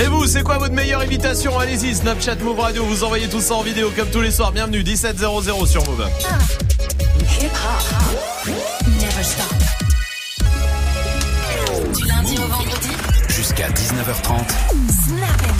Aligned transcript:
Et 0.00 0.06
vous, 0.06 0.26
c'est 0.26 0.42
quoi 0.42 0.56
votre 0.56 0.72
meilleure 0.72 1.02
invitation 1.02 1.58
Allez-y, 1.58 1.94
Snapchat 1.94 2.36
Move 2.36 2.58
Radio, 2.58 2.84
vous 2.84 3.04
envoyez 3.04 3.28
tout 3.28 3.40
ça 3.40 3.54
en 3.54 3.62
vidéo 3.62 3.90
comme 3.94 4.08
tous 4.08 4.22
les 4.22 4.30
soirs. 4.30 4.50
Bienvenue, 4.50 4.82
1700 4.82 5.66
sur 5.66 5.84
Move. 5.90 6.08
Du 11.94 12.06
lundi 12.06 12.38
au 12.38 12.46
vendredi. 12.46 12.88
Jusqu'à 13.28 13.68
19h30. 13.68 15.59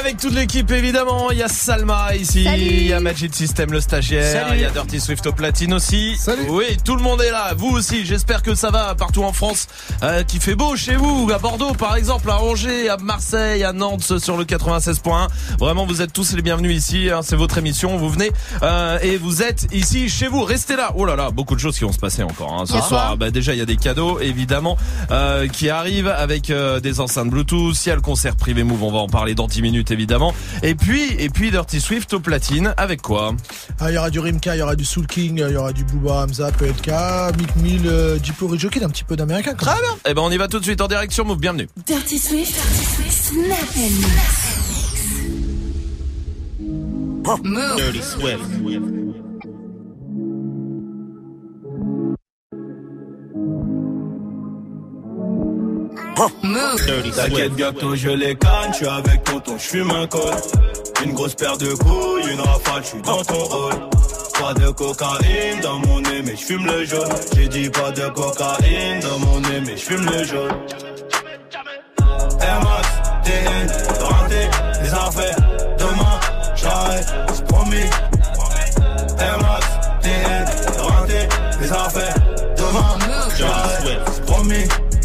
Avec 0.00 0.16
toute 0.16 0.32
l'équipe 0.32 0.70
évidemment, 0.70 1.30
il 1.30 1.36
y 1.36 1.42
a 1.42 1.48
Salma 1.48 2.16
ici, 2.16 2.46
il 2.56 2.86
y 2.86 2.92
a 2.94 3.00
Magic 3.00 3.34
System 3.34 3.70
le 3.70 3.82
stagiaire, 3.82 4.54
il 4.54 4.60
y 4.62 4.64
a 4.64 4.70
Dirty 4.70 4.98
Swift 4.98 5.26
au 5.26 5.32
platine 5.32 5.74
aussi. 5.74 6.16
Salut. 6.16 6.46
Oui, 6.48 6.78
tout 6.82 6.96
le 6.96 7.02
monde 7.02 7.20
est 7.20 7.30
là, 7.30 7.52
vous 7.54 7.68
aussi. 7.68 8.06
J'espère 8.06 8.42
que 8.42 8.54
ça 8.54 8.70
va 8.70 8.94
partout 8.94 9.22
en 9.24 9.34
France, 9.34 9.66
euh, 10.02 10.22
qu'il 10.24 10.40
fait 10.40 10.54
beau 10.54 10.74
chez 10.74 10.96
vous, 10.96 11.30
à 11.34 11.38
Bordeaux 11.38 11.74
par 11.74 11.96
exemple, 11.96 12.30
à 12.30 12.40
Angers, 12.40 12.88
à 12.88 12.96
Marseille, 12.96 13.62
à 13.62 13.74
Nantes 13.74 14.18
sur 14.18 14.38
le 14.38 14.44
96.1. 14.44 15.28
Vraiment, 15.58 15.84
vous 15.84 16.00
êtes 16.00 16.14
tous 16.14 16.32
les 16.34 16.40
bienvenus 16.40 16.74
ici. 16.74 17.10
hein, 17.10 17.20
c'est 17.22 17.36
votre 17.36 17.58
émission, 17.58 17.98
vous 17.98 18.08
venez 18.08 18.30
euh, 18.62 18.98
et 19.02 19.18
vous 19.18 19.42
êtes 19.42 19.66
ici 19.70 20.08
chez 20.08 20.28
vous. 20.28 20.44
Restez 20.44 20.76
là. 20.76 20.92
Oh 20.96 21.04
là 21.04 21.14
là, 21.14 21.30
beaucoup 21.30 21.54
de 21.54 21.60
choses 21.60 21.76
qui 21.76 21.84
vont 21.84 21.92
se 21.92 21.98
passer 21.98 22.22
encore 22.22 22.58
hein. 22.58 22.64
ce 22.64 22.80
soir. 22.80 23.18
Bah, 23.18 23.30
déjà, 23.30 23.52
il 23.52 23.58
y 23.58 23.62
a 23.62 23.66
des 23.66 23.76
cadeaux 23.76 24.18
évidemment 24.18 24.78
euh, 25.10 25.46
qui 25.46 25.68
arrivent 25.68 26.08
avec 26.08 26.48
euh, 26.48 26.80
des 26.80 27.00
enceintes 27.00 27.28
Bluetooth. 27.28 27.76
Il 27.84 27.88
y 27.90 27.92
a 27.92 27.96
le 27.96 28.00
concert 28.00 28.36
privé 28.36 28.64
Move, 28.64 28.82
on 28.82 28.92
va 28.92 28.98
en 28.98 29.08
parler 29.08 29.34
dans 29.34 29.46
10 29.46 29.60
minutes 29.60 29.89
évidemment. 29.90 30.34
Et 30.62 30.74
puis 30.74 31.14
et 31.18 31.28
puis 31.28 31.50
Dirty 31.50 31.80
Swift 31.80 32.12
au 32.14 32.20
platine 32.20 32.74
avec 32.76 33.02
quoi? 33.02 33.34
Ah, 33.78 33.90
il 33.90 33.94
y 33.94 33.98
aura 33.98 34.10
du 34.10 34.20
Rimka, 34.20 34.56
il 34.56 34.58
y 34.58 34.62
aura 34.62 34.76
du 34.76 34.84
Soul 34.84 35.06
King, 35.06 35.42
il 35.46 35.52
y 35.52 35.56
aura 35.56 35.72
du 35.72 35.84
Booba, 35.84 36.24
Hamza, 36.24 36.50
PLK, 36.52 36.90
Mick 37.38 37.56
Mill, 37.56 37.82
euh, 37.86 38.18
Diplo 38.18 38.56
Jockey, 38.56 38.82
un 38.82 38.88
petit 38.88 39.04
peu 39.04 39.16
d'américain. 39.16 39.54
Très 39.54 39.74
bien. 39.74 39.96
Eh 40.08 40.14
ben 40.14 40.22
on 40.22 40.30
y 40.30 40.36
va 40.36 40.48
tout 40.48 40.58
de 40.58 40.64
suite 40.64 40.80
en 40.80 40.88
direct 40.88 41.12
sur 41.12 41.24
Move. 41.24 41.38
Bienvenue. 41.38 41.68
Dirty 41.86 42.18
Swift. 42.18 42.54
Dirty 42.54 42.84
Swift. 42.84 43.12
Snap. 43.12 43.70
Move. 47.44 47.76
Dirty 47.76 48.02
Swift. 48.02 49.09
T'inquiète 57.16 57.52
bientôt 57.54 57.94
je 57.94 58.10
les 58.10 58.34
canne, 58.34 58.72
je 58.72 58.76
suis 58.76 58.86
avec 58.86 59.24
tonton, 59.24 59.56
je 59.56 59.62
fume 59.62 59.90
un 59.90 60.06
col. 60.06 60.34
Une 61.04 61.14
grosse 61.14 61.34
paire 61.34 61.56
de 61.56 61.72
couilles, 61.74 62.30
une 62.30 62.40
rafale, 62.40 62.82
je 62.82 62.88
suis 62.88 63.02
dans 63.02 63.24
ton 63.24 63.44
rôle. 63.44 63.74
Pas 64.38 64.54
de 64.54 64.70
cocaïne 64.70 65.60
dans 65.62 65.78
mon 65.78 66.00
nez 66.00 66.22
mais 66.22 66.36
je 66.36 66.44
fume 66.44 66.66
le 66.66 66.84
jaune. 66.84 67.08
J'ai 67.34 67.48
dit 67.48 67.70
pas 67.70 67.90
de 67.90 68.08
cocaïne 68.08 69.00
dans 69.00 69.18
mon 69.18 69.40
nez 69.40 69.60
mais 69.64 69.76
je 69.76 69.82
fume 69.82 70.04
le 70.04 70.24
jaune. 70.24 70.52
Air 72.40 72.60
Max, 72.64 72.88
TN, 73.24 73.66
les 74.82 74.92
affaires 74.92 75.36
Demain, 75.78 76.20
j'arrête, 76.54 77.06
c'est 77.32 77.46
promis. 77.46 77.76
Air 79.18 79.38
Max, 79.40 79.66
TN, 80.02 80.44
renté, 80.78 81.28
les 81.60 81.72
affaires 81.72 82.14
Demain, 82.56 82.98
j'arrête, 83.38 83.79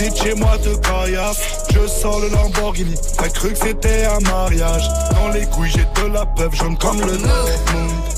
les 0.00 0.10
petites 0.10 0.22
chez 0.22 0.34
moi 0.34 0.56
de 0.58 0.74
caillasse, 0.76 1.66
je 1.72 1.86
sors 1.86 2.20
le 2.20 2.28
Lamborghini, 2.28 2.94
t'as 3.16 3.28
cru 3.28 3.50
que 3.52 3.58
c'était 3.58 4.04
un 4.04 4.20
mariage, 4.20 4.88
dans 5.12 5.28
les 5.28 5.46
couilles 5.46 5.70
j'ai 5.70 6.02
de 6.02 6.12
la 6.12 6.26
peuple 6.26 6.56
jaune 6.56 6.76
comme 6.78 7.00
le 7.00 7.16
Dortmund, 7.16 8.17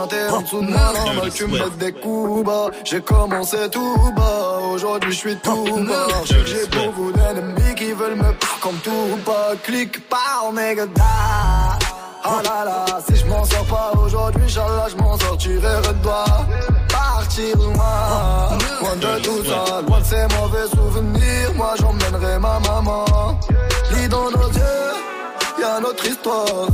En 0.00 0.40
dessous 0.40 0.62
de 0.62 0.70
moi 0.70 1.30
tu 1.34 1.46
me 1.46 1.58
mets 1.58 1.76
des 1.78 1.92
coups 1.92 2.46
bas. 2.46 2.68
J'ai 2.84 3.02
commencé 3.02 3.58
tout 3.70 3.98
bas 4.16 4.58
Aujourd'hui 4.72 5.12
je 5.12 5.16
suis 5.18 5.36
tout 5.36 5.66
sais 6.24 6.34
que 6.36 6.46
j'ai 6.46 6.66
beaucoup 6.66 7.12
d'ennemis 7.12 7.74
qui 7.76 7.92
veulent 7.92 8.16
me 8.16 8.22
faire 8.22 8.58
comme 8.62 8.76
tout 8.78 9.18
bas. 9.26 9.52
Clique 9.62 10.08
par 10.08 10.52
da 10.54 11.78
Oh 12.24 12.40
là 12.42 12.64
là. 12.64 12.86
Si 13.06 13.16
je 13.16 13.26
m'en 13.26 13.44
sors 13.44 13.66
pas 13.66 13.92
aujourd'hui 14.02 14.44
Inch'Allah 14.44 14.86
je 14.90 14.96
m'en 14.96 15.18
sortirai 15.18 15.76
redoi 15.76 16.24
Partir 16.88 17.56
loin 17.56 18.58
Loin 18.80 18.96
de 18.96 19.22
tout 19.22 19.44
ça. 19.44 19.82
Loin 19.86 20.00
de 20.00 20.04
ces 20.04 20.26
mauvais 20.40 20.66
souvenirs 20.74 21.54
Moi 21.56 21.74
j'emmènerai 21.78 22.38
ma 22.38 22.58
maman. 22.60 23.04
Lis 23.92 24.08
dans 24.08 24.30
nos 24.30 24.48
yeux 24.48 25.60
Y'a 25.60 25.78
notre 25.80 26.06
histoire 26.06 26.68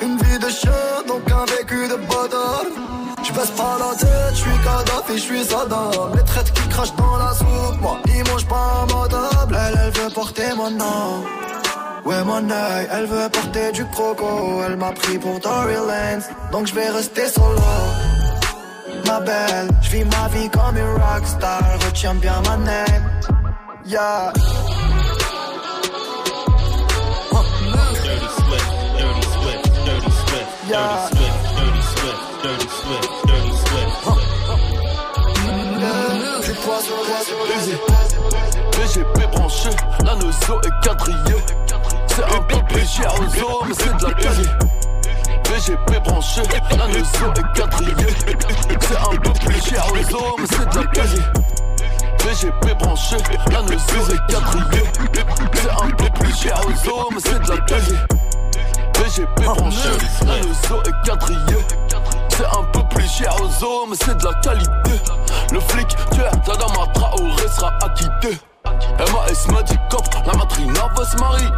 une 0.00 0.16
vie 0.16 0.38
de 0.38 0.48
chien, 0.48 0.72
donc 1.06 1.22
un 1.30 1.44
vécu 1.46 1.88
de 1.88 1.96
bâtard 1.96 2.64
Je 3.22 3.32
baisse 3.32 3.50
pas 3.50 3.76
la 3.78 3.94
tête, 3.96 4.32
je 4.32 4.36
suis 4.36 4.58
Kadhafi, 4.64 5.14
je 5.14 5.22
suis 5.22 5.44
Saddam. 5.44 6.14
Les 6.16 6.24
traites 6.24 6.52
qui 6.52 6.68
crachent 6.68 6.94
dans 6.96 7.16
la 7.16 7.32
soupe, 7.34 7.80
moi 7.80 7.98
ils 8.06 8.24
mangent 8.30 8.46
pas 8.46 8.86
ma 8.92 9.08
table 9.08 9.58
Elle, 9.66 9.78
elle 9.84 10.02
veut 10.02 10.10
porter 10.10 10.54
mon 10.56 10.70
nom. 10.70 11.24
Ouais 12.04 12.24
mon 12.24 12.50
œil, 12.50 12.88
elle 12.90 13.06
veut 13.06 13.28
porter 13.28 13.72
du 13.72 13.84
croco. 13.86 14.62
Elle 14.66 14.76
m'a 14.76 14.92
pris 14.92 15.18
pour 15.18 15.38
Tory 15.40 15.74
Lanez 15.74 16.24
Donc 16.52 16.66
je 16.66 16.74
vais 16.74 16.88
rester 16.90 17.28
solo. 17.28 17.60
Ma 19.06 19.20
belle, 19.20 19.68
je 19.82 19.90
vis 19.90 20.04
ma 20.04 20.28
vie 20.28 20.50
comme 20.50 20.76
une 20.76 21.02
rockstar 21.02 21.62
Retiens 21.86 22.14
bien 22.14 22.42
ma 22.46 22.56
name 22.58 23.04
Yeah 23.86 24.32
BGP 38.72 39.16
branché, 39.32 39.70
la 40.04 40.14
nozo 40.14 40.60
est 40.60 40.84
quadrillée. 40.84 41.42
C'est 42.06 42.22
un 42.22 42.84
cher 42.84 43.14
aux 43.14 43.24
os, 43.24 43.64
mais 43.66 43.74
c'est 43.78 43.96
de 43.96 44.02
la 44.04 44.12
qualité. 44.12 44.50
BGP 45.44 45.88
branché, 46.04 46.42
la 46.76 46.86
nozo 46.88 47.26
est 47.34 47.48
quadrillée. 47.58 48.14
C'est 48.80 48.96
un 48.96 49.60
cher 49.64 49.86
aux 49.90 50.14
os, 50.14 50.34
mais 50.38 50.46
c'est 50.50 50.68
de 50.68 50.76
la 50.76 50.84
qualité. 50.86 51.22
BGP 52.18 52.64
branché, 52.78 53.16
la 53.50 53.62
nozo 53.62 54.00
est 54.12 54.20
quadrillée. 54.30 54.86
C'est 55.54 55.70
un 55.70 56.32
cher 56.34 56.60
aux 56.66 56.88
os, 56.90 57.06
mais 57.10 57.20
c'est 57.24 57.38
de 57.42 57.48
la 57.48 57.56
qualité. 57.62 58.37
BGP 58.98 59.44
branché, 59.44 59.88
la 60.26 60.38
nozo 60.40 60.82
est 60.84 61.06
quadrillée. 61.06 61.64
C'est 62.28 62.46
un 62.46 62.64
peu 62.72 62.82
plus 62.90 63.08
cher 63.08 63.34
aux 63.40 63.64
os, 63.64 63.88
mais 63.88 63.96
c'est 63.96 64.16
de 64.16 64.24
la 64.24 64.34
qualité. 64.34 65.02
Le 65.52 65.60
flic, 65.60 65.88
tu 66.12 66.20
es 66.20 66.30
Tadama 66.44 66.86
Traoré 66.92 67.48
sera 67.48 67.72
acquitté. 67.82 68.38
MAS 68.64 69.52
m'a 69.52 69.62
dit 69.62 69.78
cop, 69.90 70.04
la 70.26 70.32
matrina 70.34 70.88
va 70.94 71.04
se 71.04 71.16
marier. 71.16 71.48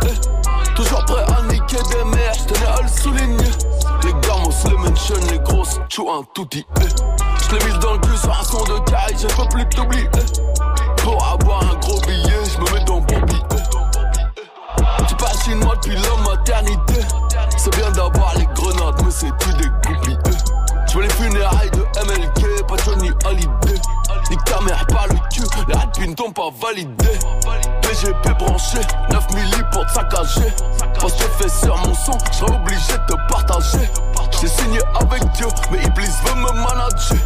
Toujours 0.75 1.04
prêt 1.04 1.25
à 1.37 1.42
niquer 1.52 1.78
des 1.90 2.04
mères, 2.04 2.34
j'tenais 2.34 2.66
à 2.66 2.82
le 2.82 2.88
souligner. 2.88 3.50
Les 4.04 4.12
gamos, 4.26 4.54
les 4.69 4.76
mentions, 4.76 5.14
les 5.31 5.38
grosses, 5.40 5.81
tu 5.88 6.02
un 6.02 6.22
tout 6.34 6.46
dit. 6.50 6.64
Je 6.78 7.56
l'ai 7.56 7.64
mis 7.64 7.78
dans 7.78 7.94
le 7.94 7.98
cul 7.98 8.16
sur 8.16 8.31
un 8.31 8.44
son 8.44 8.64
de 8.64 8.78
caille, 8.90 9.16
je 9.19 9.26
peux 9.26 9.48
plus 9.48 9.66
t'oublier. 9.69 10.08
Pour 10.98 11.25
avoir 11.26 11.62
un 11.64 11.76
gros 11.78 12.00
billet, 12.02 12.40
je 12.52 12.58
me 12.60 12.78
mets 12.78 12.84
dans 12.84 13.00
bon 13.00 13.20
billet. 13.20 13.40
Tu 15.08 15.14
passes 15.16 15.44
chez 15.44 15.54
moi 15.54 15.75
depuis 15.76 15.96
la 15.96 16.31
maternité. 16.31 17.00
C'est 17.62 17.77
bien 17.77 17.91
d'avoir 17.91 18.33
les 18.39 18.47
grenades, 18.55 19.03
mais 19.05 19.11
c'est 19.11 19.29
tout 19.39 19.53
des 19.59 19.69
goupilles. 19.69 20.19
Je 20.89 20.97
veux 20.97 21.03
les 21.03 21.11
funérailles 21.11 21.71
de 21.73 21.83
MLK, 22.07 22.67
pas 22.67 22.77
Johnny 22.87 23.11
Hallyday. 23.27 23.79
Nique 24.31 24.45
ta 24.47 24.62
mère 24.62 24.87
par 24.87 25.07
le 25.09 25.17
cul, 25.31 25.43
les 25.69 25.75
rats 25.75 25.85
ne 25.99 26.33
pas 26.33 26.49
validé. 26.59 27.19
PGP 27.83 28.31
branché, 28.39 28.79
9 29.11 29.35
milli 29.35 29.62
pour 29.73 29.85
te 29.85 29.93
saccager. 29.93 30.55
Parce 30.99 31.12
que 31.12 31.25
fait 31.39 31.51
sur 31.51 31.77
mon 31.77 31.93
son, 31.93 32.17
je 32.33 32.39
serai 32.39 32.55
obligé 32.55 32.93
de 32.95 33.15
te 33.15 33.29
partager. 33.31 33.91
J'ai 34.41 34.49
signé 34.49 34.81
avec 34.99 35.31
Dieu, 35.33 35.49
mais 35.71 35.85
Iblis 35.85 36.09
veut 36.25 36.37
me 36.37 36.53
manager. 36.53 37.19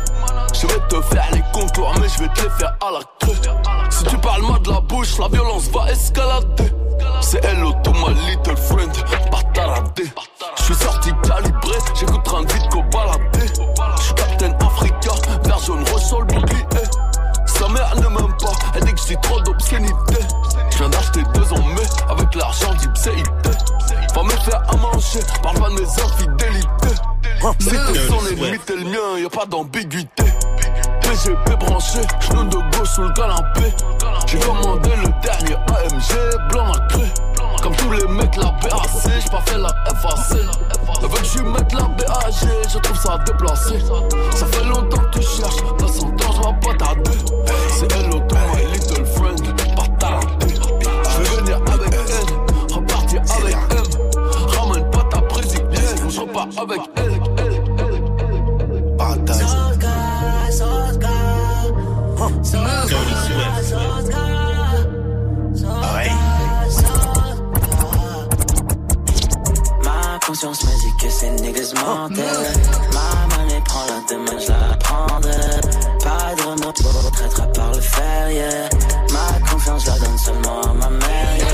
Je 0.52 0.66
vais 0.66 0.80
te 0.88 1.00
faire 1.14 1.28
les 1.32 1.44
contours, 1.52 1.94
mais 2.00 2.08
je 2.08 2.24
vais 2.24 2.28
te 2.30 2.42
les 2.42 2.50
faire 2.50 2.76
à 2.84 2.90
la 2.90 3.00
queue. 3.20 3.38
Si 3.88 4.02
tu 4.02 4.18
parles 4.18 4.42
mal 4.42 4.60
de 4.62 4.70
la 4.72 4.80
bouche, 4.80 5.16
la 5.16 5.28
violence 5.28 5.68
va 5.68 5.92
escalader. 5.92 6.83
C'est 7.20 7.44
hello 7.44 7.72
to 7.82 7.92
my 7.92 8.14
little 8.26 8.56
friend, 8.56 8.92
bataradé. 9.30 10.04
Je 10.58 10.62
suis 10.62 10.74
sorti 10.74 11.10
calibré, 11.22 11.78
j'écoute 11.94 12.22
train 12.24 12.40
vite 12.42 12.68
qu'au 12.70 12.82
baladé. 12.84 13.46
Je 13.98 14.02
suis 14.02 14.14
Captain 14.14 14.52
Africa, 14.66 15.10
rouge 15.10 16.02
sur 16.02 16.20
le 16.20 16.26
bouclier. 16.26 16.64
Sa 17.46 17.68
mère 17.68 17.94
ne 17.96 18.08
m'aime 18.08 18.36
pas, 18.38 18.52
elle 18.74 18.84
dit 18.84 18.92
que 18.92 19.00
j'ai 19.08 19.16
trop 19.16 19.40
d'obscénité. 19.40 20.20
Je 20.70 20.78
viens 20.78 20.88
d'acheter 20.88 21.22
deux 21.34 21.52
en 21.52 21.62
mai 21.68 21.86
avec 22.08 22.34
l'argent 22.34 22.72
d'Ipséité. 22.74 23.50
Va 24.14 24.22
me 24.22 24.30
faire 24.30 24.62
à 24.68 24.76
manger, 24.76 25.20
parle 25.42 25.58
pas 25.58 25.68
de 25.70 25.74
mes 25.74 26.02
infidélités. 26.02 26.94
Si 27.60 27.70
t'es 27.70 28.08
son 28.08 28.26
ennemi, 28.26 28.58
t'es 28.64 28.76
le 28.76 28.84
mien, 28.84 29.18
y 29.18 29.26
a 29.26 29.30
pas 29.30 29.46
d'ambiguïté. 29.46 30.24
PGP 31.14 31.56
branché, 31.60 32.00
genou 32.20 32.44
de 32.44 32.56
gauche 32.76 32.88
sous 32.88 33.02
le 33.02 33.12
canapé. 33.12 33.72
J'ai 34.26 34.38
commandé 34.40 34.90
le 34.96 35.08
dernier 35.22 35.54
AMG 35.54 36.50
blanc 36.50 36.72
nacré. 36.72 37.04
Comme 37.62 37.76
tous 37.76 37.92
les 37.92 38.06
mecs, 38.08 38.36
la 38.36 38.46
BAC, 38.46 38.90
j'ai 39.04 39.30
pas 39.30 39.40
fait 39.46 39.58
la 39.58 39.68
FAC. 39.94 40.40
Elle 41.00 41.08
veut 41.08 41.16
que 41.16 41.24
je 41.24 41.42
mette 41.42 41.72
la 41.72 41.82
BAG, 41.82 42.34
je 42.68 42.78
trouve 42.78 42.96
ça 42.96 43.18
déplacé. 43.24 43.78
Ça 44.32 44.46
fait 44.46 44.64
longtemps 44.64 45.02
que 45.12 45.18
tu 45.20 45.22
cherches, 45.22 45.56
temps, 45.78 45.86
je 45.86 46.00
vais 46.00 46.76
pas 46.78 46.84
tarder. 46.84 47.18
C'est 47.68 47.92
hello 47.92 48.18
to 48.18 48.34
my 48.34 48.64
little 48.72 49.06
friend, 49.06 49.40
pas 49.76 49.88
tarder. 50.00 50.52
Je 50.52 51.18
vais 51.20 51.36
venir 51.42 51.60
avec 51.72 51.94
elle, 51.94 52.74
repartir 52.74 53.22
avec 53.38 53.56
elle. 53.70 54.58
Ramène 54.58 54.90
pas 54.90 55.04
ta 55.12 55.20
brésilienne, 55.20 56.10
je 56.10 56.20
repars 56.20 56.48
avec 56.58 56.80
elle. 56.96 57.20
Dirty 59.24 59.63
conscience 70.44 70.64
me 70.64 70.78
dit 70.80 70.94
que 70.96 71.10
ces 71.10 71.30
niggas 71.30 71.72
mentaient. 71.74 72.22
Ma 72.92 73.36
monnaie 73.36 73.62
prend 73.64 73.84
la 73.86 74.00
demain, 74.08 74.38
je 74.38 74.48
la 74.52 74.76
prendrai. 74.76 75.60
Pas 76.02 76.34
de 76.36 76.42
remords 76.42 76.74
pour 76.74 77.10
traître 77.12 77.52
par 77.52 77.72
le 77.72 77.80
fer, 77.80 78.30
yeah. 78.30 78.68
Ma 79.12 79.40
confiance, 79.50 79.84
je 79.84 79.90
la 79.90 79.98
donne 79.98 80.18
seulement 80.18 80.60
à 80.62 80.74
ma 80.74 80.90
mère, 80.90 81.36
yeah. 81.38 81.46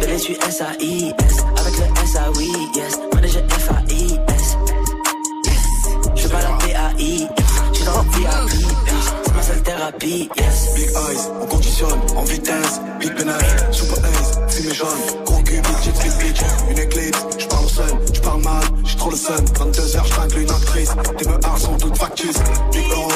Bébé, 0.00 0.18
je 0.18 0.22
suis 0.22 0.34
S-A-I-S. 0.48 1.36
Avec 1.60 1.78
le 1.78 1.84
S-A-Oui, 2.04 2.52
yes. 2.74 2.98
Manager 3.14 3.42
F-A-I-S. 3.48 4.56
Je 6.14 6.22
fais 6.22 6.28
pas 6.28 6.42
la 6.42 6.52
P-A-I-S. 6.58 7.28
Je 7.72 7.76
suis 7.76 7.84
dans 7.84 8.02
le 8.02 8.65
Big 9.92 10.30
eyes, 10.34 11.30
on 11.40 11.46
conditionne 11.46 12.00
en 12.16 12.24
vitesse. 12.24 12.80
Big 12.98 13.14
penaille, 13.14 13.44
super 13.70 13.98
ace, 13.98 14.38
fumée 14.48 14.74
jaune. 14.74 14.88
Gros 15.24 15.40
cul, 15.42 15.62
big 15.62 16.12
bitch. 16.18 16.40
Une 16.68 16.78
éclipse, 16.78 17.24
j'parle 17.38 17.64
au 17.64 17.68
sun, 17.68 17.98
j'parle 18.12 18.42
mal, 18.42 18.64
j'ai 18.84 18.96
trop 18.96 19.10
le 19.10 19.16
sun. 19.16 19.44
22h, 19.44 20.06
j'tringle 20.06 20.38
une 20.40 20.50
actrice. 20.50 20.90
Tes 21.16 21.28
meurs 21.28 21.58
sont 21.58 21.76
toutes 21.76 21.96
factices. 21.96 22.42
Big 22.72 22.90
euro, 22.90 23.10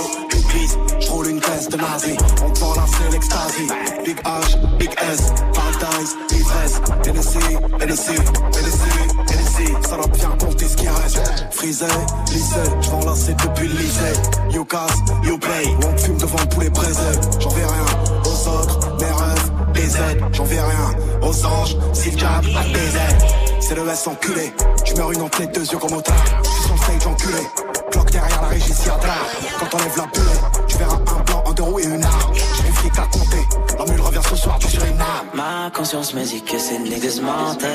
peace, 0.50 0.76
j'roule 1.00 1.28
une 1.28 1.40
veste 1.40 1.72
de 1.72 1.76
nazi. 1.76 2.16
On 2.44 2.50
te 2.50 2.58
vend 2.58 2.74
la 2.74 3.10
l'extasie. 3.10 3.68
Big 4.04 4.16
H, 4.22 4.78
big 4.78 4.90
S, 5.12 5.32
paradise, 5.54 6.16
ivresse. 6.32 6.80
Tennessee, 7.02 7.58
Tennessee, 7.78 8.20
Tennessee, 8.52 9.08
Tennessee. 9.26 9.88
Ça 9.88 9.96
doit 9.96 10.06
bien 10.08 10.30
compter 10.38 10.66
ce 10.66 10.76
qui 10.76 10.88
reste. 10.88 11.20
Frisé, 11.52 11.86
lissé, 12.32 12.60
j'vends 12.80 13.04
la 13.04 13.14
c'est 13.14 13.34
depuis 13.34 13.68
le 13.68 13.74
lycée. 13.74 14.12
You 14.50 14.64
casse, 14.64 14.98
you 15.24 15.38
pay. 15.38 15.76
On 15.86 15.96
fume 15.96 16.18
devant 16.18 16.38
le 16.40 16.48
poulet 16.48 16.70
braisé. 16.70 17.12
J'en 17.38 17.50
vais 17.50 17.64
rien 17.64 17.86
aux 18.24 18.48
autres, 18.48 18.96
mes 18.98 19.04
rêves, 19.04 19.50
des 19.74 19.96
aides. 19.96 20.24
J'en 20.32 20.44
vais 20.44 20.60
rien 20.60 20.94
aux 21.22 21.46
anges, 21.46 21.76
s'ils 21.92 22.16
cap, 22.16 22.44
à 22.44 22.64
des 22.64 22.96
aides. 22.96 23.60
C'est 23.60 23.74
le 23.74 23.88
S 23.88 24.06
enculé. 24.06 24.52
Tu 24.84 24.94
meurs 24.94 25.12
une 25.12 25.22
entrée, 25.22 25.46
deux 25.46 25.64
yeux 25.64 25.78
comme 25.78 25.92
au 25.92 26.00
tard. 26.00 26.14
Je 26.42 26.48
suis 26.48 26.62
sur 26.62 26.74
le 26.74 26.80
stage 26.80 27.06
enculé. 27.06 27.79
Bloc 27.92 28.10
derrière 28.10 28.42
la 28.42 28.48
régie, 28.48 28.72
s'y 28.72 28.88
a 28.88 28.96
de 28.96 29.06
l'art. 29.06 29.26
Quand 29.58 29.74
on 29.74 29.78
lève 29.78 29.96
la 29.96 30.06
bulle, 30.06 30.66
tu 30.68 30.76
verras 30.76 30.96
un 30.96 31.20
blanc, 31.24 31.44
un 31.46 31.52
deux 31.52 31.62
roues 31.62 31.80
et 31.80 31.84
une 31.84 32.04
arme. 32.04 32.34
J'ai 32.34 32.66
une 32.68 32.74
flic 32.74 32.98
à 32.98 33.02
compter. 33.02 33.48
La 33.78 33.84
mule 33.84 34.00
revient 34.00 34.20
ce 34.28 34.36
soir, 34.36 34.58
tu 34.58 34.68
sur 34.68 34.84
une 34.84 35.00
arme. 35.00 35.28
Ma 35.34 35.70
conscience 35.70 36.14
me 36.14 36.24
dit 36.24 36.42
que 36.42 36.58
ces 36.58 36.78
niggas 36.78 37.20
mentaient. 37.20 37.66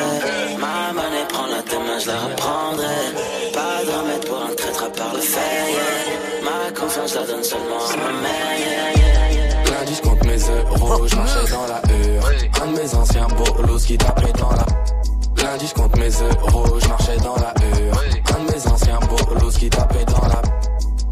Ma 0.60 0.94
monnaie 0.94 1.28
prend 1.30 1.48
la 1.48 1.62
demain, 1.62 2.00
je 2.00 2.08
la 2.08 2.20
reprendrai. 2.20 2.96
Pas 3.54 3.86
de 3.86 3.92
remède 3.92 4.26
pour 4.26 4.42
un 4.44 4.56
traître 4.56 4.84
à 4.84 4.90
part 4.90 5.14
le 5.14 5.22
fer, 5.22 5.42
yeah. 5.70 6.44
Ma 6.44 6.72
confiance, 6.72 7.16
la 7.16 7.24
donne 7.24 7.44
seulement 7.44 7.84
à 7.92 7.98
ma 7.98 8.22
mère, 8.22 8.58
yeah, 8.58 9.06
je 9.96 10.02
compte 10.02 10.24
mes 10.26 10.38
euros, 10.38 11.08
je 11.08 11.16
marchais 11.16 11.52
dans 11.52 11.68
la 11.68 11.82
hure. 11.94 12.32
Un 12.62 12.72
de 12.72 12.78
mes 12.80 12.96
anciens 12.96 13.28
bolos 13.28 13.86
qui 13.86 13.98
tapait 13.98 14.34
dans 14.34 14.52
la. 14.52 14.66
Lundi, 15.44 15.68
je 15.68 15.74
compte 15.74 15.96
mes 15.98 16.10
euros, 16.10 16.80
je 16.82 16.88
marchais 16.88 17.18
dans 17.18 17.36
la 17.36 17.54
hure. 17.64 18.15
Un 18.96 19.00
de 19.00 19.04
mes 19.04 19.16
anciens 19.16 19.28
bolos 19.28 19.58
qui 19.58 19.70
tapait 19.70 20.06
dans 20.06 20.28
la. 20.28 20.42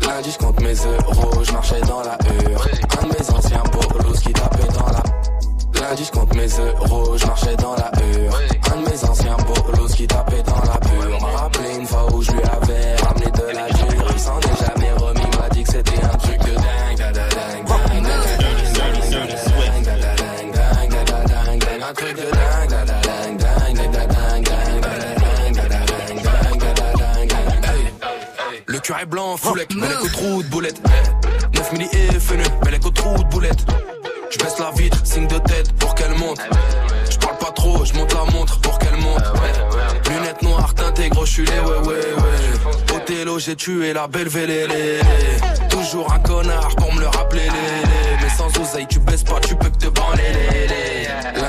Lundi, 0.07 0.31
je 0.31 0.37
compte 0.37 0.61
mes 0.61 0.73
euros, 0.73 1.43
je 1.43 1.51
marchais 1.51 1.81
dans 1.81 2.01
la 2.01 2.17
hure. 2.29 2.67
Un 2.99 3.07
de 3.07 3.13
mes 3.13 3.29
anciens 3.29 3.63
bolos 3.71 4.19
qui 4.21 4.33
tapait 4.33 4.67
dans 4.73 4.87
la. 4.87 5.03
Lundi, 5.81 6.05
je 6.05 6.11
compte 6.11 6.33
mes 6.35 6.47
euros, 6.47 7.17
je 7.17 7.25
marchais 7.25 7.55
dans 7.57 7.75
la 7.75 7.91
hure. 8.01 8.39
Un 8.71 8.81
de 8.81 8.89
mes 8.89 9.03
anciens 9.03 9.37
bolos 9.37 9.93
qui 9.93 10.07
tapait 10.07 10.43
dans 10.43 10.61
la 10.61 10.82
est 28.91 29.05
blanc, 29.05 29.37
foulec, 29.37 29.73
mais 29.75 29.87
les 29.87 29.95
qu'au 29.95 30.09
trou 30.09 30.43
de 30.43 30.47
boulette. 30.49 30.81
9 31.55 31.71
milli 31.73 31.87
et 31.93 32.71
les 32.71 32.79
qu'au 32.79 32.89
trou 32.89 33.17
de 33.17 33.29
boulette. 33.29 33.65
Je 34.29 34.37
baisse 34.37 34.59
la 34.59 34.71
vitre, 34.71 34.97
signe 35.05 35.27
de 35.27 35.37
tête 35.37 35.71
pour 35.73 35.95
qu'elle 35.95 36.13
monte. 36.15 36.41
Je 37.09 37.17
parle 37.17 37.37
pas 37.37 37.51
trop, 37.51 37.85
je 37.85 37.93
monte 37.93 38.13
la 38.13 38.25
montre 38.31 38.59
pour 38.59 38.77
qu'elle 38.79 38.97
monte. 38.97 39.23
Lunettes 40.09 40.41
noires 40.41 40.73
teintées, 40.73 41.09
gros, 41.09 41.25
je 41.25 41.31
suis 41.31 41.45
les 41.45 41.59
ouais 41.59 41.87
ouais 41.87 41.95
ouais. 41.95 42.95
Othello, 42.95 43.39
j'ai 43.39 43.55
tué 43.55 43.93
la 43.93 44.07
belle 44.07 44.27
vélélé. 44.27 44.99
Toujours 45.69 46.11
un 46.11 46.19
connard 46.19 46.75
pour 46.75 46.93
me 46.93 46.99
le 46.99 47.07
rappeler. 47.07 47.47
Mais 48.21 48.29
sans 48.29 48.49
oseille, 48.59 48.87
tu 48.89 48.99
baisses 48.99 49.23
pas, 49.23 49.39
tu 49.39 49.55
peux 49.55 49.69
que 49.69 49.77
te 49.77 49.87
branler. 49.87 50.23
lélé. 50.51 50.92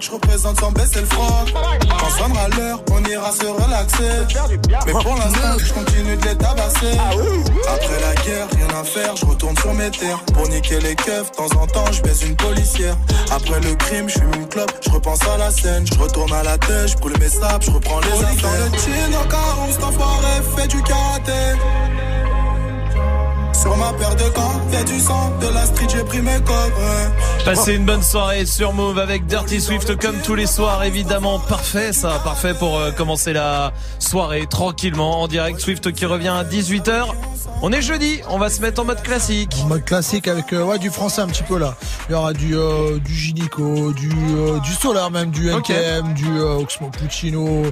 je 0.00 0.10
représente 0.10 0.60
sans 0.60 0.72
baisser 0.72 1.00
le 1.00 1.06
froc. 1.06 1.54
Quand 1.98 2.10
sonnera 2.10 2.48
l'heure, 2.48 2.82
on 2.92 3.04
ira 3.04 3.32
se 3.32 3.46
relaxer. 3.46 4.36
Mais 4.86 4.92
pour 4.92 5.14
l'instant, 5.16 5.58
je 5.58 5.72
continue 5.72 6.16
de 6.16 6.24
les 6.24 6.36
tabasser. 6.36 6.98
Après 7.68 8.00
la 8.00 8.14
guerre, 8.22 8.48
rien 8.56 8.80
à 8.80 8.84
faire, 8.84 9.16
je 9.16 9.26
retourne 9.26 9.56
sur 9.56 9.74
mes 9.74 9.90
terres. 9.90 10.20
Pour 10.34 10.48
niquer 10.48 10.80
les 10.80 10.94
keufs, 10.94 11.30
de 11.30 11.36
temps 11.36 11.60
en 11.60 11.66
temps, 11.66 11.90
je 11.92 12.02
baise 12.02 12.22
une 12.22 12.36
policière. 12.36 12.96
Après 13.30 13.60
le 13.60 13.74
crime, 13.74 14.08
je 14.08 14.18
fume 14.18 14.34
une 14.34 14.48
clope, 14.48 14.72
je 14.84 14.90
repense 14.90 15.22
à 15.22 15.36
la 15.38 15.50
scène. 15.50 15.86
Je 15.86 15.98
retourne 15.98 16.32
à 16.32 16.42
la 16.42 16.58
tête, 16.58 16.88
je 16.88 16.96
brûle 16.96 17.18
mes 17.18 17.28
sables, 17.28 17.64
je 17.64 17.70
reprends 17.70 18.00
les 18.00 18.24
affaires. 18.24 18.70
Dans 18.70 18.76
le 18.76 18.78
chin, 18.78 19.20
au 19.22 19.28
carreau, 19.28 19.72
cet 19.72 19.84
enfoiré 19.84 20.42
fait 20.56 20.68
du 20.68 20.82
karaté. 20.82 21.58
Sur 23.62 23.76
ma 23.76 23.92
paire 23.92 24.16
de 24.16 24.72
y'a 24.72 24.82
du 24.82 24.98
sang, 24.98 25.30
de 25.40 25.46
la 25.46 25.64
street, 25.64 25.86
j'ai 25.88 26.02
pris 26.02 26.20
mes. 26.20 26.38
Passez 27.44 27.74
une 27.74 27.84
bonne 27.84 28.02
soirée 28.02 28.44
sur 28.44 28.72
Move 28.72 28.98
avec 28.98 29.26
Dirty 29.26 29.60
Swift 29.60 29.96
comme 30.00 30.16
tous 30.22 30.34
les 30.34 30.48
soirs 30.48 30.82
évidemment. 30.82 31.38
Parfait 31.38 31.92
ça 31.92 32.20
parfait 32.24 32.54
pour 32.54 32.76
euh, 32.76 32.90
commencer 32.90 33.32
la 33.32 33.72
soirée 34.00 34.46
tranquillement 34.48 35.22
en 35.22 35.28
direct. 35.28 35.60
Swift 35.60 35.92
qui 35.92 36.06
revient 36.06 36.28
à 36.28 36.42
18h 36.42 37.06
on 37.62 37.72
est 37.72 37.80
jeudi 37.82 38.20
on 38.28 38.38
va 38.38 38.50
se 38.50 38.60
mettre 38.60 38.80
en 38.80 38.84
mode 38.84 39.02
classique 39.02 39.54
En 39.62 39.68
mode 39.68 39.84
classique 39.84 40.28
avec 40.28 40.52
euh, 40.52 40.64
ouais, 40.64 40.78
du 40.78 40.90
français 40.90 41.20
un 41.22 41.26
petit 41.28 41.42
peu 41.44 41.58
là. 41.58 41.74
Il 42.08 42.12
y 42.12 42.14
aura 42.14 42.32
du 42.32 42.56
euh, 42.56 42.98
du 42.98 43.14
Ginico, 43.14 43.92
du 43.92 44.10
euh, 44.36 44.58
du 44.60 44.72
Solar 44.72 45.10
même, 45.10 45.30
du 45.30 45.50
NKM, 45.50 45.54
Ok. 46.08 46.14
du 46.14 46.26
euh, 46.28 46.56
Oxmo 46.58 46.90
Puccino, 46.90 47.62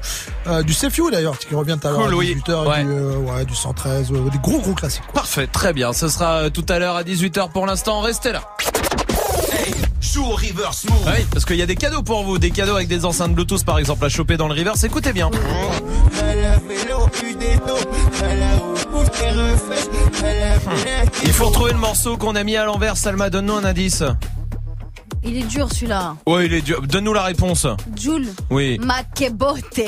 euh, 0.47 0.63
du 0.63 0.73
Sefiu 0.73 1.11
d'ailleurs 1.11 1.39
qui 1.39 1.55
revient 1.55 1.77
tout 1.81 1.89
à 1.89 1.91
l'heure 1.91 2.03
Cool, 2.05 2.15
à 2.15 2.17
oui. 2.17 2.37
18h, 2.47 2.67
Ouais. 2.69 2.83
du 2.85 2.91
euh, 2.91 3.17
ouais, 3.19 3.45
du 3.45 3.55
113, 3.55 4.11
ouais, 4.13 4.31
des 4.31 4.39
gros 4.39 4.61
gros 4.61 4.75
classiques. 4.75 5.03
quoi. 5.07 5.15
Parfait 5.23 5.47
très 5.47 5.73
bien 5.73 5.93
ce 5.93 6.09
sera 6.09 6.45
euh, 6.45 6.51
tout 6.51 6.65
à 6.69 6.79
l'heure 6.79 6.97
à 6.97 7.03
18h 7.03 7.51
pour 7.51 7.67
l'instant 7.67 8.01
restez 8.01 8.33
là 8.33 8.43
Joue 10.01 10.25
au 10.25 10.31
reverse 10.35 10.85
move. 10.85 10.97
Ah 11.07 11.13
oui 11.19 11.27
parce 11.33 11.45
qu'il 11.45 11.57
y 11.57 11.63
a 11.63 11.67
des 11.67 11.77
cadeaux 11.77 12.03
pour 12.03 12.25
vous 12.25 12.39
des 12.39 12.51
cadeaux 12.51 12.75
avec 12.75 12.89
des 12.89 13.05
enceintes 13.05 13.35
Bluetooth 13.35 13.65
par 13.65 13.79
exemple 13.79 14.05
à 14.05 14.09
choper 14.09 14.37
dans 14.37 14.49
le 14.49 14.55
reverse 14.55 14.83
écoutez 14.85 15.13
bien 15.13 15.31
il 21.25 21.33
faut 21.33 21.47
retrouver 21.47 21.73
le 21.73 21.79
morceau 21.79 22.17
qu'on 22.17 22.35
a 22.35 22.45
mis 22.45 22.57
à 22.57 22.65
l'envers 22.65 22.97
Salma 22.97 23.31
donne-nous 23.31 23.55
un 23.55 23.65
indice 23.65 24.03
Il 25.23 25.37
est 25.37 25.47
dur 25.47 25.69
celui-là. 25.73 26.17
ouais 26.27 26.47
il 26.47 26.55
est 26.55 26.61
dur 26.63 26.83
donne-nous 26.83 27.13
la 27.13 27.23
réponse 27.25 27.67
Jules. 27.97 28.29
oui 28.51 28.79
Makebote. 28.79 29.81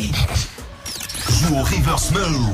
Joue 1.31 1.55
au 1.57 1.63
reverse 1.63 2.11
move. 2.13 2.51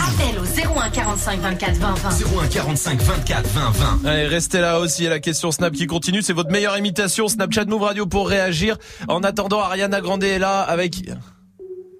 Appel 0.00 0.38
au 0.40 0.78
01 0.80 0.90
45 0.90 1.40
24 1.40 1.74
20 1.76 1.94
20. 1.94 2.10
01 2.42 2.46
45 2.48 3.02
24 3.02 3.46
20 3.48 3.70
20. 4.02 4.08
Allez, 4.08 4.26
restez 4.26 4.60
là 4.60 4.78
aussi. 4.80 5.02
Il 5.02 5.04
y 5.04 5.06
a 5.08 5.10
la 5.10 5.20
question 5.20 5.50
Snap 5.52 5.72
qui 5.74 5.86
continue. 5.86 6.22
C'est 6.22 6.32
votre 6.32 6.50
meilleure 6.50 6.76
imitation. 6.78 7.28
Snapchat 7.28 7.64
Move 7.66 7.82
Radio 7.82 8.06
pour 8.06 8.28
réagir. 8.28 8.78
En 9.08 9.22
attendant, 9.22 9.60
Ariana 9.60 10.00
Grande 10.00 10.24
est 10.24 10.38
là 10.38 10.60
avec 10.62 11.02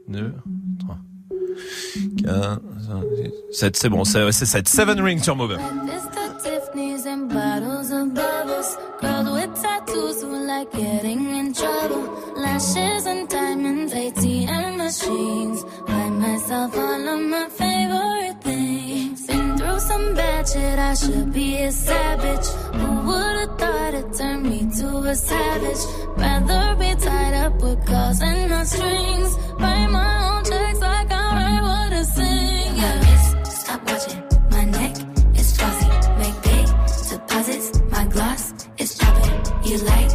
2, 0.09 0.33
3, 2.23 2.61
4, 2.87 3.33
7. 3.53 3.77
C'est 3.77 3.89
bon, 3.89 4.05
c'est 4.05 4.33
c'est 4.33 4.47
7. 4.47 4.69
7 4.69 5.01
ring 5.01 5.23
sur 5.23 5.37
Move. 5.37 5.57
Mr. 5.57 6.25
Tiffany's 6.43 7.07
and 7.07 7.29
bottles 7.29 7.91
of 7.91 8.15
bubbles. 8.15 8.77
Girls 9.01 9.31
with 9.31 9.63
tattoos 9.63 10.23
who 10.23 10.47
like 10.47 10.71
getting 10.73 11.31
in 11.37 11.53
trouble. 11.53 12.09
Lashes 12.37 13.07
and 13.07 13.29
diamonds, 13.29 13.93
ATM 13.93 14.77
machines. 14.77 15.65
Buy 15.87 16.11
myself 16.11 16.77
all 16.77 17.09
of 17.09 17.21
my 17.21 17.49
favorite 17.49 18.43
things. 18.43 19.27
Been 19.27 19.57
through 19.57 19.81
some 19.81 20.15
bad 20.15 20.49
shit, 20.49 20.79
I 20.79 20.95
should 20.95 21.33
be 21.33 21.57
a 21.63 21.71
savage. 21.71 22.47
Who 22.75 23.07
would've 23.07 23.59
thought 23.59 23.95
it 23.95 24.15
turned 24.15 24.43
me 24.45 24.69
to 24.79 24.89
a 24.99 25.15
savage? 25.15 25.83
Rather 26.17 26.77
be 26.77 26.95
tied 27.01 27.35
up 27.35 27.55
with 27.63 27.87
calls 27.87 28.21
and 28.21 28.51
not 28.51 28.67
strings. 28.67 29.39
Write 29.59 29.89
my 29.91 30.37
own 30.37 30.45
checks 30.45 30.81
like 30.81 31.13
I 31.13 31.44
I 31.95 32.03
sing. 32.03 33.45
Stop 33.45 33.81
watching. 33.87 34.23
My 34.51 34.65
neck 34.65 34.97
is 35.37 35.57
flossy. 35.57 35.89
Make 36.19 36.43
big 36.43 36.67
deposits. 37.09 37.81
My 37.91 38.05
gloss 38.07 38.53
is 38.79 38.95
popping. 38.97 39.39
You 39.65 39.79
like 39.79 40.14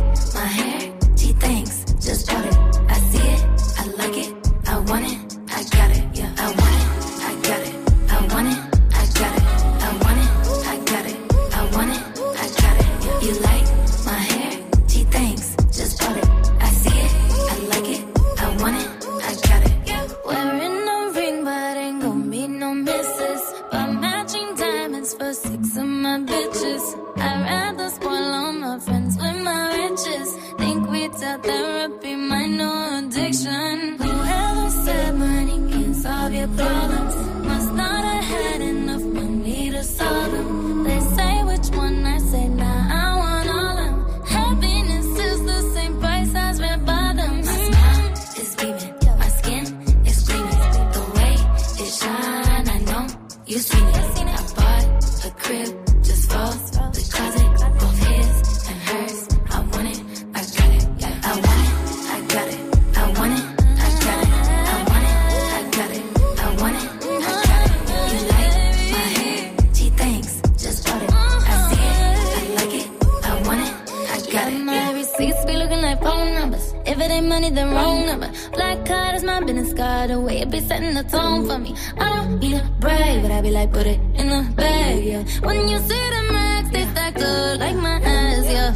phone 76.01 76.33
numbers. 76.35 76.73
If 76.85 76.97
it 76.99 77.11
ain't 77.11 77.27
money, 77.27 77.49
then 77.49 77.73
wrong 77.73 78.05
number. 78.05 78.31
Black 78.53 78.85
card 78.85 79.15
is 79.15 79.23
my 79.23 79.39
business 79.41 79.73
card. 79.73 80.09
The 80.09 80.19
way 80.19 80.41
it 80.41 80.49
be 80.49 80.59
setting 80.61 80.93
the 80.93 81.03
tone 81.03 81.47
for 81.47 81.57
me. 81.59 81.75
I 81.97 82.09
don't 82.15 82.39
need 82.39 82.55
a 82.55 82.63
brag, 82.79 83.21
but 83.21 83.31
I 83.31 83.41
be 83.41 83.51
like, 83.51 83.71
put 83.71 83.85
it 83.87 83.99
in 84.15 84.27
the 84.29 84.41
bag, 84.55 85.03
yeah. 85.03 85.23
When 85.45 85.67
you 85.67 85.77
see 85.79 86.05
the 86.15 86.33
max, 86.33 86.69
they 86.69 86.83
stacked 86.91 87.21
up 87.21 87.59
like 87.59 87.75
my 87.75 87.99
ass, 88.01 88.45
yeah. 88.45 88.71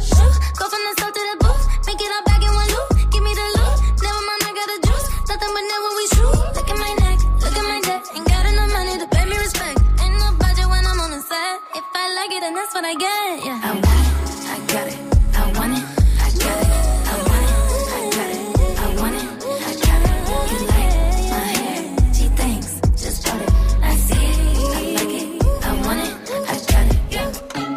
Go 0.58 0.64
from 0.72 0.82
the 0.86 0.92
south 1.00 1.14
to 1.16 1.22
the 1.30 1.36
booth, 1.42 1.64
make 1.86 2.00
it 2.00 2.10
all 2.14 2.24
back 2.24 2.42
in 2.42 2.52
one 2.60 2.68
loop. 2.74 2.88
Give 3.12 3.22
me 3.22 3.32
the 3.40 3.46
loot, 3.56 3.76
never 4.04 4.22
mind, 4.28 4.42
I 4.48 4.52
got 4.58 4.68
the 4.72 4.78
juice. 4.86 5.06
Nothing 5.28 5.52
but 5.56 5.64
never 5.72 5.90
we 5.98 6.04
shoot. 6.14 6.38
Look 6.56 6.68
at 6.72 6.78
my 6.84 6.92
neck, 7.04 7.18
look 7.42 7.56
at 7.60 7.66
my 7.72 7.80
debt. 7.88 8.02
Ain't 8.14 8.26
got 8.28 8.44
enough 8.46 8.70
money 8.76 8.94
to 9.02 9.06
pay 9.14 9.24
me 9.30 9.36
respect. 9.36 9.78
Ain't 10.02 10.16
no 10.22 10.28
budget 10.38 10.68
when 10.68 10.84
I'm 10.86 11.00
on 11.00 11.10
the 11.16 11.20
set. 11.20 11.54
If 11.78 11.84
I 11.94 12.04
like 12.18 12.32
it, 12.36 12.40
then 12.44 12.54
that's 12.54 12.72
what 12.74 12.84
I 12.84 12.94
get, 12.94 13.23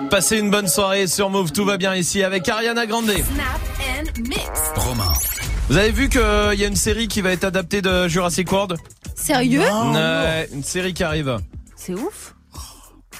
Passez 0.09 0.37
une 0.39 0.49
bonne 0.49 0.67
soirée 0.67 1.07
sur 1.07 1.29
Move. 1.29 1.51
Tout 1.51 1.65
va 1.65 1.77
bien 1.77 1.95
ici 1.95 2.23
avec 2.23 2.47
Ariana 2.47 2.85
Grande. 2.85 3.09
Snap 3.11 3.25
and 3.99 4.21
mix. 4.27 4.49
Romain. 4.75 5.11
Vous 5.69 5.77
avez 5.77 5.91
vu 5.91 6.07
qu'il 6.09 6.21
y 6.21 6.63
a 6.63 6.67
une 6.67 6.75
série 6.75 7.07
qui 7.07 7.21
va 7.21 7.31
être 7.31 7.43
adaptée 7.43 7.81
de 7.81 8.07
Jurassic 8.07 8.51
World? 8.51 8.77
Sérieux? 9.15 9.61
Ouais, 9.61 10.47
Une 10.53 10.63
série 10.63 10.93
qui 10.93 11.03
arrive. 11.03 11.37
C'est 11.75 11.93
ouf. 11.93 12.26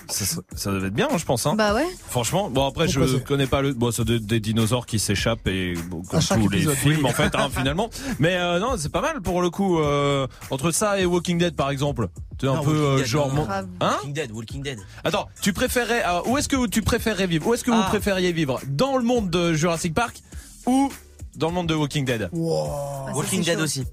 Ça, 0.09 0.41
ça- 0.55 0.71
devait 0.71 0.87
être 0.87 0.93
bien, 0.93 1.07
je 1.17 1.25
pense. 1.25 1.45
Hein. 1.45 1.55
Bah 1.55 1.73
ouais. 1.73 1.85
Franchement, 2.09 2.49
bon 2.49 2.65
après 2.67 2.85
Pourquoi 2.85 3.07
je 3.07 3.17
connais 3.17 3.47
pas 3.47 3.61
le, 3.61 3.73
bon 3.73 3.91
c'est 3.91 4.03
des, 4.05 4.19
des 4.19 4.39
dinosaures 4.39 4.85
qui 4.85 4.99
s'échappent 4.99 5.47
et 5.47 5.73
bon, 5.89 6.01
comme 6.03 6.19
tous 6.21 6.49
les 6.49 6.57
épisode, 6.59 6.75
films 6.75 6.99
oui. 7.03 7.05
en 7.09 7.13
fait 7.13 7.33
hein, 7.35 7.49
finalement. 7.51 7.89
Mais 8.19 8.35
euh, 8.35 8.59
non, 8.59 8.75
c'est 8.77 8.89
pas 8.91 9.01
mal 9.01 9.21
pour 9.21 9.41
le 9.41 9.49
coup. 9.49 9.79
euh, 9.79 10.27
entre 10.51 10.71
ça 10.71 10.99
et 10.99 11.05
Walking 11.05 11.37
Dead 11.37 11.55
par 11.55 11.69
exemple, 11.69 12.07
tu 12.37 12.45
es 12.45 12.49
un 12.49 12.55
Non, 12.55 12.63
peu 12.63 12.69
Walking 12.71 12.83
euh, 12.85 12.97
Dead, 12.97 13.05
genre, 13.05 13.33
non. 13.33 13.47
hein? 13.49 13.65
Walking 13.81 14.13
Dead, 14.13 14.31
Walking 14.31 14.63
Dead. 14.63 14.79
Attends, 15.03 15.27
tu 15.41 15.53
préférais 15.53 16.03
euh, 16.05 16.21
où 16.27 16.37
est-ce 16.37 16.47
que 16.49 16.67
tu 16.67 16.81
préférais 16.81 17.27
vivre? 17.27 17.47
Où 17.47 17.53
est-ce 17.53 17.63
que 17.63 17.71
vous 17.71 17.81
Ah. 17.83 17.87
préfériez 17.89 18.31
vivre? 18.31 18.59
Dans 18.67 18.97
le 18.97 19.03
monde 19.03 19.29
de 19.29 19.53
Jurassic 19.53 19.93
Park 19.93 20.21
ou 20.65 20.91
dans 21.35 21.47
le 21.49 21.53
monde 21.53 21.67
de 21.67 21.75
Walking 21.75 22.05
Dead? 22.05 22.29
Wow. 22.31 22.67
Ah, 23.07 23.11
Walking 23.15 23.43
c'est 23.43 23.51
Dead 23.51 23.57
chaud. 23.59 23.63
aussi. 23.63 23.83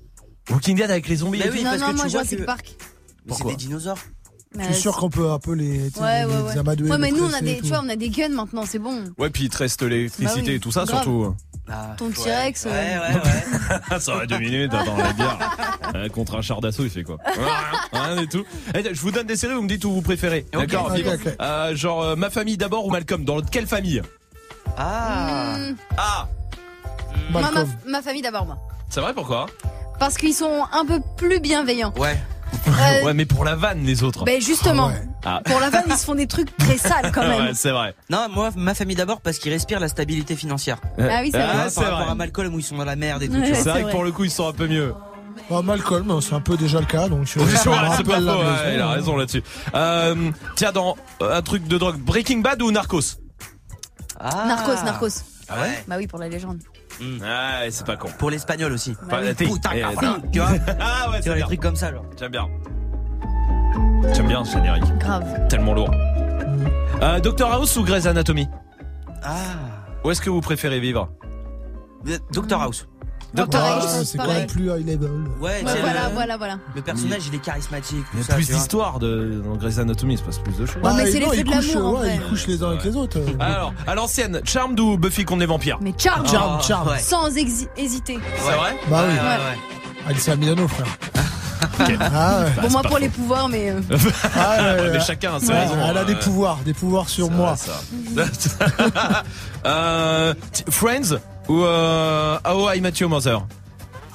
Walking 0.50 0.76
Dead 0.76 0.90
avec 0.90 1.08
les 1.08 1.16
zombies. 1.16 1.38
Bah 1.38 1.46
et 1.46 1.48
tout? 1.48 1.54
oui, 1.56 1.64
non, 1.64 1.70
parce 1.70 1.80
non, 1.80 1.86
que 1.88 1.92
moi 1.96 2.04
tu 2.04 2.10
vois 2.10 2.20
Jurassic 2.22 2.38
que- 2.40 2.44
Park. 2.44 2.76
Mais 3.26 3.34
c'est 3.34 3.44
des 3.46 3.56
dinosaures. 3.56 3.98
Je 4.58 4.64
suis 4.64 4.74
sûr 4.82 4.96
qu'on 4.96 5.10
peut 5.10 5.30
un 5.30 5.38
peu 5.38 5.52
les, 5.52 5.78
Ouais, 5.80 5.80
les, 5.80 6.24
ouais, 6.26 6.26
les 6.26 6.42
ouais. 6.42 6.58
amadouer, 6.58 6.90
Ouais, 6.90 6.98
mais 6.98 7.10
nous, 7.10 7.24
on 7.24 7.32
a 7.32 7.40
des, 7.40 7.56
tu 7.60 7.66
vois, 7.66 7.80
on 7.84 7.88
a 7.88 7.96
des 7.96 8.08
guns 8.08 8.28
maintenant, 8.28 8.64
c'est 8.66 8.78
bon. 8.78 9.04
Ouais, 9.18 9.30
puis 9.30 9.44
il 9.44 9.48
te 9.48 9.58
reste 9.58 9.82
l'électricité 9.82 10.40
Bah 10.40 10.46
oui, 10.46 10.54
et 10.54 10.60
tout 10.60 10.70
ça 10.72 10.84
grave. 10.84 11.02
surtout. 11.02 11.34
Ah, 11.68 11.94
Ton 11.96 12.06
ouais. 12.08 12.12
T-Rex, 12.12 12.66
euh, 12.66 12.70
Ouais, 12.70 12.98
ouais, 13.14 13.20
ouais. 13.90 13.98
ça 14.00 14.14
aurait 14.14 14.26
deux 14.26 14.38
minutes, 14.38 14.72
attends, 14.74 14.92
on 14.92 15.02
va 15.02 15.12
dire. 15.12 15.38
Euh, 15.94 16.08
contre 16.08 16.34
un 16.36 16.42
char 16.42 16.60
d'assaut, 16.60 16.82
il 16.82 16.90
fait 16.90 17.04
quoi 17.04 17.18
Rien, 17.92 18.16
du 18.16 18.26
tout. 18.26 18.42
Eh, 18.74 18.82
je 18.94 19.00
vous 19.00 19.12
donne 19.12 19.28
des 19.28 19.36
séries, 19.36 19.54
vous 19.54 19.62
me 19.62 19.68
dites 19.68 19.84
où 19.84 19.92
vous 19.92 20.02
préférez. 20.02 20.44
D'accord. 20.52 20.92
Euh, 21.40 21.76
Genre 21.76 22.02
euh, 22.02 22.16
ma 22.16 22.30
famille 22.30 22.56
d'abord 22.56 22.84
ou 22.86 22.90
Malcolm 22.90 23.24
Dans 23.24 23.40
quelle 23.42 23.68
famille 23.68 24.02
Ah. 24.76 25.56
hmm, 25.58 25.76
Ah 25.96 26.28
moi, 27.30 27.42
ma, 27.42 27.50
Malcolm. 27.52 27.68
ma 27.86 28.02
famille 28.02 28.22
d'abord, 28.22 28.44
moi. 28.46 28.58
C'est 28.90 29.00
vrai 29.00 29.14
pourquoi 29.14 29.46
Parce 30.00 30.16
qu'ils 30.16 30.34
sont 30.34 30.64
un 30.72 30.84
peu 30.84 31.00
plus 31.16 31.38
bienveillants. 31.38 31.92
Ouais. 31.96 32.18
Euh, 32.68 33.04
Ouais, 33.04 33.14
mais 33.14 33.24
pour 33.26 33.44
la 33.44 33.54
vanne, 33.56 33.84
les 33.84 34.02
autres. 34.02 34.24
Ben 34.24 34.40
justement, 34.40 34.86
Ah 34.88 34.92
ouais. 34.92 35.08
Ah. 35.24 35.40
pour 35.44 35.60
la 35.60 35.70
vanne, 35.70 35.84
ils 35.88 35.96
se 35.96 36.04
font 36.04 36.14
des 36.14 36.26
trucs 36.26 36.56
très 36.56 36.76
sales 36.78 37.10
quand 37.12 37.22
même. 37.28 37.46
Ouais, 37.46 37.50
c'est 37.54 37.70
vrai. 37.70 37.94
Non, 38.10 38.26
moi, 38.32 38.50
ma 38.56 38.74
famille 38.74 38.96
d'abord 38.96 39.20
parce 39.20 39.38
qu'ils 39.38 39.52
respirent 39.52 39.80
la 39.80 39.88
stabilité 39.88 40.36
financière. 40.36 40.78
Ah 40.98 41.20
oui, 41.22 41.30
c'est 41.32 41.40
Ah, 41.40 41.46
vrai. 41.46 41.56
Par 41.64 41.70
c'est 41.70 41.80
rapport 41.84 42.10
à 42.10 42.14
Malcolm 42.14 42.54
où 42.54 42.58
ils 42.58 42.64
sont 42.64 42.76
dans 42.76 42.84
la 42.84 42.96
merde 42.96 43.22
et 43.22 43.28
tout. 43.28 43.34
Ouais. 43.36 43.54
C'est 43.54 43.68
vrai 43.70 43.84
que 43.84 43.90
pour 43.90 44.04
le 44.04 44.12
coup, 44.12 44.24
ils 44.24 44.30
sont 44.30 44.48
un 44.48 44.52
peu 44.52 44.66
mieux. 44.66 44.94
Bah, 45.50 45.62
Malcolm, 45.62 46.20
c'est 46.20 46.34
un 46.34 46.40
peu 46.40 46.56
déjà 46.56 46.78
le 46.80 46.86
cas, 46.86 47.08
donc 47.08 47.22
maison. 47.36 47.72
ouais, 47.72 48.74
il 48.74 48.80
a 48.80 48.88
raison 48.90 49.16
là-dessus. 49.16 49.42
Euh, 49.74 50.30
tiens, 50.54 50.70
dans 50.72 50.96
euh, 51.22 51.36
un 51.36 51.42
truc 51.42 51.66
de 51.66 51.76
drogue, 51.76 51.96
Breaking 51.98 52.38
Bad 52.38 52.62
ou 52.62 52.70
Narcos? 52.70 53.18
Ah. 54.20 54.44
Narcos, 54.46 54.84
Narcos. 54.84 55.08
Ah 55.48 55.60
ouais? 55.60 55.84
Bah 55.88 55.96
oui, 55.98 56.06
pour 56.06 56.18
la 56.20 56.28
légende. 56.28 56.60
Ouais, 57.00 57.68
c'est 57.70 57.86
pas 57.86 57.96
con. 57.96 58.08
Pour 58.18 58.30
l'espagnol 58.30 58.72
aussi. 58.72 58.96
Bah 59.08 59.18
oui. 59.22 59.34
Putain, 59.34 59.70
eh, 59.74 59.82
tu 60.32 60.38
vois 60.38 60.48
Ah 60.80 61.10
ouais, 61.10 61.16
Tu 61.18 61.22
c'est 61.24 61.28
vois, 61.30 61.36
les 61.36 61.42
trucs 61.42 61.60
comme 61.60 61.76
ça, 61.76 61.92
genre. 61.92 62.04
J'aime 62.18 62.32
bien. 62.32 62.48
J'aime 64.14 64.28
bien 64.28 64.44
ce 64.44 64.52
générique. 64.56 64.84
Grave. 64.98 65.48
Tellement 65.48 65.74
lourd. 65.74 65.90
Euh, 67.02 67.20
Doctor 67.20 67.52
House 67.52 67.76
ou 67.76 67.82
Grey's 67.84 68.06
Anatomy? 68.06 68.48
Ah. 69.22 69.34
Où 70.04 70.10
est-ce 70.10 70.20
que 70.20 70.30
vous 70.30 70.40
préférez 70.40 70.80
vivre? 70.80 71.08
Euh, 72.06 72.18
Doctor 72.32 72.62
House. 72.62 72.86
Doctor 73.34 73.60
Ah, 73.64 73.74
House, 73.82 74.04
c'est 74.04 74.18
même 74.18 74.46
plus 74.46 74.66
high 74.70 74.86
level. 74.86 75.10
Ouais, 75.40 75.62
voilà, 75.62 76.08
le, 76.08 76.14
voilà, 76.14 76.36
voilà. 76.36 76.58
le 76.74 76.82
personnage, 76.82 77.22
il 77.28 77.34
est 77.34 77.38
charismatique. 77.42 78.04
Il 78.14 78.20
y 78.20 78.22
a 78.30 78.34
plus 78.34 78.48
d'histoire 78.48 78.98
de, 79.00 79.42
dans 79.44 79.56
Grey's 79.56 79.78
Anatomy, 79.78 80.14
il 80.14 80.18
se 80.18 80.22
passe 80.22 80.38
plus 80.38 80.56
de 80.56 80.66
choses. 80.66 80.82
Ouais, 80.82 80.92
mais 80.96 81.10
c'est 81.10 81.18
l'effet 81.18 81.42
de 81.42 81.50
l'amour, 81.50 81.76
en 81.76 81.92
ouais, 81.94 81.98
vrai. 82.08 82.20
ils 82.22 82.28
couchent 82.30 82.46
les 82.46 82.62
uns 82.62 82.68
avec 82.70 82.84
les 82.84 82.96
autres. 82.96 83.18
Alors, 83.40 83.74
à 83.86 83.94
l'ancienne, 83.94 84.40
Charmed 84.44 84.78
ou 84.78 84.96
Buffy 84.96 85.24
contre 85.24 85.40
les 85.40 85.46
vampires 85.46 85.78
Mais 85.80 85.92
charme, 85.98 86.26
Charme, 86.28 86.58
Ah, 86.60 86.62
charme. 86.62 86.88
ouais. 86.88 86.98
sans 87.00 87.28
hésiter. 87.36 87.68
C'est 87.76 88.52
vrai 88.56 88.76
Bah 88.88 89.02
Ouais, 89.02 89.08
oui, 89.08 89.14
ouais, 89.14 89.20
ouais. 89.20 89.58
Alicia 90.08 90.36
Milano, 90.36 90.68
frère. 90.68 90.86
Ah 91.78 92.40
ouais. 92.44 92.62
Bon, 92.62 92.70
moi 92.70 92.82
pour 92.82 92.98
les 92.98 93.08
pouvoirs, 93.08 93.48
mais. 93.48 93.70
euh, 93.70 93.80
Ah 94.36 94.56
ouais, 94.58 94.82
mais 94.84 94.90
ouais. 94.98 95.00
chacun 95.00 95.34
a 95.36 95.40
ses 95.40 95.48
Ouais, 95.48 95.60
raisons. 95.60 95.74
Elle 95.90 95.96
a 95.98 96.04
des 96.04 96.14
pouvoirs, 96.14 96.58
des 96.64 96.74
pouvoirs 96.74 97.08
sur 97.08 97.30
moi. 97.30 97.56
ça. 97.56 97.80
euh, 99.66 100.34
Friends 100.70 101.16
ou 101.48 101.62
euh, 101.64 102.38
How 102.44 102.72
I 102.72 102.80
Met 102.80 102.92
Your 103.00 103.10
Mother 103.10 103.44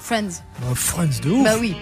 Friends. 0.01 0.41
Oh, 0.69 0.73
Friends 0.75 1.19
de 1.23 1.29
ouf. 1.29 1.43
Bah 1.43 1.51
oui. 1.59 1.75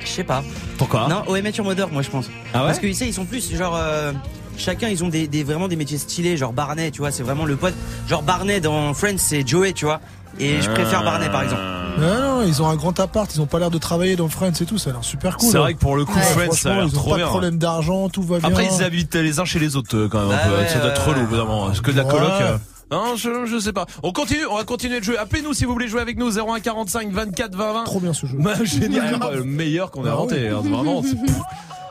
Je 0.00 0.06
sais 0.06 0.24
pas. 0.24 0.44
Pourquoi? 0.78 1.08
Non, 1.08 1.24
OM 1.26 1.36
Your 1.46 1.64
Mother, 1.66 1.88
moi 1.90 2.02
je 2.02 2.10
pense. 2.10 2.26
Ah 2.54 2.60
ouais? 2.60 2.66
Parce 2.68 2.78
que 2.78 2.86
tu 2.86 2.94
sais, 2.94 3.06
ils 3.08 3.14
sont 3.14 3.24
plus 3.24 3.56
genre. 3.56 3.74
euh, 3.76 4.12
chacun, 4.56 4.88
ils 4.88 5.02
ont 5.02 5.08
des, 5.08 5.26
des- 5.26 5.42
vraiment 5.42 5.66
des 5.66 5.74
métiers 5.76 5.98
stylés, 5.98 6.36
genre 6.36 6.52
Barney, 6.52 6.90
tu 6.92 7.00
vois, 7.00 7.10
c'est 7.10 7.24
vraiment 7.24 7.44
le 7.44 7.56
pote. 7.56 7.74
Genre 8.08 8.22
Barney 8.22 8.60
dans 8.60 8.94
Friends, 8.94 9.18
c'est 9.18 9.46
Joey, 9.46 9.72
tu 9.72 9.84
vois. 9.84 10.00
Et 10.38 10.60
je 10.60 10.70
préfère 10.70 11.02
Barney 11.02 11.28
par 11.30 11.42
exemple. 11.42 11.62
Non, 11.98 12.20
non, 12.40 12.42
ils 12.46 12.62
ont 12.62 12.68
un 12.68 12.76
grand 12.76 13.00
appart, 13.00 13.34
ils 13.34 13.40
ont 13.40 13.46
pas 13.46 13.58
l'air 13.58 13.70
de 13.70 13.78
travailler 13.78 14.16
dans 14.16 14.28
Friends 14.28 14.52
et 14.60 14.66
tout, 14.66 14.76
ça 14.78 14.90
a 14.90 14.92
l'air 14.92 15.02
super 15.02 15.36
cool. 15.38 15.48
C'est 15.50 15.56
hein. 15.56 15.60
vrai 15.60 15.74
que 15.74 15.78
pour 15.78 15.96
le 15.96 16.04
coup, 16.04 16.14
Ouais. 16.14 16.20
Friends, 16.22 16.52
ça 16.52 16.68
a 16.70 16.72
Franchement, 16.72 16.74
l'air 16.74 16.84
ils 16.84 16.96
ont 16.98 17.00
trop 17.00 17.10
pas 17.10 17.16
bien. 17.16 17.24
de 17.24 17.30
problème 17.30 17.58
d'argent, 17.58 18.08
tout 18.10 18.22
va 18.22 18.38
bien. 18.38 18.48
Après, 18.50 18.68
ils 18.70 18.82
habitent 18.84 19.14
les 19.16 19.40
uns 19.40 19.44
chez 19.46 19.58
les 19.58 19.74
autres 19.76 19.96
euh, 19.96 20.08
quand 20.08 20.20
même. 20.20 20.28
un 20.30 20.36
Bah 20.36 20.42
peu. 20.46 20.56
ouais, 20.62 20.68
ça 20.68 20.78
doit 20.78 20.90
être 20.90 21.04
relou 21.08 21.22
au 21.22 21.26
bout 21.26 21.36
d'un 21.36 21.44
moment. 21.44 21.66
Parce 21.66 21.80
que 21.80 21.90
de 21.90 21.96
la 21.96 22.04
Ouais. 22.04 22.10
coloc. 22.10 22.30
euh, 22.42 22.58
Non, 22.90 23.16
je, 23.16 23.46
je 23.46 23.58
sais 23.58 23.72
pas. 23.72 23.86
On 24.02 24.12
continue, 24.12 24.46
on 24.46 24.56
va 24.56 24.64
continuer 24.64 25.00
de 25.00 25.04
jouer. 25.04 25.18
Appelez-nous 25.18 25.54
si 25.54 25.64
vous 25.64 25.72
voulez 25.72 25.88
jouer 25.88 26.00
avec 26.00 26.16
nous 26.18 26.38
01 26.38 26.60
45 26.60 27.10
24 27.10 27.54
20 27.56 27.72
20. 27.72 27.84
Trop 27.84 28.00
bien 28.00 28.12
ce 28.12 28.26
jeu. 28.26 28.36
Bah, 28.38 28.52
génial, 28.62 29.18
bah, 29.18 29.30
le 29.34 29.42
meilleur 29.44 29.90
qu'on 29.90 30.04
ait 30.06 30.08
Ah 30.08 30.12
inventé, 30.12 30.36
oui. 30.36 30.48
hein, 30.48 30.60
vraiment. 30.62 31.02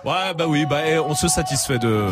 Ouais, 0.05 0.35
bah 0.37 0.45
oui, 0.47 0.67
bah 0.69 0.81
eh, 0.85 0.99
on 0.99 1.15
se 1.15 1.27
satisfait 1.27 1.79
de, 1.79 2.07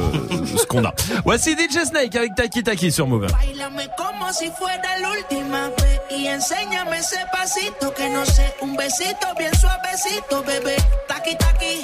ce 0.57 0.65
qu'on 0.65 0.83
a. 0.83 0.91
Voici 1.25 1.51
DJ 1.53 1.85
Snake 1.85 2.15
avec 2.15 2.33
Taki 2.35 2.63
Taki 2.63 2.91
sur 2.91 3.05
Move. 3.05 3.27
Bailame 3.27 3.87
como 3.95 4.33
si 4.33 4.45
fuera 4.57 4.97
la 4.99 5.11
última 5.11 5.67
vez 5.69 5.99
y 6.17 6.27
enséñame 6.27 6.97
ese 6.97 7.19
pasito 7.31 7.93
que 7.93 8.09
no 8.09 8.25
sé, 8.25 8.51
un 8.63 8.75
besito 8.75 9.27
bien 9.37 9.51
suavecito, 9.53 10.41
bebé. 10.41 10.75
Taqui 11.07 11.37
taqui, 11.37 11.83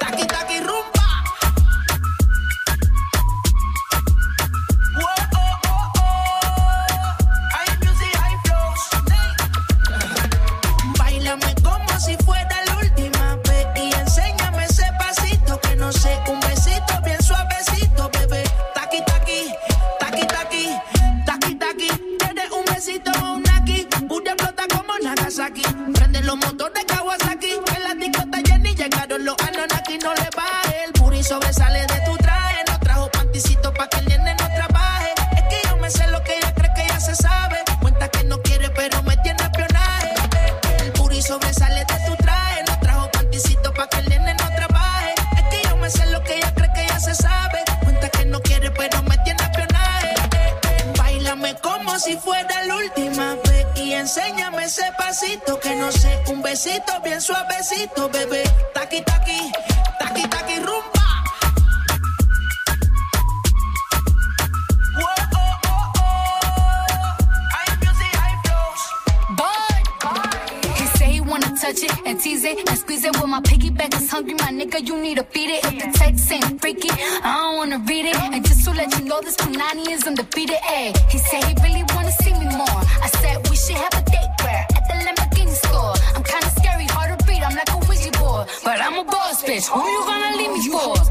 taqui 0.00 0.26
taqui 0.26 0.58
rumba. 0.60 1.09
Si 12.00 12.16
fuera 12.24 12.64
la 12.66 12.76
última 12.78 13.36
vez 13.44 13.66
y 13.76 13.92
enséñame 13.92 14.64
ese 14.64 14.86
pasito 14.98 15.60
que 15.60 15.76
no 15.76 15.92
sé, 15.92 16.18
un 16.28 16.40
besito 16.40 17.00
bien 17.04 17.22
suavecito, 17.22 18.10
bebé. 18.10 18.42
Taqui 18.74 19.02
taqui, 19.04 19.52
taqui 19.98 20.26
taqui, 20.26 20.66
taqui 21.26 21.54
taqui. 21.56 21.88
Tienes 22.18 22.50
un 22.50 22.64
besito 22.74 23.10
o 23.22 23.32
un 23.34 23.48
aquí, 23.50 23.86
Bulla 24.04 24.32
explota 24.32 24.64
como 24.74 24.92
Nagasaki. 25.02 25.62
Prende 25.92 26.22
los 26.22 26.36
motores 26.36 26.84
Kawasaki, 26.86 27.52
en 27.76 27.82
la 27.82 27.94
discota 27.94 28.38
Jenny 28.46 28.74
llegaron 28.74 29.24
los 29.24 29.36
Anunnaki, 29.46 29.98
no 29.98 30.14
le 30.14 30.28
baje. 30.34 30.84
El 30.86 30.92
puri 30.92 31.22
sobresale 31.22 31.80
de 31.80 32.00
tu 32.06 32.16
traje, 32.16 32.64
no 32.66 32.78
trajo 32.80 33.10
panticito 33.10 33.74
pa' 33.74 33.88
que 33.88 33.99
sobresale 41.30 41.84
de 41.84 41.98
tu 42.06 42.16
traje, 42.16 42.64
no 42.66 42.80
trajo 42.80 43.08
panticito 43.12 43.72
pa' 43.72 43.86
que 43.86 43.98
el 44.00 44.08
nene 44.08 44.34
no 44.34 44.48
trabaje. 44.56 45.14
Es 45.38 45.44
que 45.50 45.68
yo 45.68 45.76
me 45.76 45.88
sé 45.88 46.04
lo 46.06 46.20
que 46.24 46.34
ella 46.38 46.52
cree 46.56 46.72
que 46.74 46.84
ya 46.88 46.98
se 46.98 47.14
sabe. 47.14 47.58
Cuenta 47.84 48.08
que 48.08 48.24
no 48.24 48.40
quiere, 48.42 48.68
pero 48.72 49.00
me 49.04 49.16
tiene 49.18 49.40
espionaje. 49.44 50.14
Bailame 50.98 51.54
como 51.62 51.96
si 52.00 52.16
fuera 52.16 52.64
la 52.64 52.74
última 52.74 53.36
vez 53.44 53.64
y 53.76 53.92
enséñame 53.92 54.64
ese 54.64 54.90
pasito 54.98 55.60
que 55.60 55.76
no 55.76 55.92
sé, 55.92 56.12
un 56.32 56.42
besito 56.42 57.00
bien 57.04 57.20
suavecito, 57.20 58.08
bebé. 58.08 58.42
Taqui 58.74 59.00
taqui, 59.02 59.52
taqui 60.00 60.22
taqui 60.26 60.56
rumba. 60.58 60.89
Piggyback 73.42 73.94
is 73.94 74.10
hungry, 74.10 74.34
my 74.34 74.50
nigga, 74.52 74.86
you 74.86 75.00
need 75.00 75.16
to 75.18 75.24
feed 75.24 75.50
it. 75.50 75.64
If 75.64 75.74
the 75.82 75.98
text 75.98 76.32
ain't 76.32 76.60
freaky, 76.60 76.90
I 76.90 77.34
don't 77.40 77.56
wanna 77.56 77.78
read 77.88 78.06
it. 78.06 78.16
And 78.16 78.44
just 78.46 78.64
to 78.64 78.70
let 78.72 78.88
you 78.98 79.04
know, 79.04 79.20
this 79.20 79.36
Punani 79.36 79.88
is 79.90 80.06
undefeated. 80.06 80.56
Ayy, 80.76 80.96
he 81.10 81.18
said 81.18 81.44
he 81.44 81.54
really 81.62 81.84
wanna 81.94 82.12
see 82.22 82.32
me 82.32 82.46
more. 82.60 82.80
I 83.06 83.08
said 83.20 83.36
we 83.48 83.56
should 83.56 83.76
have 83.76 83.94
a 83.94 84.02
date 84.10 84.32
where 84.42 84.64
at 84.76 84.84
the 84.88 84.94
Lamborghini 85.06 85.54
store. 85.64 85.94
I'm 86.16 86.22
kinda 86.22 86.50
scary, 86.58 86.86
hard 86.94 87.18
to 87.18 87.26
read. 87.26 87.42
I'm 87.42 87.54
like 87.54 87.70
a 87.70 87.78
wizard 87.88 88.16
boy. 88.18 88.44
but 88.64 88.80
I'm 88.80 88.96
a 88.98 89.04
boss 89.04 89.42
bitch. 89.42 89.66
Who 89.68 89.80
you 89.94 90.00
gonna 90.04 90.36
leave 90.36 90.52
me 90.52 90.62
for? 90.70 91.10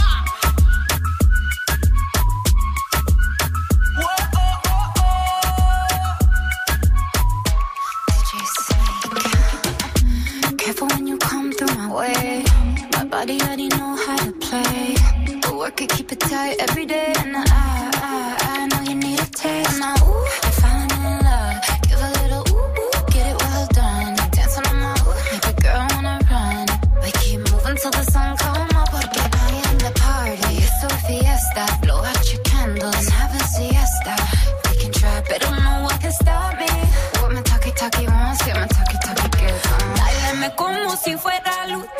way. 11.93 12.43
My 12.93 13.05
body 13.05 13.39
already 13.41 13.67
know 13.69 13.95
how 14.05 14.17
to 14.17 14.31
play. 14.33 14.95
But 15.41 15.55
work 15.55 15.81
it, 15.81 15.89
keep 15.89 16.11
it 16.11 16.19
tight 16.19 16.55
every 16.59 16.85
day. 16.85 17.13
And 17.17 17.35
I, 17.35 17.43
I, 17.43 18.37
I 18.53 18.67
know 18.67 18.81
you 18.89 18.95
need 18.95 19.19
a 19.19 19.25
taste. 19.25 19.79
Now, 19.79 19.95
ooh, 19.95 20.25
I'm 20.45 20.53
falling 20.61 20.91
in 21.09 21.15
love. 21.27 21.55
Give 21.87 22.01
a 22.07 22.11
little 22.19 22.43
ooh, 22.55 22.79
ooh, 22.81 22.91
get 23.13 23.25
it 23.31 23.37
well 23.41 23.67
done. 23.67 24.15
Dancing 24.31 24.65
on 24.71 24.77
my 24.79 24.93
ooh, 25.05 25.15
make 25.31 25.47
a 25.51 25.53
girl 25.61 25.87
wanna 25.93 26.19
run. 26.31 26.65
We 27.03 27.11
keep 27.21 27.39
moving 27.51 27.77
till 27.81 27.91
the 27.91 28.05
sun 28.13 28.37
comes 28.37 28.73
up. 28.73 28.91
Get 29.13 29.25
about 29.27 29.51
I 29.51 29.61
am 29.69 29.77
the 29.85 29.91
party? 30.05 30.53
It's 30.65 30.83
a 30.83 30.89
fiesta. 31.05 31.63
Blow 31.83 31.99
out 32.03 32.23
your 32.31 32.41
candles 32.43 32.95
and 32.95 33.09
have 33.19 33.33
a 33.35 33.43
siesta. 33.53 34.15
We 34.69 34.73
can 34.81 34.91
try, 34.93 35.23
but 35.27 35.41
don't 35.41 35.59
know 35.63 35.77
what 35.85 35.99
can 35.99 36.11
stop 36.11 36.57
me. 36.59 36.71
What 37.19 37.31
my 37.33 37.41
talkie 37.41 37.71
talkie 37.71 38.07
wants, 38.07 38.45
get 38.45 38.55
my 38.55 38.67
talkie 38.67 38.99
talkie 39.05 39.29
gets 39.39 39.67
on. 39.71 39.95
Dáleme 39.97 40.55
como 40.55 40.95
si 40.95 41.15
fuera. 41.17 41.50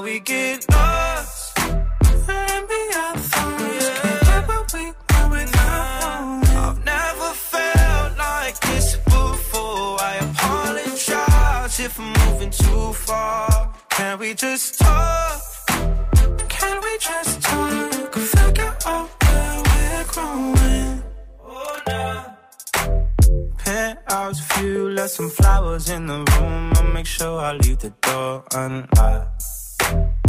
Before 0.00 0.12
we 0.12 0.20
get 0.20 0.66
lost. 0.70 1.58
Let 2.28 2.68
me 2.68 2.80
our 2.96 3.16
thoughts. 3.16 4.00
Can't 4.00 4.22
get 4.24 4.48
what 4.48 4.72
we 4.74 4.84
want 5.10 5.30
without 5.30 6.00
knowing. 6.02 6.56
I've 6.56 6.84
never 6.84 7.30
felt 7.52 8.18
like 8.18 8.60
this 8.60 8.96
before. 8.96 10.00
I 10.00 10.16
apologize 10.28 11.80
if 11.80 11.98
I'm 11.98 12.12
moving 12.24 12.50
too 12.50 12.92
far. 12.92 13.74
Can 13.90 14.18
we 14.18 14.34
just 14.34 14.78
talk? 14.78 15.40
Can 16.48 16.80
we 16.82 16.98
just 16.98 17.42
talk? 17.42 18.14
Figure 18.14 18.76
out 18.86 19.08
where 19.22 19.62
we're 19.68 20.04
growing. 20.12 21.02
Oh, 21.44 21.80
nah. 21.86 22.24
Penthouse 23.58 24.40
view, 24.52 24.90
left 24.90 25.12
some 25.12 25.30
flowers 25.30 25.90
in 25.90 26.06
the 26.06 26.18
room. 26.32 26.72
I'll 26.76 26.92
make 26.94 27.06
sure 27.06 27.40
I 27.40 27.52
leave 27.52 27.78
the 27.78 27.90
door 28.02 28.44
unlocked. 28.54 29.59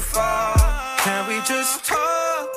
Too 0.00 0.06
far? 0.06 0.54
Can 1.04 1.28
we 1.28 1.40
just 1.46 1.84
talk? 1.84 2.48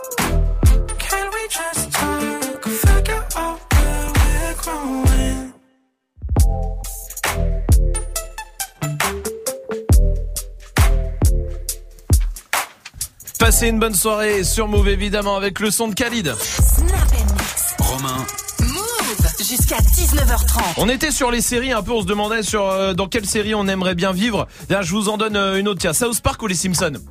Can 0.99 1.29
we 1.33 1.43
just 1.49 1.91
talk? 1.91 2.63
Figure 2.63 3.25
out 3.35 3.59
where 3.73 4.11
we're 4.17 4.55
growing. 4.61 5.53
Passez 13.39 13.67
une 13.67 13.79
bonne 13.79 13.95
soirée 13.95 14.43
sur 14.43 14.67
Move 14.67 14.87
évidemment 14.87 15.35
avec 15.35 15.59
le 15.59 15.71
son 15.71 15.89
de 15.89 15.95
Khalid. 15.95 16.33
Snap 16.39 16.91
and 16.91 17.33
mix. 17.33 17.75
Romain. 17.79 18.25
Move 18.61 19.27
jusqu'à 19.39 19.77
19h30. 19.77 20.73
On 20.77 20.87
était 20.87 21.11
sur 21.11 21.29
les 21.29 21.41
séries 21.41 21.73
un 21.73 21.83
peu, 21.83 21.91
on 21.91 22.01
se 22.01 22.07
demandait 22.07 22.43
sur 22.43 22.65
euh, 22.65 22.93
dans 22.93 23.07
quelle 23.07 23.25
série 23.25 23.53
on 23.53 23.67
aimerait 23.67 23.95
bien 23.95 24.13
vivre. 24.13 24.47
Là, 24.69 24.81
je 24.81 24.91
vous 24.91 25.09
en 25.09 25.17
donne 25.17 25.35
euh, 25.35 25.59
une 25.59 25.67
autre. 25.67 25.79
Tiens, 25.81 25.93
South 25.93 26.21
Park 26.21 26.41
ou 26.41 26.47
les 26.47 26.55
Simpsons? 26.55 27.01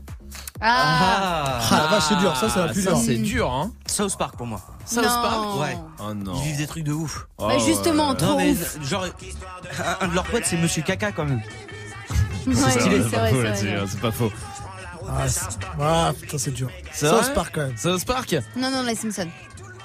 Ah, 0.63 1.59
Ah, 1.71 1.77
la 1.77 1.87
vache, 1.89 2.05
c'est 2.09 2.17
dur, 2.19 2.37
ça, 2.37 2.49
c'est 2.49 2.59
la 2.61 2.69
plus 2.69 2.83
ça, 2.83 2.91
dure. 2.91 3.01
c'est 3.05 3.17
dur, 3.17 3.51
hein. 3.53 3.73
South 3.87 4.17
Park 4.17 4.37
pour 4.37 4.47
moi. 4.47 4.61
South 4.87 5.05
Non. 5.05 5.11
Park 5.23 5.61
Ouais. 5.61 5.77
Oh 6.01 6.15
non. 6.15 6.35
Ils 6.37 6.43
vivent 6.43 6.57
des 6.59 6.67
trucs 6.67 6.85
de 6.85 6.93
ouf. 6.93 7.27
Oh, 7.39 7.49
Bah, 7.49 7.59
justement, 7.59 8.11
ouais. 8.11 8.17
trop 8.17 8.27
Non 8.33 8.37
mais 8.39 8.51
ouf. 8.53 8.79
genre 8.89 9.05
un- 10.01 10.07
de 10.09 10.15
leurs 10.15 10.25
potes 10.25 10.45
c'est 10.45 10.57
Monsieur 10.57 10.83
Caca 10.83 11.11
quand 11.13 11.25
même. 11.25 11.43
Ouais, 12.47 12.55
C'est 12.73 12.81
c'est 12.81 13.11
pas 13.11 13.29
faux 13.29 13.37
hein, 13.47 13.85
c'est 13.89 14.01
pas 14.01 14.11
faux. 14.13 14.33
Ah, 15.09 15.27
ah, 15.81 16.13
putain, 16.21 16.39
c'est 16.39 16.51
dur. 16.53 16.69
South 16.93 17.33
Park 17.35 17.51
quand 17.55 17.61
même. 17.67 17.77
South 17.77 18.05
Park 18.05 18.37
Non, 18.57 18.71
non, 18.71 18.83
les 18.83 18.95
Simpsons. 18.95 19.29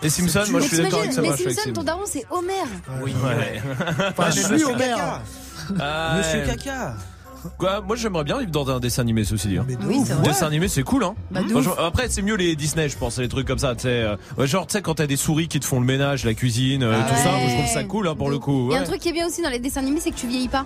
Les 0.02 0.10
Simpsons, 0.12 0.44
moi 0.52 0.62
je 0.62 0.68
suis 0.68 0.78
d'accord 0.78 1.00
avec 1.00 1.12
ça. 1.14 1.22
les 1.22 1.36
Simpsons, 1.36 1.74
ton 1.74 1.84
daron, 1.84 2.04
c'est 2.06 2.26
Homer. 2.30 2.54
Oui, 3.02 3.16
Ouais. 3.24 3.62
Enfin, 4.10 4.30
je 4.32 4.42
suis 4.42 4.64
Homer. 4.64 4.96
Ah, 5.80 6.16
Monsieur. 6.18 6.46
Caca. 6.46 6.94
Quoi 7.58 7.82
Moi 7.82 7.96
j'aimerais 7.96 8.24
bien 8.24 8.40
vivre 8.40 8.52
dans 8.52 8.70
un 8.70 8.80
dessin 8.80 9.02
animé, 9.02 9.24
ceci 9.24 9.48
dit. 9.50 9.58
hein. 9.58 9.66
Oui, 9.68 9.98
ouf. 9.98 10.08
c'est 10.08 10.14
vrai. 10.14 10.28
Dessin 10.28 10.48
animé, 10.48 10.68
c'est 10.68 10.84
cool, 10.84 11.04
hein. 11.04 11.16
Bah, 11.32 11.42
de 11.42 11.50
Franchement, 11.50 11.74
ouf. 11.74 11.80
après, 11.80 12.08
c'est 12.10 12.22
mieux 12.22 12.36
les 12.36 12.56
Disney, 12.56 12.90
je 12.90 12.98
pense, 12.98 13.18
les 13.20 13.28
trucs 13.30 13.48
comme 13.48 13.60
ça, 13.60 13.76
tu 13.76 13.84
sais. 13.84 13.88
euh, 13.90 14.16
ouais, 14.38 14.48
genre, 14.48 14.66
tu 14.68 14.74
sais, 14.74 14.82
quand 14.82 14.96
t'as 14.96 15.08
des 15.08 15.18
souris 15.18 15.48
qui 15.48 15.60
te 15.60 15.66
font 15.66 15.80
le 15.80 15.86
ménage, 15.86 16.26
la 16.26 16.34
cuisine, 16.34 16.84
euh, 16.84 16.94
Ah 17.00 17.10
tout 17.10 17.16
ça, 17.16 17.32
ouais. 17.34 17.40
moi, 17.42 17.50
je 17.50 17.56
trouve 17.56 17.74
ça 17.74 17.84
cool, 17.84 18.08
hein, 18.08 18.16
pour 18.16 18.30
le 18.30 18.40
coup. 18.40 18.68
Il 18.70 18.74
y 18.74 18.76
a 18.76 18.80
un 18.80 18.82
ouais. 18.82 18.88
truc 18.88 19.00
qui 19.02 19.10
est 19.10 19.14
bien 19.14 19.28
aussi 19.28 19.42
dans 19.42 19.50
les 19.50 19.60
dessins 19.60 19.82
animés, 19.82 20.00
c'est 20.00 20.12
que 20.12 20.18
tu 20.18 20.28
vieillis 20.28 20.48
pas. 20.50 20.66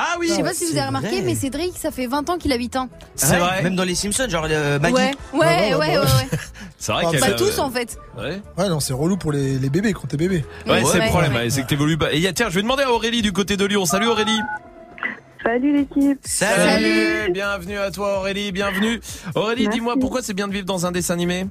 Ah 0.00 0.14
oui, 0.20 0.28
Je 0.28 0.34
sais 0.34 0.42
pas 0.44 0.54
si 0.54 0.64
vous 0.64 0.70
c'est 0.74 0.78
avez 0.78 0.86
remarqué, 0.86 1.08
vrai. 1.08 1.22
mais 1.22 1.34
Cédric, 1.34 1.72
ça 1.76 1.90
fait 1.90 2.06
20 2.06 2.30
ans 2.30 2.38
qu'il 2.38 2.52
a 2.52 2.56
8 2.56 2.76
ans. 2.76 2.88
c'est 3.16 3.32
Ouais, 3.32 3.38
vrai. 3.40 3.62
Même 3.64 3.74
dans 3.74 3.82
les 3.82 3.96
Simpsons, 3.96 4.28
genre 4.28 4.46
euh, 4.48 4.78
Maggie. 4.78 4.94
Ouais, 4.94 5.10
ouais, 5.32 5.38
ouais, 5.40 5.70
bah, 5.72 5.78
ouais, 5.78 5.98
ouais. 5.98 6.04
C'est 6.78 6.92
vrai 6.92 7.02
Ah, 7.04 7.10
qu'elle. 7.10 7.18
Pas 7.20 7.30
euh, 7.30 7.36
tous 7.36 7.58
en 7.58 7.68
fait. 7.68 7.98
Ouais, 8.16 8.40
Ouais, 8.56 8.68
non, 8.68 8.78
c'est 8.78 8.92
relou 8.92 9.16
pour 9.16 9.32
les, 9.32 9.58
les 9.58 9.68
bébés 9.70 9.92
quand 9.94 10.06
t'es 10.06 10.16
bébé. 10.16 10.44
ouais, 10.68 10.84
c'est 10.84 10.98
le 10.98 11.00
Ouais, 11.02 11.08
problème, 11.08 11.32
ouais. 11.32 11.38
ouais, 11.40 11.50
c'est 11.50 11.62
que 11.62 11.66
t'évolues 11.66 11.98
pas. 11.98 12.12
Et 12.12 12.20
y 12.20 12.28
a- 12.28 12.32
tiens, 12.32 12.46
je 12.48 12.54
vais 12.54 12.62
demander 12.62 12.84
à 12.84 12.92
Aurélie 12.92 13.22
du 13.22 13.32
côté 13.32 13.56
de 13.56 13.64
Lyon. 13.64 13.84
Salut 13.86 14.06
Aurélie. 14.06 14.38
Salut 15.42 15.72
l'équipe. 15.72 16.18
Salut. 16.22 17.30
Bienvenue 17.32 17.78
à 17.78 17.90
toi 17.90 18.18
Aurélie, 18.18 18.52
bienvenue. 18.52 19.00
Aurélie, 19.34 19.64
Merci. 19.64 19.78
dis-moi 19.78 19.94
pourquoi 20.00 20.22
c'est 20.22 20.34
bien 20.34 20.48
de 20.48 20.52
vivre 20.52 20.66
dans 20.66 20.86
un 20.86 20.92
dessin 20.92 21.14
animé? 21.14 21.46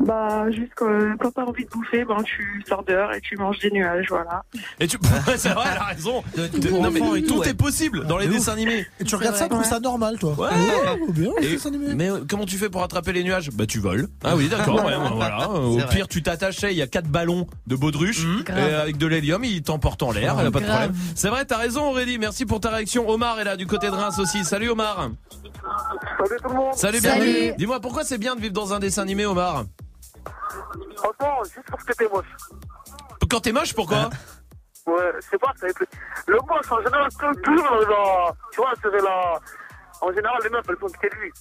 Bah, 0.00 0.50
juste 0.50 0.72
quand, 0.76 0.88
quand 1.20 1.30
t'as 1.32 1.42
envie 1.44 1.64
de 1.64 1.70
bouffer, 1.70 2.04
ben, 2.04 2.22
tu 2.22 2.62
sors 2.68 2.84
dehors 2.84 3.12
et 3.12 3.20
tu 3.20 3.36
manges 3.36 3.58
des 3.58 3.70
nuages, 3.70 4.06
voilà. 4.08 4.42
Et 4.80 4.86
tu, 4.86 4.98
c'est 5.36 5.50
vrai, 5.50 5.66
elle 5.72 5.78
a 5.78 5.84
raison. 5.84 6.22
De- 6.36 6.46
De- 6.58 6.68
pour 6.68 6.82
non, 6.82 6.90
mais 6.90 7.00
et 7.18 7.22
tout, 7.22 7.34
tout 7.34 7.40
ouais. 7.40 7.48
est 7.48 7.54
possible 7.54 8.06
dans 8.06 8.18
les 8.18 8.26
dessins 8.28 8.52
animés. 8.52 8.86
Et 9.00 9.04
tu 9.04 9.14
regardes 9.16 9.36
ça, 9.36 9.44
tu 9.44 9.50
trouves 9.50 9.64
ça 9.64 9.80
normal, 9.80 10.18
toi 10.18 10.34
Ouais. 10.38 10.48
Oh, 11.00 11.12
bien, 11.12 11.30
les 11.40 11.46
Et- 11.46 11.50
dessins 11.52 11.68
animés. 11.70 11.94
mais 11.94 12.10
euh, 12.10 12.20
comment 12.28 12.44
tu 12.44 12.56
fais 12.56 12.68
pour 12.70 12.82
attraper 12.82 13.12
les 13.12 13.24
nuages? 13.24 13.50
Bah 13.52 13.66
tu 13.66 13.78
voles. 13.80 14.08
Ah 14.24 14.36
oui 14.36 14.48
d'accord. 14.48 14.84
ouais, 14.84 14.94
voilà. 15.14 15.48
Euh, 15.50 15.58
Au 15.58 15.78
C'est 15.80 15.88
pire 15.88 16.08
tu 16.08 16.22
t'attaches, 16.22 16.62
il 16.62 16.72
y 16.72 16.82
a 16.82 16.86
quatre 16.86 17.08
ballons 17.08 17.46
de 17.66 17.76
baudruche 17.76 18.24
Mhm. 18.24 18.44
et 18.56 18.74
avec 18.74 18.96
de 18.98 19.06
l'hélium, 19.06 19.42
ils 19.44 19.62
t'emportent 19.62 20.02
en 20.02 20.10
l'air, 20.12 20.22
y 20.42 20.46
a 20.46 20.50
pas 20.50 20.60
de 20.60 20.64
grave. 20.64 20.64
problème. 20.90 20.94
C'est 21.14 21.28
vrai, 21.28 21.44
t'as 21.44 21.56
raison 21.58 21.88
Aurélie. 21.90 22.18
Merci 22.18 22.46
pour 22.46 22.60
ta 22.60 22.70
réaction. 22.70 23.08
Omar 23.08 23.38
est 23.40 23.44
là 23.44 23.56
du 23.56 23.66
côté 23.66 23.86
de 23.88 23.92
Reims 23.92 24.18
aussi. 24.18 24.44
Salut 24.44 24.68
Omar. 24.70 25.10
Salut 26.18 26.40
tout 26.42 26.48
le 26.48 26.54
monde. 26.54 26.74
Salut, 26.74 26.98
Salut. 27.00 27.22
bienvenue. 27.24 27.54
Dis-moi 27.58 27.80
pourquoi 27.80 28.04
c'est 28.04 28.18
bien 28.18 28.34
de 28.36 28.40
vivre 28.40 28.52
dans 28.54 28.72
un 28.72 28.78
dessin 28.78 29.02
animé 29.02 29.26
Omar? 29.26 29.64
Franchement, 30.96 31.44
juste 31.44 31.70
parce 31.70 31.84
que 31.84 31.92
t'es 31.92 32.08
moche. 32.08 32.36
Quand 33.30 33.40
t'es 33.40 33.52
moche 33.52 33.74
pourquoi 33.74 34.10
Ouais, 34.86 35.12
je 35.16 35.20
sais 35.20 35.38
pas, 35.38 35.52
ça. 35.56 35.66
Le 36.28 36.38
moche, 36.48 36.70
en 36.70 36.82
général, 36.82 37.08
c'est 37.10 37.42
toujours 37.42 37.82
genre... 37.82 38.36
Tu 38.52 38.60
vois, 38.60 38.72
c'est 38.80 39.02
la... 39.02 39.40
En 40.00 40.12
général, 40.12 40.38
les 40.44 40.50
meufs, 40.50 40.64
elles 40.68 40.76
font 40.76 40.86
quitter 40.86 41.10
lui. 41.18 41.32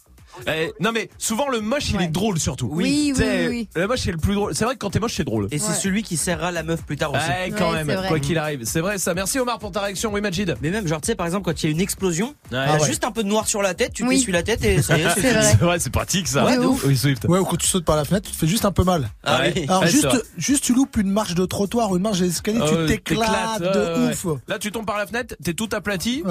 Eh, 0.47 0.71
non 0.79 0.91
mais 0.91 1.09
souvent 1.17 1.47
le 1.49 1.61
moche 1.61 1.89
il 1.91 2.01
est 2.01 2.07
drôle 2.07 2.39
surtout. 2.39 2.69
Oui, 2.71 3.13
oui, 3.17 3.25
oui, 3.49 3.69
Le 3.75 3.87
moche 3.87 4.07
est 4.07 4.11
le 4.11 4.17
plus 4.17 4.35
drôle. 4.35 4.53
C'est 4.55 4.65
vrai 4.65 4.75
que 4.75 4.79
quand 4.79 4.89
t'es 4.89 4.99
moche 4.99 5.15
c'est 5.15 5.23
drôle. 5.23 5.47
Et 5.51 5.59
c'est 5.59 5.73
celui 5.73 6.03
qui 6.03 6.17
serrera 6.17 6.51
la 6.51 6.63
meuf 6.63 6.83
plus 6.83 6.97
tard 6.97 7.11
aussi. 7.13 7.21
Ouais, 7.27 7.51
quand 7.57 7.71
même, 7.71 7.91
quoi 8.07 8.19
qu'il 8.19 8.37
arrive. 8.37 8.61
C'est 8.65 8.81
vrai 8.81 8.97
ça. 8.97 9.13
Merci 9.13 9.39
Omar 9.39 9.59
pour 9.59 9.71
ta 9.71 9.81
réaction. 9.81 10.11
Oui, 10.13 10.21
Majid. 10.21 10.55
Mais 10.61 10.69
même, 10.69 10.87
genre, 10.87 11.01
tu 11.01 11.07
sais, 11.07 11.15
par 11.15 11.25
exemple, 11.25 11.45
quand 11.45 11.63
il 11.63 11.65
y 11.65 11.69
a 11.69 11.71
une 11.71 11.81
explosion, 11.81 12.35
il 12.51 12.55
y 12.55 12.57
Ah 12.57 12.77
ouais. 12.79 12.85
juste 12.87 13.03
un 13.03 13.11
peu 13.11 13.23
de 13.23 13.27
noir 13.27 13.47
sur 13.47 13.61
la 13.61 13.73
tête, 13.73 13.93
tu 13.93 14.03
Oui. 14.05 14.15
t'essuies 14.17 14.31
la 14.31 14.43
tête 14.43 14.63
et 14.63 14.81
ça 14.81 14.97
y 14.97 15.01
est, 15.01 15.09
c'est. 15.15 15.41
C'est 15.41 15.57
vrai, 15.59 15.79
c'est 15.79 15.89
pratique 15.89 16.27
ça. 16.27 16.45
Ouais, 16.45 16.57
de 16.57 16.65
ouf. 16.65 16.83
Oui, 16.85 16.97
Swift. 16.97 17.25
Ouais, 17.27 17.39
ou 17.39 17.45
quand 17.45 17.55
tu 17.57 17.67
sautes 17.67 17.85
par 17.85 17.95
la 17.95 18.05
fenêtre, 18.05 18.27
tu 18.29 18.33
te 18.35 18.39
fais 18.39 18.47
juste 18.47 18.65
un 18.65 18.71
peu 18.71 18.83
mal. 18.83 19.09
Ah 19.23 19.41
oui. 19.43 19.65
Alors 19.67 19.81
Ouais, 19.81 19.87
c'est 19.87 19.91
juste, 19.93 20.05
vrai. 20.05 20.19
juste 20.37 20.63
tu 20.63 20.73
loupes 20.73 20.97
une 20.97 21.11
marche 21.11 21.35
de 21.35 21.45
trottoir 21.45 21.91
ou 21.91 21.97
une 21.97 22.03
marche 22.03 22.19
d'escalier, 22.19 22.59
Ah 22.61 22.67
tu 22.69 22.75
ouais, 22.75 22.85
t'éclates 22.87 23.61
de 23.61 23.65
ouais, 23.67 24.07
ouais. 24.07 24.11
ouf. 24.13 24.25
Là, 24.47 24.59
tu 24.59 24.71
tombes 24.71 24.85
par 24.85 24.97
la 24.97 25.05
fenêtre, 25.07 25.35
t'es 25.43 25.53
tout 25.53 25.69
aplati. 25.73 26.23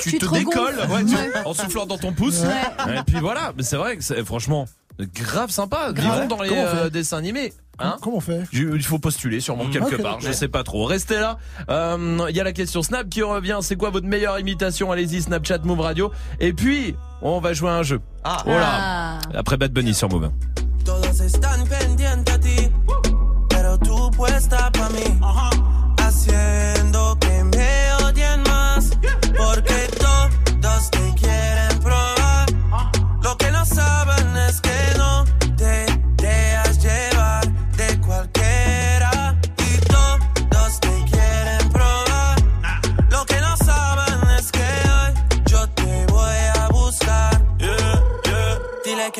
Tu, 0.00 0.10
Tu 0.12 0.18
te 0.18 0.24
te 0.26 0.32
décolles 0.34 0.74
regonfles. 0.80 0.92
ouais, 0.92 1.04
tu- 1.04 1.14
Ouais. 1.16 1.44
en 1.44 1.52
soufflant 1.52 1.84
dans 1.86 1.98
ton 1.98 2.12
pouce. 2.12 2.40
Ouais. 2.40 2.94
Et 2.96 3.02
puis 3.06 3.20
voilà, 3.36 3.52
mais 3.56 3.62
c'est 3.62 3.76
vrai 3.76 3.96
que 3.96 4.02
c'est 4.04 4.24
franchement 4.24 4.66
grave 5.14 5.50
sympa. 5.50 5.92
Vivons 5.92 6.26
dans 6.26 6.40
les 6.42 6.50
euh, 6.52 6.88
dessins 6.90 7.18
animés. 7.18 7.52
Hein 7.78 7.96
Comment 8.00 8.16
on 8.16 8.20
fait? 8.20 8.44
Je- 8.50 8.62
Il 8.74 8.82
faut 8.82 8.98
postuler 8.98 9.40
sûrement 9.40 9.66
quelque 9.68 9.96
Ok, 9.96 10.02
part, 10.02 10.18
je 10.20 10.24
d'accord. 10.26 10.38
sais 10.38 10.48
pas 10.48 10.64
trop. 10.64 10.86
Restez 10.86 11.18
là. 11.18 11.36
Euh, 11.68 12.24
Il 12.30 12.34
y 12.36 12.40
a 12.40 12.44
la 12.44 12.52
question 12.52 12.82
Snap 12.82 13.06
qui 13.10 13.22
revient. 13.22 13.58
C'est 13.60 13.76
quoi 13.76 13.90
votre 13.90 14.06
meilleure 14.06 14.38
imitation? 14.38 14.90
Allez-y, 14.90 15.20
Snapchat, 15.20 15.58
Move 15.64 15.80
Radio. 15.80 16.10
Et 16.40 16.54
puis, 16.54 16.96
on 17.20 17.38
va 17.40 17.52
jouer 17.52 17.68
à 17.68 17.74
un 17.74 17.82
jeu. 17.82 18.00
Ah. 18.24 18.42
Oh 18.46 18.50
là. 18.50 19.18
Après 19.34 19.58
Bad 19.58 19.72
Bunny 19.72 19.92
sur 19.92 20.08
Move. 20.08 20.30
Todos 20.86 21.20
están 21.20 21.66
pendientes 21.68 22.32
a 22.32 22.38
ti, 22.38 22.70
pero 23.50 23.76
tú 23.76 24.10
puesta 24.12 24.70
pa' 24.72 24.88
mí, 24.90 25.02
haciendo 25.20 25.85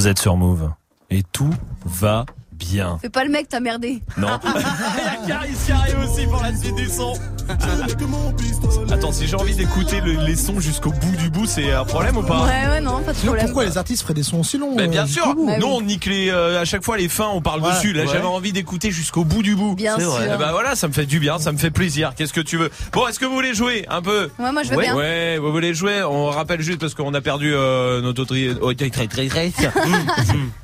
Vous 0.00 0.08
êtes 0.08 0.18
sur 0.18 0.34
Move. 0.34 0.70
Et 1.10 1.22
tout 1.22 1.52
va 1.84 2.24
bien. 2.52 2.96
Fais 3.02 3.10
pas 3.10 3.22
le 3.22 3.28
mec, 3.28 3.50
t'as 3.50 3.60
merdé. 3.60 4.02
Non. 4.16 4.28
Il 4.44 5.28
y 5.28 5.32
a 5.32 5.36
Caris 5.36 5.52
qui 5.66 5.72
arrive 5.72 5.98
aussi 5.98 6.26
pour 6.26 6.40
la 6.40 6.56
suite 6.56 6.74
du 6.74 6.86
son. 6.88 7.12
Attends, 8.92 9.12
si 9.12 9.26
j'ai 9.26 9.36
envie 9.36 9.54
d'écouter 9.54 10.00
le- 10.00 10.24
les 10.24 10.36
sons 10.36 10.60
jusqu'au 10.60 10.90
bout 10.90 11.16
du 11.16 11.30
bout, 11.30 11.46
c'est 11.46 11.72
un 11.72 11.84
problème 11.84 12.16
ou 12.16 12.22
pas 12.22 12.44
Ouais, 12.44 12.68
ouais, 12.68 12.80
non, 12.80 13.00
pas 13.02 13.12
de 13.12 13.16
Sinon, 13.16 13.32
problème. 13.32 13.46
pourquoi 13.46 13.64
les 13.64 13.78
artistes 13.78 14.02
feraient 14.02 14.14
des 14.14 14.22
sons 14.22 14.40
aussi 14.40 14.58
longs 14.58 14.74
Mais 14.76 14.84
euh, 14.84 14.88
bien 14.88 15.06
jusqu'au 15.06 15.22
sûr, 15.24 15.34
Bah 15.46 15.58
nous 15.58 15.66
on 15.66 15.80
nique 15.80 16.06
les, 16.06 16.28
euh, 16.30 16.60
à 16.60 16.64
chaque 16.64 16.84
fois 16.84 16.96
les 16.96 17.08
fins, 17.08 17.28
on 17.32 17.40
parle 17.40 17.62
Ouais, 17.62 17.70
dessus. 17.72 17.92
Là, 17.92 18.02
ouais. 18.02 18.08
j'avais 18.12 18.26
envie 18.26 18.52
d'écouter 18.52 18.90
jusqu'au 18.90 19.24
bout 19.24 19.42
du 19.42 19.54
bout. 19.56 19.74
Bien 19.74 19.98
sûr. 19.98 20.10
vrai. 20.10 20.30
Eh 20.34 20.38
ben 20.38 20.50
voilà, 20.52 20.74
ça 20.76 20.88
me 20.88 20.92
fait 20.92 21.06
du 21.06 21.20
bien, 21.20 21.38
ça 21.38 21.52
me 21.52 21.58
fait 21.58 21.70
plaisir. 21.70 22.12
Qu'est-ce 22.16 22.32
que 22.32 22.40
tu 22.40 22.56
veux? 22.56 22.70
Bon, 22.92 23.06
est-ce 23.06 23.18
que 23.18 23.24
vous 23.26 23.34
voulez 23.34 23.54
jouer 23.54 23.86
un 23.88 24.02
peu? 24.02 24.28
Ouais, 24.38 24.52
moi, 24.52 24.62
je 24.62 24.70
veux 24.70 24.76
ouais. 24.76 24.82
bien. 24.84 24.96
Ouais, 24.96 25.38
vous 25.38 25.52
voulez 25.52 25.72
jouer? 25.74 26.02
On 26.02 26.26
rappelle 26.26 26.60
juste 26.60 26.80
parce 26.80 26.94
qu'on 26.94 27.14
a 27.14 27.20
perdu 27.20 27.52
euh, 27.54 28.00
notre 28.00 28.22
autri- 28.24 28.56
auditrice. 28.60 29.56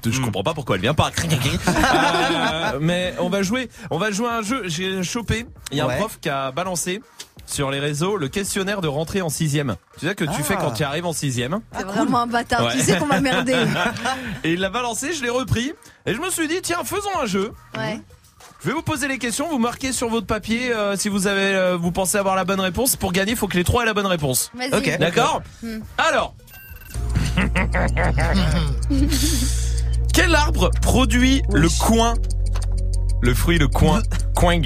Je 0.04 0.20
comprends 0.20 0.42
pas 0.42 0.54
pourquoi 0.54 0.76
elle 0.76 0.82
vient 0.82 0.94
pas. 0.94 1.10
Euh, 1.68 2.78
mais 2.80 3.14
on 3.20 3.28
va 3.28 3.42
jouer, 3.42 3.68
on 3.90 3.98
va 3.98 4.10
jouer 4.10 4.28
à 4.28 4.38
un 4.38 4.42
jeu. 4.42 4.62
J'ai 4.66 5.02
chopé. 5.02 5.46
Il 5.72 5.78
y 5.78 5.80
a 5.80 5.86
Ouais. 5.86 5.94
un 5.94 5.98
prof 5.98 6.18
qui 6.20 6.28
a 6.28 6.50
balancé 6.52 6.75
sur 7.46 7.70
les 7.70 7.78
réseaux 7.78 8.16
le 8.16 8.28
questionnaire 8.28 8.80
de 8.80 8.88
rentrée 8.88 9.22
en 9.22 9.28
sixième. 9.28 9.76
Tu 9.98 10.06
sais 10.06 10.14
que 10.14 10.24
tu 10.24 10.30
Ah. 10.32 10.42
fais 10.42 10.56
quand 10.56 10.72
tu 10.72 10.82
arrives 10.82 11.06
en 11.06 11.12
sixième. 11.12 11.60
C'est 11.76 11.84
vraiment 11.84 12.20
un 12.20 12.26
bâtard. 12.26 12.64
Ouais. 12.66 12.72
Tu 12.72 12.80
sais 12.82 12.98
qu'on 12.98 13.06
va 13.06 13.20
merder. 13.20 13.54
Et 14.44 14.52
il 14.54 14.60
l'a 14.60 14.68
balancé, 14.70 15.12
je 15.12 15.22
l'ai 15.22 15.30
repris. 15.30 15.72
Et 16.06 16.14
je 16.14 16.20
me 16.20 16.30
suis 16.30 16.48
dit, 16.48 16.60
tiens, 16.62 16.82
faisons 16.84 17.10
un 17.22 17.26
jeu. 17.26 17.52
Ouais. 17.76 18.00
Je 18.62 18.68
vais 18.68 18.74
vous 18.74 18.82
poser 18.82 19.06
les 19.06 19.18
questions, 19.18 19.48
vous 19.48 19.58
marquez 19.58 19.92
sur 19.92 20.08
votre 20.08 20.26
papier 20.26 20.72
euh, 20.72 20.96
si 20.96 21.08
vous 21.08 21.26
avez, 21.28 21.54
euh, 21.54 21.76
vous 21.76 21.92
pensez 21.92 22.16
avoir 22.18 22.34
la 22.34 22.44
bonne 22.44 22.58
réponse. 22.60 22.96
Pour 22.96 23.12
gagner, 23.12 23.32
il 23.32 23.36
faut 23.36 23.46
que 23.48 23.56
les 23.56 23.64
trois 23.64 23.82
aient 23.82 23.86
la 23.86 23.94
bonne 23.94 24.06
réponse. 24.06 24.50
Vas-y. 24.54 24.74
Ok. 24.74 24.98
D'accord 24.98 25.42
Hmm. 25.62 25.78
Alors. 25.98 26.34
Quel 30.12 30.34
arbre 30.34 30.70
produit 30.82 31.42
le 31.52 31.68
coin? 31.68 32.14
Le 33.20 33.34
fruit, 33.34 33.58
le 33.58 33.68
coin. 33.68 34.02
Coing. 34.34 34.62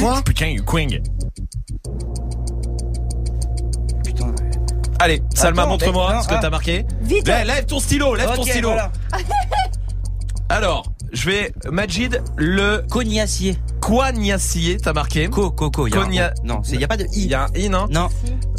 Quoi 0.00 0.22
Putain, 0.22 0.54
le 0.56 0.62
coing. 0.62 0.88
Putain. 4.04 4.34
Allez, 4.98 5.22
Salma, 5.34 5.66
montre-moi 5.66 6.20
ce 6.22 6.28
que 6.28 6.34
non, 6.34 6.40
t'as 6.40 6.50
marqué. 6.50 6.86
Vite. 7.02 7.26
Lève, 7.26 7.46
lève 7.46 7.66
ton 7.66 7.78
stylo, 7.80 8.14
lève 8.14 8.34
ton 8.34 8.42
stylo. 8.44 8.68
voilà. 8.70 8.90
Alors, 10.48 10.84
je 11.12 11.28
vais 11.30 11.52
Majid 11.70 12.22
le 12.36 12.82
Cognacier. 12.90 13.56
Coignacier, 13.80 14.78
t'as 14.78 14.92
marqué 14.92 15.28
Co, 15.28 15.50
coco. 15.50 15.86
y 15.86 15.92
a 15.94 15.96
un 16.00 16.04
Cogna- 16.06 16.32
O. 16.42 16.46
Non, 16.46 16.62
il 16.72 16.80
y 16.80 16.84
a 16.84 16.88
pas 16.88 16.96
de 16.96 17.06
Il 17.12 17.24
i. 17.24 17.28
y 17.28 17.34
a 17.34 17.44
un 17.44 17.48
i, 17.54 17.68
non 17.68 17.86
Non. 17.90 18.08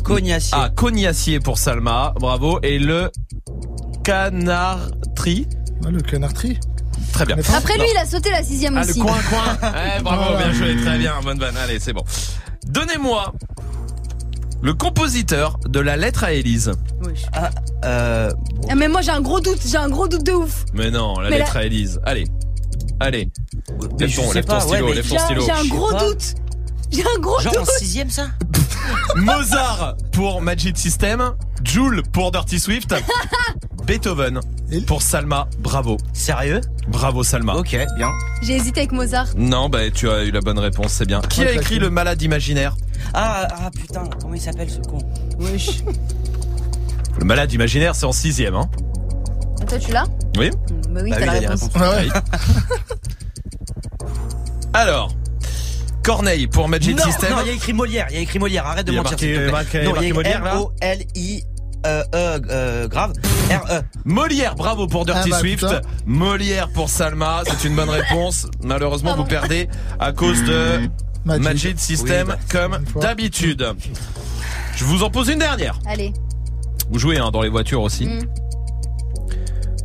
Cognacier. 0.03 0.57
Ah, 0.59 0.69
Cognacier 0.73 1.39
pour 1.39 1.57
Salma, 1.57 2.13
bravo. 2.19 2.59
Et 2.63 2.77
le 2.79 3.11
Canartri, 4.03 5.47
Ah, 5.85 5.89
Le 5.89 6.01
canartri. 6.01 6.59
Très 7.11 7.25
bien. 7.25 7.35
Après 7.55 7.77
lui, 7.77 7.85
il 7.93 7.97
a 7.97 8.05
sauté 8.05 8.29
la 8.31 8.43
sixième 8.43 8.77
Ah, 8.77 8.83
le 8.83 8.89
aussi. 8.89 8.99
coin, 8.99 9.17
coin. 9.29 9.57
Eh, 9.97 10.01
bravo, 10.01 10.23
Voilà. 10.31 10.37
bien 10.49 10.53
joué, 10.53 10.75
très 10.83 10.97
bien, 10.97 11.13
bonne 11.23 11.39
vanne. 11.39 11.57
Allez, 11.57 11.79
c'est 11.79 11.93
bon. 11.93 12.03
Donnez-moi 12.67 13.33
le 14.61 14.73
compositeur 14.73 15.59
de 15.67 15.79
la 15.79 15.97
lettre 15.97 16.23
à 16.23 16.33
Élise. 16.33 16.71
Ah, 17.33 17.49
euh, 17.85 18.31
Ah, 18.69 18.75
mais 18.75 18.87
moi, 18.87 19.01
j'ai 19.01 19.11
un 19.11 19.21
gros 19.21 19.39
doute. 19.39 19.59
J'ai 19.65 19.77
un 19.77 19.89
gros 19.89 20.07
doute 20.07 20.23
de 20.25 20.31
ouf. 20.33 20.65
Mais 20.73 20.89
non, 20.91 21.19
la 21.19 21.29
Mais 21.29 21.37
lettre 21.39 21.53
la- 21.55 21.61
à 21.61 21.63
Élise. 21.63 21.99
Allez, 22.03 22.25
allez. 22.99 23.29
mais 23.99 24.07
Lève 24.07 24.15
ton, 24.15 24.31
lève 24.31 24.45
ton 24.45 24.59
stylo, 24.59 24.87
ouais, 24.87 24.95
lève 24.95 25.03
J'ai 25.05 25.15
ton 25.15 25.21
un, 25.21 25.25
stylo. 25.25 25.45
j'ai 25.45 25.51
un 25.51 25.65
gros 25.65 25.93
doute. 25.93 26.35
J'ai 26.89 27.03
un 27.03 27.19
gros 27.19 27.39
genre 27.41 27.53
en 27.53 27.59
doute. 27.59 27.69
sixième 27.79 28.09
ça 28.09 28.27
Mozart 29.17 29.95
pour 30.13 30.41
Magic 30.41 30.77
System, 30.77 31.33
Joule 31.63 32.01
pour 32.13 32.31
Dirty 32.31 32.59
Swift, 32.59 32.95
Beethoven 33.87 34.41
Et- 34.71 34.81
pour 34.81 35.01
Salma. 35.01 35.47
Bravo, 35.59 35.97
Sérieux? 36.13 36.59
Bravo 36.89 37.23
Salma. 37.23 37.55
Ok, 37.55 37.77
bien. 37.95 38.11
J'ai 38.43 38.55
hésité 38.57 38.81
avec 38.81 38.91
Mozart. 38.91 39.27
Non, 39.37 39.69
bah 39.69 39.89
tu 39.91 40.09
as 40.09 40.23
eu 40.25 40.31
la 40.31 40.41
bonne 40.41 40.59
réponse, 40.59 40.91
c'est 40.91 41.05
bien. 41.07 41.21
Qui 41.21 41.43
a 41.43 41.51
écrit 41.53 41.79
le 41.79 41.89
malade 41.89 42.21
imaginaire? 42.21 42.75
Ah, 43.13 43.47
ah 43.49 43.71
putain, 43.71 44.03
comment 44.21 44.33
il 44.33 44.41
s'appelle 44.41 44.69
ce 44.69 44.79
con? 44.79 44.99
Wesh. 45.39 45.83
Le 47.19 47.25
malade 47.25 47.51
imaginaire, 47.51 47.95
c'est 47.95 48.05
en 48.05 48.11
sixième, 48.11 48.53
hein 48.53 48.69
Et 49.61 49.65
toi, 49.65 49.79
tu 49.79 49.91
l'as? 49.91 50.03
Oui. 50.37 50.51
Bah 50.91 50.99
oui, 51.03 51.09
Bah 51.09 51.15
t'as 51.17 51.21
oui, 51.21 51.25
la 51.25 51.25
il 51.25 51.29
a 51.29 51.39
des 51.39 51.47
réponse. 51.47 51.63
réponses. 51.73 51.81
Ouais, 51.81 52.11
ouais. 52.11 52.21
Alors, 54.73 55.11
Corneille 56.03 56.45
pour 56.47 56.69
Magic 56.69 56.95
non, 56.97 57.03
System. 57.05 57.31
non, 57.31 57.37
il 57.41 57.47
y 57.47 57.49
a 57.49 57.53
écrit 57.53 57.73
Molière, 57.73 58.05
il 58.11 58.15
y 58.15 58.19
a 58.19 58.21
écrit 58.21 58.37
Molière, 58.37 58.67
arrête 58.67 58.85
de 58.85 58.91
Il 58.91 58.95
y 58.95 58.99
a 58.99 59.01
mentir 59.01 59.17
marqué- 59.17 59.25
s'il 59.25 59.33
te 59.35 59.39
plaît. 59.41 59.51
marqué- 59.51 59.83
non, 59.83 59.91
marqué 59.93 60.05
il 60.05 60.09
y 60.09 60.11
a 60.11 60.13
Molière, 60.13 60.35
écrit 60.37 60.45
là 60.45 60.53
M-O-L-I 60.53 61.43
euh, 61.85 62.03
E 62.13 62.41
euh, 62.49 62.87
grave 62.87 63.13
R-E. 63.49 63.81
Molière, 64.05 64.55
bravo 64.55 64.87
pour 64.87 65.05
Dirty 65.05 65.21
Ah 65.25 65.29
bah, 65.29 65.39
Swift. 65.39 65.63
putain. 65.63 65.81
Molière 66.05 66.69
pour 66.73 66.89
Salma, 66.89 67.43
c'est 67.45 67.67
une 67.67 67.75
bonne 67.75 67.89
réponse. 67.89 68.47
Malheureusement, 68.63 69.15
vous 69.15 69.25
perdez 69.25 69.69
à 69.99 70.11
cause 70.11 70.43
de 70.43 70.89
Magic. 71.25 71.43
Magic 71.43 71.79
System, 71.79 72.27
Oui, 72.29 72.33
bah, 72.35 72.39
comme 72.51 72.79
d'habitude. 73.01 73.65
Je 74.75 74.85
vous 74.85 75.03
en 75.03 75.09
pose 75.09 75.29
une 75.29 75.39
dernière. 75.39 75.79
Allez. 75.85 76.13
Vous 76.89 76.99
jouez 76.99 77.17
hein, 77.17 77.31
dans 77.31 77.41
les 77.41 77.49
voitures 77.49 77.81
aussi. 77.81 78.05
Mm. 78.05 78.25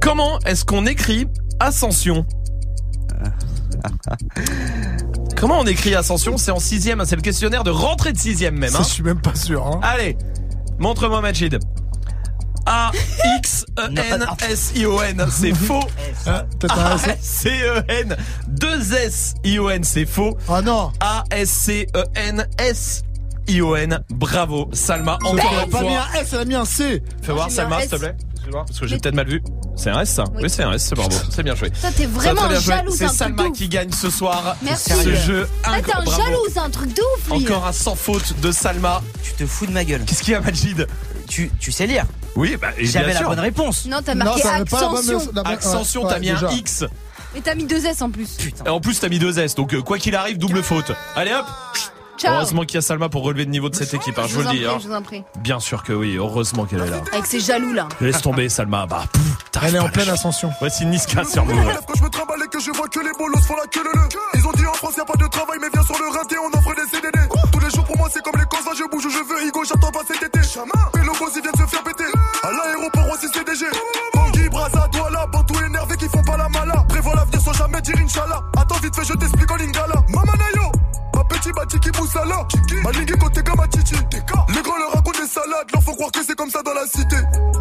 Comment 0.00 0.38
est-ce 0.46 0.64
qu'on 0.64 0.86
écrit 0.86 1.26
Ascension 1.60 2.24
Comment 5.36 5.58
on 5.60 5.66
écrit 5.66 5.94
Ascension 5.94 6.36
C'est 6.36 6.50
en 6.52 6.60
sixième, 6.60 7.04
c'est 7.04 7.16
le 7.16 7.22
questionnaire 7.22 7.64
de 7.64 7.70
rentrée 7.70 8.12
de 8.12 8.18
sixième 8.18 8.56
même. 8.56 8.70
Ça, 8.70 8.78
Hein. 8.78 8.82
je 8.86 8.92
suis 8.92 9.02
même 9.02 9.20
pas 9.20 9.34
sûr. 9.34 9.66
Hein. 9.66 9.80
Allez, 9.82 10.16
montre-moi 10.78 11.20
Majid. 11.20 11.58
A-X-E-N-S-I-O-N. 12.66 15.26
C'est 15.30 15.54
faux. 15.54 15.84
A-C-E-N. 16.68 18.16
2 18.48 18.94
S-I-O-N, 18.94 19.84
c'est 19.84 20.06
faux. 20.06 20.36
Ah 20.48 20.62
non. 20.62 20.90
A-S-C-E-N-S. 21.00 23.04
S 23.46 23.54
C 23.54 23.54
E 23.54 23.54
N 23.54 23.54
S 23.54 23.54
I 23.54 23.60
O 23.62 23.76
N. 23.76 24.04
Bravo, 24.10 24.68
Salma. 24.72 25.18
Elle 25.22 25.38
Encore 25.38 25.58
a 25.58 25.64
une 25.64 25.70
pas 25.70 25.82
mis 25.82 25.88
fois. 25.88 26.06
un 26.14 26.20
S, 26.20 26.28
elle 26.32 26.38
a 26.40 26.44
mis 26.44 26.54
un 26.54 26.64
C. 26.64 27.02
Fais 27.22 27.32
voir 27.32 27.46
mis 27.48 27.52
Salma, 27.54 27.80
s'il 27.80 27.90
te 27.90 27.96
plaît. 27.96 28.16
Excuse-moi, 28.34 28.64
Parce 28.66 28.80
que 28.80 28.86
j'ai 28.86 28.98
peut-être 28.98 29.14
mal 29.14 29.28
vu. 29.28 29.42
C'est 29.76 29.90
un 29.90 30.00
S 30.00 30.10
ça 30.10 30.24
Oui. 30.34 30.48
C'est 30.50 30.62
un 30.62 30.72
S, 30.72 30.84
c'est 30.88 30.94
bravo. 30.94 31.16
C'est 31.30 31.42
bien 31.42 31.54
joué. 31.54 31.70
Toi, 31.70 31.90
t'es 31.96 32.06
vraiment 32.06 32.42
un 32.44 32.48
joué. 32.54 32.60
jaloux, 32.60 32.92
c'est 32.96 33.08
Salma 33.08 33.50
qui 33.50 33.68
gagne 33.68 33.92
ce 33.92 34.10
soir. 34.10 34.56
Merci. 34.62 34.90
Ce 34.92 35.14
jeu 35.14 35.48
Ah, 35.64 35.80
t'es 35.80 35.92
un 35.92 35.98
incroyable. 36.00 36.24
Jaloux, 36.24 36.46
c'est 36.52 36.58
un 36.58 36.70
truc 36.70 36.94
de 36.94 37.02
ouf. 37.02 37.32
Encore 37.32 37.66
un 37.66 37.72
sans 37.72 37.94
faute 37.94 38.40
de 38.40 38.50
Salma. 38.52 39.02
Tu 39.22 39.32
te 39.32 39.46
fous 39.46 39.66
de 39.66 39.72
ma 39.72 39.84
gueule. 39.84 40.04
Qu'est-ce 40.04 40.22
qu'il 40.22 40.32
y 40.32 40.36
a, 40.36 40.40
Majid 40.40 40.86
Tu, 41.28 41.50
tu 41.60 41.72
sais 41.72 41.86
lire 41.86 42.04
Oui, 42.36 42.56
bah, 42.60 42.68
J'avais 42.78 43.14
la 43.14 43.22
bonne 43.22 43.40
réponse. 43.40 43.86
Non, 43.86 43.98
t'as 44.04 44.14
marqué 44.14 44.42
Accension. 44.42 45.20
Accension, 45.44 46.06
t'as 46.06 46.18
mis 46.18 46.30
un. 46.30 46.50
X. 46.50 46.84
Et 47.34 47.40
t'as 47.40 47.54
mis 47.54 47.64
deux 47.64 47.86
S 47.86 48.02
en 48.02 48.10
plus. 48.10 48.36
Et 48.66 48.68
en 48.68 48.80
plus, 48.80 49.00
t'as 49.00 49.08
mis 49.08 49.18
deux 49.18 49.38
S. 49.38 49.54
Donc, 49.54 49.72
euh, 49.72 49.80
quoi 49.80 49.98
qu'il 49.98 50.14
arrive, 50.14 50.36
double 50.36 50.62
faute. 50.62 50.92
Allez 51.16 51.32
hop 51.32 51.46
Ciao. 52.18 52.34
Heureusement 52.34 52.62
qu'il 52.62 52.74
y 52.74 52.78
a 52.78 52.82
Salma 52.82 53.08
pour 53.08 53.22
relever 53.24 53.44
le 53.44 53.50
niveau 53.50 53.68
de 53.68 53.74
cette 53.74 53.94
équipe, 53.94 54.18
hein, 54.18 54.24
je 54.28 54.34
vous 54.36 54.46
en 54.46 54.50
le 54.52 54.56
dis. 54.56 54.64
prie, 54.64 54.74
hein. 54.74 54.78
je 54.80 54.88
vous 54.88 54.94
en 54.94 55.02
prie. 55.02 55.24
Bien 55.38 55.60
sûr 55.60 55.82
que 55.82 55.92
oui, 55.92 56.16
heureusement 56.16 56.64
qu'elle 56.66 56.82
est 56.82 56.90
là. 56.90 57.00
Avec 57.12 57.26
ces 57.26 57.40
jaloux 57.40 57.72
là. 57.72 57.88
Laisse 58.00 58.22
tomber, 58.22 58.48
Salma. 58.48 58.86
Bah, 58.86 59.04
pouf, 59.12 59.22
t'arrives 59.50 59.70
Elle 59.70 59.76
est 59.76 59.80
en 59.80 59.88
pleine 59.88 60.08
ascension. 60.10 60.50
Voici 60.60 60.86
Niska 60.86 61.24
sur 61.24 61.44
Move. 61.44 61.80
quand 61.86 61.94
je 61.96 62.02
me 62.02 62.08
trimballe 62.08 62.42
et 62.44 62.48
que 62.48 62.60
je 62.60 62.70
vois 62.70 62.88
que 62.88 63.00
les 63.00 63.12
bolos 63.18 63.40
font 63.46 63.56
la 63.56 63.66
queue 63.66 63.82
le 63.84 63.92
le. 63.92 64.08
Ils 64.38 64.46
ont 64.46 64.52
dit 64.52 64.66
en 64.66 64.72
France 64.74 64.94
y 64.96 65.00
a 65.00 65.04
pas 65.04 65.16
de 65.16 65.28
travail 65.28 65.58
mais 65.60 65.68
viens 65.72 65.82
sur 65.82 65.98
le 65.98 66.08
rinté 66.08 66.36
on 66.38 66.58
offre 66.58 66.74
des 66.74 66.88
CDD 66.90 67.18
Tous 67.52 67.60
les 67.60 67.70
jours 67.70 67.84
pour 67.84 67.96
moi 67.96 68.08
c'est 68.12 68.22
comme 68.22 68.38
les 68.38 68.44
causes 68.46 68.66
je 68.76 68.84
bouge 68.90 69.06
où 69.06 69.10
je 69.10 69.18
veux 69.18 69.46
Higo 69.46 69.64
j'attends 69.64 69.90
pas 69.92 70.00
cet 70.06 70.22
été 70.22 70.38
Et 70.38 70.98
le 71.04 71.18
boss 71.18 71.32
ils 71.36 71.42
viennent 71.42 71.54
se 71.56 71.66
faire 71.66 71.82
péter 71.82 72.04
À 72.42 72.50
l'aéroport 72.50 73.08
aussi 73.12 73.28
CDG 73.28 73.66
Tanguy, 74.12 74.48
Braza, 74.48 74.88
Douala, 74.92 75.26
Bantou 75.26 75.54
énervé 75.64 75.96
qui 75.96 76.08
font 76.08 76.22
pas 76.24 76.36
la 76.36 76.48
mala 76.48 76.84
Prévois 76.88 77.14
l'avenir 77.14 77.40
sans 77.40 77.52
jamais 77.52 77.80
dire 77.82 77.94
Inch'Allah 78.02 78.40
Attends 78.56 78.78
vite 78.82 78.96
fait 78.96 79.04
je 79.04 79.12
t'explique 79.14 79.50
en 79.50 79.56
lingala 79.56 79.94
Mamanayo 80.08 80.72
Ma 81.14 81.24
petit 81.24 81.52
bati 81.52 81.78
qui 81.80 81.90
l'or 81.90 82.48
Malingue 82.84 83.16
côté 83.18 83.42
comme 83.42 83.68
Titi. 83.68 83.94
Les 84.54 84.62
grands 84.62 84.78
leur 84.78 84.92
racontent 84.92 85.20
des 85.20 85.28
salades. 85.28 85.70
Leur 85.72 85.82
faut 85.82 85.94
croire 85.94 86.10
que 86.12 86.20
c'est 86.24 86.36
comme 86.36 86.50
ça 86.50 86.62
dans 86.62 86.74
la 86.74 86.86
cité. 86.86 87.16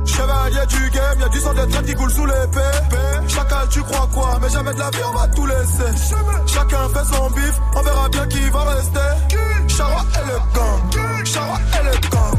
Chevalier 0.05 0.65
du 0.67 0.89
game, 0.89 1.19
y'a 1.19 1.29
du 1.29 1.39
sang 1.39 1.53
de 1.53 1.65
traite 1.65 1.85
qui 1.85 1.93
coule 1.93 2.11
sous 2.11 2.25
l'épée 2.25 3.27
Chacun 3.27 3.67
tu 3.69 3.81
crois 3.81 4.09
quoi, 4.13 4.39
mais 4.41 4.49
jamais 4.49 4.73
de 4.73 4.79
la 4.79 4.89
vie 4.89 5.03
on 5.07 5.17
va 5.17 5.27
tout 5.29 5.45
laisser. 5.45 6.07
Chacun 6.47 6.89
fait 6.89 7.13
son 7.13 7.29
bif, 7.31 7.53
on 7.75 7.81
verra 7.81 8.09
bien 8.09 8.27
qui 8.27 8.49
va 8.49 8.63
rester. 8.63 9.67
Chara 9.67 10.05
et 10.15 10.27
le 10.27 10.37
gang, 10.53 11.25
Chara 11.25 11.59
et 11.79 11.85
le 11.85 12.09
gang 12.09 12.30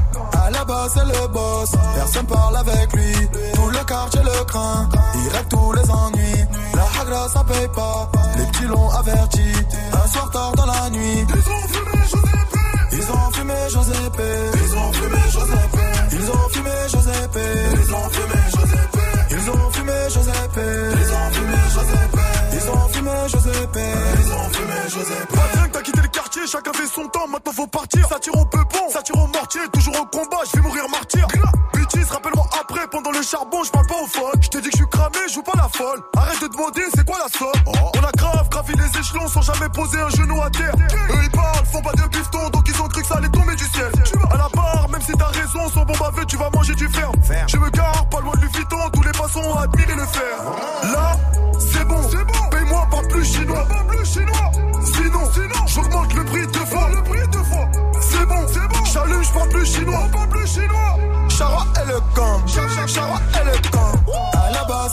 Base 0.66 0.92
c'est 0.94 1.04
le 1.04 1.26
boss, 1.28 1.70
personne 1.96 2.26
parle 2.26 2.56
avec 2.56 2.92
lui. 2.92 3.12
Tout 3.54 3.68
le 3.68 3.84
quartier 3.84 4.20
le 4.22 4.44
craint, 4.44 4.88
il 5.14 5.28
règle 5.28 5.48
tous 5.48 5.72
les 5.72 5.90
ennuis. 5.90 6.44
La 6.74 7.00
hagra 7.00 7.28
ça 7.28 7.44
paye 7.44 7.68
pas, 7.74 8.10
les 8.36 8.44
petits 8.46 8.64
l'ont 8.64 8.90
averti. 8.90 9.52
Un 9.92 10.08
soir 10.08 10.30
tard 10.30 10.52
dans 10.52 10.66
la 10.66 10.90
nuit. 10.90 11.26
Ils 12.94 13.10
ont 13.10 13.30
fumé 13.32 13.54
Josépé 13.70 14.24
Ils 14.54 14.76
ont 14.76 14.92
fumé 14.92 15.18
Josépé 15.32 15.70
Ils 16.12 16.30
ont 16.30 16.48
fumé 16.48 16.70
Josépé 16.92 17.40
Ils 17.72 17.90
ont 17.90 18.08
fumé 18.10 18.30
Josépé 18.52 19.02
Ils 19.30 19.50
ont 19.50 19.70
fumé 19.72 19.92
Josépé 20.08 20.66
Ils 20.90 21.10
ont 21.10 21.30
fumé 21.32 21.52
Josépé 21.68 22.20
Ils 22.52 22.70
ont 22.70 22.88
fumé 22.88 23.12
Josépé 23.28 23.80
Ils 24.20 24.32
ont 24.32 24.48
fumé 24.50 24.74
Josépé 24.88 25.34
Pas 25.34 25.48
bien 25.54 25.66
que 25.66 25.72
t'as 25.72 25.82
quitté 25.82 26.00
le 26.00 26.08
quartier, 26.08 26.42
chacun 26.46 26.72
fait 26.72 26.86
son 26.86 27.08
temps, 27.08 27.26
maintenant 27.26 27.52
faut 27.52 27.66
partir. 27.66 28.06
Ça 28.08 28.18
tire 28.18 28.34
au 28.36 28.44
peupon, 28.44 28.90
ça 28.92 29.02
tire 29.02 29.16
au 29.16 29.26
mortier, 29.26 29.60
toujours 29.72 29.94
au 30.00 30.04
combat, 30.06 30.31
folle. 35.82 36.02
Arrête 36.16 36.40
de 36.42 36.48
demander 36.48 36.82
c'est 36.94 37.04
quoi 37.04 37.18
la 37.18 37.28
somme? 37.38 37.62
On 37.66 38.04
a 38.04 38.12
grave 38.12 38.48
gravi 38.48 38.74
les 38.74 39.00
échelons 39.00 39.28
sans 39.28 39.42
jamais 39.42 39.68
poser 39.68 39.98
un 40.00 40.08
genou 40.10 40.40
à 40.42 40.50
terre. 40.50 40.74
Eux 40.76 41.20
ils 41.22 41.30
parlent, 41.30 41.66
font 41.66 41.82
pas 41.82 41.92
de 41.92 42.08
bifton, 42.08 42.50
donc 42.50 42.64
ils 42.68 42.80
ont 42.80 42.88
cru 42.88 43.02
que 43.02 43.08
ça 43.08 43.16
allait 43.16 43.28
tomber 43.28 43.54
du 43.56 43.64
ciel. 43.64 43.90
À 44.30 44.36
la 44.36 44.48
barre, 44.54 44.88
même 44.90 45.02
si 45.02 45.12
t'as 45.12 45.26
raison, 45.26 45.68
sans 45.74 45.84
bon 45.84 45.94
baveux, 45.98 46.24
tu 46.26 46.36
vas 46.36 46.50
manger 46.50 46.74
du 46.74 46.88
ferme. 46.88 47.14
Je 47.48 47.56
me 47.56 47.70
gare, 47.70 48.06
pas 48.10 48.20
loin 48.20 48.34
de 48.34 48.46
Vuitton, 48.46 48.76
tous 48.92 49.02
les 49.02 49.12
passants 49.12 49.40
ont 49.40 49.58
admiré 49.58 49.94
le 49.94 50.06
fer. 50.06 50.36
Là, 50.92 51.16
c'est 51.58 51.84
bon, 51.84 52.00
paye-moi 52.50 52.86
pas 52.90 53.02
plus 53.08 53.24
chinois. 53.24 53.66
Sinon, 55.32 55.66
j'augmente 55.66 56.14
le 56.14 56.24
prix 56.24 56.46
deux 56.46 56.66
fois. 56.66 56.88
Le 56.94 57.02
prix 57.02 57.28
deux 57.28 57.44
fois. 57.44 57.68
C'est 58.00 58.26
bon, 58.26 58.46
c'est 58.46 58.68
bon. 58.68 58.84
J'allume, 58.84 59.24
j'parle 59.24 59.48
plus 59.48 59.66
chinois. 59.66 60.08
plus 60.30 60.46
chinois. 60.46 60.98
Chara 61.28 61.66
est 61.80 61.86
le 61.86 62.00
camp, 62.14 62.46
Chara 62.46 63.20
est 63.34 63.44
le 63.44 63.70
camp. 63.70 63.81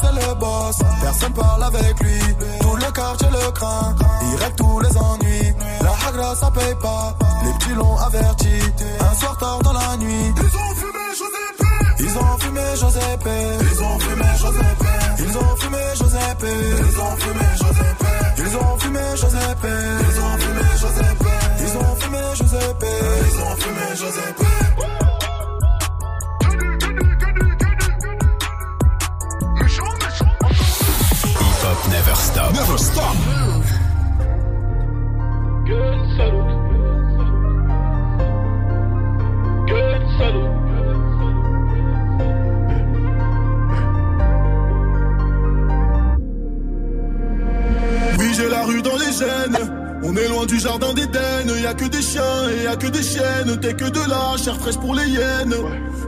C'est 0.02 0.14
le 0.14 0.34
boss. 0.36 0.78
Personne 1.02 1.34
parle 1.34 1.64
avec 1.64 2.00
lui. 2.00 2.20
Tout 2.62 2.76
le 2.76 2.92
quartier 2.92 3.28
le 3.32 3.52
craint. 3.52 3.96
Il 4.22 4.36
règle 4.42 4.56
tous 4.56 4.80
les 4.80 4.98
ennuis. 4.98 5.54
La 5.82 6.08
hagra, 6.08 6.36
ça 6.36 6.52
paye 6.52 6.76
pas. 6.82 7.16
Les 7.44 7.54
petits 7.54 7.76
l'ont 7.76 7.98
averti. 7.98 8.60
Un 9.00 9.16
soir 9.16 9.38
tard 9.38 9.60
dans 9.60 9.74
la 9.74 9.98
nuit. 9.98 10.34
Ils 10.38 10.58
ont 10.58 10.74
fumé 10.76 11.06
Joseph. 11.20 11.60
Ils 12.00 12.18
ont 12.18 12.38
fumé 12.40 12.62
Joseph. 12.80 13.20
Ils 13.72 13.84
ont 13.84 14.00
fumé 14.00 14.26
Joseph. 14.40 14.80
Ils 15.20 15.38
ont 15.38 15.56
fumé 15.58 15.84
Joseph. 15.96 16.38
Ils 16.78 17.00
ont 17.00 17.18
fumé 17.18 17.46
Joseph. 17.56 17.98
Ils 18.38 18.58
ont 18.58 18.78
fumé 18.78 19.02
Joseph. 19.16 19.58
Ils 20.00 20.20
ont 20.20 20.38
fumé 20.38 20.62
Joseph. 20.80 21.18
Ils 21.60 21.78
ont 21.78 21.96
fumé 21.96 22.20
Joseph. 22.36 22.78
Ils 22.82 23.42
ont 23.42 23.56
fumé 23.58 23.96
Joseph. 23.96 24.99
Stop. 32.80 33.16
Never 33.28 33.64
stop. 33.64 33.90
Good 35.68 36.02
salute. 36.18 36.56
Good 39.68 40.04
salute. 40.18 40.56
Oui, 48.20 48.34
j'ai 48.36 48.50
la 48.50 48.64
rue 48.64 48.82
dans 48.82 48.98
les 48.98 49.12
gènes. 49.12 49.58
On 50.04 50.16
est 50.16 50.28
loin 50.28 50.46
du 50.46 50.60
jardin 50.60 50.94
d'Éden. 50.94 51.48
Y 51.62 51.66
a 51.68 51.74
que 51.74 51.86
des 51.86 52.02
chiens 52.02 52.50
et 52.50 52.64
y 52.64 52.68
a 52.68 52.76
que 52.76 52.88
des 52.88 53.04
chiennes. 53.04 53.60
T'es 53.62 53.74
que 53.74 53.86
de 53.86 54.10
la 54.10 54.38
chair 54.38 54.56
fraîche 54.56 54.78
pour 54.78 54.96
les 54.96 55.08
hyènes. 55.08 55.54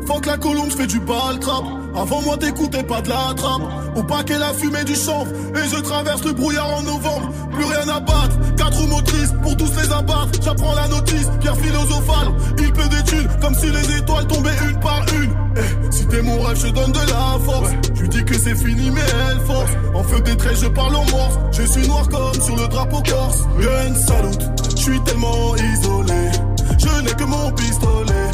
Faut 0.08 0.20
que 0.20 0.28
la 0.28 0.38
colombe 0.38 0.72
fait 0.72 0.88
du 0.88 1.00
bal 1.00 1.40
trap. 1.40 1.81
Avant 1.96 2.22
moi, 2.22 2.38
t'écoutais 2.38 2.84
pas 2.84 3.02
de 3.02 3.10
la 3.10 3.34
trappe. 3.36 3.62
Au 3.96 4.04
paquet, 4.04 4.38
la 4.38 4.54
fumée 4.54 4.84
du 4.84 4.96
chanvre. 4.96 5.28
Et 5.56 5.68
je 5.70 5.82
traverse 5.82 6.24
le 6.24 6.34
brouillard 6.34 6.78
en 6.78 6.82
novembre. 6.84 7.30
Plus 7.52 7.66
rien 7.66 7.88
à 7.96 8.00
battre. 8.00 8.38
Quatre 8.58 8.88
motrices 8.88 9.34
pour 9.44 9.58
tous 9.58 9.72
les 9.76 9.92
abattre. 9.92 10.30
J'apprends 10.42 10.76
la 10.76 10.88
notice, 10.88 11.30
pierre 11.42 11.58
philosophale. 11.58 12.30
Il 12.60 12.72
pleut 12.72 12.88
des 12.88 13.04
thunes 13.04 13.28
comme 13.42 13.56
si 13.56 13.68
les 13.68 13.98
étoiles 13.98 14.28
tombaient 14.28 14.58
une 14.70 14.80
par 14.80 15.04
une. 15.22 15.32
Eh, 15.58 15.92
si 15.92 16.08
t'es 16.08 16.22
mon 16.22 16.42
rêve, 16.42 16.58
je 16.58 16.68
donne 16.70 16.92
de 16.92 17.00
la 17.00 17.40
force. 17.46 17.72
Lui 18.00 18.10
dis 18.10 18.24
que 18.24 18.36
c'est 18.36 18.56
fini, 18.56 18.90
mais 18.90 19.02
elle 19.30 19.40
force. 19.42 19.72
En 19.94 20.04
feu 20.04 20.22
des 20.22 20.38
traits, 20.38 20.58
je 20.62 20.68
parle 20.68 20.96
en 20.96 21.06
morse. 21.06 21.40
Je 21.52 21.64
suis 21.64 21.88
noir 21.88 22.08
comme 22.08 22.42
sur 22.42 22.56
le 22.56 22.68
drapeau 22.68 23.02
corse. 23.04 23.40
Gun 23.60 23.96
salute, 23.96 24.42
je 24.78 24.82
suis 24.82 25.00
tellement 25.02 25.56
isolé. 25.58 26.32
Je 26.78 27.02
n'ai 27.02 27.12
que 27.12 27.24
mon 27.26 27.52
pistolet. 27.52 28.32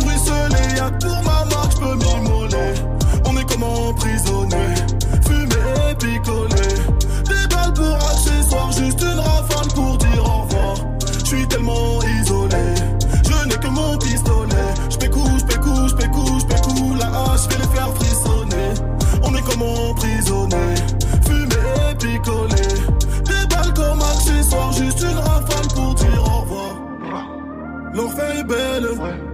Ruisseler. 0.00 0.76
Y'a 0.76 0.90
que 0.90 1.06
pour 1.06 1.22
ma 1.22 1.44
marque, 1.44 1.72
je 1.72 1.78
peux 1.78 1.94
m'immoler. 1.94 2.74
On 3.26 3.36
est 3.36 3.44
comme 3.50 3.62
emprisonné? 3.62 4.74
Fumé 5.26 5.60
et 5.90 5.94
picolé. 5.94 6.68
Des 7.24 7.54
balles 7.54 7.72
pour 7.74 7.94
accessoires, 7.94 8.72
juste 8.72 9.00
une 9.02 9.18
rafale 9.18 9.68
pour 9.74 9.98
dire 9.98 10.24
au 10.24 10.42
revoir. 10.42 10.76
Je 11.18 11.24
suis 11.24 11.48
tellement 11.48 12.00
isolé. 12.20 12.74
Je 13.24 13.48
n'ai 13.48 13.56
que 13.56 13.68
mon 13.68 13.96
pistolet. 13.98 14.74
J'pécou, 14.90 15.24
j'pécou, 15.38 15.88
j'pécou, 15.88 16.40
j'pécou. 16.40 16.94
La 16.98 17.06
hache, 17.06 17.48
je 17.50 17.58
les 17.58 17.68
faire 17.74 17.92
frissonner. 17.96 18.74
On 19.22 19.34
est 19.34 19.42
comme 19.42 19.62
emprisonné. 19.62 20.74
Fumé 21.24 21.60
et 21.90 21.94
picolé. 21.94 22.62
Des 23.24 23.46
balles 23.54 23.74
comme 23.74 24.00
accessoires, 24.02 24.72
juste 24.72 25.00
une 25.00 25.18
rafale 25.18 25.68
pour 25.74 25.94
dire 25.94 26.22
au 26.22 26.40
revoir. 26.40 26.74
L'enfer 27.94 28.38
est 28.40 28.44
belle. 28.44 28.88
Je 28.90 29.33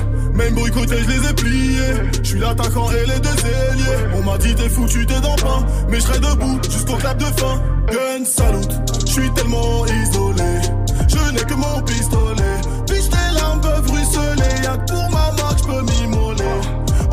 Même 0.33 0.53
boycotté, 0.55 0.95
je 1.03 1.09
les 1.09 1.29
ai 1.29 1.33
pliés. 1.33 1.93
Je 2.23 2.27
suis 2.29 2.39
l'attaquant 2.39 2.89
et 2.91 3.05
les 3.05 3.19
deux 3.19 3.29
ailiers. 3.29 4.15
On 4.15 4.23
m'a 4.23 4.37
dit 4.37 4.55
t'es 4.55 4.69
foutu, 4.69 5.05
t'es 5.05 5.19
dans 5.21 5.35
pain. 5.35 5.65
Mais 5.89 5.97
je 5.99 6.03
serai 6.03 6.19
debout 6.19 6.59
jusqu'au 6.69 6.95
clap 6.95 7.17
de 7.17 7.25
fin. 7.25 7.61
Gun 7.91 8.25
salute, 8.25 8.71
je 9.05 9.11
suis 9.11 9.31
tellement 9.31 9.85
isolé. 9.85 10.61
Je 11.07 11.31
n'ai 11.33 11.41
que 11.41 11.53
mon 11.53 11.81
pistolet. 11.81 12.57
Puis 12.87 13.09
tes 13.09 13.35
larmes 13.35 13.61
peuvent 13.61 13.91
ruisseler. 13.91 14.63
Y'a 14.63 14.77
que 14.77 14.91
pour 14.91 15.09
ma 15.11 15.31
marque, 15.41 15.59
je 15.59 15.63
peux 15.65 15.81
m'immoler. 15.81 16.43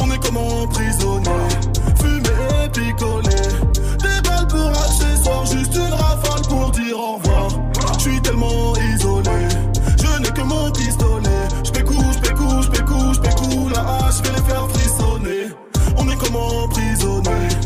On 0.00 0.10
est 0.10 0.22
comme 0.24 0.36
emprisonné. 0.36 1.30
Fumé 2.00 2.64
et 2.64 2.68
picolé. 2.68 3.36
Des 3.98 4.28
balles 4.28 4.46
pour 4.48 4.68
accessoires, 4.68 5.46
juste 5.46 5.74
une 5.74 5.92
rafale 5.92 6.42
pour 6.48 6.70
dire 6.70 6.98
au 6.98 7.16
revoir. 7.16 7.47
Comme 16.18 16.36
emprisonné. 16.36 17.57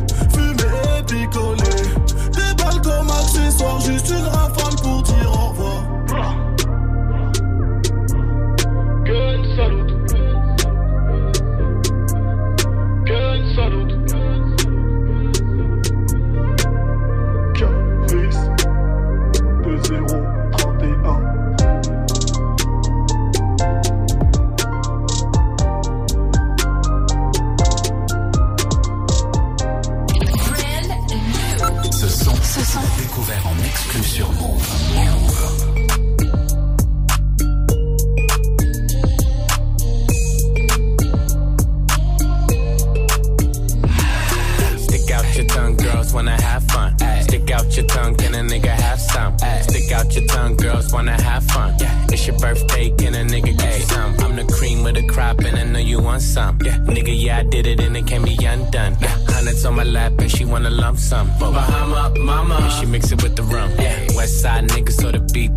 Wanna 50.92 51.20
have 51.20 51.44
fun. 51.44 51.74
It's 52.12 52.26
your 52.26 52.38
birthday, 52.38 52.90
can 52.90 53.14
a 53.14 53.24
nigga 53.24 53.56
get 53.58 53.78
you 53.78 53.84
some? 53.86 54.14
I'm 54.20 54.36
the 54.36 54.44
cream 54.52 54.86
of 54.86 54.94
the 54.94 55.06
crop, 55.06 55.38
and 55.40 55.56
I 55.56 55.64
know 55.64 55.78
you 55.78 56.00
want 56.00 56.22
some. 56.22 56.58
Yeah. 56.62 56.78
Nigga, 56.78 57.14
yeah, 57.14 57.38
I 57.38 57.42
did 57.42 57.66
it, 57.66 57.80
and 57.80 57.96
it 57.96 58.06
can't 58.06 58.24
be 58.24 58.36
undone. 58.44 58.94
Hundreds 59.28 59.64
on 59.64 59.74
my 59.76 59.84
lap, 59.84 60.12
and 60.18 60.30
she 60.30 60.44
wanna 60.44 60.70
lump 60.70 60.98
sum. 60.98 61.28
Bahama, 61.38 62.12
mama, 62.18 62.56
and 62.56 62.72
she 62.72 62.86
mix 62.86 63.10
it 63.12 63.22
with 63.22 63.36
the 63.36 63.42
rum. 63.44 63.70
Yeah. 63.78 64.16
West 64.16 64.40
side 64.42 64.68
niggas, 64.68 65.00
so 65.00 65.10
the 65.10 65.20
beat 65.32 65.56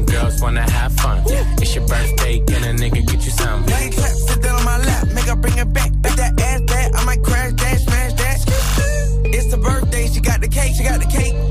Young 0.01 0.21
girls 0.21 0.41
wanna 0.41 0.69
have 0.69 0.93
fun. 0.93 1.23
Yeah. 1.27 1.45
It's 1.59 1.75
your 1.75 1.87
birthday, 1.87 2.39
can 2.39 2.63
a 2.63 2.73
nigga 2.73 3.05
get 3.05 3.23
you 3.23 3.31
some? 3.31 3.65
Now 3.65 3.79
you 3.79 3.91
clap, 3.91 4.09
sit 4.09 4.41
down 4.41 4.55
on 4.55 4.65
my 4.65 4.77
lap, 4.79 5.07
make 5.13 5.25
her 5.25 5.35
bring 5.35 5.57
it 5.57 5.71
back. 5.73 5.91
Bet 6.01 6.15
that 6.17 6.41
ass 6.41 6.61
that, 6.67 6.95
I 6.95 7.05
might 7.05 7.21
crash 7.21 7.53
that, 7.53 7.79
smash 7.81 8.13
that. 8.13 9.25
It's 9.25 9.51
the 9.51 9.57
birthday, 9.57 10.07
she 10.07 10.19
got 10.19 10.41
the 10.41 10.47
cake, 10.47 10.73
she 10.75 10.83
got 10.83 10.99
the 10.99 11.05
cake 11.05 11.50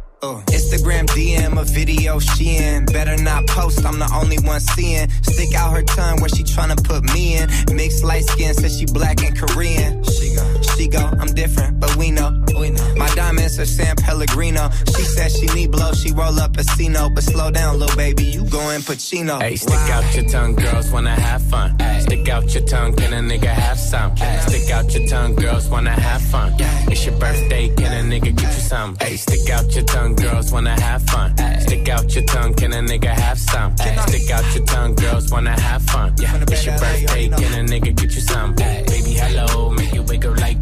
Uh, 0.23 0.39
Instagram 0.51 1.07
DM 1.07 1.59
a 1.59 1.63
video 1.63 2.19
she 2.19 2.57
in. 2.57 2.85
Better 2.85 3.17
not 3.23 3.47
post, 3.47 3.83
I'm 3.83 3.97
the 3.97 4.07
only 4.13 4.37
one 4.37 4.59
seeing. 4.59 5.09
Stick 5.23 5.55
out 5.55 5.73
her 5.73 5.81
tongue 5.81 6.19
where 6.19 6.29
she 6.29 6.43
tryna 6.43 6.77
put 6.83 7.03
me 7.05 7.37
in. 7.37 7.49
Mixed 7.75 8.03
light 8.03 8.25
skin, 8.25 8.53
says 8.53 8.77
she 8.77 8.85
black 8.85 9.23
and 9.23 9.35
Korean. 9.35 10.03
She 10.03 10.35
go, 10.35 10.45
she 10.81 10.87
go, 10.87 11.03
I'm 11.19 11.27
different, 11.27 11.79
but 11.79 11.95
we 11.95 12.11
know. 12.11 12.43
We 12.59 12.71
know. 12.71 12.95
My 12.95 13.09
diamonds 13.13 13.59
are 13.59 13.65
San 13.65 13.95
Pellegrino. 13.95 14.69
She 14.95 15.03
says 15.03 15.37
she 15.37 15.45
need 15.57 15.71
blow, 15.71 15.91
she 15.93 16.11
roll 16.11 16.39
up 16.39 16.57
a 16.57 16.63
Cino. 16.63 17.09
But 17.09 17.23
slow 17.23 17.51
down, 17.51 17.79
little 17.79 17.95
baby, 17.95 18.23
you 18.25 18.45
going 18.45 18.81
Pacino. 18.81 19.41
Hey, 19.41 19.55
stick 19.55 19.85
out 19.95 20.15
your 20.15 20.27
tongue, 20.29 20.55
girls 20.55 20.89
wanna 20.91 21.11
have 21.11 21.41
fun. 21.43 21.77
Stick 22.01 22.27
out 22.29 22.53
your 22.53 22.63
tongue, 22.63 22.95
can 22.95 23.13
a 23.13 23.21
nigga 23.31 23.53
have 23.65 23.77
some? 23.77 24.15
Stick 24.17 24.71
out 24.71 24.91
your 24.93 25.07
tongue, 25.07 25.35
girls 25.35 25.69
wanna 25.69 25.91
have 25.91 26.21
fun. 26.21 26.55
It's 26.91 27.05
your 27.05 27.17
birthday, 27.19 27.69
can 27.75 27.91
a 27.99 28.01
nigga 28.11 28.35
get 28.35 28.55
you 28.55 28.61
some? 28.73 28.95
Hey, 28.99 29.17
stick 29.17 29.49
out 29.49 29.73
your 29.75 29.85
tongue, 29.85 30.15
girls 30.15 30.51
wanna 30.51 30.79
have 30.81 31.03
fun. 31.03 31.37
Stick 31.61 31.89
out 31.89 32.13
your 32.15 32.25
tongue, 32.25 32.53
can 32.55 32.73
a 32.73 32.81
nigga 32.81 33.13
have 33.25 33.39
some? 33.39 33.77
Stick 33.77 34.29
out 34.31 34.55
your 34.55 34.65
tongue, 34.65 34.95
girls 34.95 35.31
wanna 35.31 35.59
have 35.59 35.83
fun. 35.83 36.15
Yeah, 36.19 36.43
It's 36.47 36.65
your 36.65 36.77
birthday, 36.79 37.29
can 37.29 37.53
a 37.59 37.63
nigga 37.71 37.95
get 37.95 38.15
you 38.15 38.21
some? 38.21 38.55
Baby, 38.55 39.13
hello, 39.13 39.69
make 39.69 39.80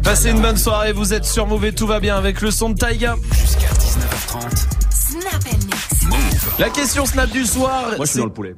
Passez 0.02 0.30
une 0.30 0.40
bonne 0.40 0.56
soirée, 0.56 0.92
vous 0.92 1.12
êtes 1.12 1.24
sur 1.24 1.46
Move 1.46 1.64
et 1.64 1.72
tout 1.72 1.86
va 1.86 1.98
bien 1.98 2.16
avec 2.16 2.40
le 2.40 2.50
son 2.50 2.70
de 2.70 2.78
Taiga. 2.78 3.16
Jusqu'à 3.32 3.66
19h30. 3.68 4.66
Snap 4.90 5.34
and 5.52 5.66
mix. 5.66 6.58
La 6.58 6.70
question 6.70 7.04
snap 7.04 7.30
du 7.30 7.44
soir. 7.44 7.92
Moi, 7.96 8.06
je 8.06 8.10
suis 8.10 8.18
dans 8.18 8.26
le 8.26 8.32
poulet. 8.32 8.54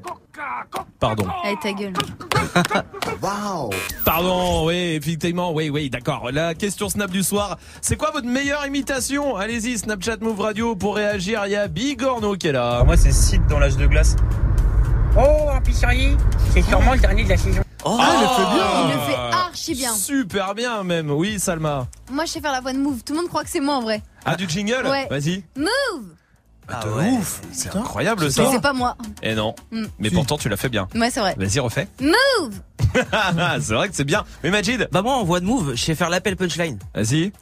Pardon. 1.01 1.25
Allez, 1.45 1.57
ta 1.63 1.73
gueule. 1.73 1.95
Waouh 3.23 3.71
Pardon, 4.05 4.67
oui, 4.67 4.99
effectivement, 5.01 5.53
oui, 5.53 5.71
oui, 5.71 5.89
d'accord. 5.89 6.31
La 6.31 6.55
question 6.55 6.89
Snap 6.89 7.11
du 7.11 7.23
soir, 7.23 7.59
c'est 7.81 7.97
quoi 7.97 8.11
votre 8.13 8.27
meilleure 8.27 8.67
imitation? 8.67 9.37
Allez-y, 9.37 9.79
Snapchat 9.79 10.19
Move 10.21 10.41
Radio 10.41 10.77
pour 10.77 10.97
réagir. 10.97 11.43
Il 11.47 11.53
y 11.53 11.57
a 11.57 11.69
Big 11.69 12.03
Orno 12.03 12.37
qui 12.37 12.49
est 12.49 12.53
là. 12.53 12.85
Moi, 12.85 12.97
c'est 12.97 13.13
Sid 13.13 13.47
dans 13.49 13.59
l'âge 13.59 13.77
de 13.77 13.87
glace. 13.87 14.17
Oh, 15.17 15.49
un 15.51 15.61
pisserie 15.61 16.17
C'est 16.53 16.63
sûrement 16.63 16.93
le 16.95 17.01
dernier 17.01 17.25
de 17.25 17.31
la 17.31 17.37
saison. 17.37 17.63
Oh, 17.85 17.97
Ah, 18.01 18.13
il 18.15 18.21
le 18.23 18.29
fait 18.29 18.55
bien. 18.55 18.87
Il 18.87 18.95
le 18.95 19.01
fait 19.13 19.37
archi 19.37 19.75
bien. 19.75 19.93
Super 19.95 20.55
bien 20.55 20.83
même. 20.85 21.11
Oui, 21.11 21.39
Salma. 21.41 21.87
Moi, 22.11 22.25
je 22.25 22.31
sais 22.33 22.41
faire 22.41 22.53
la 22.53 22.61
voix 22.61 22.73
de 22.73 22.79
Move. 22.79 23.03
Tout 23.05 23.13
le 23.13 23.21
monde 23.21 23.29
croit 23.29 23.43
que 23.45 23.51
c'est 23.51 23.61
moi 23.61 23.77
en 23.77 23.83
vrai. 23.83 24.03
Ah, 24.25 24.37
du 24.37 24.49
jingle 24.49 24.87
Ouais. 24.87 25.07
Vas-y. 25.11 25.45
Move 25.57 25.69
Ah, 26.69 26.81
de 26.85 26.91
ouf. 27.17 27.41
C'est 27.53 27.75
incroyable 27.75 28.25
Mais 28.25 28.31
ça. 28.31 28.49
c'est 28.51 28.61
pas 28.61 28.73
moi. 28.73 28.97
Et 29.23 29.35
non. 29.35 29.55
Mm. 29.73 29.85
Mais 29.99 30.11
pourtant, 30.11 30.39
tu 30.39 30.49
l'as 30.49 30.57
fait 30.57 30.69
bien. 30.69 30.89
Ouais, 30.95 31.11
c'est 31.11 31.21
vrai. 31.21 31.35
Vas-y, 31.37 31.59
refais. 31.61 31.89
Move 32.01 32.55
c'est 33.63 33.75
vrai 33.75 33.89
que 33.89 33.95
c'est 33.97 34.05
bien. 34.05 34.25
Mais 34.45 34.51
Majid 34.51 34.87
Bah 34.93 35.01
moi 35.03 35.15
en 35.15 35.25
voix 35.25 35.41
de 35.41 35.47
move, 35.47 35.73
je 35.75 35.83
sais 35.83 35.95
faire 35.95 36.11
l'appel 36.11 36.37
punchline. 36.37 36.79
Vas-y. 36.95 37.33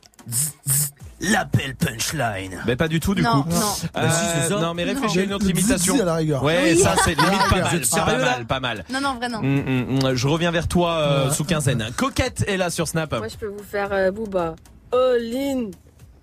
L'appel 1.21 1.75
punchline. 1.77 2.63
Mais 2.67 2.77
pas 2.77 2.89
du 2.89 2.99
tout 2.99 3.15
du 3.15 3.21
Non, 3.23 3.43
coup. 3.43 3.51
non. 3.51 3.57
Euh, 3.57 3.89
Bah, 4.07 4.11
si, 4.11 4.25
c'est 4.43 4.49
ça. 4.49 4.59
non 4.59 4.73
mais 4.73 4.85
réfléchis 4.85 5.19
à 5.21 5.23
une 5.25 5.33
autre 5.35 5.45
Le 5.45 5.51
imitation. 5.51 5.93
zizi 5.93 6.03
à 6.03 6.07
la 6.07 6.15
rigueur. 6.15 6.43
Ouais, 6.43 6.73
Oui. 6.75 6.79
ça 6.79 6.95
c'est 7.05 7.15
limite 7.15 7.49
pas 7.51 7.61
Vous 7.61 7.77
mal. 7.77 7.81
Pas 7.91 8.17
mal, 8.19 8.47
pas 8.47 8.61
mal. 8.61 8.85
Non, 8.91 9.01
non, 9.03 9.15
vrai 9.17 9.29
non. 9.29 9.43
Mm, 9.43 9.61
mm, 9.61 10.09
mm. 10.11 10.15
Je 10.15 10.29
reviens 10.29 10.51
vers 10.51 10.67
toi 10.67 10.93
euh, 10.99 11.31
sous 11.31 11.45
quinzaine. 11.45 11.91
Coquette 11.97 12.45
est 12.49 12.57
là 12.57 12.71
sur 12.71 12.89
Snap. 12.89 13.13
Moi, 13.13 13.29
je 13.29 13.37
peux 13.37 13.49
vous 13.49 13.63
faire 13.63 13.89
euh, 13.93 14.11
Booba. 14.11 14.55
All 14.93 15.37
in. 15.37 15.71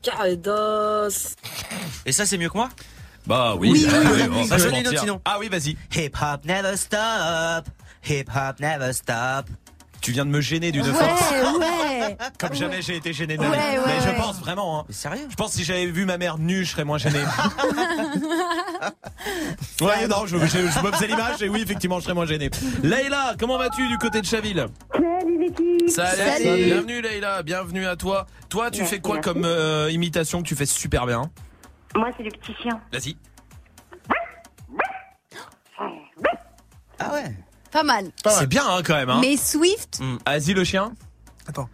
Cardos. 0.01 1.35
Et 2.05 2.11
ça 2.11 2.25
c'est 2.25 2.37
mieux 2.37 2.49
que 2.49 2.57
moi? 2.57 2.69
Bah 3.25 3.53
oui. 3.57 3.69
Oui, 3.73 3.87
Ah, 3.89 3.97
oui, 4.01 4.07
oui, 4.15 4.21
oui, 4.41 4.47
Bah, 4.49 4.57
une 4.79 4.87
autre, 4.87 4.99
sinon. 4.99 5.21
Ah 5.25 5.37
oui, 5.39 5.49
vas-y. 5.49 5.77
Hip 5.95 6.11
hop 6.21 6.45
never 6.45 6.75
stop. 6.77 7.67
Hip 8.09 8.25
hop 8.33 8.59
never 8.59 8.93
stop. 8.93 9.45
Tu 10.07 10.13
viens 10.13 10.23
de 10.23 10.29
me 10.31 10.39
gêner 10.39 10.71
d'une 10.71 10.83
Ouais, 10.83 10.93
force. 10.93 11.31
ouais. 11.31 12.17
Comme 12.39 12.53
jamais 12.53 12.81
j'ai 12.81 12.95
été 12.95 13.11
gêné 13.11 13.35
de 13.35 13.41
Ouais, 13.41 13.49
ma 13.49 13.55
vie. 13.57 13.77
ouais, 13.77 13.83
Mais 13.87 13.99
je 14.01 14.07
ouais. 14.07 14.15
pense 14.15 14.39
vraiment. 14.39 14.79
hein. 14.79 14.85
Sérieux? 14.89 15.27
Je 15.29 15.35
pense 15.35 15.51
que 15.51 15.57
si 15.57 15.63
j'avais 15.65 15.85
vu 15.87 16.05
ma 16.05 16.17
mère 16.17 16.37
nue, 16.37 16.63
je 16.63 16.71
serais 16.71 16.85
moins 16.85 16.97
gêné. 16.97 17.19
ouais, 19.81 20.07
non, 20.07 20.25
je, 20.25 20.37
je, 20.37 20.45
je 20.47 20.81
me 20.81 20.91
faisais 20.93 21.07
l'image 21.07 21.41
et 21.41 21.49
oui, 21.49 21.61
effectivement, 21.61 21.99
je 21.99 22.05
serais 22.05 22.13
moins 22.13 22.25
gêné. 22.25 22.49
Leïla, 22.83 23.35
comment 23.37 23.57
vas-tu 23.57 23.85
du 23.89 23.97
côté 23.97 24.21
de 24.21 24.25
Chaville? 24.25 24.67
Salut 24.93 25.39
l'équipe 25.41 25.89
Salut. 25.89 26.21
Salut. 26.45 26.63
Bienvenue 26.63 27.01
Leïla, 27.01 27.43
bienvenue 27.43 27.85
à 27.85 27.97
toi. 27.97 28.27
Toi, 28.47 28.71
tu 28.71 28.79
Merci, 28.79 28.95
fais 28.95 29.01
quoi 29.01 29.15
merci. 29.15 29.29
comme 29.29 29.43
euh, 29.43 29.91
imitation 29.91 30.41
que 30.41 30.47
tu 30.47 30.55
fais 30.55 30.65
super 30.65 31.05
bien? 31.05 31.23
Moi, 31.97 32.11
c'est 32.15 32.23
le 32.23 32.31
petit 32.31 32.55
chien. 32.63 32.79
Vas-y. 32.93 33.17
Ah 36.97 37.11
ouais 37.13 37.25
Pas 37.77 37.83
mal. 37.83 38.11
C'est 38.27 38.47
bien 38.47 38.63
hein, 38.67 38.81
quand 38.83 38.95
même. 38.95 39.11
Hein. 39.11 39.19
Mais 39.21 39.37
Swift, 39.37 39.99
Mm. 39.99 40.17
Vas-y 40.25 40.53
le 40.55 40.63
chien. 40.63 40.93
Attends. 41.47 41.69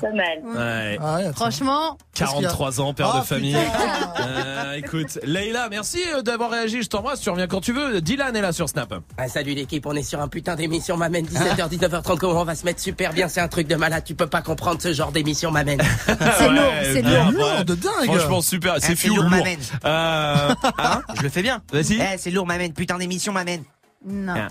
Pas 0.00 0.10
mal. 0.12 0.40
Ouais. 0.44 0.98
Ah 1.00 1.16
ouais, 1.16 1.32
franchement, 1.32 1.96
43 2.14 2.80
ans, 2.80 2.92
père 2.92 3.20
de 3.20 3.24
famille. 3.24 3.54
putain. 3.54 4.12
Euh, 4.20 4.72
écoute, 4.74 5.18
Leïla, 5.22 5.68
merci 5.68 6.00
euh, 6.12 6.22
d'avoir 6.22 6.50
réagi. 6.50 6.82
Je 6.82 6.88
t'embrasse. 6.88 7.20
Tu 7.20 7.30
reviens 7.30 7.46
quand 7.46 7.60
tu 7.60 7.72
veux. 7.72 8.00
Dylan 8.00 8.34
est 8.34 8.40
là 8.40 8.52
sur 8.52 8.68
Snap. 8.68 8.92
Ah, 9.16 9.28
salut 9.28 9.54
l'équipe, 9.54 9.86
on 9.86 9.94
est 9.94 10.02
sur 10.02 10.20
un 10.20 10.26
putain 10.28 10.56
d'émission, 10.56 10.96
m'amène 10.96 11.24
17h, 11.26 11.68
19h30, 11.70 12.18
comment 12.18 12.40
on 12.40 12.44
va 12.44 12.54
se 12.56 12.64
mettre 12.64 12.80
super 12.80 13.12
bien, 13.12 13.28
c'est 13.28 13.40
un 13.40 13.48
truc 13.48 13.68
de 13.68 13.76
malade, 13.76 14.02
tu 14.04 14.14
peux 14.14 14.26
pas 14.26 14.42
comprendre 14.42 14.80
ce 14.82 14.92
genre 14.92 15.12
d'émission, 15.12 15.50
m'amène. 15.52 15.80
c'est 16.06 16.18
Ouais, 16.20 16.48
lourd, 16.50 16.72
c'est 16.82 17.02
lourd. 17.02 17.26
ouais. 17.26 17.32
Lourd 17.32 17.64
de 17.64 17.74
dingue. 17.74 17.92
Franchement 18.06 18.40
super. 18.42 18.74
C'est 18.80 18.88
c'est 18.88 18.96
fou 18.96 19.08
lourd, 19.14 19.22
lourd. 19.24 19.30
m'amène. 19.30 19.60
Euh, 19.84 20.54
hein 20.78 21.02
Je 21.16 21.22
le 21.22 21.28
fais 21.28 21.42
bien. 21.42 21.62
Vas-y. 21.72 22.00
Eh, 22.00 22.18
c'est 22.18 22.30
lourd, 22.30 22.46
m'amène. 22.46 22.72
Putain 22.72 22.98
d'émission, 22.98 23.32
m'amène. 23.32 23.62
Non. 24.04 24.34
Ah. 24.34 24.48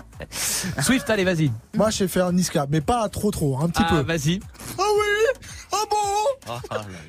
Swift, 0.82 1.10
allez, 1.10 1.24
vas-y. 1.24 1.50
Moi, 1.74 1.90
je 1.90 1.96
sais 1.98 2.08
faire 2.08 2.32
Niska, 2.32 2.66
mais 2.70 2.80
pas 2.80 3.08
trop 3.08 3.30
trop, 3.32 3.58
un 3.60 3.68
petit 3.68 3.82
Ah, 3.84 3.94
peu. 3.94 4.00
vas-y. 4.02 4.38
Ah 4.78 4.82
oui 4.82 5.40
Ah 5.72 5.76
bon 5.90 6.54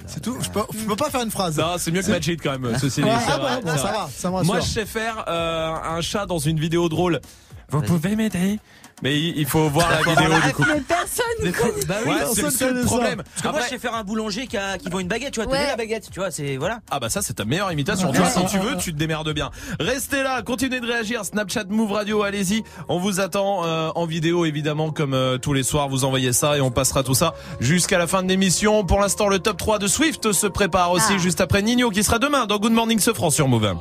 C'est 0.07 0.21
tout, 0.21 0.37
je 0.41 0.49
peux, 0.49 0.61
je 0.73 0.85
peux 0.85 0.95
pas 0.95 1.11
faire 1.11 1.21
une 1.21 1.29
phrase. 1.29 1.57
Non, 1.59 1.75
c'est 1.77 1.91
mieux 1.91 2.01
que 2.01 2.09
Majid 2.09 2.39
quand 2.41 2.57
même. 2.57 2.77
Ceci 2.79 3.01
dit, 3.01 3.07
Ouais, 3.07 3.13
ah 3.15 3.59
c'est 3.63 3.77
ça 3.77 4.31
va, 4.31 4.39
ça. 4.39 4.43
Moi, 4.43 4.59
je 4.59 4.65
sais 4.65 4.85
faire 4.87 5.23
euh, 5.27 5.73
un 5.97 6.01
chat 6.01 6.25
dans 6.25 6.39
une 6.39 6.59
vidéo 6.59 6.89
drôle. 6.89 7.21
Vous 7.71 7.81
pouvez 7.81 8.15
m'aider 8.15 8.59
Mais 9.03 9.17
il 9.17 9.37
il 9.37 9.45
faut 9.47 9.67
voir 9.69 9.89
la 9.89 9.97
vidéo 10.01 10.33
du 10.45 10.53
coup. 10.53 10.63
Mais 10.67 10.81
personne 10.81 11.25
ne 11.43 11.51
connaît. 11.51 11.85
Bah 11.87 11.95
oui, 12.05 12.11
Ouais, 12.11 12.19
c'est 12.33 12.41
le 12.43 12.49
seul 12.51 12.83
problème. 12.85 13.23
Parce 13.23 13.41
que 13.41 13.47
moi, 13.47 13.61
je 13.65 13.69
sais 13.69 13.79
faire 13.79 13.95
un 13.95 14.03
boulanger 14.03 14.45
qui, 14.45 14.57
a, 14.57 14.77
qui 14.77 14.89
vend 14.89 14.99
une 14.99 15.07
baguette, 15.07 15.31
tu 15.33 15.41
vois. 15.41 15.49
Ouais. 15.51 15.57
T'as 15.57 15.63
vu 15.63 15.69
la 15.71 15.75
baguette, 15.77 16.09
tu 16.11 16.19
vois, 16.19 16.29
c'est. 16.31 16.57
Voilà. 16.57 16.79
Ah 16.91 16.99
bah 16.99 17.09
ça 17.09 17.21
c'est 17.21 17.33
ta 17.33 17.45
meilleure 17.45 17.71
imitation. 17.71 18.11
Tu 18.11 18.17
vois, 18.19 18.29
si 18.29 18.45
tu 18.45 18.59
veux, 18.59 18.77
tu 18.77 18.93
te 18.93 18.97
démerdes 18.97 19.33
bien. 19.33 19.49
Restez 19.79 20.21
là, 20.21 20.41
continuez 20.43 20.79
de 20.81 20.85
réagir. 20.87 21.25
Snapchat 21.25 21.63
Move 21.69 21.91
Radio, 21.93 22.21
allez-y. 22.23 22.63
On 22.89 22.99
vous 22.99 23.19
attend 23.19 23.65
euh, 23.65 23.89
en 23.95 24.05
vidéo 24.05 24.45
évidemment 24.45 24.91
comme 24.91 25.13
euh, 25.13 25.37
tous 25.37 25.53
les 25.53 25.63
soirs. 25.63 25.89
Vous 25.89 26.03
envoyez 26.05 26.33
ça 26.33 26.57
et 26.57 26.61
on 26.61 26.71
passera 26.71 27.01
tout 27.03 27.15
ça 27.15 27.33
jusqu'à 27.59 27.97
la 27.97 28.05
fin 28.07 28.21
de 28.23 28.27
l'émission. 28.27 28.83
Pour 28.85 28.99
l'instant, 28.99 29.27
le 29.29 29.39
top 29.39 29.57
3 29.57 29.79
de 29.79 29.87
Swift 29.87 30.31
se 30.31 30.47
prépare 30.47 30.91
aussi 30.91 31.13
Ah. 31.15 31.17
juste 31.17 31.41
après 31.41 31.61
Nino 31.61 31.89
qui 31.89 32.03
sera 32.03 32.19
demain 32.19 32.45
dans 32.45 32.57
Good 32.59 32.73
Morning 32.73 32.99
Sofran 32.99 33.29
sur 33.31 33.47
Move. 33.47 33.75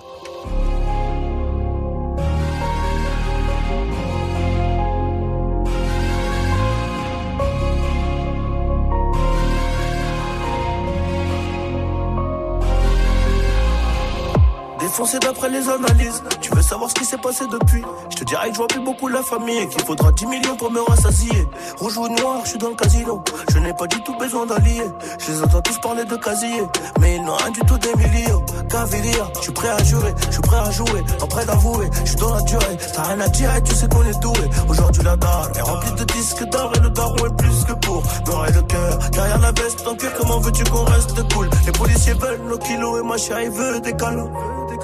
Foncé 15.01 15.19
d'après 15.19 15.49
les 15.49 15.67
analyses. 15.67 16.23
Tu 16.43 16.55
veux 16.55 16.61
savoir 16.61 16.91
ce 16.91 16.95
qui 16.95 17.07
s'est 17.07 17.17
passé 17.17 17.47
depuis? 17.51 17.83
Je 18.11 18.17
te 18.17 18.25
dirais 18.25 18.49
que 18.49 18.53
je 18.53 18.59
vois 18.59 18.67
plus 18.67 18.85
beaucoup 18.85 19.09
la 19.09 19.23
famille 19.23 19.57
et 19.57 19.67
qu'il 19.67 19.83
faudra 19.83 20.13
10 20.13 20.27
millions 20.27 20.57
pour 20.57 20.71
me 20.71 20.81
rassasier. 20.83 21.49
Rouge 21.79 21.97
ou 21.97 22.07
noir, 22.09 22.41
je 22.45 22.51
suis 22.51 22.59
dans 22.59 22.69
le 22.69 22.75
casino. 22.75 23.25
Je 23.51 23.59
n'ai 23.61 23.73
pas 23.73 23.87
du 23.87 23.99
tout 24.03 24.15
besoin 24.19 24.45
d'allier. 24.45 24.85
Je 25.19 25.33
les 25.33 25.43
entends 25.43 25.63
tous 25.63 25.79
parler 25.79 26.05
de 26.05 26.17
casier, 26.17 26.63
mais 27.01 27.17
ils 27.17 27.23
n'ont 27.23 27.35
rien 27.35 27.51
du 27.51 27.61
tout 27.61 27.79
des 27.79 27.95
millions. 27.95 28.45
Caviria, 28.69 29.25
je 29.37 29.41
suis 29.41 29.53
prêt 29.53 29.71
à 29.71 29.83
jurer, 29.83 30.15
je 30.27 30.33
suis 30.33 30.43
prêt 30.43 30.59
à 30.59 30.71
jouer, 30.71 31.03
en 31.23 31.27
prêt 31.27 31.47
d'avouer. 31.47 31.89
Je 32.05 32.09
suis 32.11 32.17
dans 32.17 32.35
la 32.35 32.43
durée, 32.43 32.77
t'as 32.93 33.03
rien 33.03 33.21
à 33.21 33.29
dire 33.29 33.57
et 33.57 33.63
tu 33.63 33.75
sais 33.75 33.89
qu'on 33.89 34.05
est 34.05 34.21
doué. 34.21 34.45
Aujourd'hui 34.69 35.03
la 35.03 35.17
dalle 35.17 35.53
est 35.57 35.63
remplie 35.63 35.93
de 35.93 36.05
disques 36.05 36.45
d'or 36.51 36.73
et 36.77 36.81
le 36.81 36.91
daron 36.91 37.25
est 37.25 37.37
plus 37.39 37.65
que 37.65 37.73
pour 37.73 38.03
me 38.03 38.53
le 38.53 38.63
cœur. 38.63 38.99
Derrière 39.13 39.39
la 39.39 39.53
veste 39.53 39.83
cuir, 39.97 40.13
comment 40.19 40.41
veux-tu 40.41 40.65
qu'on 40.65 40.85
reste 40.85 41.15
cool? 41.33 41.49
Les 41.65 41.73
policiers 41.73 42.15
veulent 42.15 42.43
nos 42.51 42.59
kilos 42.59 43.01
et 43.01 43.07
ma 43.07 43.17
chérie 43.17 43.49
veut 43.49 43.81
des 43.81 43.97
câlins. 43.97 44.31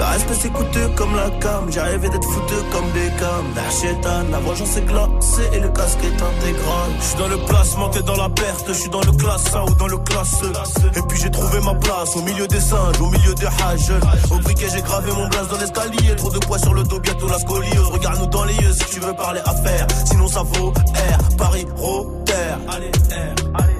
Le 0.00 0.06
respect 0.06 0.34
c'est 0.40 0.48
coûteux 0.48 0.88
comme 0.96 1.14
la 1.14 1.28
cam, 1.28 1.70
j'ai 1.70 1.80
rêvé 1.80 2.08
d'être 2.08 2.24
foutu 2.24 2.54
comme 2.72 2.90
des 2.92 3.10
cams. 3.20 3.52
Chétan, 3.70 4.24
la 4.30 4.38
vengeance 4.38 4.74
est 4.78 4.86
glacée 4.86 5.48
et 5.52 5.60
le 5.60 5.68
casque 5.68 5.98
est 6.02 6.22
intégral. 6.22 6.90
Je 6.98 7.04
suis 7.04 7.18
dans 7.18 7.28
le 7.28 7.36
placement, 7.36 7.90
t'es 7.90 8.02
dans 8.02 8.16
la 8.16 8.30
perte, 8.30 8.64
je 8.68 8.72
suis 8.72 8.88
dans 8.88 9.02
le 9.02 9.12
classe 9.12 9.54
A 9.54 9.62
ou 9.62 9.74
dans 9.74 9.88
le 9.88 9.98
classe 9.98 10.42
E. 10.42 10.98
Et 10.98 11.02
puis 11.06 11.20
j'ai 11.20 11.30
trouvé 11.30 11.60
ma 11.60 11.74
place 11.74 12.16
au 12.16 12.22
milieu 12.22 12.46
des 12.46 12.60
singes, 12.60 12.98
au 12.98 13.10
milieu 13.10 13.34
des 13.34 13.46
hages. 13.46 13.92
Au 14.30 14.38
briquet 14.38 14.68
j'ai 14.74 14.80
gravé 14.80 15.12
mon 15.12 15.28
blaze 15.28 15.48
dans 15.48 15.58
l'escalier, 15.58 16.16
trop 16.16 16.30
de 16.30 16.38
poids 16.38 16.58
sur 16.58 16.72
le 16.72 16.82
dos, 16.82 16.98
bientôt 16.98 17.28
la 17.28 17.38
scoliose. 17.38 17.88
Regarde-nous 17.92 18.26
dans 18.28 18.44
les 18.44 18.56
yeux 18.56 18.72
si 18.72 18.94
tu 18.94 19.00
veux 19.00 19.12
parler 19.12 19.40
affaires, 19.44 19.86
sinon 20.06 20.28
ça 20.28 20.42
vaut 20.42 20.70
R, 20.70 21.36
Paris, 21.36 21.66
Rotter. 21.76 22.32
Allez, 22.70 22.90
R, 23.10 23.62
allez. 23.62 23.79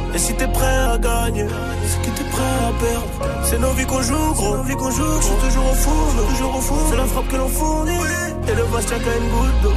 Et 0.13 0.17
si 0.17 0.33
t'es 0.35 0.47
prêt 0.47 0.77
à 0.93 0.97
gagner, 0.97 1.47
c'est 1.87 2.01
que 2.01 2.17
t'es 2.17 2.23
prêt 2.25 2.53
à 2.67 2.71
perdre. 2.83 3.43
C'est 3.43 3.59
nos 3.59 3.71
vies 3.71 3.85
qu'on 3.85 4.01
joue, 4.01 4.33
gros. 4.33 4.57
nos 4.57 4.63
vies 4.63 4.75
qu'on 4.75 4.91
joue. 4.91 5.21
Je 5.21 5.25
suis 5.25 5.35
toujours 5.47 5.71
au 5.71 5.75
four, 5.75 6.27
toujours 6.29 6.55
au 6.55 6.61
four. 6.61 6.87
C'est 6.89 6.97
la 6.97 7.05
frappe 7.05 7.27
que 7.27 7.37
l'on 7.37 7.47
fournit. 7.47 7.91
Et 8.47 8.55
le 8.55 8.63
tient 8.85 8.99
qu'à 8.99 9.17
une 9.17 9.29
goutte 9.29 9.61
d'eau. 9.63 9.73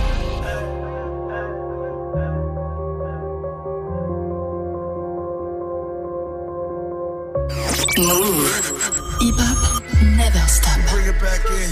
Move. 7.97 8.51
Hip 9.21 9.39
hop 9.39 9.85
never 10.03 10.49
stop. 10.49 10.79
Bring 10.91 11.07
it 11.07 11.21
back 11.21 11.41
in. 11.49 11.71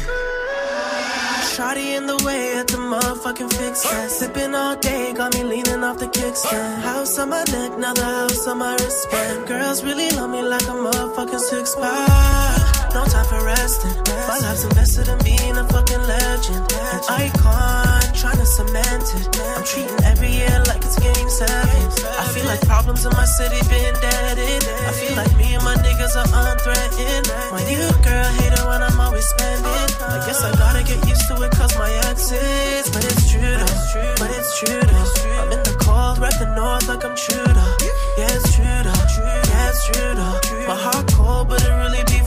Shotty 1.52 1.98
in 1.98 2.06
the 2.06 2.16
way 2.24 2.56
at 2.56 2.66
the 2.66 2.78
motherfucking 2.78 3.52
fix 3.52 3.82
that. 3.82 4.10
Sipping 4.10 4.54
all 4.54 4.74
day, 4.76 5.12
got 5.12 5.34
me 5.34 5.44
leaning 5.44 5.84
off 5.84 5.98
the 5.98 6.06
kickstand. 6.06 6.80
House 6.80 7.18
on 7.18 7.28
my 7.28 7.44
neck, 7.44 7.76
now 7.78 7.92
the 7.92 8.02
house 8.02 8.46
on 8.46 8.56
my 8.56 8.72
wristband. 8.72 9.46
Girls 9.46 9.84
really 9.84 10.08
love 10.16 10.30
me 10.30 10.40
like 10.40 10.62
a 10.62 10.76
motherfucking 10.86 11.40
six 11.40 11.74
pack. 11.74 12.94
No 12.94 13.04
time 13.04 13.26
for 13.26 13.44
resting. 13.44 13.92
My 14.28 14.38
life's 14.38 14.64
invested 14.64 15.08
in 15.08 15.18
being 15.28 15.56
a 15.58 15.64
fucking 15.68 16.00
legend. 16.00 16.72
An 16.72 17.00
icon, 17.20 18.01
trying 18.22 18.38
to 18.38 18.46
cement 18.46 19.02
it. 19.18 19.26
I'm 19.58 19.64
treating 19.66 19.98
every 20.06 20.30
year 20.30 20.54
like 20.70 20.86
it's 20.86 20.94
game 20.94 21.28
seven. 21.28 21.82
I 22.06 22.24
feel 22.30 22.46
like 22.46 22.62
problems 22.62 23.04
in 23.04 23.10
my 23.18 23.26
city 23.26 23.58
been 23.66 23.94
deaded. 23.98 24.62
I 24.86 24.92
feel 24.94 25.16
like 25.18 25.34
me 25.34 25.58
and 25.58 25.64
my 25.66 25.74
niggas 25.82 26.14
are 26.14 26.30
unthreatened. 26.30 27.26
My 27.50 27.58
new 27.66 27.82
girl 28.06 28.30
hate 28.38 28.54
it 28.54 28.62
when 28.62 28.78
I'm 28.78 29.00
always 29.00 29.26
spending. 29.26 29.90
I 30.06 30.22
guess 30.22 30.38
I 30.44 30.54
gotta 30.54 30.86
get 30.86 31.02
used 31.02 31.26
to 31.28 31.42
it 31.42 31.50
cause 31.50 31.74
my 31.74 31.90
exes. 32.06 32.86
But 32.94 33.02
it's 33.10 33.26
true 33.26 33.42
though, 33.42 34.14
but 34.22 34.30
it's 34.38 34.54
true 34.60 34.78
though. 34.78 35.42
I'm 35.42 35.50
in 35.50 35.62
the 35.66 35.74
cold, 35.82 36.22
rep 36.22 36.38
the 36.38 36.54
north 36.54 36.86
like 36.86 37.02
I'm 37.02 37.18
true 37.18 37.42
though. 37.42 37.74
Yeah, 38.22 38.38
it's 38.38 38.54
true 38.54 38.78
though, 38.86 39.02
yeah, 39.18 39.66
it's 39.66 39.82
true 39.90 40.14
though. 40.14 40.38
My 40.70 40.78
heart 40.78 41.10
cold, 41.10 41.48
but 41.48 41.58
it 41.58 41.74
really 41.74 42.06
be 42.06 42.21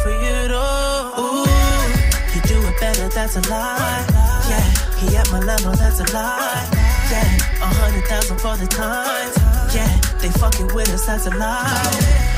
that's 3.26 3.48
a 3.48 3.50
lie. 3.50 4.06
Yeah, 4.48 4.98
he 4.98 5.18
at 5.18 5.32
my 5.32 5.40
level, 5.40 5.72
that's 5.72 6.00
a 6.00 6.14
lie. 6.14 6.70
Yeah, 7.10 7.38
a 7.60 7.66
hundred 7.66 8.06
thousand 8.06 8.38
for 8.38 8.56
the 8.56 8.68
time. 8.68 9.32
Yeah, 9.74 9.90
they 10.22 10.30
fucking 10.30 10.68
with 10.76 10.90
us, 10.90 11.08
that's 11.08 11.26
a 11.26 11.32
lie. 11.32 12.35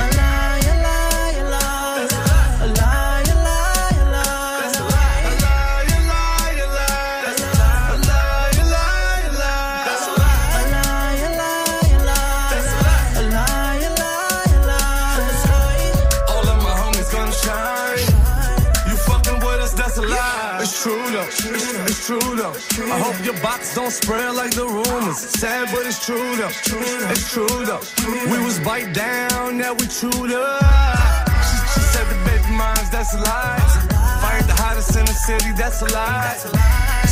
Though. 22.53 22.93
I 22.93 22.99
hope 22.99 23.25
your 23.25 23.39
box 23.41 23.75
don't 23.75 23.91
spread 23.91 24.35
like 24.35 24.51
the 24.51 24.65
rumors. 24.65 25.17
Sad, 25.17 25.69
but 25.71 25.85
it's 25.85 26.05
true 26.05 26.35
though. 26.35 26.51
It's 27.11 27.31
true 27.31 27.65
though. 27.65 27.81
We 28.31 28.37
was 28.43 28.59
bite 28.59 28.93
down, 28.93 29.57
now 29.57 29.73
we 29.73 29.87
chewed 29.87 30.31
up. 30.31 31.25
She, 31.47 31.57
she 31.73 31.81
said 31.91 32.05
the 32.07 32.17
baby 32.25 32.51
moms, 32.55 32.89
that's 32.89 33.13
a 33.13 33.19
lie. 33.19 33.59
Fired 34.21 34.45
the 34.45 34.53
hottest 34.53 34.95
in 34.95 35.05
the 35.05 35.13
city, 35.13 35.51
that's 35.57 35.81
a 35.81 35.89
lie. 35.93 36.35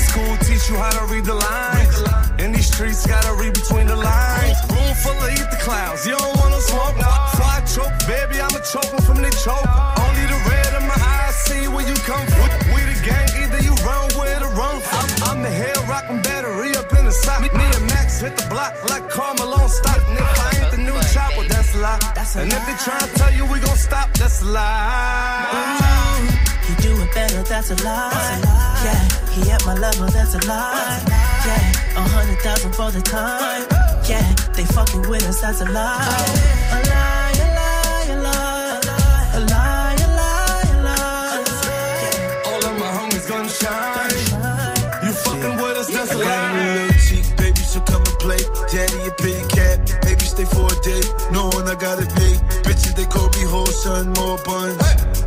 School 0.07 0.37
teach 0.47 0.69
you 0.69 0.77
how 0.77 0.91
to 0.91 1.05
read 1.13 1.25
the 1.25 1.35
lines. 1.35 1.95
In 2.39 2.51
these 2.51 2.71
streets, 2.71 3.05
gotta 3.05 3.33
read 3.33 3.53
between 3.53 3.87
the 3.87 3.95
lines. 3.95 4.57
Room 4.69 4.93
full 5.03 5.17
of 5.23 5.31
ether 5.31 5.59
clouds, 5.61 6.05
you 6.05 6.15
don't 6.15 6.37
wanna 6.37 6.61
smoke. 6.61 6.95
Fly 7.37 7.63
choke, 7.73 7.95
baby, 8.07 8.39
I'ma 8.41 8.59
choke 8.71 9.01
from 9.03 9.17
the 9.17 9.31
choke. 9.43 9.67
Only 9.99 10.25
the 10.31 10.39
red 10.49 10.81
in 10.81 10.87
my 10.87 10.99
eyes 10.99 11.35
see 11.45 11.67
where 11.67 11.87
you 11.87 11.95
come 12.05 12.25
from. 12.27 12.64
The 15.45 15.51
hell 15.51 15.81
rockin' 15.85 16.21
battery 16.23 16.75
up 16.75 16.91
in 16.97 17.05
the 17.05 17.11
sock. 17.11 17.41
Me, 17.41 17.49
me 17.53 17.65
and 17.77 17.85
Max 17.93 18.19
hit 18.19 18.35
the 18.37 18.47
block 18.49 18.73
like 18.89 19.07
Carmelo 19.09 19.57
on 19.61 19.69
stock. 19.69 20.01
And 20.09 20.17
if 20.17 20.39
I 20.45 20.49
ain't 20.57 20.71
the 20.71 20.81
new 20.87 20.97
chopper, 21.13 21.45
that's 21.47 21.75
a 21.75 21.79
lie. 21.85 21.99
and 22.41 22.51
if 22.57 22.63
they 22.67 22.77
try 22.85 22.97
to 22.99 23.09
tell 23.19 23.33
you 23.37 23.45
we 23.45 23.59
gon' 23.59 23.77
stop, 23.77 24.09
that's 24.13 24.41
a 24.41 24.45
lie. 24.45 25.85
You 26.67 26.75
do 26.85 26.91
it 27.03 27.13
better, 27.13 27.43
that's 27.43 27.69
a 27.69 27.77
lie. 27.83 28.41
Yeah, 28.85 29.01
he 29.33 29.51
at 29.51 29.63
my 29.65 29.75
level, 29.75 30.07
that's 30.07 30.33
a 30.33 30.41
lie. 30.47 30.97
Yeah, 31.45 32.01
a 32.01 32.03
hundred 32.15 32.39
thousand 32.41 32.73
for 32.73 32.89
the 32.89 33.01
time. 33.01 33.65
Yeah, 34.09 34.25
they 34.55 34.65
fucking 34.65 35.07
with 35.09 35.29
us, 35.29 35.41
that's 35.41 35.61
a 35.61 35.65
lie. 35.65 35.69
A 35.69 35.71
lie, 35.77 36.81
a 36.81 36.84
big 49.17 49.47
cat, 49.49 49.79
maybe 50.03 50.25
stay 50.25 50.45
for 50.45 50.67
a 50.67 50.77
day. 50.81 51.01
No 51.31 51.47
one 51.53 51.67
I 51.67 51.75
gotta 51.75 52.05
pay. 52.05 52.35
Bitches, 52.65 52.95
they 52.95 53.05
call 53.05 53.29
me 53.37 53.43
whole 53.45 53.65
son, 53.65 54.13
more 54.13 54.37
buns. 54.45 54.77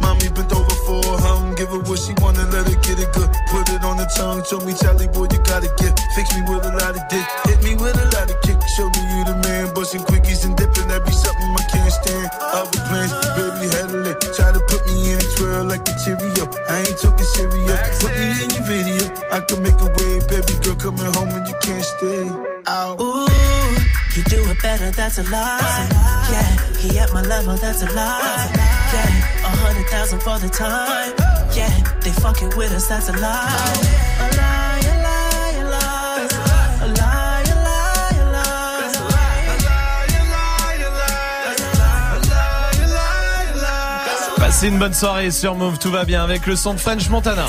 Mommy 0.00 0.28
bent 0.30 0.52
over 0.52 0.76
for 0.86 1.02
her 1.02 1.18
hum, 1.22 1.54
give 1.54 1.68
her 1.70 1.82
what 1.84 1.98
she 1.98 2.12
wanna, 2.20 2.44
let 2.50 2.66
her 2.66 2.78
get 2.82 2.98
it 2.98 3.10
good. 3.12 3.30
Put 3.50 3.68
it 3.70 3.82
on 3.84 3.96
the 3.96 4.08
tongue, 4.16 4.42
told 4.42 4.64
me, 4.66 4.74
Charlie 4.74 5.08
boy, 5.08 5.28
you 5.30 5.40
gotta 5.44 5.70
get. 5.78 5.92
Fix 6.14 6.34
me 6.34 6.42
with 6.48 6.64
a 6.64 6.72
lot 6.78 6.96
of 6.96 7.04
dick, 7.08 7.26
hit 7.46 7.62
me 7.62 7.74
with 7.76 7.96
a 7.96 8.06
lot 8.16 8.30
of 8.30 8.38
kick. 8.42 8.58
Show 8.76 8.88
me 8.88 9.02
you 9.14 9.24
the 9.24 9.36
man, 9.46 9.72
busting 9.74 10.02
quickies 10.02 10.44
and 10.44 10.56
dipping, 10.56 10.88
that 10.88 11.04
be 11.04 11.12
something 11.12 11.50
I 11.54 11.64
can't 11.70 11.92
stand. 11.92 12.28
Other 12.40 12.80
plans, 12.88 13.12
baby, 13.36 13.66
had 13.74 13.90
a 13.90 13.98
lick. 14.04 14.20
Try 14.34 14.52
to 14.52 14.60
put 14.68 14.82
me 14.86 15.12
in 15.12 15.18
a 15.18 15.28
twirl 15.36 15.64
like 15.64 15.82
a 15.88 15.94
Cheerio. 16.04 16.44
I 16.68 16.84
ain't 16.86 16.98
talking 16.98 17.28
serious. 17.36 18.02
Put 18.02 18.12
me 18.14 18.26
in 18.44 18.50
your 18.50 18.64
video, 18.66 19.04
I 19.32 19.40
can 19.40 19.62
make 19.62 19.78
a 19.80 19.88
way, 19.88 20.20
baby 20.28 20.54
girl, 20.62 20.76
coming 20.76 21.10
home 21.14 21.30
and 21.30 21.46
you 21.46 21.54
can't 21.62 21.84
stay. 21.84 22.28
Out. 22.66 23.00
Ooh, 23.00 23.26
you 24.16 24.22
do 24.24 24.50
it 24.50 24.60
better, 24.62 24.90
that's 24.90 25.18
a 25.18 25.22
lie. 25.24 25.58
Yeah, 26.30 26.78
he 26.78 26.98
at 26.98 27.12
my 27.12 27.22
level, 27.22 27.56
that's 27.56 27.82
a 27.82 27.86
lie. 27.86 28.50
Yeah, 28.92 29.44
a 29.44 29.50
hundred 29.62 29.86
thousand 29.88 30.20
for 30.20 30.38
the 30.38 30.48
time. 30.48 31.12
Yeah, 31.54 31.70
they 32.00 32.10
fucking 32.10 32.56
with 32.56 32.72
us, 32.72 32.88
that's 32.88 33.08
a 33.08 33.12
lie. 33.12 33.18
A 33.18 34.36
lie, 34.36 34.80
a 34.80 34.94
lie, 35.06 35.54
a 35.56 35.64
lie. 35.64 36.28
A 36.80 36.86
lie, 36.86 37.42
a 37.44 37.56
lie, 37.66 38.18
a 38.20 38.32
lie. 38.32 38.48
Passez 44.38 44.68
une 44.68 44.78
bonne 44.78 44.94
soirée 44.94 45.30
sur 45.30 45.54
Move, 45.54 45.78
tout 45.78 45.90
va 45.90 46.04
bien 46.04 46.22
avec 46.24 46.46
le 46.46 46.56
son 46.56 46.74
de 46.74 46.78
French 46.78 47.08
Montana. 47.10 47.46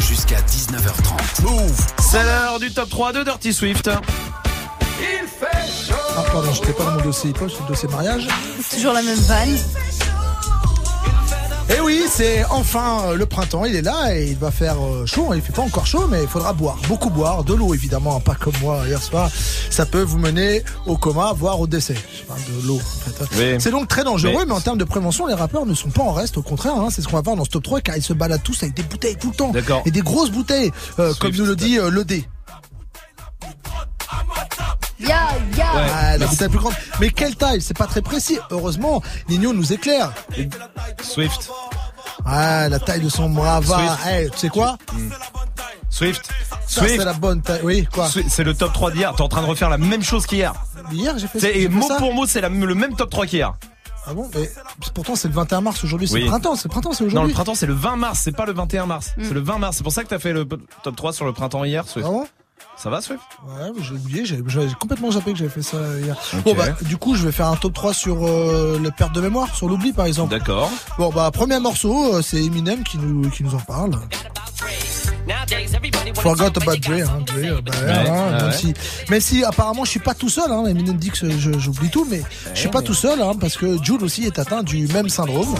Jusqu'à 0.00 0.40
19h30. 0.40 1.42
Move. 1.42 1.86
C'est 1.98 2.22
l'heure 2.22 2.60
du 2.60 2.72
top 2.72 2.90
3 2.90 3.12
de 3.12 3.22
Dirty 3.24 3.52
Swift. 3.52 3.90
Pardon, 6.34 6.52
j'étais 6.52 6.72
pas 6.72 6.82
dans 6.86 6.90
mon 6.96 7.00
dossier 7.00 7.30
hip-hop, 7.30 7.48
c'est 7.48 7.62
le 7.62 7.68
dossier 7.68 7.88
mariage. 7.90 8.26
Toujours 8.74 8.92
la 8.92 9.02
même 9.02 9.18
vanne. 9.20 9.56
Et 11.70 11.80
oui, 11.80 12.02
c'est 12.10 12.44
enfin 12.46 13.02
euh, 13.06 13.14
le 13.14 13.24
printemps, 13.24 13.64
il 13.64 13.76
est 13.76 13.82
là 13.82 14.16
et 14.16 14.30
il 14.32 14.36
va 14.36 14.50
faire 14.50 14.74
euh, 14.84 15.06
chaud. 15.06 15.32
Il 15.32 15.40
fait 15.40 15.52
pas 15.52 15.62
encore 15.62 15.86
chaud, 15.86 16.08
mais 16.10 16.22
il 16.22 16.28
faudra 16.28 16.52
boire, 16.52 16.76
beaucoup 16.88 17.08
boire, 17.08 17.44
de 17.44 17.54
l'eau 17.54 17.72
évidemment, 17.72 18.18
pas 18.18 18.34
comme 18.34 18.52
moi 18.60 18.82
hier 18.84 19.00
soir. 19.00 19.30
Ça 19.70 19.86
peut 19.86 20.02
vous 20.02 20.18
mener 20.18 20.64
au 20.86 20.96
coma, 20.96 21.32
voire 21.34 21.60
au 21.60 21.68
décès. 21.68 21.94
Je 22.18 22.24
parle 22.24 22.40
de 22.40 22.66
l'eau. 22.66 22.80
En 22.80 23.10
fait. 23.10 23.24
Oui. 23.54 23.60
C'est 23.60 23.70
donc 23.70 23.86
très 23.86 24.02
dangereux, 24.02 24.34
Mais- 24.40 24.46
mais... 24.46 24.52
en 24.54 24.60
termes 24.60 24.78
de 24.78 24.84
prévention, 24.84 25.28
les 25.28 25.34
rappeurs 25.34 25.66
ne 25.66 25.74
sont 25.74 25.90
pas 25.90 26.02
en 26.02 26.12
reste. 26.12 26.36
Au 26.36 26.42
contraire, 26.42 26.74
hein, 26.74 26.88
c'est 26.90 27.00
ce 27.00 27.06
qu'on 27.06 27.16
va 27.16 27.22
voir 27.22 27.36
dans 27.36 27.44
ce 27.44 27.50
top 27.50 27.62
3, 27.62 27.80
car 27.80 27.96
ils 27.96 28.02
se 28.02 28.12
baladent 28.12 28.42
tous 28.42 28.60
avec 28.64 28.74
des 28.74 28.82
bouteilles 28.82 29.16
tout 29.16 29.30
le 29.30 29.36
temps. 29.36 29.50
D'accord. 29.52 29.82
Et 29.86 29.92
des 29.92 30.02
grosses 30.02 30.30
bouteilles, 30.32 30.72
euh, 30.98 31.14
comme 31.20 31.36
nous 31.36 31.46
le 31.46 31.54
dit 31.54 31.78
euh, 31.78 31.90
le 31.90 32.04
D. 32.04 32.24
Ya, 35.06 35.28
ya. 35.56 35.66
Ah, 35.74 36.18
la 36.18 36.26
bouteille 36.26 36.48
plus 36.48 36.58
grande. 36.58 36.72
Mais 37.00 37.10
quelle 37.10 37.36
taille 37.36 37.60
C'est 37.60 37.76
pas 37.76 37.86
très 37.86 38.02
précis. 38.02 38.38
Heureusement, 38.50 39.02
Nino 39.28 39.52
nous 39.52 39.72
éclaire. 39.72 40.12
Swift. 41.02 41.50
Ah, 42.24 42.68
la 42.68 42.78
taille 42.78 43.00
de 43.00 43.08
son 43.08 43.28
Brava. 43.30 43.76
Swift. 43.76 43.98
Eh, 44.10 44.30
tu 44.30 44.38
sais 44.38 44.48
quoi 44.48 44.78
Swift. 45.90 46.28
Ça, 46.66 46.80
Swift. 46.80 46.96
c'est 46.98 47.04
la 47.04 47.12
bonne 47.12 47.42
taille. 47.42 47.60
Oui, 47.62 47.86
quoi 47.92 48.08
C'est 48.28 48.44
le 48.44 48.54
top 48.54 48.72
3 48.72 48.90
d'hier. 48.92 49.14
T'es 49.14 49.22
en 49.22 49.28
train 49.28 49.42
de 49.42 49.46
refaire 49.46 49.68
la 49.70 49.78
même 49.78 50.02
chose 50.02 50.26
qu'hier. 50.26 50.52
Hier, 50.90 51.16
j'ai 51.18 51.26
fait, 51.28 51.38
Et 51.56 51.62
fait 51.62 51.68
mot 51.68 51.86
ça. 51.86 51.96
pour 51.96 52.12
mot, 52.14 52.26
c'est 52.26 52.40
le 52.40 52.48
même 52.74 52.96
top 52.96 53.10
3 53.10 53.26
qu'hier. 53.26 53.54
Ah 54.06 54.12
bon 54.12 54.28
Mais 54.34 54.50
pourtant, 54.92 55.16
c'est 55.16 55.28
le 55.28 55.34
21 55.34 55.60
mars 55.62 55.82
aujourd'hui. 55.84 56.06
C'est 56.08 56.14
Oui. 56.14 56.20
le 56.22 56.26
printemps. 56.28 56.56
C'est 56.56 56.64
le 56.64 56.70
printemps, 56.70 56.92
c'est 56.92 57.04
Non, 57.04 57.08
le 57.10 57.14
aujourd'hui. 57.16 57.32
printemps, 57.34 57.54
c'est 57.54 57.66
le 57.66 57.72
20 57.74 57.96
mars, 57.96 58.20
c'est 58.22 58.32
pas 58.36 58.44
le 58.44 58.52
21 58.52 58.84
mars. 58.86 59.12
Mm. 59.16 59.24
C'est 59.24 59.34
le 59.34 59.40
20 59.40 59.58
mars. 59.58 59.76
C'est 59.78 59.82
pour 59.82 59.92
ça 59.92 60.02
que 60.02 60.08
t'as 60.08 60.18
fait 60.18 60.32
le 60.32 60.46
top 60.82 60.94
3 60.96 61.12
sur 61.14 61.24
le 61.24 61.32
printemps 61.32 61.64
hier, 61.64 61.86
Swift. 61.88 62.06
Ah 62.08 62.12
bon? 62.12 62.26
Ça 62.76 62.90
va, 62.90 63.00
Swift? 63.00 63.22
Ouais, 63.46 63.72
j'ai 63.80 63.94
oublié. 63.94 64.24
J'ai 64.24 64.42
complètement 64.78 65.10
zappé 65.10 65.32
que 65.32 65.38
j'avais 65.38 65.50
fait 65.50 65.62
ça 65.62 65.78
hier. 65.98 66.16
Bon, 66.44 66.54
bah, 66.54 66.66
du 66.82 66.96
coup, 66.96 67.14
je 67.14 67.24
vais 67.24 67.32
faire 67.32 67.46
un 67.48 67.56
top 67.56 67.72
3 67.72 67.94
sur 67.94 68.26
euh, 68.26 68.78
les 68.82 68.90
pertes 68.90 69.14
de 69.14 69.20
mémoire, 69.20 69.54
sur 69.54 69.68
l'oubli, 69.68 69.92
par 69.92 70.06
exemple. 70.06 70.30
D'accord. 70.30 70.70
Bon, 70.98 71.10
bah, 71.10 71.30
premier 71.30 71.58
morceau, 71.60 72.16
euh, 72.16 72.22
c'est 72.22 72.42
Eminem 72.42 72.82
qui 72.82 72.98
nous, 72.98 73.30
qui 73.30 73.44
nous 73.44 73.54
en 73.54 73.60
parle. 73.60 73.92
Forgot 76.16 76.44
about 76.44 76.76
Dre, 76.76 77.02
hein, 77.02 77.22
Dre, 77.26 77.34
euh, 77.36 77.60
bah, 77.60 77.72
ouais, 77.82 78.08
hein, 78.08 78.32
ouais, 78.32 78.42
même 78.42 78.52
si, 78.52 78.74
même 79.10 79.20
si 79.20 79.44
apparemment 79.44 79.84
je 79.84 79.90
suis 79.90 80.00
pas 80.00 80.14
tout 80.14 80.28
seul, 80.28 80.50
hein, 80.50 80.64
Eminem 80.66 80.96
dit 80.96 81.10
que 81.10 81.30
j'oublie 81.38 81.90
tout, 81.90 82.06
mais 82.10 82.22
je 82.54 82.60
suis 82.60 82.68
pas 82.68 82.82
tout 82.82 82.94
seul, 82.94 83.20
hein, 83.20 83.32
parce 83.38 83.56
que 83.56 83.82
Jules 83.82 84.02
aussi 84.02 84.24
est 84.24 84.38
atteint 84.38 84.62
du 84.62 84.86
même 84.88 85.08
syndrome. 85.08 85.54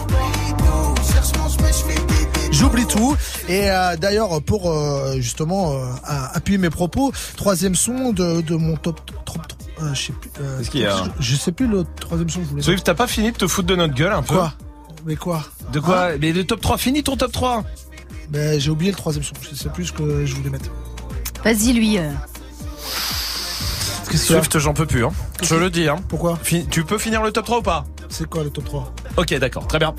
Tout. 2.89 3.17
Et 3.49 3.71
euh, 3.71 3.97
d'ailleurs, 3.97 4.43
pour 4.43 4.71
euh, 4.71 5.15
justement 5.17 5.73
euh, 5.73 5.87
appuyer 6.33 6.59
mes 6.59 6.71
propos, 6.71 7.13
troisième 7.37 7.75
son 7.75 8.13
de, 8.13 8.41
de 8.43 8.55
mon 8.57 8.77
top. 8.77 9.01
top, 9.25 9.47
top 9.49 9.59
euh, 9.83 9.95
je 9.95 10.03
sais 10.07 10.13
plus. 10.13 10.31
Qu'est-ce 10.31 10.71
qu'il 10.71 10.81
y 10.83 10.87
a 10.87 10.97
je, 11.19 11.25
je 11.33 11.37
sais 11.37 11.51
plus 11.53 11.67
le 11.67 11.85
troisième 12.01 12.29
son 12.29 12.41
que 12.41 12.45
je 12.45 12.51
voulais. 12.51 12.63
Swift, 12.63 12.85
t'as 12.85 12.95
pas 12.95 13.07
fini 13.07 13.33
de 13.33 13.37
te 13.37 13.47
foutre 13.47 13.67
de 13.69 13.77
notre 13.77 13.95
gueule 13.95 14.13
un 14.13 14.23
peu 14.23 14.35
Quoi? 14.35 14.53
Mais 15.07 15.17
quoi? 15.17 15.43
De 15.73 15.81
quoi 15.81 16.11
Mais 16.21 16.33
le 16.33 16.45
top 16.45 16.61
3, 16.61 16.79
fini 16.79 17.03
ton 17.03 17.17
top 17.17 17.33
3 17.33 17.65
Ben 18.31 18.61
j'ai 18.61 18.71
oublié 18.71 18.91
le 18.93 18.97
troisième 18.97 19.25
son. 19.25 19.35
Je 19.51 19.55
sais 19.57 19.69
plus 19.71 19.87
ce 19.87 19.93
que 19.93 20.25
je 20.27 20.35
voulais 20.35 20.51
mettre. 20.51 20.71
Vas-y, 21.45 21.73
lui. 21.73 21.99
euh. 21.99 22.11
Swift, 24.15 24.59
j'en 24.59 24.75
peux 24.75 24.87
plus. 24.87 25.05
Hein. 25.05 25.13
Je 25.43 25.55
le 25.57 25.71
dis. 25.71 25.89
Hein. 25.89 25.97
Pourquoi? 26.09 26.39
Tu 26.71 26.85
peux 26.85 26.99
finir 26.99 27.23
le 27.23 27.33
top 27.33 27.47
3 27.47 27.59
ou 27.59 27.63
pas? 27.63 27.85
C'est 28.09 28.29
quoi 28.29 28.45
le 28.45 28.51
top 28.51 28.65
3 28.65 28.95
Ok, 29.17 29.35
d'accord, 29.39 29.67
très 29.67 29.79
bien. 29.81 29.93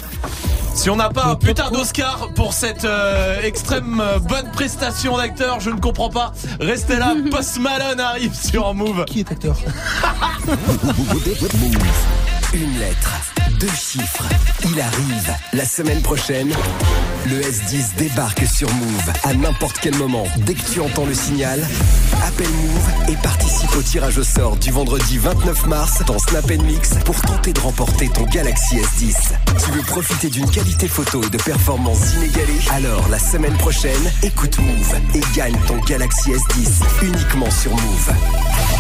Si 0.76 0.90
on 0.90 0.98
n'a 0.98 1.10
pas 1.10 1.28
un 1.28 1.36
putain 1.36 1.72
d'Oscar 1.72 2.30
pour 2.36 2.54
cette 2.54 2.84
euh, 2.84 3.42
extrême 3.42 4.02
euh, 4.02 4.20
bonne 4.20 4.52
prestation 4.52 5.18
d'acteur, 5.18 5.62
je 5.62 5.70
ne 5.70 5.80
comprends 5.80 6.10
pas. 6.10 6.34
Restez 6.60 6.98
là, 6.98 7.16
Post 7.32 7.60
Malone 7.60 8.00
arrive 8.00 8.36
sur 8.36 8.74
Move. 8.74 9.06
Qui 9.06 9.22
est 9.22 9.32
acteur? 9.32 9.56
Une 12.56 12.80
lettre, 12.80 13.12
deux 13.60 13.68
chiffres. 13.68 14.24
Il 14.64 14.80
arrive. 14.80 15.36
La 15.52 15.66
semaine 15.66 16.02
prochaine, 16.02 16.54
le 17.26 17.42
S10 17.42 17.98
débarque 17.98 18.46
sur 18.48 18.72
Move 18.72 19.14
à 19.24 19.34
n'importe 19.34 19.78
quel 19.82 19.94
moment. 19.96 20.24
Dès 20.38 20.54
que 20.54 20.72
tu 20.72 20.80
entends 20.80 21.06
le 21.06 21.14
signal, 21.14 21.60
appelle 22.26 22.48
Move 22.48 23.10
et 23.10 23.18
participe 23.18 23.76
au 23.76 23.82
tirage 23.82 24.18
au 24.20 24.24
sort 24.24 24.56
du 24.56 24.72
vendredi 24.72 25.18
29 25.18 25.66
mars 25.66 26.04
dans 26.08 26.18
Snap 26.18 26.50
Mix 26.50 26.92
pour 27.04 27.20
tenter 27.20 27.52
de 27.52 27.60
remporter 27.60 28.08
ton 28.08 28.24
Galaxy 28.24 28.78
S10. 28.78 29.16
Tu 29.66 29.72
veux 29.72 29.84
profiter 29.84 30.30
d'une 30.30 30.50
qualité 30.50 30.88
photo 30.88 31.22
et 31.24 31.30
de 31.30 31.38
performances 31.38 32.14
inégalées? 32.16 32.62
Alors 32.72 33.06
la 33.10 33.20
semaine 33.20 33.58
prochaine, 33.58 34.12
écoute 34.24 34.58
Move 34.60 34.96
et 35.14 35.22
gagne 35.36 35.58
ton 35.68 35.80
Galaxy 35.80 36.32
S10 36.32 37.06
uniquement 37.06 37.52
sur 37.52 37.72
Move. 37.72 38.14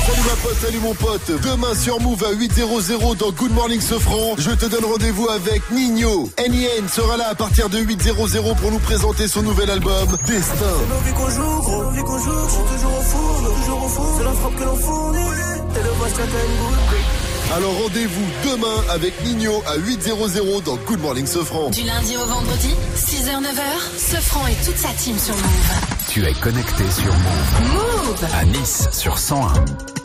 Salut 0.05 0.21
ma 0.27 0.35
pote, 0.35 0.57
salut 0.61 0.79
mon 0.79 0.93
pote. 0.93 1.31
Demain 1.41 1.73
sur 1.73 1.99
Move 1.99 2.23
à 2.23 2.33
8.00 2.33 3.17
dans 3.17 3.31
Good 3.31 3.51
Sofran, 3.65 4.35
je 4.37 4.51
te 4.51 4.67
donne 4.67 4.85
rendez-vous 4.85 5.27
avec 5.27 5.71
Nino. 5.71 6.29
N.I.N. 6.37 6.87
sera 6.87 7.17
là 7.17 7.29
à 7.29 7.35
partir 7.35 7.67
de 7.67 7.79
8.00 7.79 8.55
pour 8.57 8.71
nous 8.71 8.77
présenter 8.77 9.27
son 9.27 9.41
nouvel 9.41 9.71
album, 9.71 10.07
Destin. 10.27 10.65
Nos 10.87 10.99
vies 10.99 11.13
qu'on 11.13 11.29
joue, 11.31 11.61
gros, 11.61 11.83
nos 11.83 11.89
vies 11.89 12.01
qu'on 12.03 12.19
joue, 12.19 12.47
je 12.47 12.53
suis 12.53 12.75
toujours 12.75 12.99
au 12.99 13.01
four, 13.01 13.41
nous, 13.41 13.61
toujours 13.61 13.83
au 13.83 13.87
four. 13.87 14.15
C'est 14.17 14.23
la 14.23 14.33
frappe 14.33 14.55
que 14.55 14.63
l'on 14.63 14.75
fournit. 14.75 15.17
T'es 15.73 15.81
le 15.81 15.89
boss, 15.97 16.13
t'as 16.15 16.23
une 16.23 16.57
good 16.61 17.55
Alors 17.55 17.73
rendez-vous 17.81 18.25
demain 18.43 18.93
avec 18.93 19.13
Nino 19.25 19.63
à 19.65 19.77
8.00 19.79 20.63
dans 20.63 20.75
Good 20.75 21.01
Morning 21.01 21.25
Sofran. 21.25 21.71
Du 21.71 21.81
lundi 21.81 22.17
au 22.17 22.25
vendredi, 22.25 22.69
6h-9h, 22.95 23.97
Sefranc 23.97 24.45
et 24.45 24.55
toute 24.63 24.77
sa 24.77 24.89
team 24.89 25.17
sur 25.17 25.33
Move. 25.33 25.97
Tu 26.07 26.23
es 26.23 26.33
connecté 26.33 26.83
sur 26.91 27.11
Move. 27.11 27.73
Move 27.73 28.25
À 28.31 28.45
Nice 28.45 28.87
sur 28.91 29.17
101. 29.17 30.04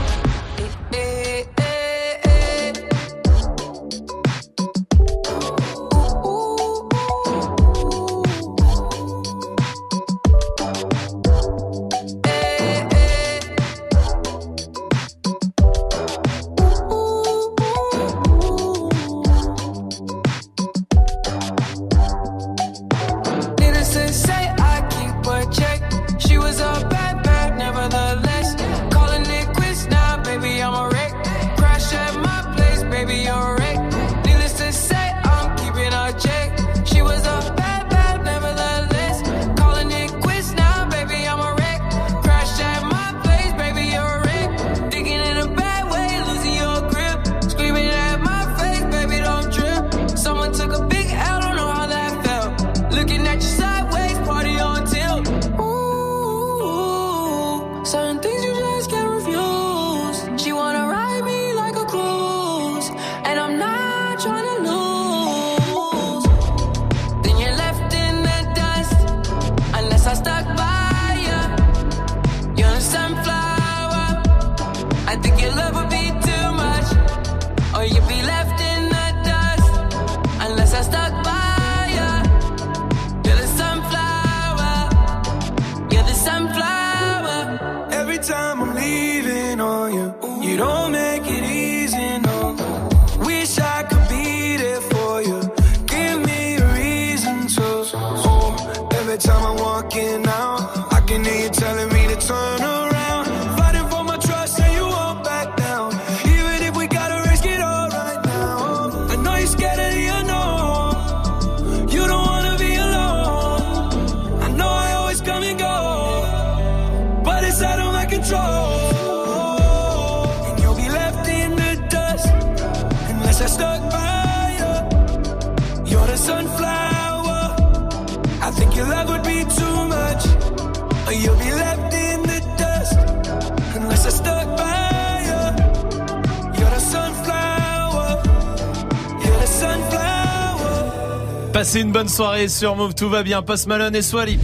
Bonne 142.01 142.09
soirée 142.09 142.47
sur 142.47 142.75
Move, 142.75 142.95
tout 142.95 143.09
va 143.09 143.21
bien. 143.21 143.43
Post 143.43 143.67
Malone 143.67 143.95
et 143.95 144.01
Swally. 144.01 144.39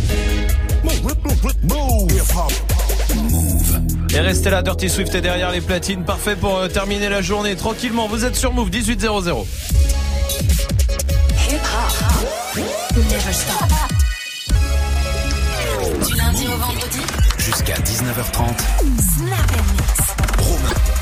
Et 4.13 4.19
restez 4.19 4.51
là, 4.51 4.61
Dirty 4.61 4.87
Swift 4.89 5.15
est 5.15 5.21
derrière 5.21 5.49
les 5.51 5.61
platines. 5.61 6.03
Parfait 6.03 6.35
pour 6.35 6.55
euh, 6.55 6.67
terminer 6.67 7.09
la 7.09 7.23
journée 7.23 7.55
tranquillement. 7.55 8.07
Vous 8.07 8.25
êtes 8.25 8.35
sur 8.35 8.53
Move 8.53 8.69
1800. 8.69 9.45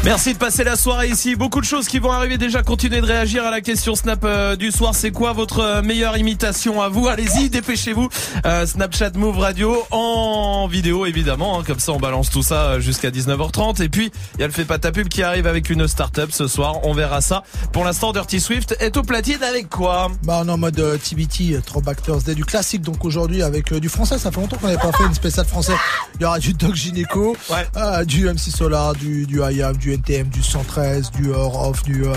Merci 0.05 0.33
de 0.33 0.37
passer 0.37 0.63
la 0.63 0.75
soirée 0.75 1.07
ici. 1.09 1.35
Beaucoup 1.35 1.59
de 1.59 1.65
choses 1.65 1.87
qui 1.87 1.97
vont 1.97 2.11
arriver 2.11 2.37
déjà. 2.37 2.61
Continuez 2.61 3.01
de 3.01 3.07
réagir 3.07 3.43
à 3.43 3.49
la 3.49 3.59
question 3.61 3.95
Snap 3.95 4.23
euh, 4.23 4.55
du 4.55 4.69
soir. 4.71 4.93
C'est 4.93 5.09
quoi 5.09 5.33
votre 5.33 5.59
euh, 5.59 5.81
meilleure 5.81 6.15
imitation 6.15 6.79
à 6.79 6.89
vous? 6.89 7.07
Allez-y, 7.07 7.49
dépêchez-vous. 7.49 8.07
Euh, 8.45 8.67
Snapchat 8.67 9.13
Move 9.15 9.39
Radio 9.39 9.83
en 9.89 10.67
vidéo 10.67 11.07
évidemment. 11.07 11.59
hein. 11.59 11.63
comme 11.65 11.79
ça, 11.79 11.91
on 11.91 11.97
balance 11.99 12.29
tout 12.29 12.43
ça 12.43 12.65
euh, 12.65 12.79
jusqu'à 12.79 13.09
19h30. 13.09 13.81
Et 13.81 13.89
puis, 13.89 14.11
il 14.35 14.41
y 14.41 14.43
a 14.43 14.47
le 14.47 14.53
fait 14.53 14.65
pas 14.65 14.77
ta 14.77 14.91
pub 14.91 15.07
qui 15.07 15.23
arrive 15.23 15.47
avec 15.47 15.71
une 15.71 15.87
start-up 15.87 16.29
ce 16.31 16.45
soir. 16.47 16.85
On 16.85 16.93
verra 16.93 17.21
ça. 17.21 17.43
Pour 17.73 17.83
l'instant, 17.83 18.13
Dirty 18.13 18.39
Swift 18.39 18.75
est 18.79 18.95
au 18.97 19.01
platine 19.01 19.41
avec 19.41 19.69
quoi? 19.69 20.11
Bah 20.21 20.41
on 20.43 20.47
est 20.47 20.51
en 20.51 20.57
mode 20.59 20.99
TBT, 21.03 21.65
Throwback 21.65 22.03
Thursday, 22.03 22.35
du 22.35 22.45
classique 22.45 22.83
donc 22.83 23.03
aujourd'hui 23.05 23.41
avec 23.41 23.73
du 23.73 23.89
français, 23.89 24.19
ça 24.19 24.29
fait 24.29 24.39
longtemps 24.39 24.57
qu'on 24.57 24.67
n'avait 24.67 24.79
pas 24.79 24.91
fait 24.91 25.05
une 25.05 25.15
spéciale 25.15 25.47
français. 25.47 25.73
Il 26.19 26.23
y 26.23 26.25
aura 26.25 26.39
du 26.39 26.53
Doc 26.53 26.75
Gynéco, 26.75 27.35
euh, 27.75 28.05
du 28.05 28.25
MC 28.25 28.49
Solar, 28.49 28.93
du, 28.93 29.25
du 29.25 29.41
IAM, 29.41 29.75
du 29.75 29.93
NTM, 29.93 30.27
du 30.29 30.41
113, 30.41 31.11
du 31.11 31.31
Off, 31.33 31.83
du... 31.83 32.05
Euh, 32.05 32.13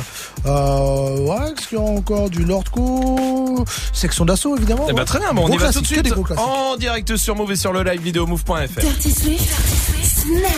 euh, 0.47 1.19
ouais, 1.27 1.53
qu'est-ce 1.57 1.69
qu'il 1.69 1.79
y 1.79 1.81
aura 1.81 1.91
encore? 1.91 2.31
Du 2.31 2.45
Lordco, 2.45 3.65
section 3.93 4.25
d'assaut 4.25 4.57
évidemment. 4.57 4.87
Eh 4.89 4.93
ben 4.93 5.01
ouais. 5.01 5.05
très 5.05 5.19
bien, 5.19 5.33
bon, 5.33 5.47
on 5.49 5.53
y 5.53 5.57
va 5.57 5.73
tout 5.73 5.81
de 5.81 5.87
suite 5.87 6.03
des 6.03 6.11
gros 6.11 6.23
classiques. 6.23 6.47
en 6.47 6.77
direct 6.77 7.17
sur 7.17 7.35
Move 7.35 7.53
et 7.53 7.57
sur 7.57 7.73
le 7.73 7.83
live 7.83 8.01
vidéo 8.01 8.27
move.fr. 8.27 8.81
Dirty 8.81 9.11
Swift. 9.11 9.49
Snap. 10.05 10.53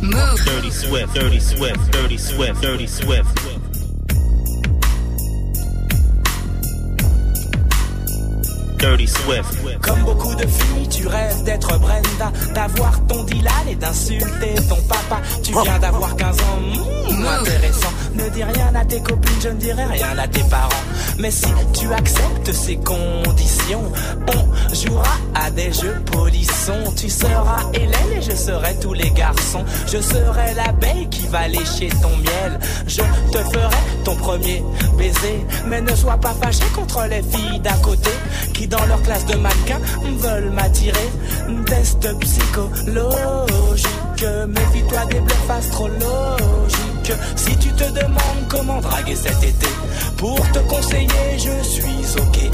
Move. 0.00 0.44
Dirty 0.44 0.70
Swift, 0.70 1.12
Dirty 1.14 1.40
Swift, 1.40 1.90
Dirty 1.92 2.18
Swift, 2.18 2.60
Dirty 2.62 2.88
Swift. 2.88 3.26
Dirty 8.84 9.06
Swift. 9.06 9.80
Comme 9.80 10.00
beaucoup 10.00 10.34
de 10.34 10.46
filles, 10.46 10.88
tu 10.90 11.06
rêves 11.06 11.42
d'être 11.44 11.78
Brenda, 11.78 12.30
d'avoir 12.54 13.00
ton 13.06 13.24
Dylan 13.24 13.66
et 13.66 13.76
d'insulter 13.76 14.54
ton 14.68 14.76
papa. 14.82 15.22
Tu 15.42 15.52
viens 15.52 15.78
d'avoir 15.78 16.14
15 16.14 16.36
ans, 16.40 16.60
mmh, 16.60 17.24
intéressant. 17.24 17.92
Ne 18.14 18.28
dis 18.28 18.44
rien 18.44 18.74
à 18.74 18.84
tes 18.84 19.00
copines, 19.00 19.40
je 19.42 19.48
ne 19.48 19.54
dirai 19.54 19.84
rien 19.84 20.18
à 20.18 20.28
tes 20.28 20.42
parents. 20.50 20.84
Mais 21.18 21.30
si 21.30 21.46
tu 21.72 21.90
acceptes 21.94 22.52
ces 22.52 22.76
conditions, 22.76 23.90
on 24.36 24.74
jouera 24.74 25.16
à 25.34 25.50
des 25.50 25.72
jeux 25.72 26.02
polissons. 26.12 26.92
Tu 26.94 27.08
seras 27.08 27.62
Hélène 27.72 28.18
et 28.18 28.22
je 28.22 28.36
serai 28.36 28.78
tous 28.80 28.92
les 28.92 29.10
garçons. 29.12 29.64
Je 29.86 29.98
serai 29.98 30.52
l'abeille 30.54 31.08
qui 31.08 31.26
va 31.28 31.48
lécher 31.48 31.88
ton 32.02 32.14
miel. 32.18 32.60
Je 32.86 33.00
te 33.32 33.38
ferai 33.38 33.76
ton 34.04 34.14
premier 34.16 34.62
baiser. 34.96 35.44
Mais 35.66 35.80
ne 35.80 35.94
sois 35.94 36.18
pas 36.18 36.34
fâché 36.40 36.64
contre 36.74 37.04
les 37.08 37.22
filles 37.22 37.60
d'à 37.60 37.74
côté 37.74 38.10
qui 38.52 38.66
dans 38.68 38.84
leur 38.86 39.02
classe 39.02 39.26
de 39.26 39.36
mannequins 39.36 39.80
veulent 40.18 40.50
m'attirer. 40.50 41.10
Test 41.66 42.06
psychologique, 42.20 43.86
méfie-toi 44.48 45.04
des 45.10 45.20
bluffs 45.20 45.50
astrologiques. 45.50 47.12
Si 47.36 47.56
tu 47.56 47.70
te 47.72 47.84
demandes 47.84 48.48
comment 48.48 48.80
draguer 48.80 49.16
cet 49.16 49.42
été, 49.42 49.66
pour 50.16 50.40
te 50.52 50.58
conseiller, 50.60 51.38
je 51.38 51.62
suis 51.62 52.20
ok. 52.20 52.50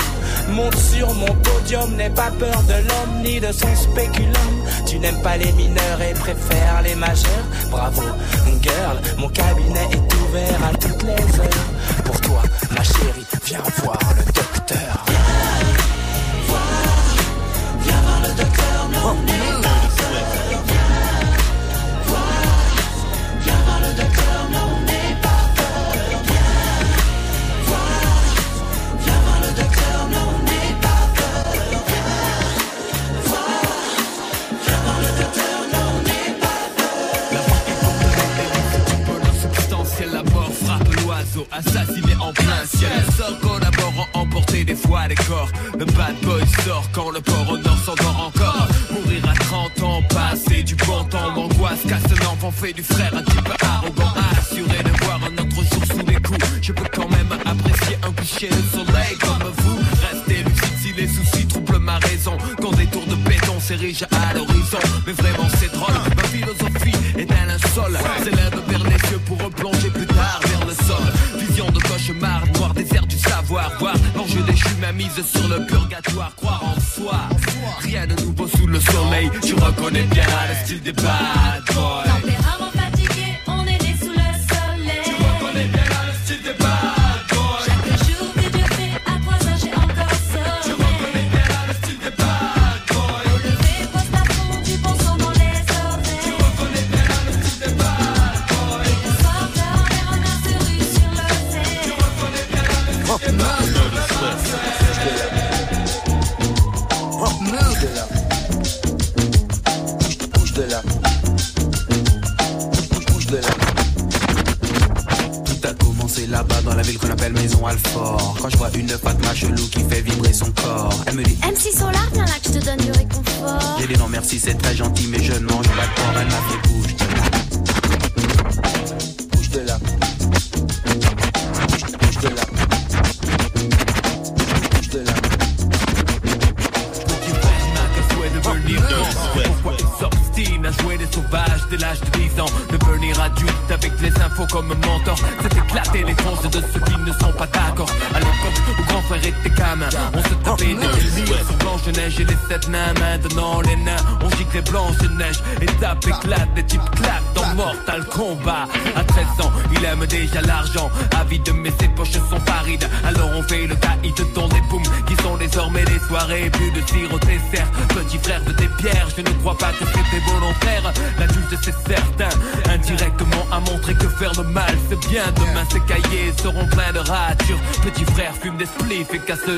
Monte 0.51 0.77
sur 0.77 1.13
mon 1.15 1.35
podium, 1.35 1.95
n'aie 1.97 2.11
pas 2.11 2.31
peur 2.39 2.63
de 2.63 2.75
l'homme 2.75 3.23
ni 3.23 3.41
de 3.41 3.53
son 3.53 3.75
spéculum. 3.75 4.65
Tu 4.87 4.99
n'aimes 4.99 5.23
pas 5.23 5.37
les 5.37 5.53
mineurs 5.53 6.01
et 6.01 6.15
préfères 6.15 6.83
les 6.83 6.95
majeurs. 6.95 7.47
Bravo, 7.71 8.03
girl, 8.63 9.01
mon 9.19 9.29
cabinet 9.29 9.89
est 9.93 10.15
ouvert 10.15 10.61
à 10.65 10.77
toutes 10.77 11.03
les 11.03 11.41
heures. 11.41 11.67
Pour 12.05 12.21
toi, 12.21 12.43
ma 12.71 12.83
chérie, 12.83 13.27
viens 13.45 13.63
voir 13.83 13.99
le 14.17 14.25
docteur. 14.25 15.05
Viens 17.83 18.01
voir 18.03 18.21
le 18.23 18.43
docteur, 18.43 18.89
non, 18.93 19.15
n'aie 19.27 19.80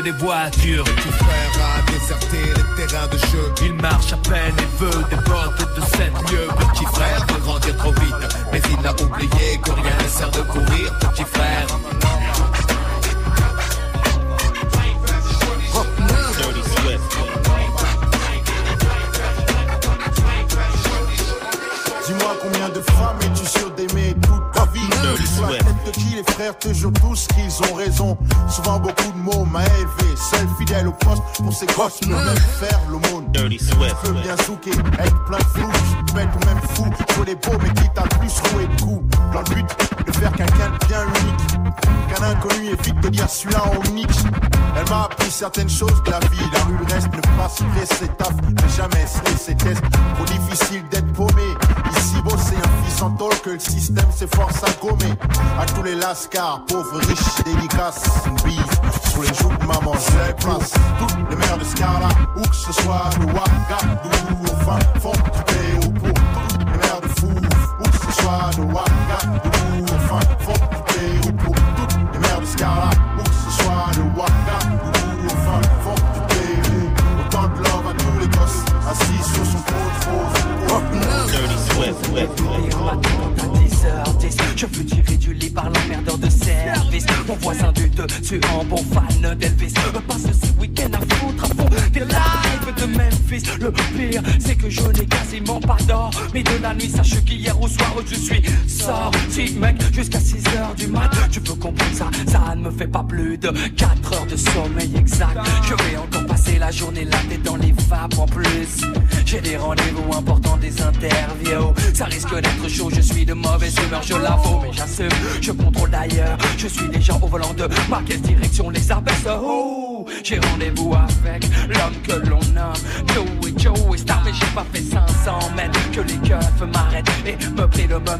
des 0.02 0.10
voiles 0.10 0.41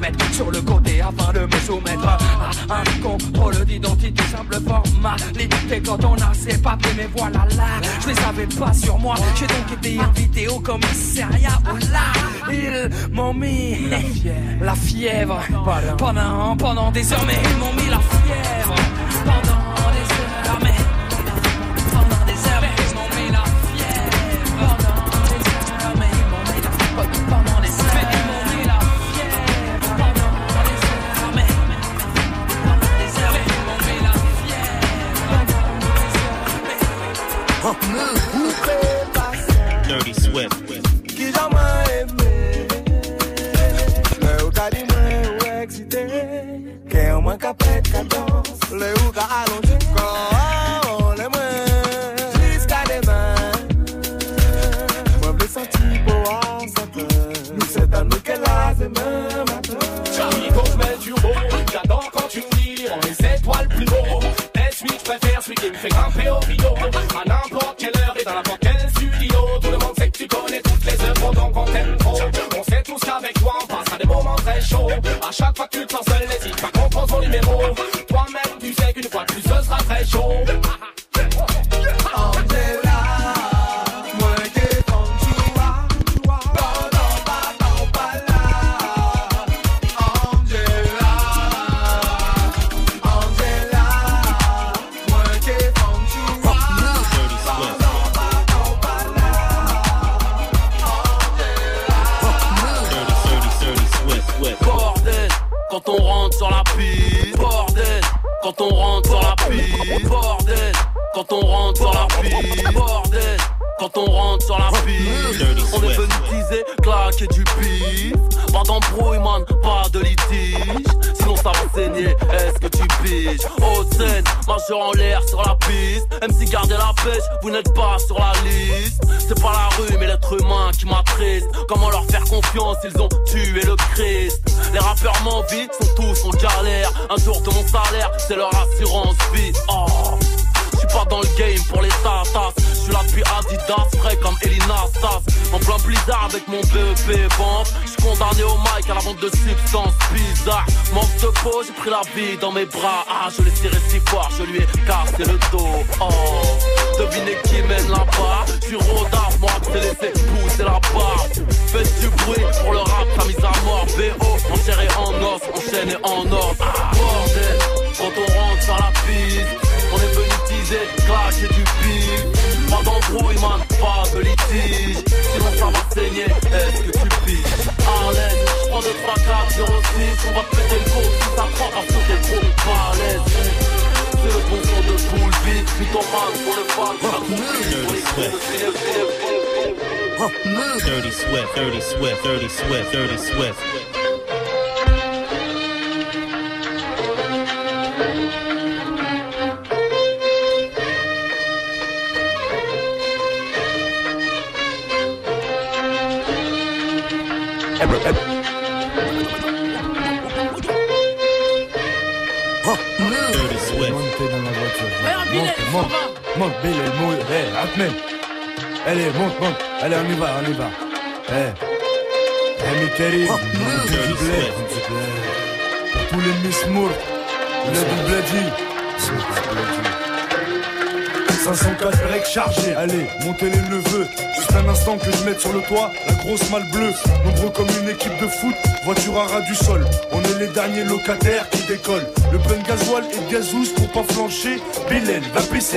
mettre 0.02 0.34
sur 0.34 0.50
le 0.50 0.60
côté 0.60 1.00
afin 1.00 1.32
de 1.32 1.46
me 1.46 1.60
soumettre 1.64 2.08
à 2.68 2.80
un 2.80 3.00
contrôle 3.00 3.64
d'identité 3.64 4.22
simple 4.24 4.58
format 4.66 5.16
formalité. 5.16 5.82
Quand 5.84 6.04
on 6.04 6.14
a 6.14 6.34
ses 6.34 6.58
papiers 6.58 6.90
mais 6.96 7.08
voilà 7.16 7.46
là 7.56 7.68
je 8.02 8.08
les 8.08 8.18
avais 8.24 8.46
pas 8.46 8.72
sur 8.72 8.98
moi. 8.98 9.14
J'ai 9.38 9.46
donc 9.46 9.78
été 9.78 10.00
invité 10.00 10.48
au 10.48 10.58
commissariat 10.58 11.58
où 11.72 11.76
là 11.92 12.08
ils 12.50 13.14
m'ont 13.14 13.32
mis 13.32 13.88
la 13.88 13.98
fièvre, 13.98 14.64
la 14.64 14.74
fièvre. 14.74 15.40
Pendant, 15.96 16.56
pendant 16.56 16.90
des 16.90 17.12
heures 17.12 17.24
mais 17.26 17.38
ils 17.50 17.58
m'ont 17.58 17.72
mis 17.74 17.88
la 17.88 18.00
fièvre. 18.00 18.51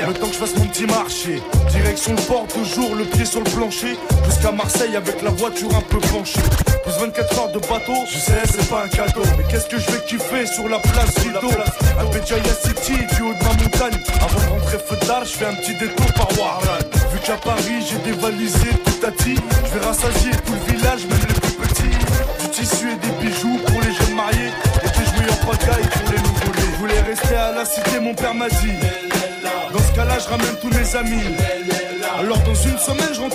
Le 0.07 0.13
temps 0.13 0.27
que 0.27 0.33
je 0.33 0.39
fasse 0.39 0.55
mon 0.57 0.65
petit 0.65 0.85
marché. 0.85 1.41
Direction 1.69 2.11
le 2.11 2.21
port, 2.23 2.47
toujours 2.47 2.95
le 2.95 3.05
pied 3.05 3.25
sur 3.25 3.39
le 3.39 3.49
plancher. 3.49 3.97
Jusqu'à 4.25 4.51
Marseille 4.51 4.95
avec 4.95 5.21
la 5.21 5.29
voiture 5.31 5.73
un 5.75 5.81
peu 5.81 5.99
penchée. 5.99 6.41
Plus 6.83 6.93
24 6.99 7.39
heures 7.39 7.51
de 7.51 7.59
bateau, 7.59 7.95
je 8.11 8.17
sais, 8.17 8.41
c'est 8.45 8.69
pas 8.69 8.83
un 8.83 8.87
cadeau. 8.87 9.23
Mais 9.37 9.43
qu'est-ce 9.49 9.67
que 9.67 9.79
je 9.79 9.91
vais 9.91 10.01
kiffer 10.05 10.45
sur 10.45 10.67
la 10.67 10.79
place 10.79 11.17
Lido 11.23 11.49
À 11.97 12.03
City, 12.05 12.93
du 13.15 13.21
haut 13.21 13.33
de 13.33 13.43
ma 13.43 13.53
montagne. 13.63 13.99
Avant 14.21 14.39
de 14.39 14.59
rentrer 14.59 14.77
feu 14.79 14.97
je 15.23 15.29
fais 15.29 15.45
un 15.45 15.55
petit 15.55 15.73
détour 15.75 15.94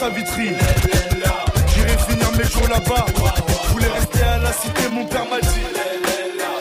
Vitry. 0.09 0.51
J'irai 1.68 1.97
finir 2.09 2.32
mes 2.39 2.44
jours 2.44 2.68
là-bas. 2.68 3.05
Je 3.64 3.72
voulais 3.72 3.89
rester 3.89 4.22
à 4.22 4.39
la 4.39 4.52
cité, 4.52 4.89
mon 4.93 5.05
père 5.05 5.27
m'a 5.28 5.40
dit. 5.40 5.66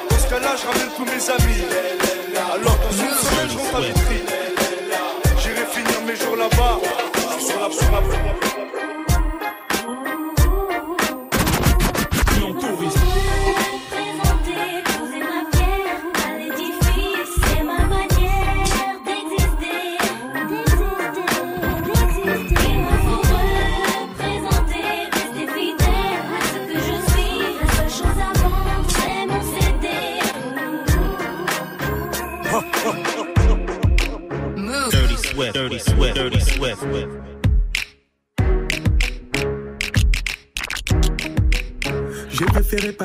Dans 0.09 0.17
ce 0.17 0.29
cas-là, 0.29 0.55
je 0.59 0.67
ramène 0.67 0.89
tous 0.97 1.05
mes 1.05 1.29
amis. 1.29 1.63
Alors 2.53 2.77
dans 2.77 2.91
une 2.91 3.15
semaine, 3.15 3.49
je 3.49 3.57
rentre 3.57 3.75
à 3.75 3.81
Vitry. 3.81 4.21
J'irai 5.41 5.65
finir 5.71 6.01
mes 6.05 6.15
jours 6.15 6.35
là-bas. 6.35 6.79
Je 7.15 7.75
sur 7.75 8.48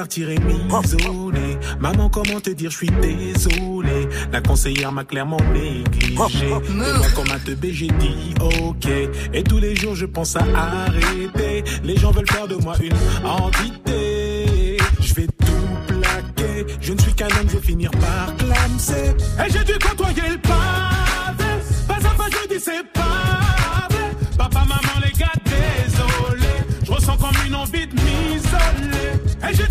partir 0.04 0.28
et 0.28 0.38
m'isoler. 0.38 1.56
Maman, 1.80 2.10
comment 2.10 2.38
te 2.38 2.50
dire, 2.50 2.70
je 2.70 2.76
suis 2.76 2.90
désolé. 3.00 4.06
La 4.30 4.42
conseillère 4.42 4.92
m'a 4.92 5.04
clairement 5.04 5.40
négligé. 5.54 6.46
Et 6.46 6.72
moi, 6.74 7.06
comme 7.14 7.30
un 7.30 7.38
teubé, 7.38 7.72
j'ai 7.72 7.86
dit 7.86 8.34
ok. 8.38 8.86
Et 9.32 9.42
tous 9.42 9.58
les 9.58 9.74
jours, 9.74 9.94
je 9.94 10.04
pense 10.04 10.36
à 10.36 10.44
arrêter. 10.54 11.64
Les 11.82 11.96
gens 11.96 12.10
veulent 12.10 12.30
faire 12.30 12.46
de 12.46 12.56
moi 12.56 12.74
une 12.82 12.92
entité. 13.26 14.76
Je 15.00 15.14
vais 15.14 15.26
tout 15.26 15.74
plaquer. 15.86 16.66
Je 16.82 16.92
ne 16.92 17.00
suis 17.00 17.14
qu'un 17.14 17.28
homme, 17.28 17.48
je 17.48 17.56
vais 17.56 17.66
finir 17.66 17.90
par 17.92 18.36
clamser. 18.36 19.14
Et 19.38 19.50
j'ai 19.50 19.64
dû 19.64 19.78
côtoyer 19.78 20.28
le 20.32 20.38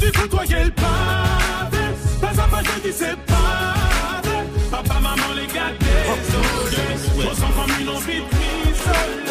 Dû 0.03 0.11
côtoyer 0.11 0.65
le 0.65 0.71
pavé. 0.71 1.83
Pas 2.19 2.27
à 2.27 2.47
pas, 2.47 2.61
je 2.61 2.89
dis 2.89 2.93
c'est 2.93 3.15
pas 3.25 4.21
vrai. 4.23 4.45
Papa, 4.69 4.95
maman, 4.95 5.33
les 5.33 5.47
gars, 5.47 5.71
désolé. 5.79 6.83
Je 7.17 7.27
ressens 7.27 7.51
comme 7.55 7.79
une 7.79 7.89
envie 7.89 8.19
de 8.19 8.25
m'isoler. 8.35 9.23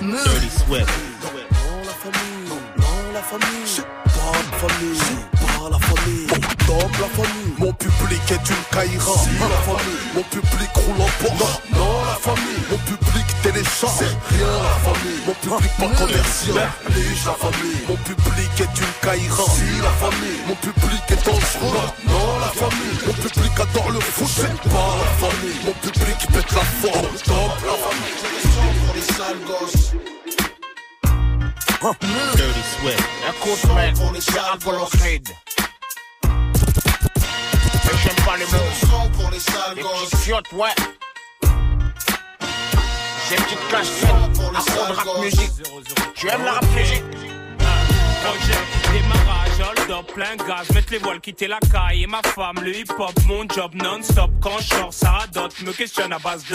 Dirty 0.00 0.50
Swift. 0.50 0.88
la 1.84 1.92
famille. 1.92 2.48
Pas 2.76 3.12
la 3.12 3.22
famille. 3.22 3.66
C'est 3.66 3.82
pas 3.82 5.70
la 5.70 5.78
famille. 5.78 6.26
Mon 6.28 6.38
top, 6.66 6.92
la 7.00 7.08
famille. 7.08 7.54
Mon 7.58 7.72
public 7.72 8.22
est 8.30 8.50
une 8.50 8.64
caïra. 8.70 9.12
Si 9.18 9.30
la 9.40 9.48
famille. 9.66 10.04
Mon 10.14 10.22
public 10.22 10.70
roule 10.74 11.00
en. 11.00 11.08
Non, 11.34 11.84
non, 11.84 12.04
la 12.04 12.14
famille. 12.20 12.73
Mon 12.84 12.96
public 12.96 13.26
télécharge. 13.42 13.92
C'est 13.98 14.16
rien 14.36 14.52
la 14.62 14.76
famille. 14.84 15.20
Mon 15.26 15.34
public 15.34 15.72
pas 15.78 15.88
commercial. 15.96 16.68
Liche 16.90 17.24
la 17.24 17.32
famille. 17.32 17.84
Mon 17.88 17.96
public 17.96 18.60
est 18.60 18.78
une 18.78 18.94
caïra. 19.02 19.44
Si 19.44 19.80
la 19.82 19.90
famille. 19.90 20.40
Mon 20.46 20.54
public 20.56 21.02
est 21.08 21.24
dangereux. 21.24 21.90
Non, 22.06 22.12
non, 22.12 22.38
la 22.40 22.48
famille. 22.48 22.98
Mon 23.06 23.12
public 23.14 23.52
adore 23.60 23.90
le 23.90 24.00
foot. 24.00 24.28
C'est 24.34 24.70
pas 24.70 24.96
la 25.00 25.08
famille. 25.28 25.60
Mon 25.64 25.72
public 25.72 26.18
pète 26.32 26.52
la 26.52 26.64
forme. 26.82 27.08
Top, 27.24 27.52
la 27.64 27.76
famille. 27.84 28.16
Pour 28.84 28.94
les 28.94 29.02
sales 29.02 29.42
gosses. 29.46 29.92
Dirty 32.36 32.64
Swift. 32.80 33.04
Écoute, 33.28 33.64
mec, 33.74 33.94
c'est 34.20 34.38
Apollo 34.38 34.86
Creed. 34.92 35.28
Et 37.84 37.96
j'aime 38.02 38.20
pas 38.24 38.36
les 38.36 38.46
mots. 38.46 38.70
Les 39.76 39.82
petites 39.82 40.16
fiottes, 40.18 40.52
ouais. 40.52 40.74
J'ai 43.34 43.40
une 43.40 43.46
petite 43.46 43.68
casquette, 43.68 44.10
afro 44.54 44.86
de 44.86 44.92
rap 44.92 45.06
musique. 45.20 45.50
Tu 46.14 46.28
aimes 46.28 46.44
la 46.44 46.52
rap 46.52 46.66
musique? 46.76 47.02
Projet, 48.22 48.60
démarrage 48.92 49.60
hold 49.60 49.90
up, 49.90 50.12
plein 50.14 50.36
gaz, 50.46 50.70
mettre 50.72 50.92
les 50.92 50.98
voiles, 50.98 51.20
quitter 51.20 51.48
la 51.48 51.58
caille 51.58 52.04
et 52.04 52.06
ma 52.06 52.22
femme, 52.22 52.60
le 52.62 52.76
hip 52.76 52.92
hop, 52.96 53.12
mon 53.26 53.48
job 53.48 53.74
non-stop. 53.74 54.30
Quand 54.40 54.58
je 54.60 54.74
sors, 54.74 54.94
ça 54.94 55.10
radote, 55.10 55.60
me 55.62 55.72
questionne 55.72 56.12
à 56.12 56.18
base 56.18 56.44
de. 56.46 56.54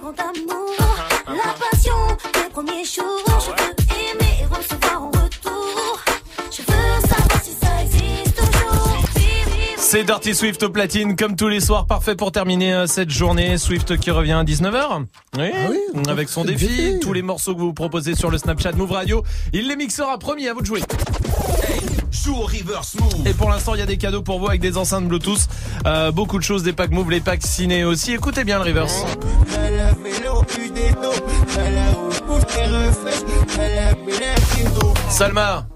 grand 0.00 0.18
amour, 0.18 0.74
la 1.26 1.54
passion 1.70 1.92
des 2.32 2.50
premiers 2.50 2.84
jours. 2.84 3.22
Je 3.26 3.50
veux 3.50 3.90
aimer 4.10 4.34
et 4.40 4.44
recevoir 4.46 5.02
en 5.02 5.06
retour. 5.08 6.00
Je 6.50 6.62
veux 6.62 7.08
savoir 7.08 7.42
si 7.42 7.52
ça 7.52 7.82
existe 7.82 8.36
toujours. 8.36 9.04
C'est 9.76 10.04
Dirty 10.04 10.34
Swift 10.34 10.62
au 10.62 10.70
platine, 10.70 11.16
comme 11.16 11.36
tous 11.36 11.48
les 11.48 11.60
soirs, 11.60 11.86
parfait 11.86 12.14
pour 12.14 12.32
terminer 12.32 12.72
euh, 12.74 12.86
cette 12.86 13.10
journée. 13.10 13.58
Swift 13.58 13.98
qui 13.98 14.10
revient 14.10 14.32
à 14.32 14.44
19h. 14.44 15.04
Oui, 15.36 15.50
avec 16.08 16.28
son 16.28 16.44
défi. 16.44 16.98
Tous 17.00 17.12
les 17.12 17.22
morceaux 17.22 17.54
que 17.54 17.60
vous 17.60 17.74
proposez 17.74 18.14
sur 18.14 18.30
le 18.30 18.38
Snapchat 18.38 18.72
Move 18.72 18.92
Radio, 18.92 19.22
il 19.52 19.68
les 19.68 19.76
mixera. 19.76 20.18
Promis, 20.18 20.48
à 20.48 20.54
vous 20.54 20.60
de 20.62 20.66
jouer. 20.66 20.80
Joue 22.24 22.34
au 22.36 22.42
reverse 22.42 22.94
move. 22.96 23.26
Et 23.26 23.32
pour 23.32 23.48
l'instant, 23.50 23.74
il 23.74 23.78
y 23.80 23.82
a 23.82 23.86
des 23.86 23.96
cadeaux 23.96 24.20
pour 24.22 24.38
vous 24.40 24.48
avec 24.48 24.60
des 24.60 24.76
enceintes 24.76 25.06
Bluetooth. 25.08 25.48
Euh, 25.86 26.10
beaucoup 26.12 26.38
de 26.38 26.42
choses, 26.44 26.62
des 26.62 26.72
packs 26.72 26.90
Move, 26.90 27.10
les 27.10 27.20
packs 27.20 27.46
ciné 27.46 27.84
aussi. 27.84 28.12
Écoutez 28.12 28.44
bien 28.44 28.58
le 28.58 28.64
reverse. 28.64 29.04
Salma. 35.08 35.66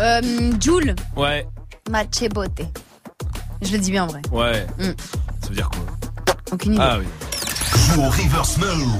Euh, 0.00 0.20
Joule, 0.60 0.94
Ouais, 1.16 1.46
Machebote. 1.90 2.62
Je 3.62 3.72
le 3.72 3.78
dis 3.78 3.90
bien 3.90 4.04
en 4.04 4.06
vrai. 4.08 4.20
ouais. 4.32 4.66
Mm. 4.78 4.90
Ça 5.40 5.48
veut 5.48 5.54
dire 5.54 5.70
quoi? 5.70 5.80
Aucune 6.52 6.74
idée. 6.74 6.82
Ah 6.84 6.96
oui. 6.98 7.06
Joue 7.86 8.00
au 8.00 8.08
reverse 8.08 8.56
move. 8.56 8.94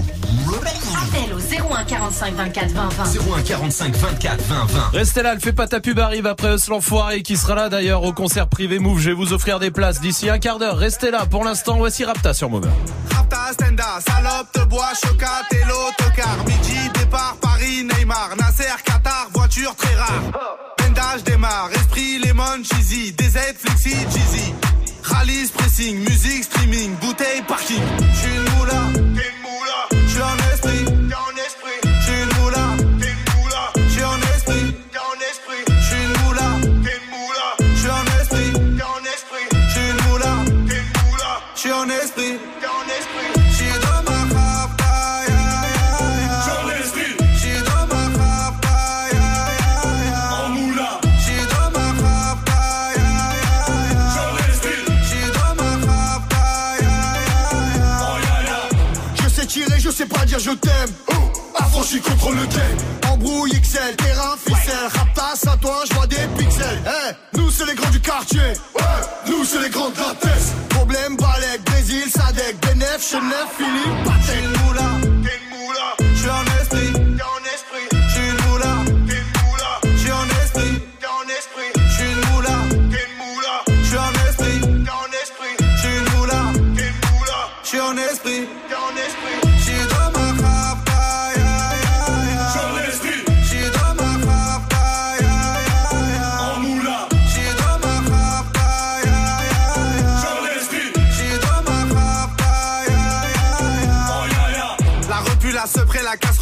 Appel 0.94 1.32
au 1.35 1.73
01 1.74 1.85
45 1.85 2.35
24 2.35 2.70
20 2.73 2.89
20. 2.89 3.05
01 3.39 3.43
45 3.43 3.97
24 3.97 4.43
20 4.43 4.65
20. 4.66 4.81
Restez 4.93 5.23
là, 5.23 5.35
le 5.35 5.40
fait 5.40 5.52
pas 5.52 5.66
ta 5.66 5.81
pub 5.81 5.98
arrive 5.98 6.27
après 6.27 6.59
ce 6.59 6.70
l'enfoiré 6.70 7.23
qui 7.23 7.36
sera 7.36 7.55
là 7.55 7.69
d'ailleurs 7.69 8.02
au 8.02 8.12
concert 8.12 8.48
privé 8.48 8.78
Move. 8.78 9.01
Je 9.01 9.11
vais 9.11 9.16
vous 9.16 9.32
offrir 9.32 9.59
des 9.59 9.70
places 9.70 10.01
d'ici 10.01 10.28
un 10.28 10.39
quart 10.39 10.59
d'heure. 10.59 10.77
Restez 10.77 11.11
là. 11.11 11.27
Pour 11.27 11.44
l'instant, 11.44 11.77
voici 11.77 12.05
Rapta 12.05 12.35
sur 12.35 12.51
Move. 12.51 12.69
Rapta, 13.11 13.52
Stenda, 13.52 14.01
salope, 14.06 14.52
te 14.52 14.61
bois, 14.65 14.93
chocat 15.02 15.43
et 15.52 15.65
l'autocar. 15.66 16.36
Midi, 16.47 16.78
départ, 16.98 17.36
Paris, 17.40 17.85
Neymar, 17.85 18.31
Nasser, 18.39 18.65
Qatar, 18.85 19.28
voiture 19.32 19.74
très 19.77 19.94
rare. 19.94 20.23
Bendage 20.78 21.24
démarre, 21.24 21.70
esprit, 21.74 22.19
lemon, 22.19 22.62
cheesy, 22.62 23.12
DZ, 23.12 23.39
flexi, 23.59 23.90
cheesy. 24.12 24.52
Rallye, 25.05 25.51
pressing, 25.52 25.98
musique, 25.98 26.44
streaming, 26.44 26.97
bouteille, 26.97 27.43
parking. 27.47 27.82
J'suis 28.14 28.35
une 28.36 28.56
moula, 28.56 28.81
t'es 28.94 29.28
une 29.28 29.40
moula. 29.43 29.78
J'suis 30.09 30.22
en 30.22 30.36
esprit, 30.52 30.85
t'es 30.85 31.14
en 31.14 31.36
esprit. 31.44 31.78
J'suis 32.01 32.22
une 32.22 32.32
moula, 32.40 32.64
t'es 32.98 33.10
une 33.12 33.24
moula. 33.36 33.72
J'suis 33.89 34.05
en 34.05 34.18
esprit, 34.35 34.74
t'es 34.93 34.98
en 34.98 35.16
esprit. 35.31 35.62
J'suis 35.82 36.05
une 36.05 36.14
moula, 36.24 36.48
t'es 36.82 36.97
une 36.97 37.09
moula. 37.12 37.47
J'suis 37.76 37.90
en 37.90 38.05
esprit, 38.18 38.52
t'es 38.52 38.82
en 38.82 39.05
esprit. 39.12 39.47
J'suis 39.68 39.89
une 39.90 40.01
moula, 40.09 40.32
t'es 40.68 40.76
une 40.81 40.93
moula. 41.05 41.31
J'suis 41.55 41.72
en 41.72 41.89
esprit. 41.90 42.39
Sais 59.94 60.06
pas 60.06 60.24
dire 60.24 60.38
je 60.40 60.50
t'aime. 60.50 60.90
Oh, 61.08 61.14
affranchi 61.54 62.00
contre 62.00 62.30
le 62.30 62.46
game. 62.46 63.12
Embrouille 63.12 63.52
XL, 63.60 63.94
terrain, 63.96 64.36
ficelle. 64.44 64.88
Raptas 64.92 65.50
à 65.52 65.56
toi, 65.56 65.82
je 65.88 65.94
vois 65.94 66.06
des 66.08 66.16
pixels. 66.36 66.82
Eh, 66.84 67.36
nous 67.38 67.50
c'est 67.50 67.66
les 67.66 67.74
grands 67.74 67.90
du 67.90 68.00
quartier. 68.00 68.40
Ouais, 68.74 69.00
nous 69.28 69.44
c'est 69.44 69.60
les 69.62 69.70
grands 69.70 69.90
de 69.90 69.96
la. 69.96 70.52
Problème, 70.70 71.16
Balek, 71.16 71.64
Brésil, 71.64 72.10
Sadek, 72.10 72.56
Benef, 72.62 73.08
Chenef, 73.08 73.48
Philippe, 73.56 74.04
moula, 74.64 74.90
t'es 75.22 75.38
une 75.38 75.58
moula. 75.58 75.96
J'suis 76.16 76.28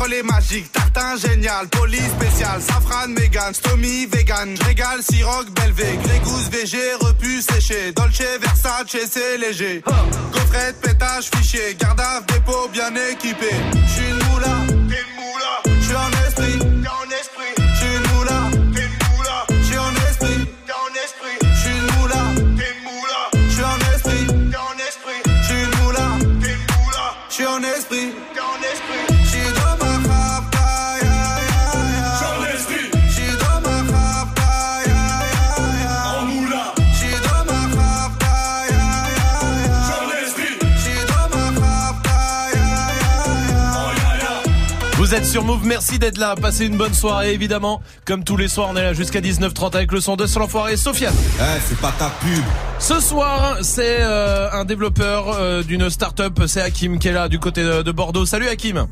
sepré, 0.02 0.08
la 0.08 0.08
casserole 0.08 0.12
est 0.14 0.22
magique. 0.22 0.72
Tartin 0.72 1.16
génial, 1.16 1.68
police 1.68 2.10
spécial, 2.20 2.60
safran, 2.60 3.08
mégan, 3.08 3.52
stomy, 3.52 4.06
vegan. 4.06 4.54
Régale, 4.64 5.02
siroc, 5.02 5.50
belvé, 5.50 5.98
grégousse, 6.04 6.48
VG, 6.50 6.94
repu, 7.00 7.42
séché. 7.42 7.92
Dolce, 7.92 8.22
Versace, 8.40 8.96
c'est 9.10 9.38
léger. 9.38 9.82
Gaufrette, 10.32 10.80
pétage, 10.80 11.30
fichier, 11.34 11.76
garde 11.78 12.00
à 12.00 12.20
dépôt 12.32 12.68
bien 12.72 12.92
équipé. 13.10 13.50
J'suis 13.86 14.10
une 14.10 14.30
moula, 14.30 14.56
t'es 14.66 14.72
une 14.72 15.14
moula. 15.16 15.80
J'suis 15.80 15.96
en 15.96 16.10
esprit, 16.26 16.58
t'es 16.58 16.88
en 16.88 17.10
esprit. 17.10 17.61
Vous 45.12 45.18
êtes 45.18 45.26
sur 45.26 45.44
Move, 45.44 45.66
merci 45.66 45.98
d'être 45.98 46.16
là. 46.16 46.34
Passez 46.40 46.64
une 46.64 46.78
bonne 46.78 46.94
soirée, 46.94 47.34
évidemment. 47.34 47.82
Comme 48.06 48.24
tous 48.24 48.38
les 48.38 48.48
soirs, 48.48 48.70
on 48.72 48.76
est 48.76 48.82
là 48.82 48.94
jusqu'à 48.94 49.20
19h30 49.20 49.76
avec 49.76 49.92
le 49.92 50.00
son 50.00 50.16
de 50.16 50.24
l'enfoiré. 50.38 50.78
Sofiane. 50.78 51.12
Eh, 51.38 51.60
c'est 51.66 51.76
pas 51.76 51.92
ta 51.98 52.08
pub. 52.08 52.42
Ce 52.78 52.98
soir, 52.98 53.58
c'est 53.60 53.98
euh, 54.00 54.50
un 54.52 54.64
développeur 54.64 55.28
euh, 55.28 55.62
d'une 55.62 55.90
start-up. 55.90 56.40
C'est 56.46 56.62
Hakim 56.62 56.98
qui 56.98 57.08
est 57.08 57.12
là 57.12 57.28
du 57.28 57.38
côté 57.38 57.62
de, 57.62 57.82
de 57.82 57.92
Bordeaux. 57.92 58.24
Salut 58.24 58.48
Hakim. 58.48 58.86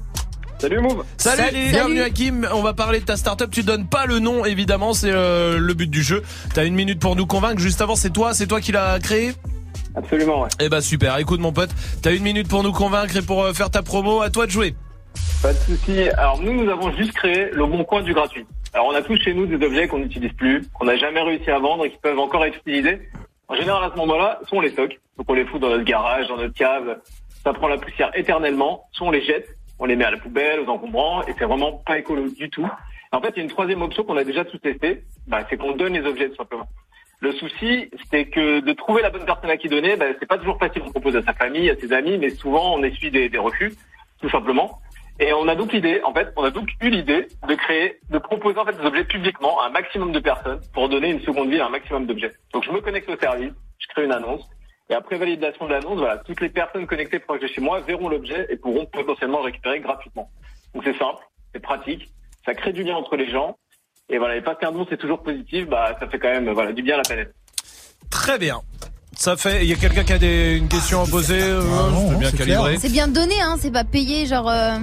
Salut 0.59 0.81
Move. 0.83 1.05
Salut, 1.17 1.43
Salut. 1.43 1.71
bienvenue 1.71 2.03
Hakim. 2.03 2.47
On 2.53 2.61
va 2.61 2.75
parler 2.75 3.01
de 3.01 3.07
ta 3.07 3.17
start-up. 3.17 3.49
Tu 3.51 3.63
donnes 3.63 3.87
pas 3.87 4.05
le 4.05 4.19
nom, 4.19 4.45
évidemment. 4.45 4.93
C'est 4.93 5.11
euh, 5.11 5.57
le 5.57 5.73
but 5.73 5.89
du 5.89 6.03
jeu. 6.03 6.23
T'as 6.53 6.67
une 6.67 6.75
minute 6.75 7.01
pour 7.01 7.17
nous 7.17 7.25
convaincre. 7.25 7.63
Juste 7.63 7.81
avant, 7.81 7.97
c'est 7.97 8.11
toi, 8.11 8.35
c'est 8.35 8.47
toi 8.47 8.61
qui 8.61 8.73
l'as 8.73 8.99
créé? 8.99 9.33
Absolument, 9.97 10.43
ouais. 10.43 10.49
Eh 10.61 10.69
bah 10.69 10.83
super. 10.83 11.17
Écoute 11.17 11.41
mon 11.41 11.55
pote, 11.55 11.71
t'as 12.03 12.13
une 12.13 12.23
minute 12.23 12.47
pour 12.47 12.63
nous 12.63 12.73
convaincre 12.73 13.17
et 13.17 13.23
pour 13.23 13.43
euh, 13.43 13.55
faire 13.55 13.71
ta 13.71 13.81
promo. 13.81 14.21
À 14.21 14.29
toi 14.29 14.45
de 14.45 14.51
jouer. 14.51 14.75
Pas 15.43 15.53
de 15.53 15.59
souci. 15.59 16.09
Alors 16.11 16.41
nous, 16.43 16.53
nous 16.53 16.71
avons 16.71 16.93
juste 16.93 17.13
créé 17.13 17.51
le 17.51 17.65
bon 17.65 17.83
coin 17.85 18.03
du 18.03 18.13
gratuit. 18.13 18.47
Alors 18.73 18.87
on 18.87 18.95
a 18.95 19.03
tous 19.03 19.17
chez 19.17 19.35
nous 19.35 19.47
des 19.47 19.65
objets 19.65 19.89
qu'on 19.89 19.99
n'utilise 19.99 20.33
plus, 20.35 20.63
qu'on 20.75 20.85
n'a 20.85 20.97
jamais 20.97 21.23
réussi 21.23 21.51
à 21.51 21.59
vendre 21.59 21.85
et 21.85 21.91
qui 21.91 21.99
peuvent 21.99 22.19
encore 22.19 22.45
être 22.45 22.59
utilisés. 22.59 23.09
En 23.49 23.55
général, 23.57 23.83
à 23.83 23.91
ce 23.93 23.97
moment-là, 23.97 24.39
soit 24.47 24.59
on 24.59 24.61
les 24.61 24.71
stocke, 24.71 25.01
donc 25.17 25.29
on 25.29 25.35
les 25.35 25.45
fout 25.45 25.61
dans 25.61 25.71
notre 25.71 25.83
garage, 25.83 26.29
dans 26.29 26.37
notre 26.37 26.55
cave, 26.55 27.01
ça 27.43 27.53
prend 27.53 27.67
la 27.67 27.79
poussière 27.79 28.13
éternellement, 28.15 28.85
soit 28.93 29.09
on 29.09 29.11
les 29.11 29.23
jette, 29.23 29.49
on 29.81 29.87
les 29.87 29.97
met 29.97 30.05
à 30.05 30.13
la 30.13 30.19
poubelle, 30.19 30.61
aux 30.61 30.69
encombrants, 30.69 31.23
et 31.27 31.35
c'est 31.37 31.47
vraiment 31.47 31.73
pas 31.73 31.99
écolo 31.99 32.29
du 32.29 32.49
tout. 32.49 32.69
En 33.11 33.21
fait, 33.21 33.31
il 33.31 33.37
y 33.39 33.41
a 33.41 33.43
une 33.43 33.51
troisième 33.51 33.83
option 33.83 34.05
qu'on 34.05 34.17
a 34.17 34.25
déjà 34.25 34.45
tous 34.45 34.59
testé, 34.59 35.03
bah, 35.27 35.45
c'est 35.51 35.57
qu'on 35.57 35.73
donne 35.73 35.95
les 35.95 36.07
objets 36.07 36.29
tout 36.29 36.37
simplement. 36.37 36.69
Le 37.19 37.33
souci, 37.33 37.91
c'est 38.11 38.27
que 38.27 38.61
de 38.61 38.73
trouver 38.73 39.03
la 39.03 39.11
bonne 39.11 39.25
personne 39.25 39.51
à 39.51 39.57
qui 39.57 39.69
donner, 39.69 39.97
bah, 39.97 40.07
c'est 40.21 40.29
pas 40.29 40.39
toujours 40.39 40.59
facile. 40.59 40.83
On 40.87 40.91
propose 40.91 41.17
à 41.17 41.23
sa 41.23 41.35
famille, 41.35 41.69
à 41.71 41.77
ses 41.77 41.93
amis, 41.93 42.19
mais 42.19 42.31
souvent 42.31 42.77
on 42.77 42.83
essuie 42.85 43.11
des 43.11 43.37
refus, 43.37 43.75
tout 44.21 44.31
simplement. 44.31 44.79
Et 45.23 45.35
on 45.35 45.47
a 45.49 45.55
donc 45.55 45.71
l'idée, 45.75 46.01
en 46.03 46.15
fait, 46.15 46.33
on 46.37 46.45
a 46.45 46.51
donc 46.51 46.71
eu 46.81 46.89
l'idée 46.89 47.29
de 47.47 47.55
créer, 47.55 47.99
de 48.09 48.17
proposer 48.19 48.59
en 48.59 48.65
fait 48.65 48.73
des 48.73 48.87
objets 48.87 49.05
publiquement 49.05 49.61
à 49.61 49.67
un 49.67 49.69
maximum 49.69 50.13
de 50.13 50.19
personnes 50.19 50.61
pour 50.73 50.89
donner 50.89 51.11
une 51.11 51.21
seconde 51.21 51.51
vie 51.51 51.61
à 51.61 51.67
un 51.67 51.69
maximum 51.69 52.07
d'objets. 52.07 52.33
Donc 52.55 52.65
je 52.65 52.71
me 52.71 52.81
connecte 52.81 53.09
au 53.11 53.19
service, 53.19 53.53
je 53.79 53.87
crée 53.89 54.05
une 54.07 54.13
annonce, 54.13 54.41
et 54.89 54.95
après 54.95 55.19
validation 55.19 55.67
de 55.67 55.73
l'annonce, 55.73 55.99
voilà, 55.99 56.17
toutes 56.19 56.41
les 56.41 56.49
personnes 56.49 56.87
connectées 56.87 57.19
proches 57.19 57.41
de 57.43 57.49
chez 57.49 57.61
moi 57.61 57.81
verront 57.81 58.09
l'objet 58.09 58.47
et 58.49 58.57
pourront 58.57 58.87
potentiellement 58.87 59.41
le 59.41 59.45
récupérer 59.45 59.81
gratuitement. 59.81 60.31
Donc 60.75 60.85
c'est 60.87 60.97
simple, 60.97 61.23
c'est 61.53 61.61
pratique, 61.61 62.09
ça 62.47 62.55
crée 62.55 62.73
du 62.73 62.83
lien 62.83 62.97
entre 62.97 63.17
les 63.17 63.31
gens, 63.31 63.59
et 64.09 64.17
voilà, 64.17 64.37
et 64.37 64.41
pas 64.41 64.55
qu'un 64.55 64.73
don 64.73 64.87
c'est 64.89 64.97
toujours 64.97 65.23
positif, 65.23 65.69
bah 65.69 65.97
ça 66.01 66.09
fait 66.09 66.19
quand 66.19 66.31
même 66.31 66.49
voilà 66.51 66.73
du 66.73 66.83
bien 66.83 66.95
à 66.95 66.99
la 66.99 67.05
planète. 67.05 67.35
Très 68.11 68.39
bien. 68.39 68.63
Ça 69.17 69.37
fait. 69.37 69.65
Il 69.65 69.69
y 69.69 69.73
a 69.75 69.77
quelqu'un 69.77 70.05
qui 70.05 70.13
a 70.15 70.19
des, 70.19 70.57
une 70.57 70.69
question 70.69 71.03
à 71.03 71.07
poser. 71.07 71.43
euh, 71.43 71.61
c'est 72.09 72.19
bien 72.19 72.31
calibré. 72.31 72.77
C'est 72.79 72.93
bien 72.93 73.09
donné, 73.09 73.35
hein, 73.43 73.57
c'est 73.59 73.73
pas 73.73 73.85
payé, 73.85 74.25
genre. 74.25 74.49
euh, 74.49 74.79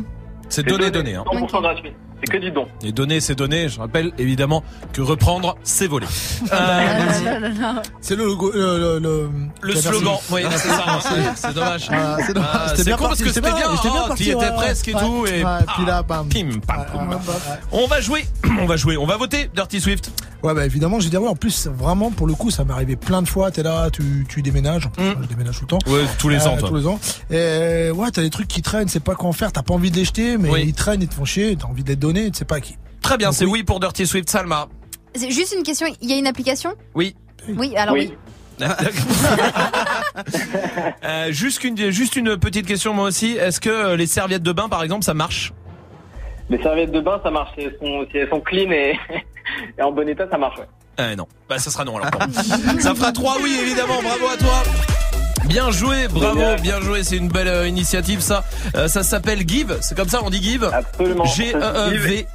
C'est 0.49 0.63
donné, 0.63 0.91
donné. 0.91 1.15
Hein. 1.15 1.23
100% 1.25 1.61
gratuit. 1.61 1.93
C'est 2.19 2.31
que 2.31 2.37
du 2.37 2.51
don. 2.51 2.65
Et 2.83 2.91
donner, 2.91 3.19
c'est 3.19 3.35
donner. 3.35 3.69
Je 3.69 3.79
rappelle 3.79 4.11
évidemment 4.17 4.63
que 4.91 5.01
reprendre, 5.01 5.55
c'est 5.63 5.87
voler. 5.87 6.07
C'est 8.01 8.15
le 8.15 8.25
logo. 8.25 8.51
Le, 8.53 8.77
le, 8.79 8.99
le, 8.99 9.29
Le 9.61 9.75
slogan, 9.75 10.15
oui, 10.31 10.41
c'est 10.51 10.67
ça. 10.67 10.99
C'est 11.35 11.53
dommage. 11.53 11.89
Ah, 11.91 12.17
c'est 12.25 12.33
dommage. 12.33 12.49
Ah, 12.53 12.65
C'était 12.69 12.77
c'est 12.83 12.89
bien 12.89 12.97
con 12.97 13.03
parce 13.07 13.19
que 13.21 13.29
c'était 13.29 13.41
bien. 13.51 13.55
bien, 13.57 13.75
c'était 13.75 13.89
bien 13.91 14.07
parti, 14.07 14.33
ouais, 14.35 14.51
presque 14.55 14.87
et 14.87 14.93
ouais. 14.95 14.99
tout. 15.01 15.25
Et 15.27 15.43
Ouais, 15.43 15.51
puis 15.75 15.85
là, 15.85 16.03
bam. 16.03 16.27
Pim, 16.29 16.49
pam. 16.65 16.85
On 17.71 17.87
va 17.87 18.01
jouer. 18.01 18.25
On 18.59 18.65
va 18.65 18.75
jouer. 18.77 18.97
On 18.97 19.05
va 19.05 19.17
voter 19.17 19.49
Dirty 19.53 19.79
Swift. 19.81 20.11
Ouais, 20.43 20.53
bah 20.53 20.65
évidemment, 20.65 20.99
j'ai 20.99 21.09
dit, 21.09 21.17
ouais, 21.17 21.27
en 21.27 21.35
plus, 21.35 21.67
vraiment, 21.67 22.11
pour 22.11 22.27
le 22.27 22.33
coup, 22.35 22.51
ça 22.51 22.63
m'est 22.63 22.71
arrivé 22.73 22.95
plein 22.95 23.23
de 23.23 23.27
fois. 23.27 23.49
T'es 23.49 23.63
là, 23.63 23.89
tu, 23.89 24.25
tu 24.29 24.41
déménages. 24.43 24.87
Je 24.97 25.27
déménage 25.27 25.55
tout 25.57 25.63
le 25.63 25.67
temps. 25.67 25.79
Mm. 25.87 25.91
Ouais, 25.93 26.01
tous 26.19 26.29
les 26.29 26.45
Euh, 26.45 26.49
ans, 26.49 26.57
toi. 26.57 26.69
Tous 26.69 26.75
les 26.75 26.87
ans. 26.87 26.99
Et 27.31 27.89
ouais, 27.91 28.11
t'as 28.11 28.21
des 28.21 28.29
trucs 28.29 28.47
qui 28.47 28.61
traînent, 28.61 28.87
c'est 28.87 28.99
pas 29.03 29.15
quoi 29.15 29.29
en 29.29 29.33
faire. 29.33 29.51
T'as 29.51 29.63
pas 29.63 29.73
envie 29.73 29.89
de 29.91 29.95
les 29.97 30.05
jeter, 30.05 30.37
mais 30.37 30.63
ils 30.63 30.73
traînent, 30.73 31.01
ils 31.01 31.07
te 31.07 31.15
font 31.15 31.25
chier. 31.25 31.55
T'as 31.59 31.67
envie 31.67 31.83
de 31.83 31.89
les 31.89 31.95
donner, 32.07 32.31
tu 32.31 32.39
sais 32.39 32.45
pas 32.45 32.55
à 32.55 32.61
qui. 32.61 32.75
Très 33.01 33.17
bien, 33.17 33.31
c'est 33.31 33.45
oui 33.45 33.63
pour 33.63 33.79
Dirty 33.79 34.07
Swift. 34.07 34.29
Salma. 34.29 34.67
C'est 35.15 35.31
juste 35.31 35.53
une 35.57 35.63
question, 35.63 35.87
il 36.01 36.09
y 36.09 36.13
a 36.13 36.17
une 36.17 36.27
application? 36.27 36.73
Oui. 36.95 37.15
Oui, 37.47 37.75
alors 37.75 37.95
oui. 37.95 38.13
Euh, 41.03 41.31
juste, 41.31 41.63
une, 41.63 41.91
juste 41.91 42.15
une 42.15 42.37
petite 42.37 42.65
question 42.65 42.93
moi 42.93 43.05
aussi. 43.05 43.33
Est-ce 43.37 43.61
que 43.61 43.69
euh, 43.69 43.95
les 43.95 44.07
serviettes 44.07 44.41
de 44.41 44.51
bain 44.51 44.67
par 44.67 44.83
exemple 44.83 45.05
ça 45.05 45.13
marche? 45.13 45.53
Les 46.49 46.61
serviettes 46.61 46.91
de 46.91 46.99
bain, 46.99 47.19
ça 47.23 47.29
marche. 47.29 47.51
Si 47.55 47.65
elles 47.65 47.77
sont, 47.79 48.05
si 48.11 48.17
elles 48.17 48.29
sont 48.29 48.41
clean 48.41 48.71
et, 48.71 48.97
et 49.77 49.81
en 49.81 49.91
bon 49.91 50.07
état, 50.09 50.27
ça 50.29 50.37
marche. 50.37 50.57
Ouais. 50.57 50.65
Euh, 50.99 51.15
non. 51.15 51.27
Bah 51.47 51.59
ça 51.59 51.69
sera 51.69 51.85
non 51.85 51.97
alors. 51.97 52.09
ça 52.79 52.95
fera 52.95 53.11
trois 53.11 53.37
oui 53.43 53.55
évidemment. 53.61 54.01
Bravo 54.01 54.27
à 54.27 54.37
toi. 54.37 54.63
Bien 55.47 55.71
joué, 55.71 56.07
bravo, 56.09 56.39
Génial. 56.39 56.61
bien 56.61 56.81
joué, 56.81 57.03
c'est 57.03 57.15
une 57.17 57.29
belle 57.29 57.47
euh, 57.47 57.67
initiative 57.67 58.19
ça. 58.21 58.43
Euh, 58.75 58.87
ça 58.87 59.03
s'appelle 59.03 59.47
Give, 59.47 59.77
c'est 59.81 59.95
comme 59.95 60.09
ça 60.09 60.19
on 60.23 60.29
dit 60.29 60.41
Give 60.43 60.65
Absolument. 60.65 61.25
G-E-E-V. 61.25 62.27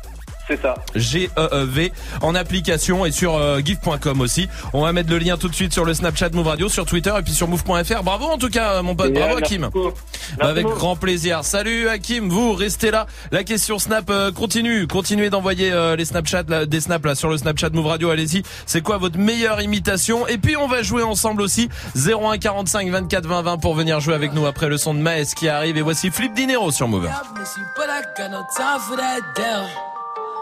C'est 0.48 0.60
ça. 0.60 0.74
G-E-E-V 0.94 1.92
en 2.20 2.34
application 2.34 3.06
et 3.06 3.12
sur 3.12 3.36
euh, 3.36 3.60
give.com 3.64 4.20
aussi. 4.20 4.48
On 4.72 4.82
va 4.82 4.92
mettre 4.92 5.10
le 5.10 5.18
lien 5.18 5.36
tout 5.36 5.48
de 5.48 5.54
suite 5.54 5.72
sur 5.72 5.84
le 5.84 5.94
Snapchat 5.94 6.30
Move 6.32 6.48
Radio, 6.48 6.68
sur 6.68 6.84
Twitter 6.84 7.12
et 7.18 7.22
puis 7.22 7.32
sur 7.32 7.46
move.fr. 7.48 8.02
Bravo 8.02 8.24
en 8.26 8.38
tout 8.38 8.48
cas 8.48 8.72
euh, 8.74 8.82
mon 8.82 8.94
pote, 8.96 9.12
bravo 9.12 9.36
merci 9.38 9.54
Hakim. 9.54 9.68
beaucoup. 9.72 9.90
Bah, 9.90 9.94
Merci 10.38 10.50
avec 10.50 10.66
grand 10.66 10.96
plaisir. 10.96 11.44
Salut 11.44 11.88
Hakim, 11.88 12.28
vous 12.28 12.52
restez 12.54 12.90
là. 12.90 13.06
La 13.30 13.44
question 13.44 13.78
Snap 13.78 14.10
euh, 14.10 14.32
continue. 14.32 14.86
Continuez 14.86 15.30
d'envoyer 15.30 15.72
euh, 15.72 15.96
les 15.96 16.04
Snapchat, 16.04 16.44
là, 16.48 16.66
des 16.66 16.80
snaps 16.80 17.06
là 17.06 17.14
sur 17.14 17.28
le 17.28 17.36
Snapchat 17.38 17.70
Move 17.70 17.86
Radio. 17.86 18.10
Allez-y. 18.10 18.42
C'est 18.66 18.80
quoi 18.80 18.98
votre 18.98 19.18
meilleure 19.18 19.60
imitation? 19.60 20.26
Et 20.26 20.38
puis 20.38 20.56
on 20.56 20.66
va 20.68 20.82
jouer 20.82 21.02
ensemble 21.02 21.42
aussi 21.42 21.68
01 21.96 22.38
45 22.38 22.88
24 22.90 23.26
20 23.26 23.42
20 23.42 23.58
pour 23.58 23.74
venir 23.74 24.00
jouer 24.00 24.14
avec 24.14 24.32
nous 24.34 24.46
après 24.46 24.68
le 24.68 24.76
son 24.76 24.94
de 24.94 25.00
Maes 25.00 25.26
qui 25.36 25.48
arrive. 25.48 25.76
Et 25.76 25.82
voici 25.82 26.10
Flip 26.10 26.34
Dinero 26.34 26.70
sur 26.70 26.88
Move. 26.88 27.08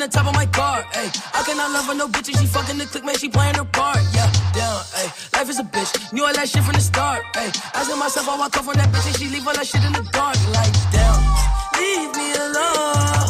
the 0.00 0.08
top 0.08 0.26
of 0.26 0.34
my 0.34 0.46
car, 0.46 0.84
ay. 0.94 1.12
I 1.34 1.42
cannot 1.44 1.70
love 1.70 1.86
her, 1.86 1.94
no 1.94 2.08
bitch, 2.08 2.28
and 2.28 2.38
she 2.38 2.46
fucking 2.46 2.78
the 2.78 2.86
click, 2.86 3.04
man, 3.04 3.16
she 3.16 3.28
playing 3.28 3.54
her 3.54 3.64
part, 3.64 4.00
yeah. 4.14 4.32
Down, 4.56 4.80
ay. 4.96 5.12
Life 5.34 5.50
is 5.50 5.58
a 5.60 5.64
bitch, 5.64 6.12
knew 6.12 6.24
all 6.24 6.32
that 6.32 6.48
shit 6.48 6.62
from 6.64 6.74
the 6.74 6.80
start, 6.80 7.22
ay. 7.36 7.52
Asking 7.74 7.98
myself 7.98 8.26
how 8.26 8.40
I 8.40 8.48
come 8.48 8.64
from 8.64 8.74
that 8.74 8.88
bitch, 8.88 9.06
and 9.06 9.16
she 9.16 9.28
leave 9.28 9.46
all 9.46 9.54
that 9.54 9.66
shit 9.66 9.84
in 9.84 9.92
the 9.92 10.02
dark, 10.12 10.36
like, 10.56 10.72
damn. 10.90 11.20
Leave 11.76 12.16
me 12.16 12.32
alone, 12.32 13.29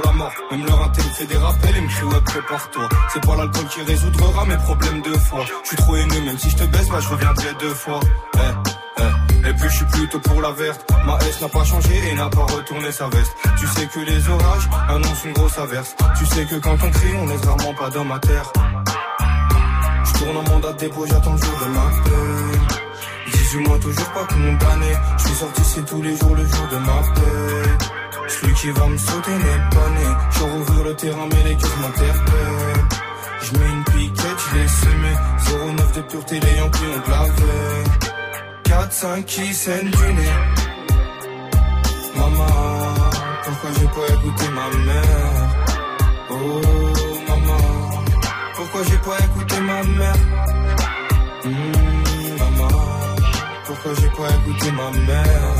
La 0.00 0.12
mort, 0.12 0.32
même 0.50 0.66
leur 0.66 0.82
inté 0.82 1.02
me 1.02 1.08
fait 1.08 1.26
des 1.26 1.36
rappels 1.36 1.76
et 1.76 1.80
me 1.80 1.88
crie 1.88 2.04
ouais 2.04 2.20
prépare-toi 2.24 2.88
C'est 3.12 3.26
pas 3.26 3.36
l'alcool 3.36 3.66
qui 3.68 3.82
résoudra 3.82 4.44
mes 4.46 4.56
problèmes 4.56 5.02
de 5.02 5.12
foi. 5.18 5.44
Je 5.62 5.68
suis 5.68 5.76
trop 5.76 5.96
haineux, 5.96 6.20
même 6.22 6.38
si 6.38 6.50
je 6.50 6.56
te 6.56 6.64
baisse, 6.64 6.88
bah 6.88 7.00
je 7.00 7.08
reviendrai 7.08 7.54
deux 7.60 7.74
fois. 7.74 8.00
Eh, 8.34 8.38
eh. 8.98 9.48
Et 9.48 9.52
puis 9.52 9.68
je 9.68 9.76
suis 9.76 9.84
plutôt 9.86 10.20
pour 10.20 10.40
la 10.40 10.52
verte. 10.52 10.90
Ma 11.06 11.18
S 11.18 11.40
n'a 11.40 11.48
pas 11.48 11.64
changé 11.64 11.94
et 12.10 12.14
n'a 12.14 12.28
pas 12.28 12.44
retourné 12.44 12.90
sa 12.92 13.08
veste. 13.08 13.32
Tu 13.58 13.66
sais 13.66 13.86
que 13.86 14.00
les 14.00 14.28
orages 14.28 14.68
annoncent 14.88 15.24
une 15.26 15.32
grosse 15.32 15.58
averse. 15.58 15.94
Tu 16.18 16.26
sais 16.26 16.44
que 16.46 16.56
quand 16.56 16.76
on 16.82 16.90
crie, 16.90 17.14
on 17.20 17.26
laisse 17.26 17.44
rarement 17.44 17.74
pas 17.74 17.90
dans 17.90 18.04
ma 18.04 18.18
terre. 18.18 18.52
Je 20.04 20.12
tourne 20.18 20.36
en 20.36 20.50
mandat 20.50 20.72
dépôt, 20.74 21.06
j'attends 21.06 21.32
le 21.32 21.38
jour 21.38 21.58
de 21.60 21.70
ma 21.74 21.90
peine 22.04 22.44
18 23.32 23.68
mois 23.68 23.78
toujours 23.78 24.10
pas 24.12 24.24
condamné 24.24 24.92
Je 25.18 25.24
suis 25.24 25.34
sorti 25.34 25.60
ici 25.62 25.82
tous 25.86 26.02
les 26.02 26.16
jours, 26.16 26.34
le 26.34 26.46
jour 26.46 26.68
de 26.70 26.76
ma 26.78 27.00
paix 27.14 27.84
celui 28.28 28.54
qui 28.54 28.70
va 28.70 28.86
me 28.86 28.96
sauter 28.96 29.30
n'est 29.32 29.76
pas 29.76 29.90
né. 29.90 30.08
Je 30.30 30.42
rouvre 30.42 30.84
le 30.84 30.94
terrain, 30.94 31.28
mais 31.30 31.50
les 31.50 31.56
cœurs 31.56 31.78
m'interpellent. 31.80 32.84
Je 33.42 33.58
mets 33.58 33.70
une 33.70 33.84
piquette, 33.84 34.40
je 34.50 34.58
l'ai 34.58 34.68
semé. 34.68 35.12
09 35.76 35.92
de 35.92 36.00
pureté, 36.02 36.40
les 36.40 36.56
Yankees 36.58 36.78
ont 36.84 37.06
de 37.06 37.10
la 37.10 37.22
veille. 37.22 38.10
4, 38.64 38.92
5 38.92 39.26
qui 39.26 39.54
saignent 39.54 39.90
du 39.90 40.12
nez. 40.14 40.38
Maman, 42.16 42.46
pourquoi 43.44 43.70
j'ai 43.78 43.86
pas 43.86 44.14
écouté 44.14 44.44
ma 44.54 44.68
mère? 44.84 45.64
Oh, 46.30 46.34
maman, 47.28 48.02
pourquoi 48.56 48.82
j'ai 48.84 48.98
pas 48.98 49.18
écouté 49.24 49.60
ma 49.60 49.82
mère? 49.82 50.16
Hmm, 51.44 52.38
maman, 52.38 52.78
pourquoi 53.66 53.92
j'ai 54.00 54.08
pas 54.08 54.30
écouté 54.30 54.70
ma 54.72 54.90
mère? 55.06 55.54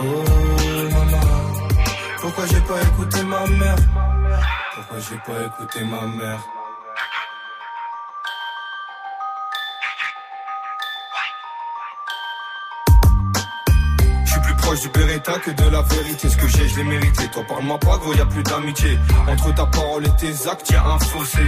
Oh. 0.00 0.55
Pourquoi 2.36 2.54
j'ai 2.54 2.64
pas 2.66 2.82
écouté 2.82 3.22
ma 3.22 3.46
mère? 3.46 3.76
Pourquoi 4.74 4.98
j'ai 4.98 5.16
pas 5.16 5.46
écouté 5.46 5.84
ma 5.84 6.02
mère? 6.02 6.38
Je 14.22 14.30
suis 14.30 14.40
plus 14.40 14.54
proche 14.56 14.80
du 14.80 14.88
Beretta 14.90 15.38
que 15.38 15.50
de 15.50 15.70
la 15.70 15.80
vérité. 15.80 16.28
Ce 16.28 16.36
que 16.36 16.46
j'ai, 16.46 16.68
je 16.68 16.76
l'ai 16.76 16.84
mérité. 16.84 17.26
Toi, 17.30 17.42
parle-moi 17.48 17.78
pas, 17.78 17.96
gros, 17.96 18.12
y 18.12 18.20
a 18.20 18.26
plus 18.26 18.42
d'amitié. 18.42 18.98
Entre 19.26 19.54
ta 19.54 19.64
parole 19.64 20.06
et 20.06 20.16
tes 20.16 20.46
actes, 20.46 20.68
y 20.68 20.74
a 20.74 20.84
un 20.84 20.98
fossé. 20.98 21.46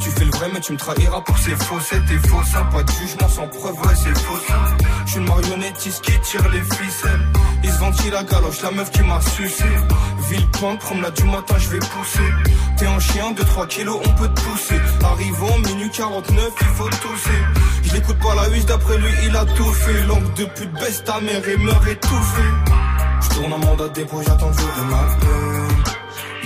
Tu 0.00 0.08
fais 0.08 0.24
le 0.24 0.30
vrai, 0.30 0.48
mais 0.54 0.60
tu 0.60 0.72
me 0.72 0.78
trahiras 0.78 1.20
pour 1.20 1.36
ces 1.36 1.54
faussettes. 1.54 2.06
T'es 2.06 2.28
faux, 2.28 2.42
ça, 2.44 2.62
pas 2.72 2.82
de 2.82 2.90
jugement 2.92 3.28
sans 3.28 3.46
preuve, 3.46 3.78
ouais, 3.78 3.94
c'est 3.94 4.18
faux, 4.18 4.38
ça. 4.48 4.54
Je 5.04 5.10
suis 5.10 5.20
une 5.20 5.28
marionnettiste 5.28 6.02
qui 6.02 6.18
tire 6.20 6.48
les 6.48 6.62
ficelles. 6.62 7.28
La 8.12 8.24
galoche, 8.24 8.60
la 8.62 8.72
meuf 8.72 8.90
qui 8.90 9.02
m'a 9.02 9.20
sucé. 9.20 9.64
Villepinte, 10.28 10.80
promenade 10.80 11.14
du 11.14 11.24
matin, 11.24 11.54
je 11.58 11.68
vais 11.68 11.78
pousser. 11.78 12.32
T'es 12.76 12.86
un 12.86 12.98
chien 12.98 13.30
de 13.30 13.42
3 13.42 13.66
kilos, 13.68 14.00
on 14.04 14.12
peut 14.14 14.28
te 14.28 14.40
pousser. 14.40 14.80
Arrivant, 15.04 15.58
minuit 15.68 15.90
49, 15.90 16.50
il 16.60 16.66
faut 16.66 16.88
tousser. 16.88 17.40
Je 17.84 17.94
l'écoute 17.94 18.18
pas 18.18 18.34
la 18.34 18.48
huisse, 18.48 18.66
d'après 18.66 18.98
lui, 18.98 19.12
il 19.26 19.36
a 19.36 19.44
tout 19.44 19.72
fait. 19.72 20.02
Langue 20.06 20.34
de 20.34 20.44
pute, 20.44 20.72
baisse 20.72 21.04
ta 21.04 21.20
mère 21.20 21.48
et 21.48 21.56
meurt 21.56 21.86
étouffé. 21.86 22.42
Je 23.22 23.28
tourne 23.34 23.52
en 23.52 23.58
mandat 23.58 23.88
dépôt, 23.90 24.22
j'attends 24.26 24.48
le 24.48 24.54
jour 24.54 24.72
de 24.76 24.90
ma 24.90 25.02
peine. 25.20 25.84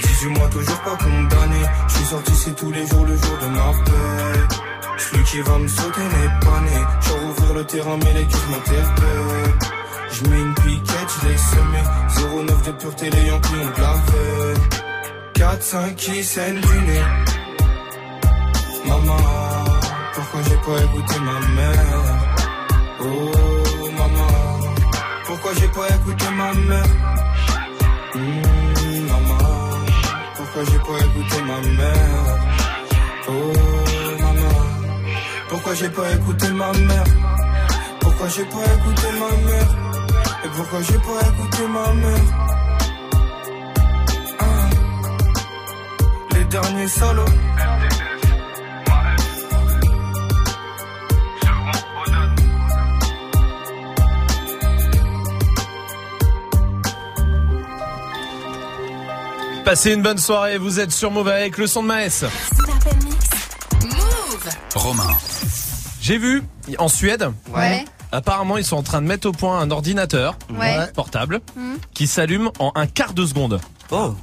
18 0.02 0.28
mois, 0.28 0.48
toujours 0.48 0.80
pas 0.80 0.96
condamné. 0.96 1.62
Je 1.88 1.94
suis 1.94 2.04
sorti 2.04 2.32
ici 2.32 2.52
tous 2.54 2.72
les 2.72 2.86
jours, 2.86 3.06
le 3.06 3.16
jour 3.16 3.38
de 3.40 3.46
ma. 3.46 4.98
Celui 4.98 5.24
qui 5.24 5.40
va 5.40 5.58
me 5.58 5.68
sauter 5.68 6.02
n'est 6.02 6.46
pas 6.46 6.60
né. 6.60 6.84
Je 7.00 7.12
rouvrir 7.12 7.54
le 7.54 7.64
terrain, 7.64 7.98
mais 8.04 8.12
les 8.12 8.26
culs 8.26 8.50
m'interpellent. 8.50 9.73
Je 10.16 10.28
mets 10.30 10.40
une 10.40 10.54
piquette, 10.54 11.10
je 11.22 11.28
l'ai 11.28 11.36
semé 11.36 11.80
09 12.46 12.62
de 12.66 12.72
pureté, 12.72 13.10
les 13.10 13.26
Yankees 13.26 13.48
ont 13.52 13.76
de 13.76 13.82
la 13.82 13.92
veille 13.94 14.60
4, 15.34 15.62
5 15.62 15.96
qui 15.96 16.22
saignent 16.22 16.60
du 16.60 16.78
nez. 16.82 17.02
Maman, 18.86 19.16
pourquoi 20.14 20.40
j'ai 20.48 20.56
pas 20.56 20.82
écouté 20.84 21.18
ma 21.20 21.40
mère? 21.56 22.04
Oh 23.00 23.90
maman, 23.98 24.74
pourquoi 25.26 25.50
j'ai 25.58 25.68
pas 25.68 25.88
écouté 25.96 26.24
ma 26.36 26.54
mère? 26.54 26.84
Hmm, 28.14 29.06
Maman, 29.08 29.38
pourquoi 30.36 30.62
j'ai 30.70 30.78
pas 30.78 30.98
écouté 31.06 31.42
ma 31.42 31.60
mère? 31.78 32.36
Oh 33.26 33.52
maman, 34.22 34.58
pourquoi 35.48 35.74
j'ai 35.74 35.88
pas 35.88 36.12
écouté 36.12 36.48
ma 36.50 36.72
mère? 36.72 37.04
Pourquoi 37.98 38.28
j'ai 38.28 38.44
pas 38.44 38.64
écouté 38.76 39.08
ma 39.18 39.50
mère? 39.50 39.83
Pourquoi 40.56 40.80
j'ai 40.82 40.98
pas 40.98 41.20
écouté 41.28 41.66
ma 41.68 41.92
mère 41.94 42.20
Ah. 44.38 44.70
Les 46.34 46.44
derniers 46.44 46.88
solos 46.88 47.24
Passez 59.64 59.94
une 59.94 60.02
bonne 60.02 60.18
soirée, 60.18 60.58
vous 60.58 60.78
êtes 60.78 60.92
sur 60.92 61.10
Move 61.10 61.28
avec 61.28 61.56
le 61.56 61.66
son 61.66 61.82
de 61.82 61.88
Maes. 61.88 62.24
Romain. 64.74 65.16
J'ai 66.02 66.18
vu 66.18 66.42
en 66.76 66.88
Suède. 66.88 67.30
Ouais. 67.54 67.84
Apparemment, 68.14 68.56
ils 68.56 68.64
sont 68.64 68.76
en 68.76 68.82
train 68.82 69.02
de 69.02 69.06
mettre 69.06 69.28
au 69.28 69.32
point 69.32 69.58
un 69.60 69.70
ordinateur 69.70 70.36
Ouais. 70.58 70.86
portable 70.94 71.40
Hmm. 71.56 71.74
qui 71.92 72.06
s'allume 72.06 72.50
en 72.58 72.72
un 72.74 72.86
quart 72.86 73.12
de 73.14 73.26
seconde. 73.26 73.60
Oh. 73.90 74.14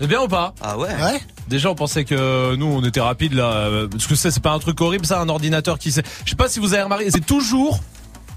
C'est 0.00 0.06
bien 0.06 0.20
ou 0.22 0.28
pas? 0.28 0.54
Ah 0.60 0.78
ouais. 0.78 0.88
Ouais. 0.88 1.20
Déjà, 1.48 1.70
on 1.70 1.74
pensait 1.74 2.04
que 2.04 2.54
nous, 2.56 2.66
on 2.66 2.84
était 2.84 3.00
rapide 3.00 3.32
là, 3.32 3.44
euh, 3.50 3.88
parce 3.88 4.06
que 4.06 4.14
ça, 4.14 4.30
c'est 4.30 4.42
pas 4.42 4.52
un 4.52 4.58
truc 4.58 4.80
horrible, 4.80 5.06
ça, 5.06 5.20
un 5.20 5.28
ordinateur 5.28 5.78
qui 5.78 5.90
sait. 5.90 6.02
Je 6.24 6.30
sais 6.30 6.36
pas 6.36 6.48
si 6.48 6.60
vous 6.60 6.74
avez 6.74 6.82
remarqué, 6.84 7.10
c'est 7.10 7.24
toujours, 7.24 7.80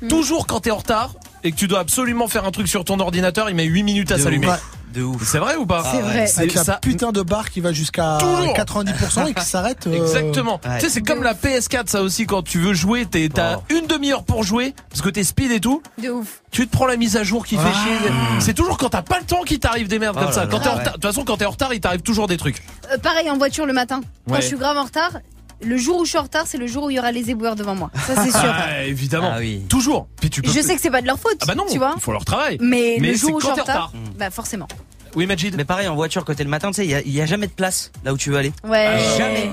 Hmm. 0.02 0.08
toujours 0.08 0.48
quand 0.48 0.62
t'es 0.62 0.72
en 0.72 0.78
retard 0.78 1.12
et 1.44 1.52
que 1.52 1.56
tu 1.58 1.68
dois 1.68 1.80
absolument 1.80 2.28
faire 2.28 2.46
un 2.46 2.52
truc 2.52 2.68
sur 2.68 2.84
ton 2.86 3.00
ordinateur, 3.00 3.50
il 3.50 3.56
met 3.56 3.66
8 3.66 3.84
minutes 3.84 4.12
à 4.12 4.18
s'allumer. 4.20 4.48
De 4.94 5.04
ouf. 5.04 5.24
C'est 5.26 5.38
vrai 5.40 5.56
ou 5.56 5.66
pas 5.66 5.86
C'est 5.90 6.02
vrai. 6.02 6.30
Avec 6.38 6.54
la 6.54 6.64
ça- 6.66 6.80
putain 6.82 7.14
de 7.14 7.22
barre 7.22 7.50
qui 7.50 7.62
va 7.62 7.72
jusqu'à 7.72 8.18
Toujours. 8.20 8.54
90% 8.54 9.26
et 9.28 9.34
qui 9.34 9.46
s'arrête. 9.46 9.88
euh, 9.88 9.94
Exactement. 9.94 10.60
Ouais. 10.66 10.80
Tu 10.80 10.86
sais, 10.88 10.90
c'est 10.92 11.02
comme 11.02 11.24
la 11.24 11.34
PS4, 11.34 11.88
ça 11.88 12.02
aussi, 12.02 12.26
quand 12.26 12.42
tu 12.44 12.60
veux 12.60 12.74
jouer, 12.74 13.06
t'as 13.06 13.56
Oh. 13.56 13.64
une 13.70 13.88
demi-heure 13.88 14.24
pour 14.26 14.44
jouer, 14.44 14.76
parce 14.90 15.02
que 15.02 15.08
t'es 15.08 15.24
speed 15.24 15.50
et 15.54 15.62
tout. 15.62 15.82
De 16.04 16.10
ouf. 16.10 16.42
Tu 16.52 16.68
te 16.68 16.72
prends 16.76 16.88
la 16.88 16.98
mise 16.98 17.16
à 17.16 17.24
jour 17.24 17.46
qui 17.46 17.56
fait 17.56 17.62
chier. 17.72 18.12
C'est 18.40 18.54
toujours 18.54 18.78
quand 18.78 18.90
t'as 18.90 19.02
pas 19.02 19.20
le 19.20 19.26
temps 19.26 19.44
qui 19.44 19.60
t'arrive 19.62 19.88
des 19.88 19.98
merdes 19.98 20.18
Oh 20.20 20.24
comme 20.26 20.34
ça. 20.34 20.46
Quand 20.46 20.58
ouais. 20.58 20.84
de 20.84 20.90
toute 20.90 21.02
façon, 21.02 21.24
quand 21.24 21.38
t'es 21.38 21.46
en 21.46 21.52
retard, 21.52 21.74
il 21.74 21.80
t'arrive 21.80 22.02
toujours 22.02 22.28
des 22.28 22.36
trucs. 22.36 22.62
Euh, 22.94 22.98
pareil 22.98 23.32
en 23.32 23.38
voiture 23.38 23.66
le 23.66 23.72
matin. 23.72 24.02
Quand 24.28 24.34
Ouais. 24.36 24.42
je 24.42 24.48
suis 24.48 24.58
grave 24.58 24.76
en 24.76 24.84
retard, 24.84 25.12
le 25.64 25.78
jour 25.78 25.98
où 26.00 26.06
je 26.06 26.10
suis 26.10 26.18
en 26.18 26.24
retard, 26.24 26.46
c'est 26.48 26.58
le 26.58 26.68
jour 26.68 26.86
où 26.86 26.90
il 26.90 26.96
y 26.96 27.00
aura 27.00 27.12
les 27.12 27.30
éboueurs 27.30 27.56
devant 27.56 27.76
moi. 27.76 27.92
Ça, 28.08 28.24
c'est 28.24 28.32
sûr. 28.32 28.42
Ah, 28.54 28.84
évidemment. 28.84 29.32
Ah 29.34 29.40
oui. 29.40 29.62
Toujours. 29.70 30.08
Puis 30.20 30.30
tu 30.30 30.42
peux. 30.42 30.52
Je 30.52 30.60
sais 30.62 30.76
que 30.76 30.82
c'est 30.82 30.92
pas 30.92 31.02
de 31.02 31.08
leur 31.08 31.20
faute. 31.20 31.38
Ah 31.42 31.46
bah 31.48 31.56
non, 31.56 31.66
tu 31.72 31.78
vois. 31.78 31.94
il 31.96 32.02
faut 32.02 32.12
leur 32.12 32.26
travail. 32.26 32.58
Mais, 32.60 32.98
Mais 33.00 33.12
le 33.12 33.18
jour 33.18 33.36
où 33.36 33.40
je 33.40 33.46
suis 33.46 33.54
quand 33.56 33.60
en 33.62 33.64
retard, 33.64 33.94
bah 34.18 34.30
forcément. 34.30 34.68
Oui, 35.16 35.26
Majid. 35.26 35.56
Mais 35.58 35.66
pareil 35.66 35.88
en 35.88 35.96
voiture 35.96 36.24
t'es 36.26 36.44
le 36.44 36.50
matin, 36.50 36.70
tu 36.70 36.76
sais, 36.76 36.86
il 36.86 36.92
y 36.92 36.96
a, 36.96 37.02
il 37.02 37.12
y 37.12 37.22
a 37.22 37.26
jamais 37.26 37.48
de 37.48 37.52
place 37.52 37.92
là 38.04 38.14
où 38.14 38.18
tu 38.18 38.30
veux 38.30 38.38
aller. 38.38 38.54
Ouais. 38.64 38.88
Ah, 38.88 39.18
Jamais. 39.18 39.52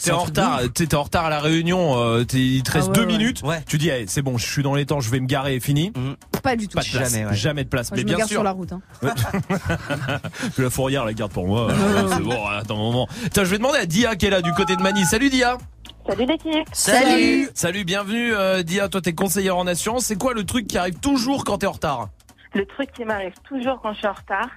T'es 0.00 0.12
en 0.12 0.18
retard, 0.20 0.60
t'es 0.72 0.94
en 0.94 1.02
retard 1.02 1.24
à 1.24 1.28
la 1.30 1.40
réunion, 1.40 1.98
euh, 2.00 2.22
t'es- 2.24 2.38
il 2.38 2.62
te 2.62 2.70
Ah 2.70 2.74
reste 2.74 2.88
ouais, 2.88 2.94
deux 2.94 3.00
ouais. 3.00 3.06
minutes. 3.06 3.42
Ouais. 3.42 3.62
Tu 3.66 3.78
dis, 3.78 3.88
eh, 3.88 4.04
c'est 4.06 4.22
bon, 4.22 4.38
je 4.38 4.46
suis 4.46 4.62
dans 4.62 4.74
les 4.76 4.86
temps, 4.86 5.00
je 5.00 5.10
vais 5.10 5.18
me 5.18 5.26
garer 5.26 5.56
et 5.56 5.60
fini. 5.60 5.92
Pas 6.42 6.54
du 6.54 6.68
tout. 6.68 6.76
Pas 6.76 6.82
de 6.84 6.88
place. 6.88 7.12
Jamais, 7.12 7.34
Jamais, 7.34 7.60
ouais. 7.60 7.64
de 7.64 7.68
place. 7.68 7.90
Moi, 7.90 7.96
Mais 7.96 8.02
je 8.02 8.06
me 8.06 8.08
bien 8.10 8.18
garde 8.18 8.28
sûr. 8.28 8.36
sur 8.36 8.44
la 8.44 8.52
route. 8.52 8.72
hein. 8.72 8.80
La 10.58 10.70
fourrière, 10.70 11.04
la 11.04 11.12
garde 11.12 11.32
pour 11.32 11.46
moi. 11.46 11.68
c'est 12.12 12.22
bon, 12.22 12.46
attends 12.46 12.74
un 12.76 12.78
moment. 12.78 13.08
Tiens, 13.32 13.44
je 13.44 13.50
vais 13.50 13.58
demander 13.58 13.78
à 13.78 13.86
Dia 13.86 14.16
qui 14.16 14.26
est 14.26 14.30
là 14.30 14.40
du 14.42 14.52
côté 14.52 14.76
de 14.76 14.82
Mani. 14.82 15.04
Salut 15.04 15.30
Dia. 15.30 15.58
Salut 16.06 16.26
l'équipe. 16.26 16.68
Salut. 16.72 17.48
Salut, 17.54 17.84
bienvenue 17.84 18.32
euh, 18.34 18.62
Dia. 18.62 18.88
Toi, 18.88 19.00
t'es 19.00 19.12
conseillère 19.14 19.56
en 19.56 19.66
assurance. 19.66 20.04
C'est 20.04 20.16
quoi 20.16 20.32
le 20.32 20.44
truc 20.44 20.66
qui 20.66 20.78
arrive 20.78 20.98
toujours 21.00 21.44
quand 21.44 21.58
t'es 21.58 21.66
en 21.66 21.72
retard? 21.72 22.08
Le 22.54 22.64
truc 22.66 22.92
qui 22.92 23.04
m'arrive 23.04 23.34
toujours 23.46 23.78
quand 23.82 23.92
je 23.92 23.98
suis 23.98 24.06
en 24.06 24.12
retard, 24.14 24.48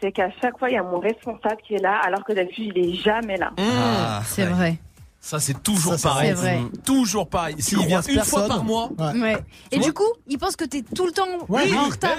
c'est 0.00 0.12
qu'à 0.12 0.28
chaque 0.40 0.58
fois, 0.58 0.70
il 0.70 0.74
y 0.74 0.78
a 0.78 0.82
mon 0.82 0.98
responsable 0.98 1.60
qui 1.66 1.74
est 1.74 1.82
là, 1.82 1.98
alors 2.04 2.24
que 2.24 2.32
d'habitude, 2.32 2.72
il 2.76 2.78
est 2.90 2.94
jamais 2.94 3.36
là. 3.36 3.52
Ah, 3.58 4.22
C'est 4.24 4.44
ouais. 4.44 4.48
vrai. 4.50 4.78
Ça, 5.22 5.38
c'est 5.38 5.62
toujours 5.62 5.94
Ça, 5.98 6.08
pareil. 6.08 6.28
C'est 6.28 6.34
vrai. 6.34 6.60
Toujours 6.86 7.28
pareil. 7.28 7.54
S'il 7.58 7.78
vient 7.86 8.00
une 8.00 8.20
fois 8.20 8.48
par 8.48 8.64
mois. 8.64 8.88
Ouais. 8.98 9.20
Ouais. 9.20 9.36
Et 9.70 9.78
du 9.78 9.92
coup, 9.92 10.08
ils 10.26 10.38
pensent 10.38 10.56
que 10.56 10.64
t'es 10.64 10.80
tout 10.82 11.04
le 11.04 11.12
temps 11.12 11.26
Ouais, 11.46 11.64
oui, 11.70 11.76
en 11.76 11.90
retard. 11.90 12.16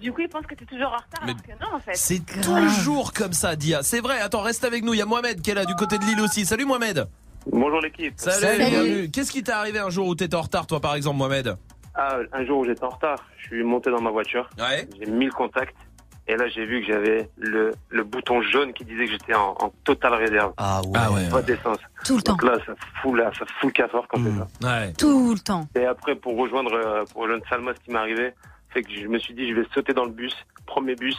du 0.00 0.10
coup, 0.10 0.22
il 0.22 0.28
pense 0.30 0.46
que 0.46 0.54
tu 0.54 0.64
es 0.64 0.66
toujours 0.66 0.86
en 0.88 0.96
retard, 0.96 1.22
Mais 1.26 1.32
alors 1.32 1.42
que 1.42 1.50
non, 1.64 1.76
en 1.76 1.78
fait. 1.80 1.94
C'est 1.94 2.22
toujours 2.40 3.12
comme 3.12 3.34
ça, 3.34 3.56
Dia. 3.56 3.82
C'est 3.82 4.00
vrai. 4.00 4.20
Attends, 4.20 4.40
reste 4.40 4.64
avec 4.64 4.82
nous. 4.84 4.94
Il 4.94 4.98
y 4.98 5.02
a 5.02 5.06
Mohamed 5.06 5.42
qui 5.42 5.50
est 5.50 5.54
là 5.54 5.66
du 5.66 5.74
côté 5.74 5.98
de 5.98 6.04
Lille 6.04 6.20
aussi. 6.22 6.46
Salut 6.46 6.64
Mohamed. 6.64 7.06
Bonjour 7.52 7.80
l'équipe. 7.82 8.14
Salut. 8.16 8.40
Salut. 8.40 8.70
bienvenue. 8.70 9.10
Qu'est-ce 9.10 9.30
qui 9.30 9.42
t'est 9.42 9.52
arrivé 9.52 9.78
un 9.78 9.90
jour 9.90 10.08
où 10.08 10.14
t'étais 10.14 10.34
en 10.34 10.40
retard, 10.40 10.66
toi, 10.66 10.80
par 10.80 10.94
exemple, 10.94 11.18
Mohamed? 11.18 11.56
Ah, 11.94 12.16
un 12.32 12.44
jour 12.46 12.60
où 12.60 12.64
j'étais 12.64 12.82
en 12.84 12.88
retard, 12.88 13.18
je 13.36 13.48
suis 13.48 13.62
monté 13.62 13.90
dans 13.90 14.00
ma 14.00 14.10
voiture, 14.10 14.48
Ouais. 14.58 14.88
j'ai 14.98 15.10
mis 15.10 15.26
le 15.26 15.30
contact, 15.30 15.76
et 16.26 16.36
là 16.36 16.48
j'ai 16.48 16.64
vu 16.64 16.80
que 16.80 16.86
j'avais 16.86 17.28
le, 17.36 17.72
le 17.90 18.04
bouton 18.04 18.42
jaune 18.42 18.72
qui 18.72 18.84
disait 18.84 19.06
que 19.06 19.12
j'étais 19.12 19.34
en, 19.34 19.56
en 19.60 19.72
totale 19.84 20.14
réserve. 20.14 20.52
Ah 20.56 20.80
ouais. 20.82 20.92
Ah 20.94 21.12
ouais. 21.12 21.28
Pas 21.30 21.42
d'essence. 21.42 21.78
Tout 22.04 22.16
le 22.16 22.22
temps. 22.22 22.32
Donc 22.32 22.44
là, 22.44 22.58
ça 22.66 22.74
fout, 23.02 23.16
là, 23.16 23.30
ça 23.38 23.44
fout 23.60 23.68
le 23.68 23.70
cafard 23.70 24.06
quand 24.08 24.18
c'est 24.22 24.38
ça. 24.38 24.80
Ouais. 24.80 24.92
Tout 24.94 25.32
le 25.34 25.40
temps. 25.40 25.66
Et 25.74 25.84
après, 25.86 26.14
pour 26.14 26.36
rejoindre, 26.36 26.72
euh, 26.72 27.04
pour 27.12 27.22
rejoindre 27.22 27.44
Salma, 27.48 27.72
ce 27.74 27.80
qui 27.80 27.90
m'est 27.90 27.98
arrivé, 27.98 28.32
fait 28.70 28.82
que 28.82 28.90
je 28.92 29.06
me 29.06 29.18
suis 29.18 29.34
dit, 29.34 29.48
je 29.48 29.54
vais 29.54 29.66
sauter 29.72 29.92
dans 29.92 30.04
le 30.04 30.10
bus, 30.10 30.34
premier 30.66 30.94
bus. 30.94 31.16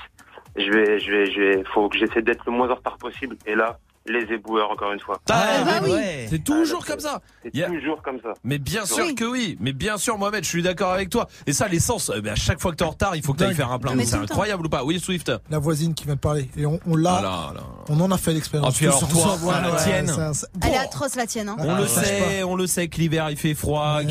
Je 0.57 0.71
vais, 0.71 0.99
je 0.99 1.11
vais, 1.11 1.31
je 1.31 1.39
vais, 1.39 1.63
faut 1.73 1.89
que 1.89 1.97
j'essaie 1.97 2.21
d'être 2.21 2.45
le 2.45 2.51
moins 2.53 2.69
en 2.69 2.75
retard 2.75 2.97
possible. 2.97 3.35
Et 3.45 3.55
là, 3.55 3.77
les 4.07 4.21
éboueurs, 4.33 4.69
encore 4.71 4.91
une 4.91 4.99
fois. 4.99 5.19
Ah, 5.31 5.63
bah 5.65 5.71
oui. 5.83 5.91
ouais. 5.91 6.27
C'est 6.29 6.43
toujours 6.43 6.85
comme 6.85 6.99
ça. 6.99 7.21
C'est 7.43 7.49
Il 7.53 7.59
y 7.59 7.63
a- 7.63 7.67
toujours 7.69 8.01
comme 8.03 8.19
ça. 8.21 8.33
Mais 8.43 8.57
bien 8.59 8.85
sûr 8.85 9.05
Oui. 9.05 9.15
que 9.15 9.25
oui, 9.25 9.57
mais 9.59 9.73
bien 9.73 9.97
sûr 9.97 10.17
Mohamed, 10.17 10.43
je 10.43 10.49
suis 10.49 10.61
d'accord 10.61 10.91
avec 10.91 11.09
toi. 11.09 11.27
Et 11.47 11.53
ça, 11.53 11.67
l'essence, 11.67 12.09
euh, 12.11 12.21
ben, 12.21 12.33
à 12.33 12.35
chaque 12.35 12.59
fois 12.61 12.71
que 12.71 12.77
t'es 12.77 12.83
en 12.83 12.91
retard, 12.91 13.15
il 13.15 13.23
faut 13.23 13.33
que 13.33 13.39
t'ailles 13.39 13.55
faire 13.55 13.71
un 13.71 13.79
plein. 13.79 13.93
C'est 14.05 14.15
incroyable 14.15 14.65
ou 14.65 14.69
pas? 14.69 14.83
Oui, 14.83 14.99
Swift. 14.99 15.31
La 15.49 15.57
voisine 15.59 15.93
qui 15.95 16.05
vient 16.05 16.13
de 16.15 16.19
parler. 16.19 16.49
Et 16.57 16.65
on, 16.65 16.79
on 16.87 16.95
l'a. 16.95 17.15
Ah 17.17 17.21
là, 17.21 17.53
là. 17.55 17.61
On 17.89 17.99
en 17.99 18.11
a 18.11 18.17
fait 18.17 18.31
Ah, 18.31 18.33
l'expérience. 18.35 18.75
puis 18.75 18.85
alors 18.87 18.99
toi, 19.07 19.23
ensemble, 19.33 19.53
la 19.63 19.71
ouais, 19.71 19.77
tienne. 19.83 20.09
un- 20.09 20.31
Elle 20.63 20.73
est 20.73 20.77
atroce 20.77 21.15
la 21.15 21.25
tienne. 21.25 21.49
Hein. 21.49 21.55
On 21.59 21.75
le 21.75 21.87
sait, 21.87 22.43
on 22.43 22.55
le 22.55 22.67
sait 22.67 22.87
que 22.87 22.97
l'hiver 22.97 23.29
il 23.31 23.37
fait 23.37 23.53
froid, 23.55 24.01
que 24.03 24.07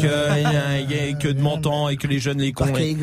il 0.87 0.91
y 0.91 0.99
a 0.99 1.13
que 1.15 1.29
de 1.29 1.41
montant 1.41 1.89
et 1.89 1.97
que 1.97 2.07
les 2.07 2.19
jeunes 2.19 2.39
les 2.41 2.53
cons. 2.53 2.65
Ouais, 2.67 2.97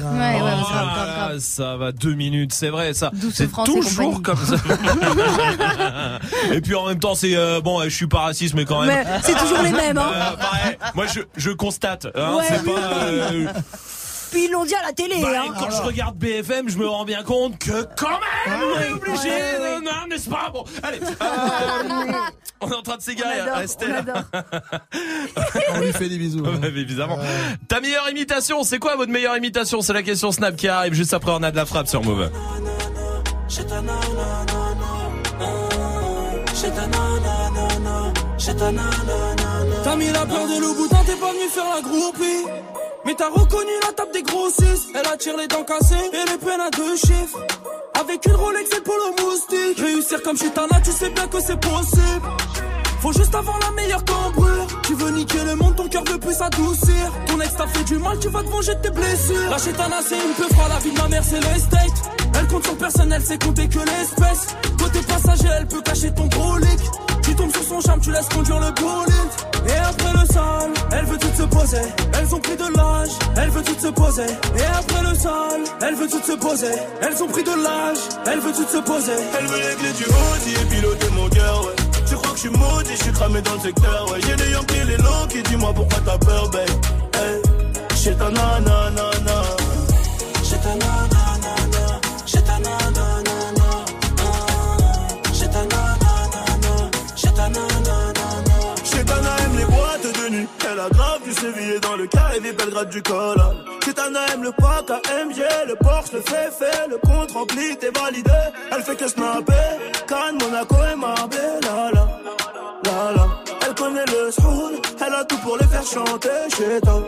Oh 1.32 1.40
ça 1.40 1.78
va 1.78 1.92
deux 1.92 2.14
minutes, 2.14 2.54
c'est 2.54 2.70
vrai 2.70 2.94
ça. 2.94 3.12
C'est 3.34 3.50
toujours 3.64 4.22
comme 4.22 4.38
ça. 4.38 4.56
et 6.52 6.62
puis 6.62 6.76
en 6.82 6.88
même 6.88 7.00
temps, 7.00 7.16
c'est 7.16 7.36
euh, 7.36 7.62
bon, 7.62 7.82
je 7.84 7.90
suis 7.90 8.08
pas 8.08 8.20
raciste, 8.20 8.54
mais 8.54 8.66
quand 8.66 8.82
même. 8.82 9.06
C'est 9.24 9.38
toujours 9.38 9.62
les 9.62 9.72
mêmes, 9.72 9.98
hein. 9.98 10.12
Euh, 10.14 10.36
pareil. 10.38 10.78
Moi, 10.96 11.06
je, 11.08 11.22
je 11.38 11.52
constate. 11.52 12.08
Hein, 12.16 12.36
Ouais, 12.38 12.44
c'est 12.48 12.64
pas. 12.66 12.80
euh, 13.04 13.48
Puis 14.32 14.46
ils 14.46 14.52
l'ont 14.52 14.64
dit 14.66 14.76
à 14.76 14.82
la 14.84 14.94
télé. 14.94 15.16
bah, 15.22 15.28
hein. 15.48 15.54
quand 15.60 15.70
je 15.72 15.82
regarde 15.82 16.16
BFM, 16.18 16.70
je 16.70 16.78
me 16.78 16.88
rends 16.88 17.04
bien 17.06 17.24
compte 17.24 17.58
que 17.60 17.86
quand 17.98 18.08
même, 18.10 18.60
on 18.64 18.80
est 18.80 18.92
obligé, 18.92 19.30
Ouais, 19.30 19.36
ouais. 19.36 19.60
euh, 19.60 19.80
non, 19.82 20.08
n'est-ce 20.10 20.30
pas 20.30 20.50
Bon, 20.54 20.64
allez. 20.84 21.00
euh, 21.02 22.12
on 22.62 22.70
est 22.72 22.76
en 22.76 22.82
train 22.82 22.98
de 22.98 23.02
s'égarer. 23.02 23.42
Restez 23.42 23.88
on. 23.88 25.76
On 25.76 25.80
lui 25.82 25.92
fait 25.94 26.08
des 26.10 26.18
bisous. 26.18 26.46
Évidemment. 26.64 27.18
Ta 27.68 27.82
meilleure 27.82 28.10
imitation, 28.10 28.64
c'est 28.64 28.80
quoi 28.80 28.96
votre 28.96 29.12
meilleure 29.12 29.36
imitation 29.38 29.82
C'est 29.82 29.94
la 29.94 30.04
question 30.04 30.32
Snap 30.32 30.56
qui 30.56 30.68
arrive 30.68 30.94
juste 30.94 31.14
après 31.14 31.32
on 31.32 31.44
a 31.44 31.52
de 31.52 31.56
la 31.58 31.66
frappe 31.66 31.88
sur 31.88 32.04
Move. 32.04 32.30
T'as 38.44 39.96
mis 39.98 40.08
la 40.08 40.26
peur 40.26 40.48
de 40.48 40.60
Louboutin, 40.60 40.98
t'es 41.06 41.16
pas 41.16 41.32
venu 41.32 41.48
faire 41.48 41.66
la 41.76 41.82
groupie. 41.82 42.48
Mais 43.06 43.14
t'as 43.14 43.30
reconnu 43.30 43.72
la 43.86 43.94
table 43.94 44.12
des 44.14 44.24
grossistes. 44.24 44.90
Elle 44.96 45.08
attire 45.14 45.38
les 45.38 45.48
dents 45.48 45.64
cassées 45.64 46.10
et 46.12 46.32
les 46.32 46.38
peines 46.40 46.60
à 46.60 46.72
deux 46.72 46.96
chiffres. 46.96 47.38
Avec 48.00 48.26
une 48.26 48.34
Rolex 48.34 48.68
et 48.72 48.78
le 48.78 48.82
polo 48.82 49.12
moustique. 49.20 49.80
Réussir 49.80 50.24
comme 50.24 50.38
Chitana, 50.38 50.82
tu 50.84 50.92
sais 50.92 51.12
bien 51.12 51.28
que 51.28 51.40
c'est 51.40 51.60
possible. 51.60 52.28
Faut 53.02 53.14
juste 53.14 53.36
avoir 53.36 53.60
la 53.60 53.72
meilleure 53.72 54.04
cambrure. 54.06 54.68
Tu 54.88 54.96
veux 54.96 55.12
niquer 55.12 55.44
le 55.46 55.56
monde, 55.56 55.76
ton 55.76 55.88
cœur 55.88 56.04
veut 56.06 56.18
plus 56.18 56.34
s'adoucir. 56.34 57.12
Ton 57.28 57.40
ex 57.42 57.56
t'a 57.56 57.68
fait 57.68 57.84
du 57.84 57.98
mal, 57.98 58.18
tu 58.20 58.30
vas 58.30 58.42
te 58.42 58.50
venger 58.50 58.74
de 58.74 58.82
tes 58.82 58.90
blessures. 58.90 59.50
La 59.52 59.60
Chitana, 59.60 59.98
c'est 60.04 60.16
une 60.16 60.34
peu 60.34 60.52
froid, 60.52 60.68
la 60.68 60.80
vie 60.80 60.92
de 60.92 60.98
ma 61.00 61.08
mère, 61.10 61.24
c'est 61.24 61.42
l'estate. 61.42 62.12
Elle 62.40 62.48
compte 62.48 62.66
sur 62.66 62.78
personne, 62.78 63.12
elle 63.12 63.24
sait 63.24 63.38
compter 63.38 63.70
que 63.70 63.80
l'espèce. 63.80 64.56
Côté 64.80 65.00
passager, 65.08 65.50
elle 65.60 65.68
peut 65.68 65.82
cacher 65.82 66.12
ton 66.12 66.26
brolic. 66.26 66.80
Tu 67.72 67.78
tombes 67.78 67.82
sur 67.82 67.82
son 67.82 67.82
charme, 67.82 68.02
tu 68.02 68.12
laisses 68.12 68.30
conduire 68.30 68.60
le 68.60 68.72
bolide. 68.72 69.32
Et 69.68 69.78
après 69.78 70.14
le 70.14 70.26
sale, 70.34 70.72
elle 70.92 71.06
veut 71.06 71.18
tout 71.18 71.36
se 71.38 71.44
poser. 71.44 71.82
Elles 72.20 72.36
ont 72.36 72.40
pris 72.40 72.58
de 72.58 72.78
l'âge, 72.78 73.10
elle 73.38 73.50
veut 73.50 73.64
tout 73.64 73.80
se 73.80 73.88
poser. 73.88 74.26
Et 74.58 74.64
après 74.64 75.10
le 75.10 75.16
sale, 75.16 75.64
elle 75.82 75.96
veut 75.96 76.08
tout 76.08 76.22
se 76.22 76.34
poser. 76.34 76.74
Elles 77.02 77.24
ont 77.24 77.28
pris 77.28 77.44
de 77.44 77.52
l'âge, 77.52 77.98
elle 78.26 78.40
veut 78.40 78.52
tout 78.52 78.68
se 78.68 78.78
poser. 78.78 79.14
Elle 79.40 79.46
veut 79.46 79.58
les 79.58 79.76
clés 79.76 79.94
du 79.94 80.04
Audi 80.04 80.54
et 80.62 80.66
piloter 80.66 81.10
mon 81.16 81.30
cœur, 81.30 81.66
ouais. 81.66 81.76
Tu 82.08 82.16
crois 82.16 82.32
que 82.32 82.36
je 82.36 82.42
suis 82.42 82.50
maudit, 82.50 82.92
je 82.92 83.04
suis 83.04 83.14
cramé 83.14 83.42
dans 83.42 83.54
le 83.54 83.60
secteur, 83.60 84.12
ouais. 84.12 84.20
J'ai 84.28 84.36
des 84.36 84.52
Yankees, 84.52 84.84
les 84.88 84.98
longs 84.98 85.28
qui 85.30 85.44
dis-moi 85.44 85.74
pourquoi 85.74 86.00
t'as 86.06 86.18
peur, 86.18 86.50
babe. 86.50 86.70
Hey, 87.16 87.42
j'ai 88.04 88.16
ta 88.16 88.30
nanana. 88.30 88.92
J'ai 90.44 90.58
ta 90.58 90.70
nanana. 90.70 91.01
Belgrade 102.54 102.90
du 102.90 103.02
col. 103.02 103.38
Chetana 103.86 104.20
aime 104.34 104.44
le 104.44 104.52
pack 104.52 104.90
AMG, 104.92 105.40
le 105.68 105.76
Porsche, 105.76 106.14
le 106.14 106.22
fait 106.22 106.52
fait, 106.52 106.88
le 106.90 106.98
compte 106.98 107.32
rempli, 107.32 107.76
t'es 107.78 107.92
validé. 107.92 108.32
Elle 108.72 108.84
fait 108.84 108.96
que 108.96 109.08
snapper. 109.08 109.54
Cannes, 110.08 110.38
Monaco 110.40 110.76
et 110.92 110.96
Marbella. 110.96 111.92
La, 111.94 112.92
la, 112.92 113.12
la. 113.16 113.28
Elle 113.68 113.76
connaît 113.76 114.06
le 114.06 114.32
soul, 114.32 114.74
elle 115.06 115.14
a 115.14 115.24
tout 115.26 115.38
pour 115.38 115.58
les 115.58 115.68
faire 115.68 115.84
chanter 115.86 116.30
chez 116.56 116.82
toi. 116.82 117.04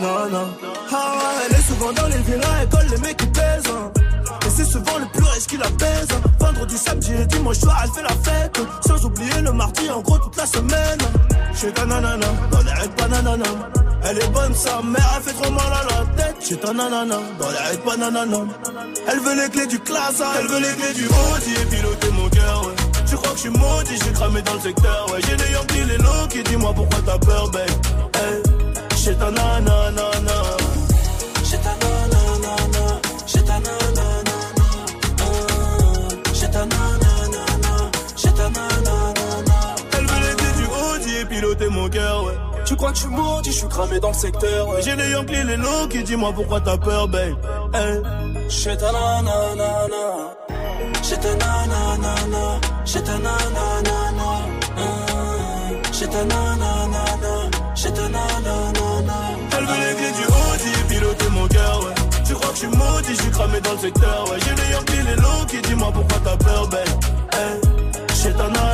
Non, 0.00 0.30
non. 0.30 0.46
Ah 0.92 1.12
elle 1.48 1.56
est 1.56 1.62
souvent 1.62 1.92
dans 1.92 2.06
les 2.06 2.18
villas, 2.18 2.56
elle 2.62 2.68
colle 2.68 2.86
les 2.90 2.98
mecs 2.98 3.16
qui 3.16 3.26
pèsent. 3.26 3.62
hein. 3.70 3.92
Souvent 4.84 4.98
le 4.98 5.06
plus 5.06 5.24
riche 5.24 5.46
qui 5.46 5.56
la 5.56 5.66
hein. 5.66 6.20
Vendredi, 6.40 6.76
samedi 6.76 7.12
et 7.12 7.26
dimanche 7.26 7.58
soir, 7.58 7.80
elle 7.84 7.90
fait 7.90 8.02
la 8.02 8.08
fête. 8.08 8.60
Sans 8.86 9.04
oublier 9.04 9.40
le 9.42 9.52
mardi, 9.52 9.90
en 9.90 10.00
gros, 10.00 10.18
toute 10.18 10.36
la 10.36 10.46
semaine. 10.46 10.98
Chez 11.54 11.70
ta 11.72 11.86
nanana, 11.86 12.26
dans 12.50 12.62
les 12.62 12.72
règles 12.72 12.94
pas 12.94 13.08
nanana. 13.08 13.44
Elle 14.06 14.18
est 14.18 14.28
bonne, 14.28 14.54
sa 14.54 14.82
mère, 14.82 15.10
elle 15.16 15.22
fait 15.22 15.32
trop 15.32 15.50
mal 15.50 15.72
à 15.72 15.84
la 15.84 16.22
tête. 16.22 16.36
Chez 16.46 16.56
ta 16.56 16.72
nanana, 16.72 17.16
dans 17.38 17.50
les 17.50 17.56
règles 17.56 17.82
pas 17.82 17.96
nanana. 17.96 18.38
Elle 19.08 19.20
veut 19.20 19.42
les 19.42 19.50
clés 19.50 19.66
du 19.66 19.78
classe, 19.78 20.22
elle 20.38 20.46
veut 20.48 20.60
les 20.60 20.74
clés 20.74 20.94
du 20.94 21.06
Audi 21.06 21.52
et 21.62 21.66
piloter 21.66 22.10
mon 22.10 22.28
cœur, 22.28 22.66
ouais. 22.66 22.74
Tu 23.06 23.16
crois 23.16 23.30
que 23.30 23.36
je 23.36 23.40
suis 23.40 23.50
maudit, 23.50 23.98
j'ai 24.04 24.12
cramé 24.12 24.42
dans 24.42 24.54
le 24.54 24.60
secteur, 24.60 25.06
ouais. 25.12 25.20
J'ai 25.26 25.36
des 25.36 25.52
Yankees, 25.52 25.84
les 25.84 26.28
qui 26.28 26.42
dis-moi 26.50 26.72
pourquoi 26.74 26.98
t'as 27.06 27.18
peur, 27.18 27.48
babe. 27.50 27.70
Chez 28.96 29.14
ta 29.14 29.30
nanana. 29.30 29.92
Chez 31.44 31.58
ta 31.58 31.70
nanana. 31.70 31.83
Cœur, 41.94 42.24
ouais. 42.24 42.38
Tu 42.64 42.76
crois 42.76 42.90
que 42.90 42.96
je 42.96 43.02
suis 43.02 43.10
maudit, 43.10 43.52
je 43.52 43.58
suis 43.58 43.68
cramé 43.68 44.00
dans 44.00 44.08
le 44.08 44.14
secteur, 44.14 44.68
ouais. 44.68 44.82
J'ai 44.82 44.96
des 44.96 45.10
Yankees, 45.10 45.44
les 45.46 45.56
low 45.56 45.86
qui 45.90 46.02
dis-moi 46.02 46.32
pourquoi 46.34 46.60
t'as 46.60 46.76
peur, 46.76 47.08
babe. 47.08 47.36
Hey, 47.72 48.02
chez 48.48 48.76
ta 48.76 48.90
nanana. 48.92 49.68
Chez 51.02 51.16
ta 51.16 51.32
nanana. 51.42 52.44
Chez 52.84 53.02
ta 53.02 53.16
nanana. 53.26 54.28
Chez 55.92 56.08
ta 56.08 56.24
nanana. 56.24 57.02
Chez 57.74 57.92
ta 57.92 58.08
nanana. 58.14 59.16
Elle 59.56 59.66
veut 59.66 59.80
les 59.84 59.94
clés 59.98 60.14
du 60.18 60.24
Audi 60.26 60.72
piloter 60.88 61.30
mon 61.30 61.46
cœur, 61.46 61.80
ouais. 61.84 61.94
Tu 62.26 62.34
crois 62.34 62.48
que 62.48 62.54
je 62.54 62.60
suis 62.60 62.68
maudit, 62.68 63.14
je 63.16 63.22
suis 63.22 63.30
cramé 63.30 63.60
dans 63.60 63.72
le 63.72 63.78
secteur, 63.78 64.24
ouais. 64.30 64.38
J'ai 64.44 64.54
des 64.54 64.68
Yankees, 64.72 65.02
les 65.08 65.16
low 65.16 65.40
qui 65.48 65.58
dis-moi 65.68 65.90
pourquoi 65.92 66.18
t'as 66.24 66.36
peur, 66.36 66.66
babe. 66.68 66.94
Hey, 67.32 67.60
chez 68.20 68.32
ta 68.32 68.48
nanana. 68.48 68.73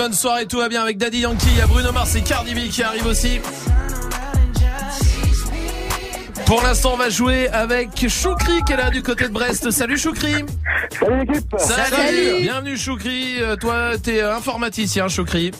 Bonne 0.00 0.12
soirée, 0.14 0.46
tout 0.46 0.56
va 0.56 0.70
bien 0.70 0.80
avec 0.80 0.96
Daddy 0.96 1.18
Yankee, 1.18 1.48
il 1.50 1.58
y 1.58 1.60
a 1.60 1.66
Bruno 1.66 1.92
Mars 1.92 2.14
et 2.14 2.22
Cardi 2.22 2.54
B 2.54 2.70
qui 2.70 2.82
arrivent 2.82 3.04
aussi. 3.04 3.38
Pour 6.46 6.62
l'instant, 6.62 6.94
on 6.94 6.96
va 6.96 7.10
jouer 7.10 7.48
avec 7.48 8.08
Choukri 8.08 8.64
qui 8.66 8.72
est 8.72 8.76
là 8.78 8.88
du 8.88 9.02
côté 9.02 9.24
de 9.24 9.32
Brest. 9.32 9.70
Salut 9.70 9.98
Choukri 9.98 10.36
Salut 10.98 11.18
l'équipe 11.26 11.54
Salut. 11.58 12.40
Bienvenue 12.40 12.78
Choukri, 12.78 13.42
Euh, 13.42 13.56
toi 13.56 13.98
t'es 14.02 14.22
euh, 14.22 14.34
informaticien 14.34 15.08
Choukri. 15.08 15.50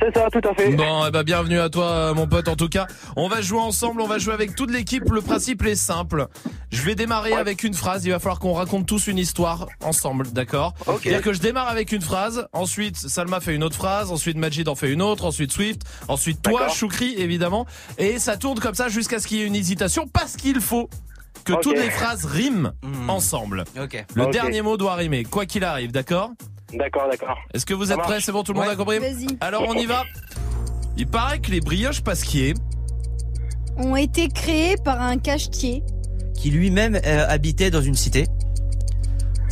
C'est 0.00 0.16
ça, 0.16 0.28
tout 0.32 0.48
à 0.48 0.54
fait. 0.54 0.70
Bon, 0.72 1.04
eh 1.06 1.10
ben, 1.10 1.22
bienvenue 1.22 1.60
à 1.60 1.68
toi, 1.68 2.14
mon 2.14 2.26
pote. 2.26 2.48
En 2.48 2.56
tout 2.56 2.68
cas, 2.68 2.86
on 3.16 3.28
va 3.28 3.42
jouer 3.42 3.60
ensemble, 3.60 4.00
on 4.00 4.06
va 4.06 4.18
jouer 4.18 4.32
avec 4.32 4.54
toute 4.54 4.70
l'équipe. 4.70 5.04
Le 5.10 5.20
principe 5.20 5.64
est 5.66 5.74
simple. 5.74 6.26
Je 6.72 6.82
vais 6.82 6.94
démarrer 6.94 7.34
avec 7.34 7.64
une 7.64 7.74
phrase. 7.74 8.04
Il 8.06 8.10
va 8.10 8.18
falloir 8.18 8.38
qu'on 8.38 8.54
raconte 8.54 8.86
tous 8.86 9.08
une 9.08 9.18
histoire 9.18 9.66
ensemble, 9.82 10.32
d'accord 10.32 10.74
Ok. 10.86 11.00
C'est-à-dire 11.02 11.22
que 11.22 11.32
je 11.34 11.40
démarre 11.40 11.68
avec 11.68 11.92
une 11.92 12.00
phrase. 12.00 12.46
Ensuite, 12.52 12.96
Salma 12.96 13.40
fait 13.40 13.54
une 13.54 13.62
autre 13.62 13.76
phrase. 13.76 14.10
Ensuite, 14.10 14.38
Majid 14.38 14.68
en 14.68 14.74
fait 14.74 14.90
une 14.90 15.02
autre. 15.02 15.24
Ensuite, 15.26 15.52
Swift. 15.52 15.82
Ensuite, 16.08 16.40
toi. 16.40 16.68
Choukri, 16.68 17.14
évidemment. 17.18 17.66
Et 17.98 18.18
ça 18.18 18.36
tourne 18.36 18.58
comme 18.58 18.74
ça 18.74 18.88
jusqu'à 18.88 19.18
ce 19.18 19.26
qu'il 19.26 19.38
y 19.38 19.42
ait 19.42 19.46
une 19.46 19.54
hésitation 19.56 20.06
parce 20.10 20.36
qu'il 20.36 20.60
faut 20.60 20.88
que 21.44 21.52
toutes 21.60 21.76
les 21.78 21.90
phrases 21.90 22.24
riment 22.24 22.72
ensemble. 23.08 23.64
Ok. 23.80 24.04
Le 24.14 24.30
dernier 24.30 24.62
mot 24.62 24.76
doit 24.76 24.94
rimer, 24.94 25.24
quoi 25.24 25.46
qu'il 25.46 25.64
arrive, 25.64 25.92
d'accord 25.92 26.30
D'accord, 26.72 27.08
d'accord. 27.10 27.36
Est-ce 27.54 27.66
que 27.66 27.74
vous 27.74 27.90
êtes 27.92 27.98
prêts. 27.98 28.20
C'est 28.20 28.32
bon, 28.32 28.42
tout 28.42 28.52
le 28.52 28.58
monde 28.58 28.68
Ouais. 28.68 28.74
a 28.74 28.76
compris 28.76 28.98
Vas-y. 28.98 29.26
Alors, 29.40 29.64
on 29.68 29.74
y 29.74 29.86
va. 29.86 30.04
Il 30.96 31.06
paraît 31.06 31.38
que 31.40 31.50
les 31.50 31.60
brioches 31.60 32.02
pasquier 32.02 32.54
Ont 33.76 33.96
été 33.96 34.28
créés 34.28 34.76
par 34.84 35.00
un 35.00 35.16
cachetier. 35.18 35.82
Qui 36.34 36.50
lui-même 36.50 36.98
euh, 37.04 37.26
habitait 37.28 37.70
dans 37.70 37.80
une 37.82 37.94
cité. 37.94 38.26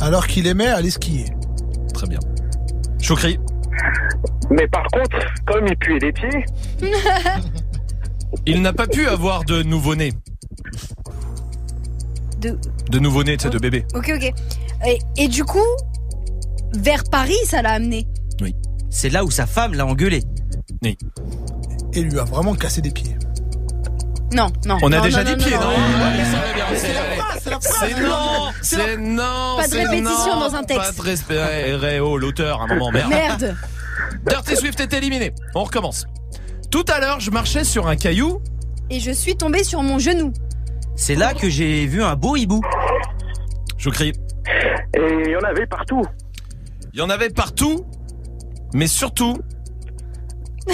Alors 0.01 0.27
qu'il 0.27 0.47
aimait 0.47 0.67
aller 0.67 0.91
skier. 0.91 1.25
Très 1.93 2.07
bien. 2.07 2.19
Choukri 3.01 3.39
Mais 4.49 4.67
par 4.67 4.83
contre, 4.93 5.17
comme 5.45 5.67
il 5.67 5.75
puait 5.77 5.99
les 5.99 6.11
pieds, 6.11 6.45
Il 8.45 8.61
n'a 8.61 8.73
pas 8.73 8.87
pu 8.87 9.07
avoir 9.07 9.43
de 9.43 9.63
nouveau-né. 9.63 10.13
De... 12.39 12.57
De 12.89 12.99
nouveau-né, 12.99 13.37
tu 13.37 13.43
sais, 13.43 13.49
de 13.49 13.57
bébé. 13.59 13.85
Ok, 13.93 14.11
ok. 14.15 14.33
Et, 14.87 14.99
et 15.17 15.27
du 15.27 15.43
coup, 15.43 15.59
vers 16.73 17.03
Paris, 17.11 17.37
ça 17.45 17.61
l'a 17.61 17.71
amené. 17.71 18.07
Oui. 18.41 18.55
C'est 18.89 19.09
là 19.09 19.23
où 19.23 19.31
sa 19.31 19.45
femme 19.45 19.73
l'a 19.73 19.85
engueulé. 19.85 20.23
Oui. 20.83 20.97
Et 21.93 22.01
lui 22.01 22.19
a 22.19 22.23
vraiment 22.23 22.55
cassé 22.55 22.81
des 22.81 22.91
pieds. 22.91 23.15
Non, 24.31 24.47
non. 24.65 24.77
On 24.83 24.91
a 24.91 24.97
non, 24.97 25.03
déjà 25.03 25.23
non, 25.23 25.31
dit 25.35 25.37
non, 25.37 25.43
c'est- 25.49 25.57
non, 27.49 28.51
c'est 28.61 28.97
non, 28.97 29.55
Pas 29.57 29.67
de 29.67 29.75
répétition 29.75 30.35
non, 30.35 30.39
dans 30.41 30.55
un 30.55 30.63
texte. 30.63 30.81
Pas 30.85 30.91
de 30.91 31.01
respect, 31.01 31.99
oh, 31.99 32.17
l'auteur, 32.17 32.61
un 32.61 32.67
moment, 32.67 32.91
merde. 32.91 33.09
Merde. 33.09 33.55
Dirty 34.27 34.55
Swift 34.55 34.79
est 34.79 34.93
éliminé. 34.93 35.33
On 35.55 35.63
recommence. 35.63 36.05
Tout 36.69 36.85
à 36.93 36.99
l'heure, 36.99 37.19
je 37.19 37.31
marchais 37.31 37.63
sur 37.63 37.87
un 37.87 37.95
caillou. 37.95 38.39
Et 38.91 38.99
je 38.99 39.11
suis 39.11 39.35
tombée 39.35 39.63
sur 39.63 39.81
mon 39.81 39.97
genou. 39.97 40.31
C'est 40.95 41.15
là 41.15 41.33
que 41.33 41.49
j'ai 41.49 41.85
vu 41.87 42.03
un 42.03 42.15
beau 42.15 42.35
hibou. 42.35 42.61
Je 43.77 43.89
crie. 43.89 44.13
et 44.95 44.99
il 45.25 45.31
y 45.31 45.35
en 45.35 45.41
avait 45.47 45.65
partout. 45.65 46.03
Il 46.93 46.99
y 46.99 47.01
en 47.01 47.09
avait 47.09 47.29
partout, 47.29 47.85
mais 48.73 48.87
surtout. 48.87 49.37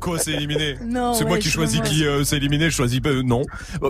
Quoi, 0.00 0.18
c'est 0.18 0.32
éliminé? 0.32 0.76
Non, 0.82 1.12
C'est 1.14 1.24
moi 1.24 1.38
qui 1.38 1.50
choisis 1.50 1.80
qui 1.82 2.04
euh, 2.06 2.24
c'est 2.24 2.36
éliminé, 2.36 2.70
je 2.70 2.76
choisis 2.76 3.00
pas, 3.00 3.10
euh, 3.10 3.22
non. 3.22 3.42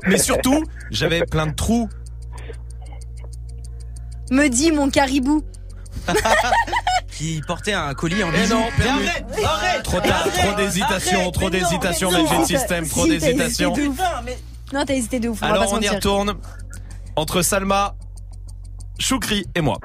Mais 0.06 0.18
surtout, 0.18 0.64
j'avais 0.90 1.24
plein 1.24 1.46
de 1.46 1.54
trous. 1.54 1.88
Me 4.30 4.48
dit 4.48 4.72
mon 4.72 4.90
caribou. 4.90 5.42
Qui 7.10 7.42
portait 7.46 7.72
un 7.74 7.92
colis 7.94 8.22
en 8.24 8.30
Mais 8.30 8.42
bijou. 8.44 8.54
non, 8.54 8.62
arrête, 8.78 9.24
arrête, 9.44 9.82
Trop 9.82 10.00
tard, 10.00 10.22
arrête, 10.26 10.32
trop 10.32 10.54
d'hésitation, 10.56 11.30
trop 11.32 11.44
non, 11.44 11.50
d'hésitation, 11.50 12.10
non. 12.10 12.22
Magic 12.22 12.46
Si, 12.46 12.56
System, 12.56 12.88
trop 12.88 13.04
si, 13.04 13.10
d'hésitation. 13.10 13.74
Non, 14.72 14.84
t'as 14.86 14.94
hésité 14.94 15.20
de 15.20 15.28
ouf. 15.28 15.38
on 15.42 15.46
va 15.46 15.52
Alors 15.52 15.70
pas 15.70 15.76
on 15.76 15.80
y 15.80 15.88
retourne 15.88 16.34
entre 17.16 17.42
Salma, 17.42 17.94
Choukri 19.00 19.46
et 19.54 19.62
moi. 19.62 19.78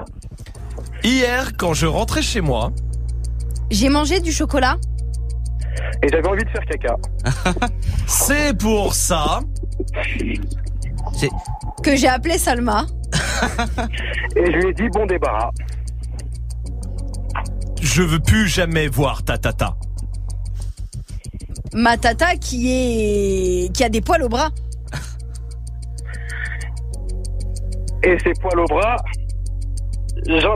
Hier, 1.02 1.56
quand 1.56 1.72
je 1.72 1.86
rentrais 1.86 2.22
chez 2.22 2.40
moi, 2.42 2.70
J'ai 3.70 3.88
mangé 3.88 4.20
du 4.20 4.30
chocolat. 4.30 4.76
Et 6.02 6.08
j'avais 6.08 6.28
envie 6.28 6.44
de 6.44 6.50
faire 6.50 6.64
caca. 6.70 6.96
c'est 8.06 8.56
pour 8.56 8.94
ça. 8.94 9.40
Que 11.82 11.96
j'ai 11.96 12.08
appelé 12.08 12.38
Salma. 12.38 12.86
Et 14.36 14.46
je 14.46 14.50
lui 14.52 14.68
ai 14.68 14.74
dit 14.74 14.88
bon 14.92 15.06
débarras. 15.06 15.50
Je 17.80 18.02
veux 18.02 18.20
plus 18.20 18.46
jamais 18.46 18.86
voir 18.86 19.24
ta 19.24 19.38
tata. 19.38 19.76
Ma 21.74 21.96
tata 21.96 22.36
qui 22.36 22.68
est. 22.70 23.72
qui 23.72 23.82
a 23.82 23.88
des 23.88 24.00
poils 24.00 24.22
au 24.22 24.28
bras. 24.28 24.50
Et 28.06 28.16
ses 28.22 28.32
poils 28.40 28.60
au 28.60 28.64
bras, 28.66 28.96
j'en 30.28 30.54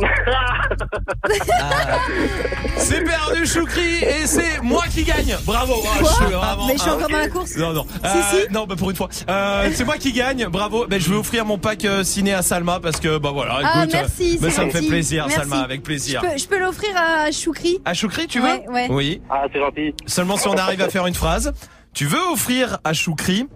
C'est 2.77 3.03
perdu 3.05 3.45
Choukri 3.47 3.97
et 4.05 4.27
c'est 4.27 4.63
moi 4.63 4.85
qui 4.89 5.03
gagne. 5.05 5.37
Bravo. 5.45 5.75
Ah, 5.85 5.99
je 6.01 6.05
suis 6.07 6.25
vraiment 6.27 6.67
Mais 6.69 6.75
je 6.77 6.81
suis 6.83 6.91
encore 6.91 7.09
dans 7.09 7.19
la 7.19 7.29
course. 7.29 7.57
Non 7.57 7.73
non. 7.73 7.85
Si, 8.05 8.07
Euh, 8.07 8.23
si. 8.47 8.53
Non 8.53 8.67
bah 8.67 8.77
pour 8.79 8.91
une 8.91 8.97
fois. 8.97 9.09
Euh, 9.29 9.69
c'est 9.75 9.85
moi 9.85 9.97
qui 9.99 10.13
gagne. 10.13 10.47
Bravo. 10.47 10.87
Ben, 10.87 11.01
je 11.01 11.11
vais 11.11 11.17
offrir 11.17 11.45
mon 11.45 11.59
pack 11.59 11.85
euh, 11.85 12.05
ciné 12.05 12.33
à 12.33 12.43
Salma 12.43 12.79
parce 12.81 13.01
que 13.01 13.19
bah 13.19 13.31
voilà. 13.33 13.59
Ah, 13.65 13.81
Écoute, 13.85 13.95
euh, 13.95 13.99
merci, 14.01 14.39
mais 14.41 14.51
c'est 14.51 14.57
ça 14.57 14.65
me 14.65 14.71
fait 14.71 14.87
plaisir 14.87 15.25
Merci. 15.27 15.41
Salma 15.41 15.63
avec 15.65 15.81
Je 15.81 15.85
plaisir. 15.85 16.21
peux, 16.21 16.39
je 16.39 16.47
peux 16.47 16.59
l'offrir 16.61 16.91
à 16.97 17.31
Choukri. 17.33 17.79
À 17.85 17.95
Choukri 17.95 18.27
tu 18.29 18.39
veux 18.41 18.47
Ouais, 18.47 18.65
ouais. 18.69 18.87
Oui. 18.91 19.23
Ah, 19.29 19.43
c'est 19.53 19.59
gentil. 19.59 19.95
Seulement 20.07 20.37
si 20.37 20.47
on 20.49 20.55
arrive 20.55 20.81
à 20.83 20.89
faire 20.89 21.07
une 21.07 21.15
phrase. 21.15 21.53
Tu 21.95 22.07
veux 22.07 22.23
offrir 22.33 22.79
à 22.85 22.93
Choukri 22.93 23.49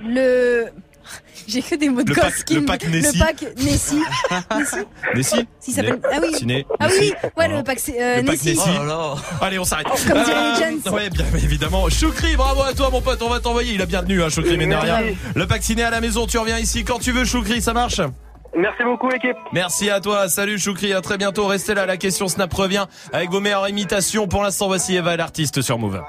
Le. 0.00 0.66
J'ai 1.48 1.62
que 1.62 1.74
des 1.76 1.88
mots 1.88 2.02
de 2.02 2.08
Le 2.10 2.14
gosse 2.14 2.24
pack- 2.24 2.44
qui 2.44 2.54
le 2.54 2.60
me- 2.60 2.66
pack 2.66 2.86
Nessie. 2.88 3.18
Le 3.18 3.24
pack 3.24 3.44
Nessie. 3.56 4.02
Nessie 4.54 4.76
Nessie 5.14 5.48
S'il 5.60 5.74
s'appelle- 5.74 6.00
Ah 6.12 6.18
oui. 6.22 6.34
Ciné. 6.34 6.66
Ah 6.78 6.88
oui, 6.90 7.12
ouais, 7.36 7.48
le 7.48 7.62
pack, 7.62 7.78
c'est, 7.78 8.00
euh, 8.02 8.16
Le 8.18 8.24
pack 8.24 8.34
Nessie. 8.36 8.48
Nessie. 8.50 8.60
Oh 8.66 8.78
là 8.80 8.84
là. 8.84 9.14
Allez, 9.40 9.58
on 9.58 9.64
s'arrête. 9.64 9.86
Comme 9.86 10.22
dirait 10.24 10.52
les 10.52 10.78
Jones. 10.82 10.94
Ouais, 10.94 11.08
bien 11.10 11.24
évidemment. 11.42 11.88
Choukri, 11.88 12.36
bravo 12.36 12.62
à 12.62 12.72
toi, 12.74 12.90
mon 12.90 13.00
pote. 13.00 13.22
On 13.22 13.30
va 13.30 13.40
t'envoyer. 13.40 13.72
Il 13.74 13.82
a 13.82 13.86
bien 13.86 14.02
tenu, 14.02 14.22
hein, 14.22 14.28
Choukri, 14.28 14.58
mais 14.58 14.66
de 14.66 14.74
rien. 14.74 15.00
Merci. 15.00 15.16
Le 15.34 15.46
pack 15.46 15.62
ciné 15.62 15.82
à 15.84 15.90
la 15.90 16.00
maison. 16.00 16.26
Tu 16.26 16.36
reviens 16.38 16.58
ici 16.58 16.84
quand 16.84 16.98
tu 16.98 17.12
veux, 17.12 17.24
Choukri. 17.24 17.62
Ça 17.62 17.72
marche 17.72 18.00
Merci 18.56 18.82
beaucoup, 18.82 19.08
l'équipe. 19.08 19.36
Merci 19.52 19.88
à 19.90 20.00
toi. 20.00 20.28
Salut, 20.28 20.58
Choukri. 20.58 20.92
À 20.92 21.00
très 21.00 21.16
bientôt. 21.18 21.46
Restez 21.46 21.74
là. 21.74 21.86
La 21.86 21.96
question 21.96 22.28
Snap 22.28 22.52
revient 22.52 22.86
avec 23.12 23.30
vos 23.30 23.40
meilleures 23.40 23.68
imitations. 23.68 24.26
Pour 24.26 24.42
l'instant, 24.42 24.66
voici 24.66 24.96
Eva, 24.96 25.16
l'artiste 25.16 25.62
sur 25.62 25.78
Move. 25.78 26.02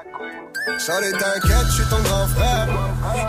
Charlie, 0.77 1.11
t'inquiète, 1.11 1.65
je 1.67 1.71
suis 1.71 1.89
ton 1.89 2.01
grand 2.01 2.27
frère. 2.27 2.67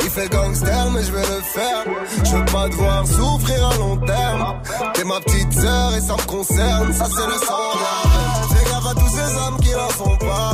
Il 0.01 0.11
fait 0.11 0.29
gangster, 0.29 0.91
mais 0.93 1.03
je 1.03 1.13
vais 1.13 1.21
le 1.21 1.43
faire. 1.43 1.85
Je 2.25 2.37
veux 2.37 2.45
pas 2.47 2.69
devoir 2.69 3.07
souffrir 3.07 3.67
à 3.67 3.77
long 3.77 3.97
terme. 3.99 4.61
T'es 4.95 5.05
ma 5.05 5.21
petite 5.21 5.53
sœur 5.53 5.95
et 5.97 6.01
ça 6.01 6.15
me 6.15 6.27
concerne. 6.27 6.93
Ça, 6.93 7.07
c'est 7.07 7.27
le 7.27 7.39
sang. 7.47 7.79
Fais 8.51 8.71
gaffe 8.71 8.87
à 8.87 8.95
tous 8.95 9.09
ces 9.09 9.37
hommes 9.37 9.61
qui 9.61 9.71
n'en 9.73 9.91
sont 9.91 10.17
pas. 10.19 10.51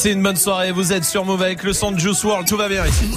Passez 0.00 0.12
une 0.12 0.22
bonne 0.22 0.36
soirée, 0.36 0.72
vous 0.72 0.94
êtes 0.94 1.04
sur 1.04 1.26
Move 1.26 1.42
avec 1.42 1.62
le 1.62 1.74
son 1.74 1.92
de 1.92 1.98
Juice 1.98 2.24
World, 2.24 2.48
tout 2.48 2.56
va 2.56 2.70
bien 2.70 2.86
ici. 2.86 3.10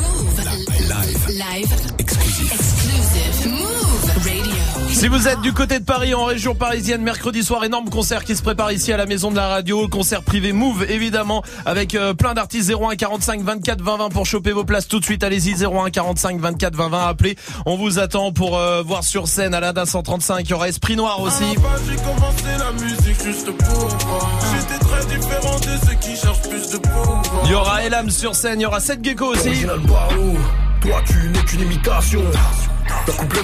Live. 1.30 1.74
Exclusive. 1.98 2.52
Exclusive. 2.52 3.52
Move 3.54 4.12
Radio. 4.18 4.90
Si 4.90 5.08
vous 5.08 5.30
êtes 5.30 5.40
du 5.40 5.54
côté 5.54 5.80
de 5.80 5.86
Paris, 5.86 6.14
en 6.14 6.26
région 6.26 6.56
parisienne, 6.56 7.02
mercredi 7.02 7.42
soir, 7.42 7.64
énorme 7.64 7.90
concert 7.90 8.26
qui 8.26 8.36
se 8.36 8.42
prépare 8.42 8.74
ici 8.74 8.92
à 8.92 8.98
la 8.98 9.06
maison 9.06 9.32
de 9.32 9.38
la 9.38 9.48
radio, 9.48 9.88
concert 9.88 10.24
privé 10.24 10.52
Move 10.52 10.86
évidemment, 10.90 11.42
avec 11.66 11.96
euh, 11.96 12.14
plein 12.14 12.34
d'artistes 12.34 12.70
01 12.70 12.98
45 12.98 13.44
24 13.44 13.82
20 13.82 13.98
20 13.98 14.10
pour 14.10 14.26
choper 14.26 14.52
vos 14.52 14.66
places 14.66 14.90
tout 14.90 15.00
de 15.00 15.06
suite. 15.06 15.24
Allez-y 15.24 15.64
01 15.64 15.90
45 15.90 16.38
24 16.42 16.76
20 16.76 16.90
20, 16.90 17.08
appelez. 17.08 17.38
On 17.66 17.78
vous 17.78 18.00
attend 18.00 18.34
pour 18.34 18.58
euh, 18.58 18.84
voir 18.84 19.06
sur 19.06 19.30
scène 19.30 19.54
à 19.54 19.62
l'Ada 19.62 19.86
135. 19.86 20.42
Il 20.42 20.50
y 20.50 20.54
aura 20.54 20.68
Esprit 20.68 20.98
Noir 20.98 21.22
aussi. 21.22 21.46
J'ai 21.88 21.96
commencé 21.96 22.44
la 25.10 25.16
musique 25.16 25.20
juste 25.20 25.20
pour 25.20 25.20
voir. 25.20 25.20
J'étais 25.20 25.20
très 25.20 25.20
différent 25.20 25.60
de 25.60 25.86
ceux 25.86 25.96
qui 25.96 26.16
cherchent 26.16 26.42
plus 26.42 26.70
de 26.70 26.78
pouvoir. 26.78 27.24
Il 27.46 27.52
y 27.52 27.56
aura 27.56 27.84
Elam 27.84 28.10
sur 28.10 28.36
scène, 28.36 28.60
il 28.60 28.64
y 28.64 28.66
aura 28.66 28.80
Seth 28.80 29.04
Gecko 29.04 29.26
aussi. 29.28 29.66
Toi 30.82 31.02
tu 31.06 31.30
n'es 31.30 31.40
qu'une 31.46 31.62
imitation. 31.62 32.22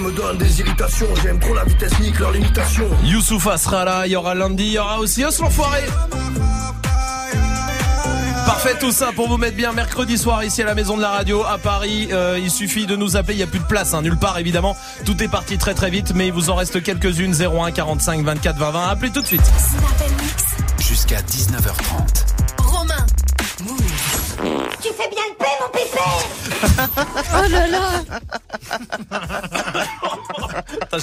Me 0.00 0.12
donne 0.12 0.38
des 0.38 0.60
irritations. 0.60 1.06
J'aime 1.22 1.38
trop 1.38 1.54
la 1.54 1.64
vitesse, 1.64 1.98
nique 2.00 2.18
leur 2.18 2.32
limitation. 2.32 2.86
Youssoufa 3.04 3.58
sera 3.58 3.84
là, 3.84 4.06
il 4.06 4.12
y 4.12 4.16
aura 4.16 4.34
Landy, 4.34 4.64
il 4.64 4.72
y 4.72 4.78
aura 4.78 4.98
aussi 4.98 5.24
Os 5.24 5.38
l'enfoiré. 5.40 5.82
Parfait 8.46 8.76
tout 8.78 8.92
ça 8.92 9.10
pour 9.14 9.28
vous 9.28 9.36
mettre 9.36 9.56
bien 9.56 9.72
mercredi 9.72 10.18
soir 10.18 10.44
ici 10.44 10.62
à 10.62 10.66
la 10.66 10.74
maison 10.74 10.96
de 10.96 11.02
la 11.02 11.10
radio 11.10 11.44
à 11.44 11.58
Paris. 11.58 12.08
Euh, 12.12 12.38
il 12.42 12.50
suffit 12.50 12.86
de 12.86 12.96
nous 12.96 13.16
appeler, 13.16 13.34
il 13.34 13.38
n'y 13.38 13.42
a 13.42 13.46
plus 13.46 13.58
de 13.58 13.64
place, 13.64 13.94
hein, 13.94 14.02
nulle 14.02 14.18
part 14.18 14.38
évidemment. 14.38 14.76
Tout 15.04 15.22
est 15.22 15.28
parti 15.28 15.56
très 15.56 15.74
très 15.74 15.90
vite, 15.90 16.12
mais 16.14 16.26
il 16.26 16.32
vous 16.32 16.50
en 16.50 16.54
reste 16.54 16.82
quelques-unes. 16.82 17.34
01 17.34 17.70
45 17.72 18.22
24 18.22 18.56
20 18.58 18.70
20. 18.70 18.88
Appelez 18.88 19.12
tout 19.12 19.22
de 19.22 19.26
suite. 19.26 19.50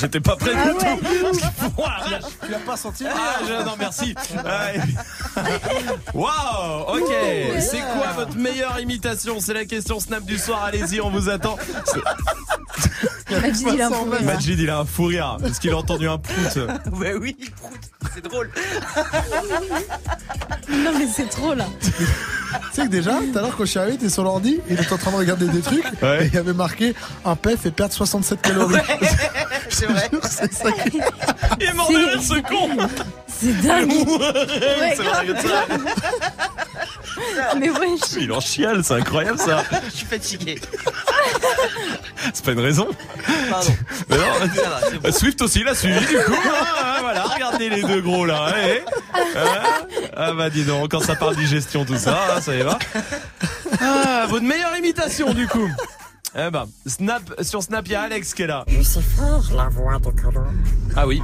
J'étais 0.08 0.22
pas 0.22 0.38
prêt 0.38 0.52
Ah 0.56 0.64
du 0.64 0.72
ouais, 0.72 0.98
tout. 2.22 2.28
Tu 2.46 2.50
l'as 2.52 2.60
pas 2.60 2.78
senti 2.78 3.04
Ah, 3.06 3.40
je- 3.46 3.66
non, 3.66 3.74
merci. 3.78 4.16
Ouais. 4.34 4.80
Waouh, 6.14 6.98
ok. 6.98 7.14
C'est 7.60 7.80
quoi 7.82 8.14
votre 8.16 8.38
meilleure 8.38 8.80
imitation? 8.80 9.42
C'est 9.42 9.54
la 9.54 9.66
question 9.66 10.00
Snap 10.00 10.24
du 10.24 10.38
soir. 10.38 10.64
Allez-y, 10.64 11.02
on 11.02 11.10
vous 11.10 11.28
attend. 11.30 11.58
Majid, 13.30 13.68
il 13.74 13.82
a 13.82 13.88
un 13.88 13.92
fou 13.92 14.10
rire. 14.10 14.24
Majid, 14.24 14.60
il 14.62 14.70
a 14.70 14.80
un 14.80 14.86
fou 14.86 15.06
rire 15.08 15.38
parce 15.42 15.60
qu'il 15.60 15.72
a 15.72 15.78
entendu 15.78 16.08
un 16.08 16.18
prout. 16.18 16.58
Ouais, 16.94 17.14
oui, 17.16 17.36
il 17.38 17.52
proute. 17.52 17.82
C'est 18.14 18.24
drôle. 18.24 18.50
Non 20.70 20.92
mais 20.98 21.08
c'est 21.14 21.28
trop 21.30 21.54
là. 21.54 21.66
Tu 22.52 22.82
sais 22.82 22.82
que 22.84 22.92
déjà, 22.92 23.12
tout 23.12 23.38
à 23.38 23.42
l'heure 23.42 23.56
quand 23.58 23.66
je 23.66 23.70
suis 23.72 23.80
arrivé, 23.80 23.98
t'es 23.98 24.10
sur 24.10 24.24
l'ordi, 24.24 24.60
il 24.70 24.80
était 24.80 24.94
en 24.94 24.98
train 24.98 25.12
de 25.12 25.18
regarder 25.18 25.48
des 25.48 25.62
trucs, 25.62 25.84
Ouais. 26.02 26.24
et 26.24 26.28
il 26.28 26.34
y 26.34 26.38
avait 26.38 26.54
marqué 26.54 26.94
un 27.26 27.36
PEF 27.36 27.66
et 27.66 27.72
perdre 27.72 27.94
67 27.94 28.42
calories. 28.42 28.76
C'est 29.70 29.86
vrai. 29.88 30.10
C'est 30.30 30.54
ça 30.54 30.72
qui- 30.72 31.00
Il 31.60 31.66
est 31.68 31.74
mort 31.74 31.90
de 31.92 31.98
rire, 31.98 32.22
ce 32.22 32.40
con. 32.42 32.88
C'est 33.28 33.62
dingue. 33.62 33.92
Ouais, 33.92 34.96
C'est 34.96 35.04
vrai. 35.04 35.26
Mais 37.60 37.70
wesh. 37.70 38.00
Il 38.20 38.32
en 38.32 38.40
chiale, 38.40 38.84
c'est 38.84 38.94
incroyable 38.96 39.38
ça. 39.40 39.64
Je 39.92 39.98
suis 39.98 40.06
fatigué. 40.06 40.60
C'est 42.34 42.44
pas 42.46 42.52
une 42.52 42.60
raison. 42.60 42.88
Pardon. 43.50 43.76
Mais 44.10 44.18
non, 44.18 44.24
Ça 44.56 44.70
va, 44.70 44.80
c'est 44.90 45.00
bon. 45.00 45.12
Swift 45.12 45.42
aussi 45.42 45.64
l'a 45.64 45.76
suivi 45.76 46.00
du 46.00 46.16
coup. 46.18 46.34
hein, 46.34 46.66
hein, 46.84 46.98
voilà, 47.02 47.24
regardez 47.24 47.70
les 47.70 47.82
deux 47.84 48.02
gros 48.02 48.26
là. 48.26 48.54
eh. 48.68 48.84
Hein 49.38 49.86
ah 50.16 50.34
bah 50.34 50.50
dis 50.50 50.64
donc, 50.64 50.92
quand 50.92 51.00
ça 51.02 51.16
parle 51.16 51.36
digestion 51.36 51.86
tout 51.86 51.98
ça, 51.98 52.40
ça 52.42 52.56
y 52.56 52.62
va. 52.62 52.78
Ah, 53.82 54.26
votre 54.28 54.46
meilleure 54.46 54.76
imitation 54.78 55.34
du 55.34 55.48
coup. 55.48 55.70
Eh 56.36 56.52
ben, 56.52 56.68
Snap, 56.86 57.22
sur 57.42 57.64
Snap, 57.64 57.86
il 57.88 57.92
y 57.94 57.96
a 57.96 58.02
Alex 58.04 58.34
qui 58.34 58.44
est 58.44 58.48
là. 58.48 58.64
Je 58.68 58.82
sais 58.82 59.02
faire 59.02 59.42
la 59.56 59.70
voix 59.70 59.98
de 59.98 60.10
Gollum. 60.12 60.64
Ah 60.96 61.08
oui. 61.08 61.22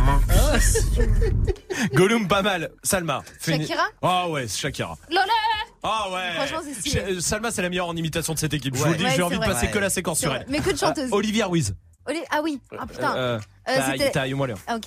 Gollum 1.93 2.27
pas 2.27 2.41
mal. 2.41 2.71
Salma. 2.83 3.21
une- 3.47 3.61
Shakira? 3.61 3.83
Ah 4.01 4.29
ouais, 4.29 4.47
c'est 4.47 4.59
Shakira. 4.59 4.97
Lola 5.09 5.23
Ah 5.83 6.07
ouais. 6.11 6.33
Franchement, 6.35 6.59
c'est 6.63 6.79
stylé. 6.79 7.01
Ch- 7.05 7.19
Salma, 7.19 7.51
c'est 7.51 7.61
la 7.61 7.69
meilleure 7.69 7.87
en 7.87 7.95
imitation 7.95 8.33
de 8.33 8.39
cette 8.39 8.53
équipe. 8.53 8.75
Je 8.75 8.81
vous 8.83 8.89
le 8.91 8.95
dis, 8.97 9.03
Ouais, 9.03 9.09
j'ai 9.11 9.15
c'est 9.17 9.21
envie 9.23 9.35
de 9.35 9.43
vrai. 9.43 9.53
passer 9.53 9.65
Ouais. 9.67 9.71
que 9.71 9.79
la 9.79 9.89
séquence 9.89 10.19
C'est 10.19 10.25
sur 10.25 10.31
vrai. 10.31 10.43
elle. 10.47 10.51
Mais 10.51 10.59
que 10.59 10.71
de 10.71 10.77
chanteuse. 10.77 11.09
Ah, 11.11 11.15
Olivia 11.15 11.47
Ruiz. 11.47 11.75
Ah 12.31 12.41
oui, 12.43 12.59
ah 12.77 12.85
putain. 12.85 13.15
Euh, 13.15 13.39
Euh, 13.69 13.75
taille- 13.77 13.99
c'était- 13.99 14.13
là. 14.47 14.53
Ah, 14.67 14.75
ok. 14.77 14.83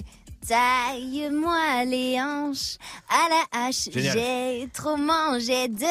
Taille-moi 0.48 1.84
les 1.86 2.20
hanches 2.20 2.76
à 3.08 3.28
la 3.28 3.66
hache. 3.66 3.88
J'ai 3.92 4.68
trop 4.72 4.96
mangé 4.96 5.66
de 5.68 5.84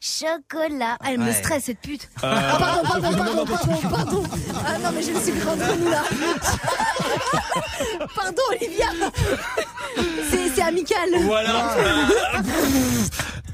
chocolat. 0.00 0.96
Ah, 1.00 1.06
elle 1.10 1.18
me 1.20 1.32
stresse 1.32 1.64
cette 1.64 1.78
pute. 1.80 2.08
Euh, 2.24 2.34
Ah, 2.34 2.56
pardon, 2.58 2.82
pardon, 2.88 3.16
pardon, 3.18 3.44
pardon, 3.46 3.88
pardon. 3.88 4.22
Ah 4.66 4.78
non, 4.78 4.90
mais 4.94 5.02
je 5.02 5.12
me 5.12 5.20
suis 5.20 5.32
pris 5.32 5.48
entre 5.48 5.76
nous 5.78 5.88
là. 5.90 6.02
Pardon, 8.14 8.42
Olivia. 8.50 8.86
C'est 10.30 10.62
amical. 10.62 11.08
Voilà. 11.22 11.76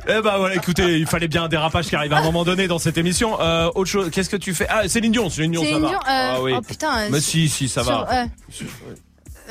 Eh 0.09 0.21
ben 0.21 0.37
voilà, 0.37 0.57
écoutez, 0.57 0.99
il 0.99 1.07
fallait 1.07 1.29
bien 1.29 1.45
un 1.45 1.49
dérapage 1.49 1.87
qui 1.87 1.95
arrive 1.95 2.13
à 2.13 2.19
un 2.19 2.23
moment 2.25 2.43
donné 2.43 2.67
dans 2.67 2.81
cette 2.81 2.99
émission. 2.99 3.41
Euh, 3.41 3.71
autre 3.77 3.89
chose, 3.89 4.11
qu'est-ce 4.11 4.29
que 4.31 4.37
tu 4.37 4.53
fais? 4.53 4.67
Ah, 4.69 4.89
Céline 4.89 5.13
Dion, 5.13 5.31
Céline 5.31 5.53
Dion, 5.53 5.63
ça 5.63 5.79
va. 5.79 5.89
Euh, 5.89 5.93
ah 6.09 6.43
oui. 6.43 6.53
oh, 6.57 6.61
putain, 6.61 7.03
euh, 7.03 7.09
Mais 7.13 7.21
si, 7.21 7.49
si, 7.49 7.69
ça 7.69 7.85
Sur- 7.85 8.05
va. 8.05 8.13
euh, 8.13 8.25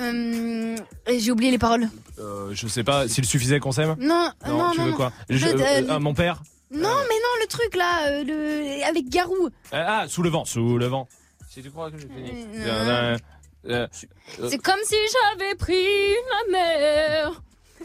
euh, 0.02 0.76
J'ai 1.08 1.32
oublié 1.32 1.52
les 1.52 1.58
paroles. 1.58 1.88
Euh, 2.20 2.50
je 2.54 2.68
sais 2.68 2.84
pas, 2.84 3.08
s'il 3.08 3.26
suffisait 3.26 3.60
qu'on 3.60 3.72
s'aime? 3.72 3.96
Non, 4.00 4.32
non, 4.48 4.58
non. 4.58 4.72
tu 4.72 4.82
veux 4.82 4.90
non. 4.92 4.96
quoi? 4.96 5.12
Je- 5.30 5.48
euh, 5.48 5.54
euh, 5.60 5.90
euh, 5.90 6.00
Mon 6.00 6.14
père? 6.14 6.42
Non, 6.72 6.80
mais 6.80 7.16
non, 7.16 7.42
le 7.42 7.48
truc 7.48 7.76
là, 7.76 8.08
euh, 8.08 8.24
le... 8.24 8.84
avec 8.88 9.10
Garou. 9.10 9.48
Euh, 9.48 9.50
Ah, 9.88 10.06
sous 10.08 10.22
le 10.24 10.30
vent, 10.30 10.46
sous 10.46 10.78
le 10.78 10.86
vent. 10.88 11.08
Si 11.50 11.62
tu 11.62 11.70
crois 11.70 11.92
que 11.92 11.98
j'ai 11.98 12.08
fini. 12.08 12.46
Euh, 12.56 12.66
Euh, 12.66 13.18
euh, 13.70 13.88
euh, 14.40 14.48
C'est 14.50 14.58
comme 14.58 14.80
si 14.86 14.96
j'avais 15.38 15.56
pris 15.56 15.74
la 16.48 16.52
mer. 16.52 17.42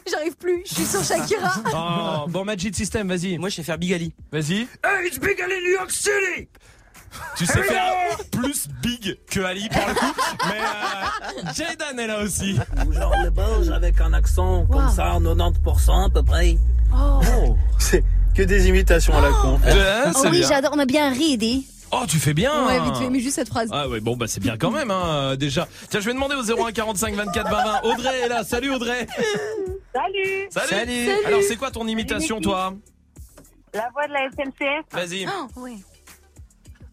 J'arrive 0.08 0.36
plus, 0.36 0.62
je 0.66 0.74
suis 0.74 0.84
sur 0.84 1.02
Shakira. 1.02 1.52
Oh, 1.74 2.28
bon, 2.28 2.44
Magic 2.44 2.76
System, 2.76 3.08
vas-y. 3.08 3.38
Moi, 3.38 3.48
je 3.48 3.56
sais 3.56 3.62
faire 3.62 3.78
Bigali. 3.78 4.12
Vas-y. 4.30 4.68
Hey, 4.84 5.06
it's 5.06 5.18
big 5.18 5.40
in 5.40 5.48
New 5.48 5.72
York 5.72 5.90
City! 5.90 6.48
Tu 7.36 7.46
sais 7.46 7.62
faire 7.62 7.92
plus 8.30 8.68
big 8.82 9.18
que 9.30 9.40
Ali 9.40 9.68
pour 9.68 9.82
le 9.86 9.94
coup. 9.94 10.14
Mais 10.48 10.60
euh, 10.60 11.52
Jaydan 11.54 11.98
est 11.98 12.06
là 12.06 12.20
aussi. 12.20 12.58
Ou 12.86 12.92
genre 12.92 13.14
le 13.22 13.30
belge 13.30 13.70
avec 13.70 14.00
un 14.00 14.12
accent 14.12 14.66
comme 14.66 14.86
Wow. 14.86 14.90
ça, 14.90 15.18
90% 15.18 16.06
à 16.06 16.10
peu 16.10 16.22
près. 16.22 16.56
Oh, 16.94 17.56
C'est 17.78 18.02
que 18.34 18.42
des 18.42 18.68
imitations 18.68 19.16
à 19.16 19.20
la 19.22 19.30
con. 19.30 19.58
Oh 20.14 20.28
oui, 20.30 20.44
j'adore, 20.46 20.72
on 20.74 20.78
a 20.78 20.86
bien 20.86 21.10
ri. 21.10 21.66
Oh, 21.92 22.02
tu 22.08 22.18
fais 22.18 22.34
bien. 22.34 22.66
Ouais, 22.66 22.80
vite 22.80 22.96
fait, 22.96 23.10
mais 23.10 23.20
juste 23.20 23.36
cette 23.36 23.48
phrase. 23.48 23.68
Ah 23.72 23.88
ouais, 23.88 24.00
bon 24.00 24.16
bah 24.16 24.26
c'est 24.28 24.40
bien 24.40 24.56
quand 24.56 24.70
même 24.72 24.90
hein, 24.90 25.02
euh, 25.06 25.36
déjà. 25.36 25.68
Tiens, 25.88 26.00
je 26.00 26.06
vais 26.06 26.14
demander 26.14 26.34
au 26.34 26.42
01 26.42 26.72
45 26.72 27.14
24 27.14 27.50
20 27.50 27.64
20. 27.64 27.80
Audrey 27.84 28.20
est 28.20 28.28
là. 28.28 28.42
Salut 28.44 28.70
Audrey. 28.74 29.06
Salut 29.94 30.48
Salut. 30.50 31.10
Alors 31.26 31.40
c'est 31.46 31.56
quoi 31.56 31.70
ton 31.70 31.86
imitation 31.86 32.40
toi? 32.40 32.74
La 33.72 33.88
voix 33.92 34.06
de 34.08 34.12
la 34.12 34.28
SNCF 34.30 34.84
Vas-y. 34.92 35.26
oui. 35.56 35.82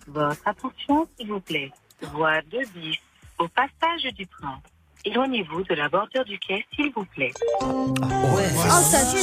Votre 0.07 0.47
attention, 0.47 1.07
s'il 1.17 1.29
vous 1.29 1.39
plaît. 1.39 1.71
Voie 2.13 2.41
2 2.51 2.59
bis. 2.75 2.97
Au 3.39 3.47
passage 3.47 4.03
du 4.13 4.27
train. 4.27 4.59
Éloignez-vous 5.05 5.63
de 5.63 5.73
la 5.75 5.89
bordure 5.89 6.23
du 6.23 6.39
quai, 6.39 6.65
s'il 6.73 6.91
vous 6.93 7.03
plaît. 7.05 7.33
Ouais. 7.61 8.47
Oh, 8.55 8.81
ça 8.81 9.11
tue, 9.11 9.19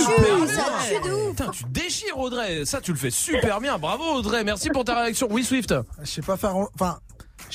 ça 0.47 0.65
tue 0.89 1.09
de 1.09 1.15
ouf. 1.15 1.31
Putain, 1.31 1.51
tu 1.53 1.65
déchires 1.69 2.19
Audrey. 2.19 2.65
Ça 2.67 2.81
tu 2.81 2.93
le 2.93 2.99
fais 2.99 3.11
super 3.11 3.61
bien. 3.61 3.79
Bravo 3.79 4.05
Audrey. 4.05 4.45
Merci 4.45 4.69
pour 4.69 4.85
ta 4.85 5.01
réaction. 5.01 5.29
Oui 5.31 5.43
Swift. 5.43 5.75
Je 6.01 6.05
sais 6.05 6.23
pas 6.23 6.37
faire. 6.37 6.55
Enfin, 6.57 6.99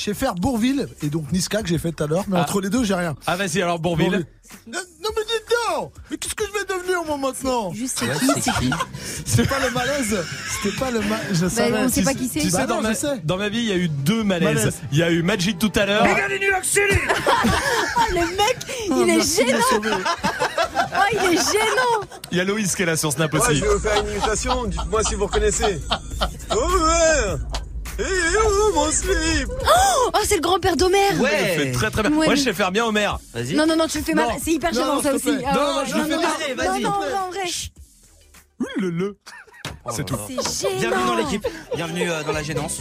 sais 0.03 0.13
faire 0.13 0.35
Bourville 0.35 0.87
et 1.01 1.09
donc 1.09 1.31
Niska 1.31 1.61
que 1.61 1.67
j'ai 1.69 1.77
fait 1.77 1.91
tout 1.91 2.03
à 2.03 2.07
l'heure, 2.07 2.25
mais 2.27 2.37
Ah. 2.37 2.41
entre 2.41 2.61
les 2.61 2.69
deux, 2.69 2.83
j'ai 2.83 2.93
rien. 2.95 3.15
Ah 3.27 3.35
vas-y 3.35 3.61
alors 3.61 3.79
Bourville. 3.79 4.25
Non, 4.67 4.79
non, 5.03 5.09
mais 5.15 5.23
dites 5.23 5.45
donc 5.75 5.91
Mais 6.11 6.17
qu'est-ce 6.17 6.35
que 6.35 6.43
je 6.45 6.51
vais 6.51 6.65
devenir 6.65 7.03
moi 7.05 7.17
maintenant? 7.17 7.73
Juste 7.73 7.97
c'est 7.99 8.19
qui, 8.19 8.41
c'est 8.41 8.51
qui? 8.59 8.69
C'était 9.25 9.47
pas 9.49 9.59
le 9.59 9.71
malaise 9.71 10.23
C'était 10.61 10.75
pas 10.77 10.91
le 10.91 10.99
malaise. 11.01 11.25
Je 11.31 11.47
savais. 11.47 11.71
Bah, 11.71 11.77
on 11.85 11.89
sait 11.89 12.03
pas 12.03 12.13
qui 12.13 12.27
c'est. 12.27 12.41
Tu 12.41 12.49
sais, 12.51 12.57
Bah 12.57 12.65
dans, 12.67 12.75
non, 12.75 12.81
ma, 12.83 12.93
je 12.93 12.97
sais. 12.97 13.19
dans 13.23 13.37
ma 13.37 13.49
vie, 13.49 13.57
il 13.59 13.65
y 13.65 13.71
a 13.71 13.75
eu 13.77 13.87
deux 13.89 14.23
malaises. 14.23 14.55
Malaise. 14.55 14.73
Il 14.91 14.97
y 14.99 15.03
a 15.03 15.09
eu 15.11 15.23
Magic 15.23 15.57
tout 15.57 15.71
à 15.75 15.85
l'heure. 15.87 16.05
Oh, 16.07 16.13
le 18.11 18.19
mec, 18.37 18.57
il 18.87 19.09
est 19.09 19.35
gênant. 19.45 19.93
Oh, 20.97 21.01
il 21.11 21.33
est 21.33 21.37
gênant. 21.37 22.07
Il 22.31 22.37
y 22.37 22.41
a 22.41 22.43
Loïs 22.43 22.73
qui 22.75 22.83
est 22.83 22.85
là 22.85 22.95
sur 22.95 23.11
Snap 23.11 23.33
Ouais, 23.33 23.39
aussi. 23.41 23.55
je 23.57 23.61
vais 23.65 23.67
vous 23.73 23.79
faire 23.79 24.01
une 24.01 24.11
imitation, 24.11 24.65
dites-moi 24.65 25.03
si 25.03 25.15
vous 25.15 25.25
reconnaissez. 25.25 25.81
Oh 26.51 26.55
ouais 26.55 27.35
Oh 27.99 28.71
mon 28.73 28.91
slip 28.91 29.47
Oh, 29.49 30.09
oh, 30.13 30.17
c'est 30.25 30.35
le 30.35 30.41
grand-père 30.41 30.75
d'Homer. 30.75 30.97
Il 31.13 31.17
le 31.19 31.25
fait 31.27 31.71
très 31.71 31.89
très 31.91 32.01
bien. 32.03 32.11
Ouais. 32.17 32.25
Moi, 32.25 32.35
je 32.35 32.41
sais 32.41 32.53
faire 32.53 32.71
bien 32.71 32.85
Homer. 32.85 33.09
Vas-y. 33.33 33.53
Non, 33.55 33.65
non, 33.65 33.75
non, 33.77 33.87
tu 33.87 33.99
le 33.99 34.03
fais 34.03 34.13
mal. 34.13 34.27
C'est 34.43 34.51
hyper 34.51 34.73
Non, 34.73 34.79
gênant 34.81 35.01
ça 35.01 35.13
aussi. 35.13 35.37
Ah, 35.45 35.53
Non, 35.53 35.77
ouais, 35.77 35.85
je 35.87 35.95
le 35.97 36.03
fais 36.03 36.15
pas. 36.15 36.21
non, 36.21 36.71
Vas-y, 36.71 36.81
non, 36.83 36.89
non, 36.89 37.17
en 37.27 37.29
vrai. 37.31 37.49
Le 38.77 38.89
le. 38.89 39.17
C'est 39.91 40.03
tout. 40.05 40.17
C'est 40.41 40.67
gênant. 40.79 40.79
Bienvenue 40.97 41.05
dans 41.07 41.15
l'équipe. 41.15 41.47
Bienvenue 41.75 42.09
euh, 42.11 42.23
dans 42.23 42.31
la 42.31 42.43
gênance. 42.43 42.79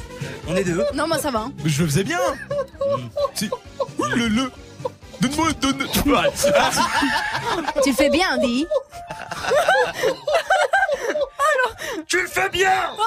On 0.48 0.56
est 0.56 0.64
deux. 0.64 0.84
Non, 0.94 1.06
moi 1.06 1.18
ça 1.18 1.30
va. 1.30 1.40
hein. 1.40 1.52
Mais 1.62 1.70
je 1.70 1.82
le 1.82 1.88
faisais 1.88 2.04
bien. 2.04 2.18
Si. 3.34 3.48
Le 4.16 4.28
le. 4.28 4.50
Donne-moi, 5.20 5.52
donne. 5.60 5.82
Ouais. 6.06 6.30
Tu 7.82 7.90
le 7.90 7.96
fais 7.96 8.10
bien, 8.10 8.26
Andy. 8.36 8.66
Tu 12.06 12.20
le 12.20 12.26
fais 12.28 12.48
bien 12.50 12.70
Oh 12.96 13.02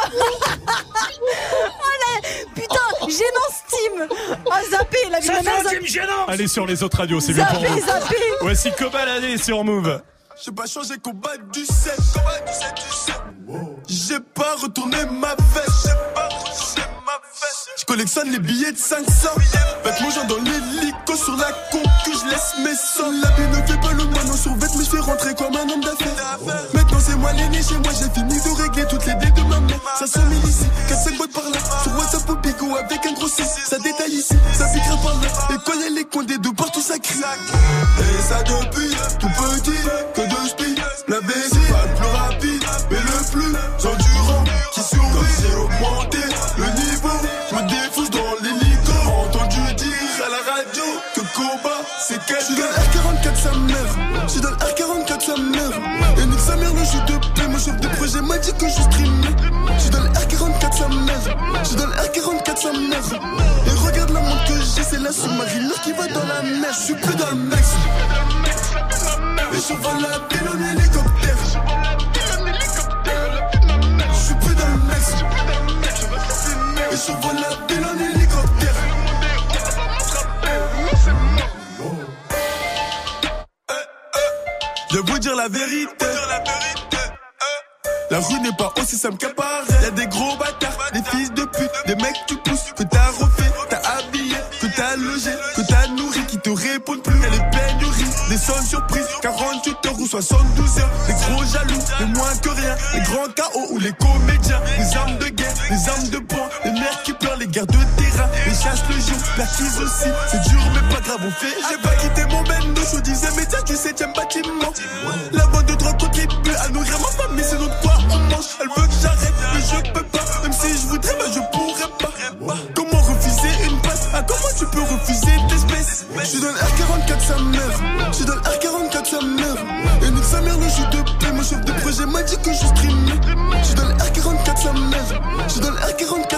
là, 2.02 2.22
putain, 2.56 3.08
gênant 3.08 3.50
Steam. 3.52 4.08
Oh, 4.46 4.52
zappé, 4.72 4.98
la 5.10 5.20
vie 5.20 5.28
de 5.30 5.34
Ça 5.34 5.42
ma 5.42 5.52
fait 5.52 5.68
un 5.68 5.70
team 5.70 5.86
gênant 5.86 6.26
Allez 6.28 6.48
sur 6.48 6.66
les 6.66 6.84
autres 6.84 6.98
radios, 6.98 7.20
c'est 7.20 7.34
mieux 7.34 7.44
pour 7.44 7.60
Zappé, 7.62 7.68
vous. 7.68 7.86
zappé. 7.88 8.16
Voici 8.42 8.72
Cobal, 8.72 9.08
allez 9.10 9.38
sur 9.38 9.64
Move. 9.64 10.02
J'ai 10.44 10.52
pas 10.52 10.66
changé 10.68 10.96
combat 11.04 11.38
du 11.52 11.66
7. 11.66 11.94
J'ai 13.88 14.20
pas 14.20 14.56
retourné 14.62 14.98
ma 15.12 15.36
veste. 15.54 15.90
Je 17.78 17.86
collectionne 17.86 18.32
les 18.32 18.40
billets 18.40 18.72
de 18.72 18.78
500. 18.78 19.06
Faites 19.84 20.02
mon 20.02 20.10
genre 20.10 20.26
dans 20.26 20.38
l'hélico 20.38 21.16
sur 21.16 21.38
la 21.38 21.52
concu, 21.72 22.12
je 22.12 22.28
laisse 22.28 22.56
mes 22.64 22.76
sons. 22.76 23.12
La 23.22 23.30
vie 23.36 23.48
ne 23.50 23.68
fait 23.68 23.80
pas 23.80 23.94
le 23.94 24.04
moineau 24.04 24.36
sur 24.36 24.56
vête, 24.56 24.72
mais 24.76 24.84
je 24.84 24.90
fais 24.90 25.00
rentrer 25.00 25.36
comme 25.36 25.56
un 25.56 25.70
homme 25.70 25.82
d'affaires. 25.82 26.40
Maintenant 26.74 27.00
c'est 27.00 27.16
moi 27.16 27.32
l'aîné 27.34 27.62
chez 27.62 27.78
moi, 27.78 27.92
j'ai 27.94 28.10
fini 28.10 28.34
de 28.34 28.62
régler 28.62 28.86
toutes 28.90 29.06
les 29.06 29.14
dettes 29.14 29.36
de 29.36 29.44
ma 29.44 29.60
mère. 29.60 29.80
Ça 30.00 30.08
sont 30.08 30.26
mille 30.26 30.44
ici, 30.50 30.66
4-5 30.90 31.18
boîtes 31.18 31.34
par 31.34 31.44
là. 31.44 31.60
Sur 31.84 31.96
WhatsApp 32.00 32.30
au 32.30 32.36
bigot 32.38 32.76
avec 32.78 33.06
un 33.06 33.14
gros 33.14 33.28
6. 33.28 33.44
Ça 33.70 33.78
détaille 33.78 34.12
ici, 34.12 34.36
ça 34.54 34.66
piquera 34.74 34.98
par 34.98 35.14
là. 35.22 35.28
Et 35.54 35.58
quand 35.64 36.24
les 36.26 36.26
des 36.26 36.38
deux 36.40 36.54
partout, 36.54 36.82
ça 36.82 36.98
crie. 36.98 37.20
Et 37.20 38.22
ça 38.24 38.42
depuis 38.42 38.96
tout 39.20 39.30
petit 39.30 39.78
que 40.16 40.22
de 40.22 40.50
speed. 40.50 40.80
La 41.08 41.22
baisse, 41.22 41.57
c'est 52.08 52.42
suis 52.42 52.56
dans 52.56 52.64
le 52.64 52.70
R44 52.70 53.36
sa 53.36 53.52
mère, 53.52 53.96
dans 54.42 54.50
le 54.50 54.56
R44 54.56 55.20
sa 55.20 55.36
mère. 55.36 55.72
Et 56.22 56.26
nique 56.26 56.40
sa 56.40 56.56
mère, 56.56 56.74
le 56.74 56.80
jeu 56.80 57.00
de 57.06 57.18
paix, 57.36 57.48
mon 57.50 57.60
chef 57.60 57.76
de 57.82 57.88
projet 57.90 58.22
m'a 58.22 58.38
dit 58.38 58.54
que 58.54 58.66
je 58.68 58.82
streamais. 58.82 59.36
Je 59.76 59.82
suis 59.82 59.90
dans 59.90 60.04
le 60.04 60.10
R44 60.10 60.78
sa 60.78 60.88
mère, 60.88 61.38
je 61.64 61.68
suis 61.68 61.76
dans 61.76 61.86
le 61.86 61.94
R44 61.94 62.58
sa 62.58 62.72
mère. 62.72 63.22
Et 63.66 63.88
regarde 63.88 64.12
la 64.12 64.22
montre 64.22 64.46
que 64.46 64.54
j'ai, 64.54 64.84
c'est 64.84 65.00
la 65.00 65.12
sous-marine 65.12 65.72
qui 65.84 65.92
va 65.92 66.08
dans 66.08 66.26
la 66.26 66.44
mer. 66.44 66.72
Je 66.72 66.86
suis 66.86 66.96
plus 66.96 67.16
dans 67.16 67.30
le 67.30 67.36
Mex. 67.36 67.74
Et 69.52 69.56
je 69.56 69.74
vole 69.74 70.02
la 70.02 70.20
ville 70.30 70.87
la 85.48 85.60
vérité. 85.60 86.06
La 88.10 88.20
rue 88.20 88.40
n'est 88.40 88.56
pas 88.58 88.74
aussi 88.82 88.98
simple 88.98 89.18
qu'à 89.18 89.30
Paris. 89.30 89.68
Y'a 89.84 89.92
des 89.92 90.08
gros 90.08 90.36
bâtards, 90.38 90.78
des 90.94 91.04
fils 91.04 91.32
de 91.34 91.44
pute, 91.44 91.72
des 91.86 91.96
mecs 91.96 92.16
que 92.26 92.34
tu 92.34 92.38
pousses, 92.38 92.74
que 92.76 92.84
t'as 92.84 93.08
refait, 93.08 93.52
t'as 93.70 93.82
habillé, 93.98 94.38
que 94.62 94.68
t'as 94.76 94.96
logé, 94.96 95.32
que 95.56 95.62
t'as 95.68 95.88
nourri, 95.90 96.22
qui 96.28 96.38
te 96.38 96.50
répondent 96.50 97.04
plus. 97.04 97.20
Y'a 97.20 97.30
les 97.30 97.44
pénuries, 97.52 98.12
des 98.30 98.38
sons 98.38 98.62
surprises, 98.66 99.08
48 99.22 99.86
heures 99.86 100.00
ou 100.00 100.08
72 100.08 100.80
heures. 100.80 100.90
Les 101.08 101.14
gros 101.14 101.44
jaloux, 101.44 101.84
les 102.00 102.06
moins 102.08 102.36
que 102.38 102.50
rien, 102.50 102.76
les 102.94 103.02
grands 103.02 103.32
chaos 103.36 103.68
ou 103.72 103.80
les 103.80 103.94
comédiens, 103.94 104.62
les 104.78 104.98
armes 104.98 105.18
de 105.18 105.28
guerre, 105.28 105.54
les 105.70 105.90
armes 105.90 106.10
de 106.10 106.18
poing, 106.20 106.50
les 106.66 106.72
mères 106.72 107.04
qui 107.04 107.14
pleurent, 107.14 107.38
les 107.38 107.48
guerres 107.48 107.68
de 107.68 107.80
terrain, 107.98 108.30
les 108.46 108.54
chasses 108.54 108.84
le 108.90 108.96
jour, 108.96 109.18
la 109.38 109.44
aussi. 109.44 110.10
C'est 110.32 110.42
dur 110.50 110.62
mais 110.74 110.96
pas 110.96 111.02
grave, 111.02 111.22
on 111.26 111.32
fait. 111.32 111.56
J'ai 111.70 111.78
pas 111.82 111.96
quitté 111.96 112.27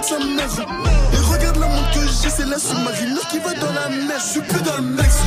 sa. 0.10 0.64
Et 0.64 1.22
regarde 1.31 1.57
la 1.57 1.68
montre 1.68 1.91
que 1.91 1.99
j'ai, 1.99 2.30
c'est 2.30 2.45
la 2.45 2.57
sous-marine 2.57 3.19
qui 3.30 3.40
va 3.40 3.53
dans 3.53 3.73
la 3.73 3.90
mer. 3.90 4.19
Je 4.19 4.31
suis 4.31 4.41
plus 4.41 4.61
dans 4.61 4.77
le 4.77 4.81
Mex. 4.81 5.18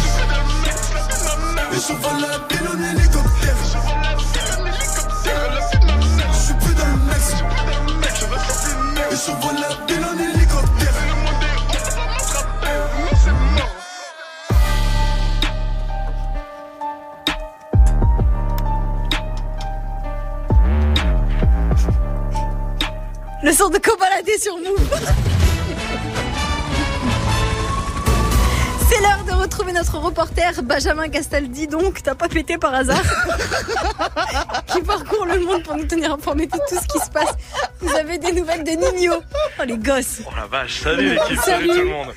Et 1.72 1.76
je 1.76 1.92
vole 1.92 2.20
la 2.20 2.38
ville 2.48 2.68
en 2.68 2.82
hélicoptère. 2.90 3.11
Benjamin 30.62 31.08
Castaldi, 31.08 31.66
donc 31.66 32.02
t'as 32.02 32.14
pas 32.14 32.28
pété 32.28 32.56
par 32.58 32.74
hasard, 32.74 33.02
qui 34.66 34.80
parcourt 34.82 35.26
le 35.26 35.40
monde 35.40 35.62
pour 35.62 35.76
nous 35.76 35.84
tenir 35.86 36.12
informés 36.12 36.46
de 36.46 36.52
tout 36.52 36.58
ce 36.80 36.86
qui 36.86 37.04
se 37.04 37.10
passe. 37.10 37.34
Vous 37.80 37.94
avez 37.94 38.18
des 38.18 38.32
nouvelles 38.32 38.64
de 38.64 38.70
Nino. 38.70 39.14
Oh 39.58 39.62
les 39.66 39.76
gosses. 39.78 40.22
Oh 40.26 40.30
la 40.36 40.46
vache, 40.46 40.80
salut 40.80 41.10
l'équipe, 41.14 41.38
salut. 41.40 41.68
Salut. 41.68 41.68
tout 41.68 41.74
le 41.86 41.90
monde. 41.90 42.08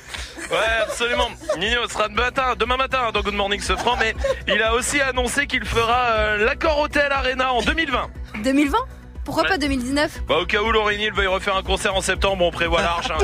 Ouais, 0.50 0.82
absolument. 0.82 1.28
Nino 1.58 1.86
sera 1.88 2.08
de 2.08 2.14
matin, 2.14 2.54
demain 2.58 2.76
matin 2.76 3.10
dans 3.12 3.20
Good 3.20 3.34
Morning 3.34 3.60
Sofran, 3.60 3.96
mais 3.98 4.14
il 4.46 4.62
a 4.62 4.74
aussi 4.74 5.00
annoncé 5.00 5.46
qu'il 5.46 5.64
fera 5.64 6.10
euh, 6.10 6.44
l'accord 6.44 6.78
Hotel 6.78 7.10
Arena 7.10 7.52
en 7.52 7.62
2020. 7.62 8.08
2020 8.44 8.78
Pourquoi 9.24 9.42
Ouais. 9.42 9.48
pas 9.48 9.58
2019 9.58 10.20
Bah 10.28 10.36
au 10.40 10.46
cas 10.46 10.62
où 10.62 10.70
Lauryn 10.70 11.10
veuille 11.12 11.26
refaire 11.26 11.56
un 11.56 11.62
concert 11.62 11.94
en 11.96 12.00
septembre, 12.00 12.44
on 12.44 12.50
prévoit 12.52 12.80
l'arche. 12.82 13.10
hein. 13.10 13.16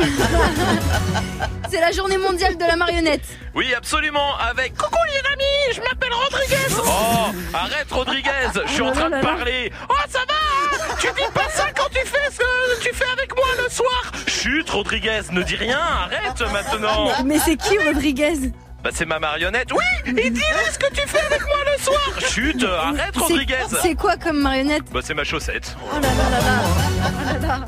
C'est 1.72 1.80
la 1.80 1.90
journée 1.90 2.18
mondiale 2.18 2.58
de 2.58 2.64
la 2.66 2.76
marionnette. 2.76 3.24
Oui, 3.54 3.72
absolument, 3.72 4.36
avec 4.36 4.76
Coucou 4.76 4.98
les 5.06 5.32
amis, 5.32 5.74
je 5.74 5.80
m'appelle 5.80 6.12
Rodriguez. 6.12 6.82
Oh, 6.84 7.54
arrête 7.54 7.90
Rodriguez, 7.90 8.60
je 8.66 8.70
suis 8.74 8.82
en 8.82 8.92
train 8.92 9.08
de 9.08 9.22
parler. 9.22 9.72
Oh, 9.88 9.94
ça 10.06 10.18
va 10.18 10.34
hein 10.34 10.94
Tu 11.00 11.06
dis 11.06 11.32
pas 11.32 11.48
ça 11.48 11.68
quand 11.74 11.88
tu 11.88 12.06
fais 12.06 12.30
ce 12.30 12.36
que 12.36 12.82
tu 12.82 12.94
fais 12.94 13.10
avec 13.14 13.34
moi 13.34 13.46
le 13.64 13.70
soir 13.70 14.12
Chut 14.26 14.68
Rodriguez, 14.68 15.22
ne 15.30 15.42
dis 15.42 15.56
rien, 15.56 15.78
arrête 15.78 16.42
maintenant. 16.52 17.10
Mais 17.24 17.38
c'est 17.38 17.56
qui 17.56 17.78
Rodriguez 17.78 18.52
Bah 18.84 18.90
c'est 18.92 19.06
ma 19.06 19.18
marionnette. 19.18 19.72
Oui 19.72 20.10
Et 20.10 20.28
dis-moi 20.28 20.60
ce 20.70 20.78
que 20.78 20.92
tu 20.92 21.08
fais 21.08 21.20
avec 21.20 21.40
moi 21.40 21.56
le 21.74 21.82
soir 21.82 22.20
Chut, 22.28 22.62
arrête 22.64 23.16
Rodriguez 23.16 23.64
C'est 23.80 23.94
quoi 23.94 24.18
comme 24.18 24.42
marionnette 24.42 24.84
Bah 24.92 25.00
c'est 25.02 25.14
ma 25.14 25.24
chaussette. 25.24 25.74
Oh 25.90 25.94
là 25.94 26.00
là 26.02 26.30
là 26.30 26.38
là. 26.38 26.62
Oh 27.00 27.32
là 27.32 27.48
là. 27.48 27.60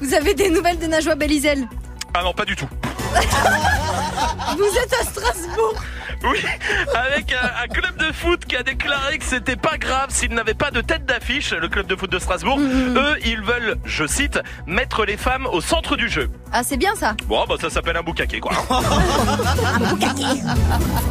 Vous 0.00 0.14
avez 0.14 0.32
des 0.32 0.48
nouvelles 0.48 0.78
de 0.78 0.86
Najwa 0.86 1.16
Belizel 1.16 1.68
Ah 2.14 2.22
non, 2.22 2.32
pas 2.32 2.46
du 2.46 2.56
tout. 2.56 2.68
Vous 4.56 4.78
êtes 4.78 4.92
à 5.00 5.04
Strasbourg 5.04 5.74
Oui, 6.24 6.38
avec 6.94 7.32
un, 7.32 7.64
un 7.64 7.66
club 7.68 7.96
de 7.96 8.12
foot 8.12 8.44
qui 8.46 8.56
a 8.56 8.62
déclaré 8.62 9.18
que 9.18 9.24
c'était 9.24 9.56
pas 9.56 9.76
grave 9.76 10.06
s'il 10.10 10.32
n'avait 10.34 10.54
pas 10.54 10.70
de 10.70 10.80
tête 10.80 11.04
d'affiche, 11.04 11.52
le 11.52 11.68
club 11.68 11.86
de 11.86 11.96
foot 11.96 12.10
de 12.10 12.18
Strasbourg. 12.18 12.58
Eux, 12.60 13.16
ils 13.24 13.40
veulent, 13.40 13.76
je 13.84 14.06
cite, 14.06 14.38
mettre 14.66 15.04
les 15.04 15.16
femmes 15.16 15.46
au 15.46 15.60
centre 15.60 15.96
du 15.96 16.08
jeu. 16.08 16.30
Ah, 16.52 16.62
c'est 16.64 16.76
bien 16.76 16.94
ça 16.94 17.14
Bon, 17.26 17.44
bah 17.48 17.56
ça 17.60 17.70
s'appelle 17.70 17.96
un 17.96 18.02
boucaquet, 18.02 18.40
quoi. 18.40 18.52
Un 18.70 19.78
boucaquet 19.80 20.24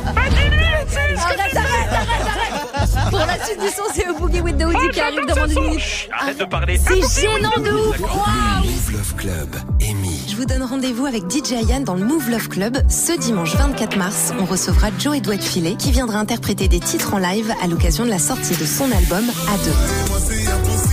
Arrête, 0.08 1.56
arrête, 1.56 1.56
arrête, 1.56 2.28
arrête 2.28 3.10
Pour 3.10 3.20
la 3.20 3.44
suite 3.46 3.60
du 3.60 3.68
son, 3.68 3.84
c'est 3.94 4.08
au 4.10 4.16
Boogie 4.18 4.42
with 4.42 4.58
the 4.58 4.64
Woody 4.66 4.90
qui 4.90 5.00
arrive 5.02 5.26
dans 5.26 5.48
minute. 5.48 5.82
Arrête 6.20 6.38
de 6.40 6.46
parler. 6.46 6.78
C'est 6.78 7.22
gênant 7.22 7.52
de 7.58 7.72
ouf 7.72 8.00
Move 8.00 8.92
Love 8.92 9.16
Club, 9.16 9.56
Amy. 9.82 10.26
Je 10.30 10.36
vous 10.36 10.46
donne 10.46 10.64
rendez-vous 10.64 11.06
avec 11.06 11.24
DJ 11.30 11.52
Yann 11.68 11.84
dans 11.84 11.96
le 11.96 12.04
Move 12.06 12.30
Love 12.30 12.48
Club. 12.50 12.78
Ce 12.90 13.18
dimanche 13.18 13.56
24 13.56 13.98
mars, 13.98 14.34
on 14.40 14.46
recevra 14.46 14.90
Joe 15.02 15.20
Douette 15.20 15.44
Filet 15.44 15.74
qui 15.76 15.92
viendra 15.92 16.20
interpréter 16.20 16.68
des 16.68 16.80
titres 16.80 17.16
en 17.16 17.18
live 17.18 17.52
à 17.64 17.68
l'occasion 17.68 18.06
de 18.06 18.12
la 18.12 18.20
sortie 18.20 18.56
de 18.56 18.66
son 18.66 18.86
album 18.92 19.24
À 19.48 19.58
deux. 19.66 20.91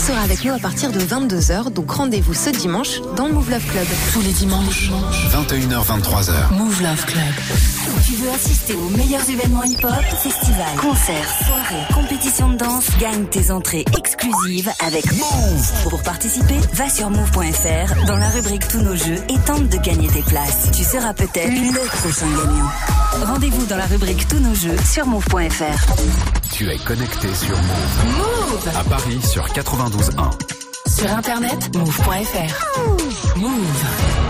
Sera 0.00 0.20
avec 0.20 0.44
nous 0.44 0.52
à 0.52 0.58
partir 0.58 0.92
de 0.92 0.98
22h, 0.98 1.72
donc 1.72 1.90
rendez-vous 1.90 2.32
ce 2.32 2.48
dimanche 2.48 3.02
dans 3.16 3.26
le 3.26 3.34
Move 3.34 3.50
Love 3.50 3.66
Club. 3.66 3.86
Tous 4.14 4.22
les 4.22 4.32
dimanches. 4.32 4.90
21h, 5.30 5.84
23h. 5.84 6.54
Move 6.56 6.82
Love 6.82 7.04
Club. 7.04 8.00
Tu 8.06 8.14
veux 8.14 8.30
assister 8.30 8.74
aux 8.74 8.96
meilleurs 8.96 9.28
événements 9.28 9.62
hip-hop, 9.62 9.92
festivals, 10.22 10.76
concerts, 10.80 11.28
soirées, 11.44 11.84
compétitions 11.92 12.48
de 12.48 12.56
danse, 12.56 12.86
gagne 12.98 13.26
tes 13.26 13.50
entrées 13.50 13.84
exclusives 13.98 14.70
avec 14.86 15.04
Move. 15.12 15.90
Pour 15.90 16.02
participer, 16.02 16.58
va 16.72 16.88
sur 16.88 17.10
move.fr 17.10 18.06
dans 18.06 18.16
la 18.16 18.28
rubrique 18.30 18.66
Tous 18.68 18.80
nos 18.80 18.96
jeux 18.96 19.18
et 19.28 19.38
tente 19.44 19.68
de 19.68 19.76
gagner 19.76 20.08
tes 20.08 20.22
places. 20.22 20.70
Tu 20.74 20.82
seras 20.82 21.12
peut-être 21.12 21.50
le 21.50 21.86
prochain 21.98 22.26
gagnant. 22.26 23.26
Rendez-vous 23.26 23.66
dans 23.66 23.76
la 23.76 23.86
rubrique 23.86 24.26
Tous 24.28 24.40
nos 24.40 24.54
jeux 24.54 24.76
sur 24.90 25.06
move.fr. 25.06 26.39
Tu 26.52 26.68
es 26.70 26.76
connecté 26.78 27.28
sur 27.34 27.56
Move. 27.56 28.04
Move 28.16 28.70
À 28.76 28.84
Paris 28.84 29.20
sur 29.22 29.46
92.1. 29.46 30.30
Sur 30.88 31.12
internet, 31.12 31.74
move.fr. 31.76 33.36
Move. 33.36 34.29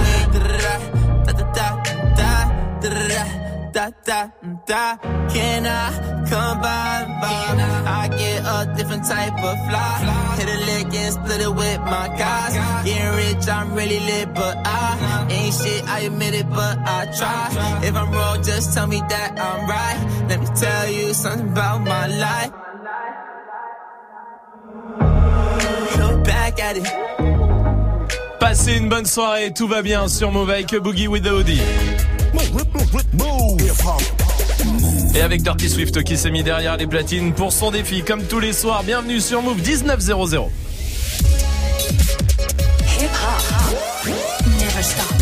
Da 3.81 3.89
da 4.05 4.29
da. 4.67 4.97
Can 5.33 5.65
I 5.65 6.25
come 6.29 6.61
by? 6.61 7.05
by? 7.21 7.41
I 7.87 8.07
get 8.09 8.43
a 8.45 8.73
different 8.77 9.05
type 9.05 9.33
of 9.33 9.57
fly. 9.67 10.35
Hit 10.37 10.49
a 10.49 10.57
lick 10.69 10.93
and 10.93 11.13
split 11.13 11.41
it 11.41 11.53
with 11.55 11.79
my 11.79 12.07
guys. 12.17 12.53
Getting 12.85 13.15
rich, 13.15 13.47
I'm 13.47 13.73
really 13.73 13.99
lit, 13.99 14.33
but 14.33 14.57
I 14.65 15.27
ain't 15.29 15.53
shit. 15.53 15.83
I 15.87 15.99
admit 16.01 16.35
it, 16.35 16.49
but 16.49 16.77
I 16.79 17.05
try. 17.17 17.81
If 17.83 17.95
I'm 17.95 18.11
wrong, 18.11 18.43
just 18.43 18.73
tell 18.73 18.87
me 18.87 18.99
that 19.09 19.31
I'm 19.39 19.69
right. 19.69 20.27
Let 20.29 20.39
me 20.41 20.47
tell 20.55 20.89
you 20.89 21.13
something 21.13 21.49
about 21.49 21.81
my 21.81 22.07
life. 22.07 22.51
Back 26.23 26.59
at 26.61 26.77
it. 26.77 26.87
Passez 28.39 28.77
une 28.77 28.89
bonne 28.89 29.05
soirée, 29.05 29.53
tout 29.53 29.67
va 29.67 29.81
bien 29.81 30.07
sur 30.07 30.31
Move 30.31 30.49
avec 30.49 30.75
Boogie 30.75 31.07
with 31.07 31.23
the 31.23 31.31
Hoodie. 31.31 31.61
Et 35.15 35.21
avec 35.21 35.41
Dirty 35.41 35.69
Swift 35.69 36.03
qui 36.03 36.17
s'est 36.17 36.31
mis 36.31 36.43
derrière 36.43 36.77
les 36.77 36.87
platines 36.87 37.33
pour 37.33 37.51
son 37.51 37.71
défi, 37.71 38.03
comme 38.03 38.23
tous 38.23 38.39
les 38.39 38.53
soirs. 38.53 38.83
Bienvenue 38.83 39.19
sur 39.19 39.41
Move 39.41 39.61
1900. 39.61 40.49
Hip 42.99 43.05
hop. 43.05 44.13
Never 44.59 44.83
stop. 44.83 45.13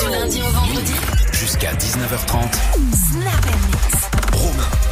Du 0.00 0.10
lundi 0.10 0.40
au 0.42 0.50
vendredi. 0.50 0.92
Jusqu'à 1.32 1.72
19h30. 1.74 2.52
Snap 3.12 3.93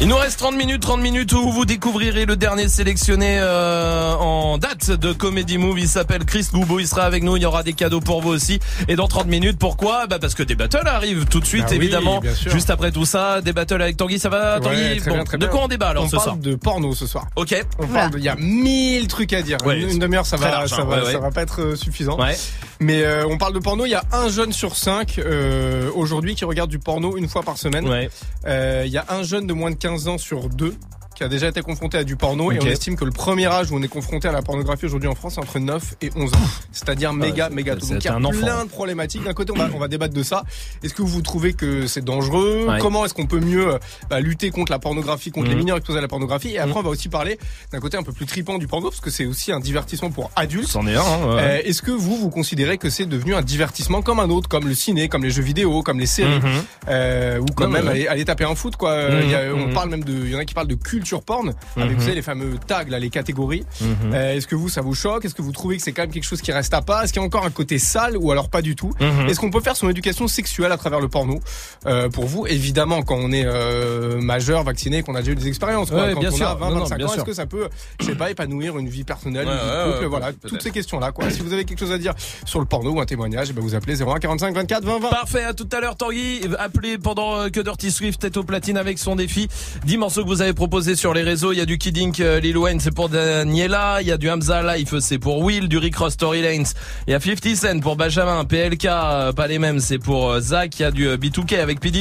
Il 0.01 0.09
nous 0.09 0.17
reste 0.17 0.37
30 0.39 0.55
minutes, 0.57 0.81
30 0.81 0.99
minutes 1.01 1.31
où 1.31 1.49
vous 1.49 1.63
découvrirez 1.65 2.25
le 2.25 2.35
dernier 2.35 2.67
sélectionné 2.67 3.37
euh, 3.39 4.13
en 4.15 4.57
date 4.57 4.91
de 4.91 5.13
Comedy 5.13 5.57
Move. 5.57 5.79
Il 5.79 5.87
s'appelle 5.87 6.25
Chris 6.25 6.47
Goubo. 6.51 6.79
Il 6.79 6.87
sera 6.87 7.03
avec 7.03 7.23
nous. 7.23 7.37
Il 7.37 7.43
y 7.43 7.45
aura 7.45 7.63
des 7.63 7.71
cadeaux 7.73 8.01
pour 8.01 8.21
vous 8.21 8.29
aussi. 8.31 8.59
Et 8.89 8.95
dans 8.97 9.07
30 9.07 9.27
minutes, 9.27 9.57
pourquoi? 9.57 10.07
Bah 10.07 10.17
parce 10.19 10.35
que 10.35 10.43
des 10.43 10.55
battles 10.55 10.87
arrivent 10.87 11.25
tout 11.25 11.39
de 11.39 11.45
suite, 11.45 11.63
Ah 11.67 11.71
oui, 11.71 11.75
évidemment. 11.77 12.19
bien 12.19 12.33
sûr. 12.35 12.51
Juste 12.51 12.69
après 12.69 12.91
tout 12.91 13.05
ça, 13.05 13.39
des 13.41 13.53
battles 13.53 13.81
avec 13.81 13.95
Tanguy. 13.95 14.19
Ça 14.19 14.27
va, 14.27 14.59
Tanguy? 14.59 14.75
Ouais, 14.75 14.97
très 14.97 15.09
Bon, 15.09 15.15
bien, 15.15 15.23
très 15.23 15.37
de 15.37 15.45
quoi 15.47 15.61
on 15.63 15.67
débat 15.69 15.89
alors 15.89 16.03
on 16.03 16.07
ce 16.09 16.15
parle 16.17 16.23
soir? 16.25 16.37
de 16.37 16.55
porno 16.55 16.93
ce 16.93 17.07
soir. 17.07 17.27
Ok. 17.37 17.55
On 17.79 17.85
Voilà. 17.85 18.01
parle 18.01 18.13
de, 18.13 18.17
il 18.17 18.23
y 18.25 18.29
a 18.29 18.35
mille 18.35 19.07
trucs 19.07 19.31
à 19.31 19.41
dire. 19.41 19.57
Ouais, 19.65 19.79
une 19.79 19.89
une 19.91 19.99
demi-heure, 19.99 20.25
ça 20.25 20.35
va, 20.35 20.49
large, 20.49 20.69
ça 20.71 20.81
hein, 20.81 20.85
va, 20.85 20.97
ouais, 20.97 21.05
ouais. 21.05 21.11
ça 21.13 21.19
va 21.19 21.31
pas 21.31 21.43
être 21.43 21.61
euh, 21.61 21.75
suffisant. 21.77 22.19
Ouais. 22.19 22.35
Mais 22.81 23.03
euh, 23.03 23.25
on 23.29 23.37
parle 23.37 23.53
de 23.53 23.59
porno. 23.59 23.85
Il 23.85 23.91
y 23.91 23.95
a 23.95 24.03
un 24.11 24.27
jeune 24.27 24.51
sur 24.51 24.75
cinq 24.75 25.17
euh, 25.19 25.89
aujourd'hui 25.95 26.35
qui 26.35 26.43
regarde 26.43 26.69
du 26.69 26.79
porno 26.79 27.15
une 27.15 27.29
fois 27.29 27.43
par 27.43 27.57
semaine. 27.57 27.87
Ouais. 27.87 28.09
Euh, 28.47 28.83
Il 28.85 28.91
y 28.91 28.97
a 28.97 29.05
un 29.09 29.23
jeune 29.23 29.42
de 29.43 29.53
moins 29.53 29.71
de 29.71 29.75
15 29.75 30.07
ans 30.07 30.17
sur 30.17 30.49
deux 30.49 30.75
qui 31.15 31.23
a 31.23 31.27
déjà 31.27 31.47
été 31.47 31.61
confronté 31.61 31.97
à 31.97 32.03
du 32.03 32.15
porno 32.15 32.51
et 32.51 32.59
on 32.61 32.65
estime 32.65 32.95
que 32.95 33.05
le 33.05 33.11
premier 33.11 33.45
âge 33.47 33.71
où 33.71 33.75
on 33.77 33.81
est 33.83 33.87
confronté 33.87 34.27
à 34.27 34.31
la 34.31 34.41
pornographie 34.41 34.85
aujourd'hui 34.85 35.07
en 35.09 35.15
France 35.15 35.33
c'est 35.35 35.41
entre 35.41 35.59
9 35.59 35.95
et 36.01 36.09
11 36.15 36.33
ans. 36.33 36.37
C'est-à-dire 36.71 37.13
méga 37.13 37.47
c'est- 37.49 37.55
méga 37.55 37.75
tôt. 37.75 37.87
Donc 37.87 38.03
il 38.03 38.05
y 38.05 38.07
a 38.09 38.15
un 38.15 38.21
plein 38.21 38.65
de 38.65 38.69
problématiques. 38.69 39.23
D'un 39.23 39.33
côté 39.33 39.51
on 39.53 39.57
va, 39.57 39.69
on 39.75 39.79
va 39.79 39.87
débattre 39.87 40.13
de 40.13 40.23
ça. 40.23 40.43
Est-ce 40.83 40.93
que 40.93 41.01
vous 41.01 41.21
trouvez 41.21 41.53
que 41.53 41.87
c'est 41.87 42.03
dangereux? 42.03 42.65
Ouais. 42.67 42.79
Comment 42.79 43.05
est-ce 43.05 43.13
qu'on 43.13 43.25
peut 43.27 43.39
mieux 43.39 43.75
euh, 43.75 43.79
bah, 44.09 44.19
lutter 44.19 44.49
contre 44.49 44.71
la 44.71 44.79
pornographie, 44.79 45.31
contre 45.31 45.47
les 45.47 45.53
Mhm. 45.53 45.59
mineurs 45.59 45.77
exposés 45.77 45.99
à 45.99 46.01
la 46.01 46.07
pornographie? 46.07 46.49
Et 46.49 46.59
après 46.59 46.79
on 46.79 46.83
va 46.83 46.89
aussi 46.89 47.09
parler 47.09 47.37
d'un 47.71 47.79
côté 47.79 47.97
un 47.97 48.03
peu 48.03 48.11
plus 48.11 48.25
tripant 48.25 48.57
du 48.57 48.67
porno 48.67 48.89
parce 48.89 49.01
que 49.01 49.09
c'est 49.09 49.25
aussi 49.25 49.51
un 49.51 49.59
divertissement 49.59 50.09
pour 50.11 50.31
adultes. 50.35 50.67
C'en 50.67 50.87
est 50.87 50.95
un. 50.95 51.01
hein, 51.01 51.35
ouais. 51.35 51.41
Euh, 51.41 51.61
Est-ce 51.63 51.81
que 51.81 51.91
vous, 51.91 52.17
vous 52.17 52.29
considérez 52.29 52.77
que 52.77 52.89
c'est 52.89 53.05
devenu 53.05 53.35
un 53.35 53.41
divertissement 53.41 54.01
comme 54.01 54.19
un 54.19 54.29
autre, 54.29 54.49
comme 54.49 54.67
le 54.67 54.73
ciné, 54.75 55.07
comme 55.09 55.23
les 55.23 55.29
jeux 55.31 55.43
vidéo, 55.43 55.83
comme 55.83 55.99
les 55.99 56.05
séries, 56.05 56.39
Mhm. 56.39 56.63
euh, 56.89 57.39
ou 57.39 57.45
comme 57.55 57.71
Ouais, 57.73 57.79
même 57.79 57.85
ouais. 57.87 57.91
aller, 57.91 58.07
aller 58.07 58.25
taper 58.25 58.43
un 58.45 58.55
foot, 58.55 58.75
quoi. 58.75 58.97
Il 59.23 59.29
y 59.29 59.35
a- 59.35 59.53
on 59.53 59.67
mhm. 59.67 59.73
parle 59.73 59.89
même 59.89 60.03
de, 60.03 60.13
il 60.13 60.29
y 60.31 60.35
en 60.35 60.39
a 60.39 60.45
qui 60.45 60.53
parlent 60.53 60.67
de 60.67 60.75
culture 61.03 61.21
porn, 61.23 61.53
avec 61.75 61.89
Mhm. 61.91 61.95
vous 61.97 62.01
savez 62.01 62.15
les 62.15 62.21
fameux 62.21 62.57
tags, 62.65 62.83
là, 62.87 62.97
les 62.99 63.09
catégories. 63.09 63.63
Mhm. 63.81 64.13
Euh, 64.13 64.35
Est-ce 64.35 64.47
que 64.47 64.55
vous, 64.55 64.69
ça 64.69 64.81
vous 64.81 64.95
choque? 64.95 65.25
Est-ce 65.25 65.35
que 65.35 65.41
vous 65.41 65.51
trouvez 65.51 65.77
que 65.77 65.83
c'est 65.83 65.91
quand 65.91 66.03
même 66.03 66.11
quelque 66.11 66.23
chose 66.23 66.41
qui 66.41 66.51
reste 66.51 66.73
à 66.73 66.81
pas 66.81 67.03
Est-ce 67.03 67.11
qu'il 67.13 67.21
y 67.21 67.23
a 67.23 67.25
encore 67.25 67.45
un 67.45 67.49
côté 67.51 67.77
sale 67.77 68.15
ou 68.17 68.31
alors 68.31 68.49
pas 68.49 68.61
du 68.61 68.75
tout? 68.75 68.91
Mhm. 68.99 69.27
Est-ce 69.29 69.39
qu'on 69.39 69.51
peut 69.51 69.59
faire 69.61 69.75
son 69.75 69.89
éducation 69.89 70.27
sexuelle 70.27 70.71
à 70.71 70.77
travers 70.77 70.99
le 71.01 71.07
porno? 71.09 71.39
Euh, 71.85 72.09
Pour 72.09 72.25
vous, 72.25 72.45
évidemment, 72.47 73.01
quand 73.01 73.15
on 73.17 73.31
est 73.31 73.43
euh, 73.45 74.19
majeur, 74.21 74.63
vacciné, 74.63 75.03
qu'on 75.03 75.15
a 75.15 75.19
déjà 75.19 75.31
eu 75.33 75.35
des 75.35 75.47
expériences, 75.47 75.89
quoi. 75.89 76.03
Ouais, 76.05 76.13
quand 76.13 76.19
bien 76.21 76.31
on 76.31 76.35
sûr. 76.35 76.47
a 76.47 76.55
20, 76.55 76.69
Non, 76.69 76.75
non, 76.75 76.79
25 76.81 76.97
bien 76.97 77.07
ans, 77.07 77.13
est-ce 77.15 77.23
que 77.23 77.33
ça 77.33 77.45
peut, 77.45 77.67
je 77.99 78.05
sais 78.05 78.15
pas, 78.15 78.29
épanouir 78.31 78.77
une 78.77 78.87
vie 78.89 79.03
personnelle, 79.03 79.47
Ouais, 79.47 79.53
une 79.53 79.59
vie 79.59 79.65
de 79.65 79.91
couple, 79.91 80.03
ouais, 80.03 80.09
voilà, 80.09 80.31
toutes 80.47 80.61
ces 80.61 80.71
questions-là, 80.71 81.11
quoi. 81.11 81.29
Si 81.29 81.41
vous 81.41 81.51
avez 81.53 81.65
quelque 81.65 81.79
chose 81.79 81.91
à 81.91 81.97
dire 81.97 82.13
sur 82.45 82.59
le 82.59 82.65
porno 82.65 82.91
ou 82.91 83.01
un 83.01 83.05
témoignage, 83.05 83.47
eh 83.49 83.53
ben 83.53 83.61
vous 83.61 83.75
appelez 83.75 84.01
01 84.01 84.19
45 84.19 84.53
24 84.55 84.83
20 84.85 84.99
20. 84.99 85.09
Parfait, 85.09 85.43
à 85.43 85.53
tout 85.53 85.67
à 85.71 85.79
l'heure 85.81 85.95
Tanguy, 85.95 86.41
appelez 86.59 86.97
pendant 86.97 87.49
que 87.49 87.59
Dirty 87.59 87.91
Swift 87.91 88.23
est 88.23 88.37
au 88.37 88.43
platine 88.43 88.77
avec 88.77 88.99
son 88.99 89.15
défi. 89.15 89.47
10 89.85 89.97
morceaux 89.97 90.23
que 90.23 90.27
vous 90.29 90.41
avez 90.41 90.53
proposés 90.53 90.92
sur 90.95 91.13
les 91.13 91.23
réseaux, 91.23 91.51
il 91.51 91.57
y 91.57 91.61
a 91.61 91.65
du 91.65 91.77
Kid 91.77 91.97
Ink, 91.97 92.19
euh, 92.19 92.39
Lil 92.39 92.57
Wayne, 92.57 92.79
c'est 92.79 92.93
pour 92.93 93.09
Daniela, 93.09 93.99
il 94.01 94.07
y 94.07 94.11
a 94.11 94.17
du 94.17 94.29
Hamza 94.29 94.75
Life, 94.75 94.93
c'est 94.99 95.19
pour 95.19 95.39
Will, 95.39 95.67
du 95.67 95.77
Rick 95.77 95.95
Ross 95.97 96.13
Story 96.13 96.41
Lanes, 96.41 96.65
il 97.07 97.11
y 97.11 97.13
a 97.13 97.19
50 97.19 97.55
Cent 97.55 97.79
pour 97.79 97.95
Benjamin, 97.95 98.43
PLK, 98.45 98.85
euh, 98.85 99.31
pas 99.31 99.47
les 99.47 99.59
mêmes, 99.59 99.79
c'est 99.79 99.99
pour 99.99 100.31
euh, 100.31 100.39
Zach, 100.39 100.79
il 100.79 100.81
y 100.81 100.85
a 100.85 100.91
du 100.91 101.07
euh, 101.07 101.17
B2K 101.17 101.59
avec 101.59 101.79
P 101.79 101.91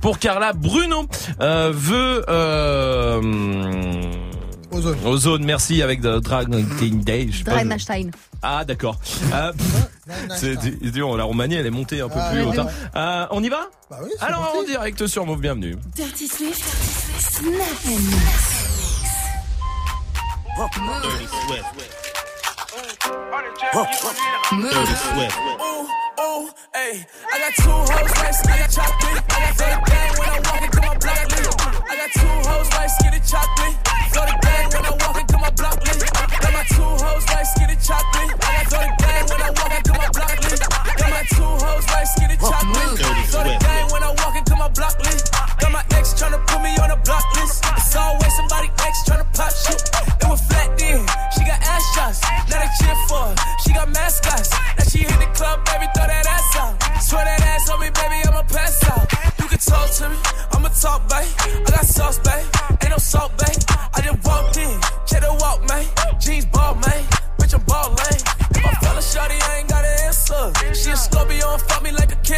pour 0.00 0.18
Carla, 0.18 0.52
Bruno. 0.52 1.06
Veut 1.40 2.24
euh, 2.28 3.20
Ozone. 4.74 4.98
Ozone, 5.06 5.44
merci 5.44 5.82
avec 5.82 6.00
de 6.00 6.18
Dragon 6.18 6.64
King 6.78 7.02
Day. 7.04 7.28
Ah 8.42 8.64
d'accord. 8.64 8.96
Euh, 9.32 9.52
c'est 10.36 10.56
dur, 10.90 11.16
la 11.16 11.24
Roumanie 11.24 11.54
elle 11.54 11.66
est 11.66 11.70
montée 11.70 12.00
un 12.00 12.08
peu 12.08 12.18
Ah, 12.18 12.30
plus 12.30 12.42
haut. 12.44 12.52
hein. 12.60 12.66
Euh, 12.94 13.26
on 13.30 13.42
y 13.42 13.48
va 13.48 13.68
Bah 13.90 13.98
oui, 14.02 14.10
Alors 14.20 14.40
parti. 14.40 14.58
en 14.58 14.62
direct 14.64 15.06
sur 15.06 15.24
Move, 15.26 15.40
bienvenue. 15.40 15.76
Dirty 15.96 16.28
Swift, 16.28 16.62
Snap 17.18 17.54
and 17.86 18.00
ooh, 26.18 26.48
ayy. 26.74 27.04
I 27.32 27.38
got 27.38 27.54
two 27.56 27.70
hoes, 27.70 28.12
right, 28.20 28.34
skinny 28.34 28.66
chocolate. 28.70 29.22
I 29.30 29.40
got 29.40 29.54
for 29.56 29.68
the 29.70 29.78
gang 29.90 30.12
when 30.18 30.28
I 30.28 30.38
walk 30.44 30.62
into 30.62 30.80
my 30.80 30.94
block 30.98 31.24
list. 31.30 31.60
I 31.90 31.96
got 31.96 32.10
two 32.12 32.34
hoes, 32.48 32.68
right, 32.76 32.90
skinny 32.90 33.20
chocolate. 33.26 33.76
For 34.14 34.20
the 34.22 34.38
gang 34.46 34.70
when 34.70 34.84
I 34.86 34.90
walk 35.02 35.20
into 35.20 35.38
my 35.38 35.50
block. 35.50 35.82
Got 35.82 36.52
my 36.52 36.62
two 36.70 36.82
hoes, 36.82 37.24
right, 37.34 37.46
skinny 37.50 37.74
chocolate. 37.82 38.30
I 38.46 38.62
got 38.70 38.86
the 38.86 38.94
gang 39.02 39.26
when 39.26 39.42
I 39.42 39.50
walk 39.50 39.74
into 39.74 39.92
my 39.92 40.08
block. 40.14 40.30
Got 40.98 41.10
my 41.10 41.22
two 41.34 41.42
hoes, 41.42 41.84
right, 41.90 42.06
skinny 42.06 42.36
chocolate. 42.36 42.98
For 43.26 43.42
the 43.42 43.58
gang 43.58 43.73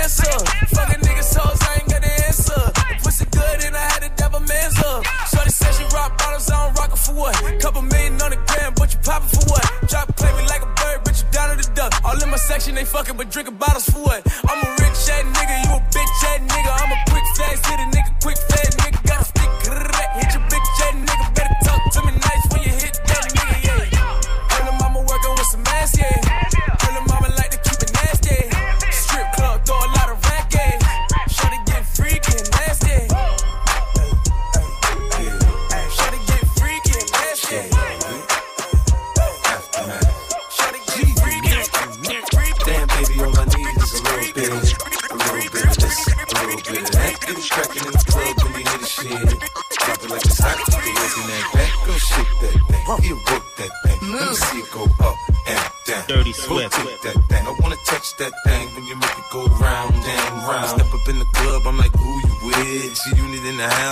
a 0.06 0.08
cancer. 0.08 0.46
Fucking 0.74 1.02
niggas 1.02 1.34
hoes, 1.36 1.58
I 1.62 1.74
ain't 1.80 1.88
got 1.90 2.02
the 2.02 2.12
answer. 2.26 2.60
Pussy 3.02 3.24
good 3.26 3.64
and 3.64 3.76
I 3.76 3.80
had 3.80 4.00
to 4.02 4.10
devil 4.16 4.40
man's 4.40 4.78
up. 4.78 5.04
Shorty 5.30 5.50
said 5.50 5.72
she 5.74 5.84
rock 5.94 6.16
bottles, 6.18 6.50
I 6.50 6.66
don't 6.66 6.78
rock 6.78 6.92
it 6.92 6.98
for 6.98 7.14
what? 7.14 7.60
Couple 7.60 7.82
million 7.82 8.20
on 8.22 8.30
the 8.30 8.36
gram, 8.46 8.72
but 8.76 8.92
you 8.92 8.98
poppin' 9.00 9.28
for 9.28 9.44
what? 9.50 9.64
Drop 9.88 10.08
me 10.20 10.46
like 10.46 10.62
a 10.62 10.72
bird, 10.78 11.00
but 11.04 11.18
you 11.18 11.24
down 11.30 11.56
to 11.56 11.56
the 11.56 11.74
duck. 11.74 11.92
All 12.04 12.20
in 12.22 12.30
my 12.30 12.36
section, 12.36 12.74
they 12.74 12.84
fuckin', 12.84 13.16
but 13.16 13.30
drinking 13.30 13.56
bottles 13.56 13.88
for 13.88 14.02
what? 14.02 14.25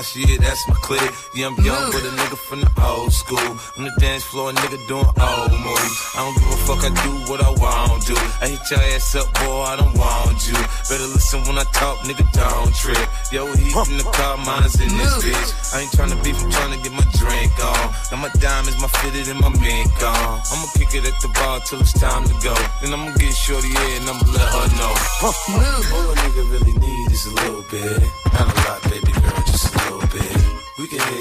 The 0.02 0.26
yeah, 0.26 0.38
that's 0.40 0.66
my 0.66 0.74
clique. 0.82 1.14
Yeah, 1.34 1.46
I'm 1.46 1.56
young, 1.62 1.92
but 1.92 2.02
a 2.02 2.10
nigga 2.10 2.36
from 2.50 2.60
the 2.66 2.70
old 2.82 3.12
school. 3.12 3.38
On 3.78 3.84
the 3.86 3.94
dance 4.00 4.24
floor, 4.24 4.50
a 4.50 4.52
nigga 4.52 4.78
doing 4.90 5.06
old 5.06 5.54
moves. 5.54 5.94
I 6.14 6.26
don't 6.26 6.34
give 6.34 6.50
a 6.50 6.58
fuck, 6.66 6.82
I 6.82 6.90
do 7.06 7.12
what 7.30 7.38
I 7.38 7.50
want 7.54 8.02
to. 8.10 8.16
I 8.42 8.50
hit 8.50 8.64
your 8.70 8.82
ass 8.90 9.14
up, 9.14 9.30
boy, 9.38 9.62
I 9.62 9.76
don't 9.78 9.94
want 9.94 10.42
you. 10.50 10.58
Better 10.90 11.06
listen 11.14 11.46
when 11.46 11.58
I 11.62 11.66
talk, 11.70 12.02
nigga, 12.10 12.26
don't 12.34 12.74
trip. 12.74 13.06
Yo, 13.30 13.46
heat 13.54 13.70
in 13.70 13.98
the 14.02 14.08
car, 14.10 14.36
mine's 14.42 14.74
in 14.82 14.90
this 14.98 15.14
bitch. 15.22 15.50
I 15.74 15.86
ain't 15.86 15.92
trying 15.94 16.10
to 16.10 16.18
beef, 16.26 16.42
I'm 16.42 16.50
trying 16.50 16.74
to 16.74 16.80
get 16.82 16.90
my 16.90 17.06
drink 17.14 17.54
on. 17.62 17.94
Now 18.10 18.18
my 18.18 18.34
diamonds, 18.42 18.82
my 18.82 18.90
fitted, 18.98 19.30
and 19.30 19.38
my 19.38 19.54
mink 19.62 19.94
on. 20.02 20.42
I'ma 20.50 20.66
kick 20.74 20.90
it 20.90 21.06
at 21.06 21.14
the 21.22 21.30
bar 21.38 21.62
till 21.62 21.78
it's 21.78 21.94
time 21.94 22.26
to 22.26 22.34
go. 22.42 22.54
Then 22.82 22.90
I'ma 22.90 23.14
get 23.14 23.30
shorty 23.30 23.70
here 23.70 23.94
and 24.02 24.10
I'ma 24.10 24.26
let 24.26 24.48
her 24.58 24.66
know. 24.74 24.94
All 25.22 26.10
a 26.10 26.14
nigga 26.18 26.42
really 26.50 26.74
need 26.82 27.12
is 27.14 27.26
a 27.30 27.34
little 27.46 27.62
bit. 27.70 28.02
Not 28.34 28.50
a 28.50 28.54
lot, 28.66 28.82
baby 28.90 29.13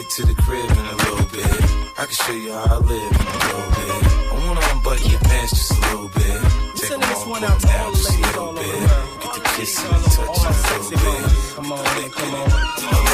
We 0.04 0.10
can 0.10 0.26
head 0.26 0.28
to 0.28 0.34
the 0.36 0.42
crib 0.42 0.70
in 0.70 0.86
a 0.86 0.96
little 0.96 1.28
bit. 1.32 1.64
I 1.98 2.04
can 2.04 2.16
show 2.16 2.34
you 2.34 2.52
how 2.52 2.66
I 2.66 2.80
live 2.80 3.12
in 3.14 3.28
a 3.28 3.40
little 3.40 3.70
bit. 3.72 4.04
I 4.04 4.48
wanna 4.48 4.64
unbutton 4.74 5.12
your 5.12 5.20
pants 5.20 5.52
just 5.52 5.72
a 5.72 5.80
little 5.80 6.10
bit. 6.10 6.40
Take 6.76 6.90
them 6.90 7.04
off, 7.04 7.24
put 7.24 7.42
them 7.42 7.58
down 7.60 7.94
just 7.94 8.10
a 8.10 8.22
little 8.22 8.54
bit. 8.54 8.80
Get 9.24 9.34
the 9.34 9.42
kissing 9.56 9.94
and 9.94 10.04
touching 10.04 10.44
a 10.44 10.72
little 10.74 10.92
bit. 10.92 11.24
Come 11.56 11.72
on, 11.72 11.84
man, 11.84 12.10
come 12.10 12.36
on. 12.36 12.50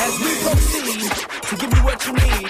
As 0.02 0.14
we 0.18 0.32
proceed 0.42 1.12
to 1.46 1.54
give 1.62 1.72
you 1.78 1.84
what 1.86 2.00
you 2.08 2.14
need, 2.14 2.50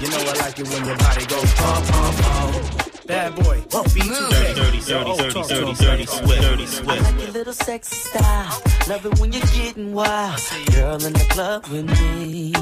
you 0.00 0.08
know 0.08 0.22
I 0.24 0.34
like 0.40 0.58
it 0.58 0.68
when 0.72 0.82
your 0.86 0.96
body 0.96 1.26
goes 1.26 1.52
pump, 1.54 1.86
pump, 1.86 2.16
pump. 2.16 3.06
Bad 3.06 3.34
boy, 3.36 3.60
beat 3.94 4.04
you 4.04 4.14
Dirty, 4.14 4.54
dirty, 4.54 4.80
dirty, 4.80 5.16
dirty, 5.16 5.42
dirty, 5.42 5.74
dirty, 5.74 6.06
Swift. 6.06 6.42
Dirty 6.42 6.64
I 6.64 6.96
like 6.96 7.04
Swift. 7.04 7.20
your 7.20 7.30
little 7.32 7.52
sexy 7.52 7.96
style. 7.96 8.62
Love 8.88 9.06
it 9.06 9.18
when 9.20 9.32
you're 9.32 9.46
getting 9.52 9.92
wild. 9.92 10.40
Girl 10.72 11.04
in 11.04 11.12
the 11.12 11.26
club 11.28 11.66
with 11.68 11.84
me. 11.84 12.52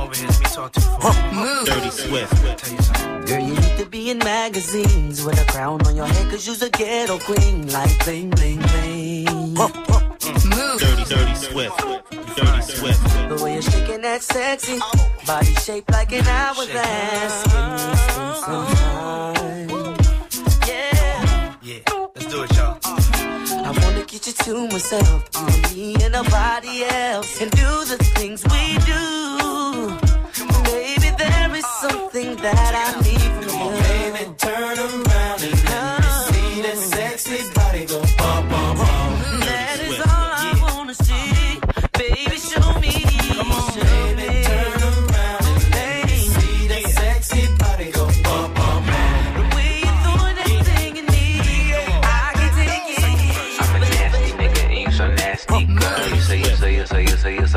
Over 0.00 0.14
here. 0.14 0.28
Let 0.28 0.40
me 0.40 0.46
talk 0.46 0.72
to 0.72 0.80
you 0.80 0.86
for. 0.86 1.64
Dirty 1.66 1.90
Swift. 1.90 2.32
Tell 2.58 2.72
you 2.72 2.82
something. 2.82 3.24
Girl, 3.26 3.40
you 3.40 3.54
need 3.54 3.78
to 3.78 3.86
be 3.86 4.10
in 4.10 4.18
magazines 4.18 5.24
with 5.24 5.40
a 5.40 5.44
crown 5.52 5.86
on 5.86 5.94
your 5.94 6.06
head, 6.06 6.30
cause 6.30 6.46
you's 6.46 6.62
a 6.62 6.70
ghetto 6.70 7.18
queen, 7.18 7.68
like 7.70 8.04
bling, 8.04 8.30
bling, 8.30 8.58
bling. 8.58 9.26
Dirty, 10.78 11.04
dirty 11.04 11.34
Swift. 11.34 11.78
Dirty 12.36 12.62
Swift. 12.62 13.02
The 13.28 13.40
way 13.42 13.52
you're 13.54 13.62
shaking 13.62 14.00
that 14.02 14.22
sexy 14.22 14.78
body 15.26 15.54
shaped 15.54 15.90
like 15.90 16.12
an 16.12 16.26
hourglass. 16.26 17.44
Give 17.44 17.54
me 17.70 17.78
some, 18.14 18.34
some 18.34 18.66
time. 18.76 19.68
Yeah. 20.66 21.56
Yeah, 21.62 22.08
let's 22.14 22.26
do 22.26 22.42
it, 22.42 22.56
y'all. 22.56 22.89
I 23.70 23.72
wanna 23.84 24.04
get 24.04 24.26
you 24.26 24.32
to 24.32 24.66
myself, 24.66 25.30
you, 25.32 25.76
me 25.76 25.94
and 26.02 26.12
nobody 26.12 26.82
else, 26.82 27.40
and 27.40 27.52
do 27.52 27.84
the 27.84 27.98
things 28.16 28.42
we 28.46 28.76
do. 28.78 29.96
Baby, 30.64 31.14
there 31.16 31.54
is 31.54 31.64
something 31.80 32.34
that 32.42 32.72
I 32.74 33.00
need 33.00 33.30
from 33.44 33.62
you. 33.62 33.80
Baby, 33.80 34.34
turn 34.38 34.76
around 34.76 35.09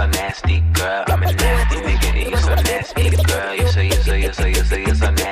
so 0.04 0.10
nasty, 0.10 0.60
girl. 0.74 1.04
I'm 1.08 1.24
a 1.24 1.32
nasty 1.32 1.76
nigga 1.78 2.10
and 2.10 2.32
you 2.32 2.38
so 2.38 2.56
nasty, 2.56 3.10
girl. 3.10 3.56
You 3.56 3.68
so, 3.68 3.82
you 3.82 3.92
say 3.92 4.22
you 4.22 4.34
say 4.34 4.50
you 4.50 4.64
say 4.64 4.82
you 4.82 4.96
so 4.96 5.12
nasty, 5.12 5.23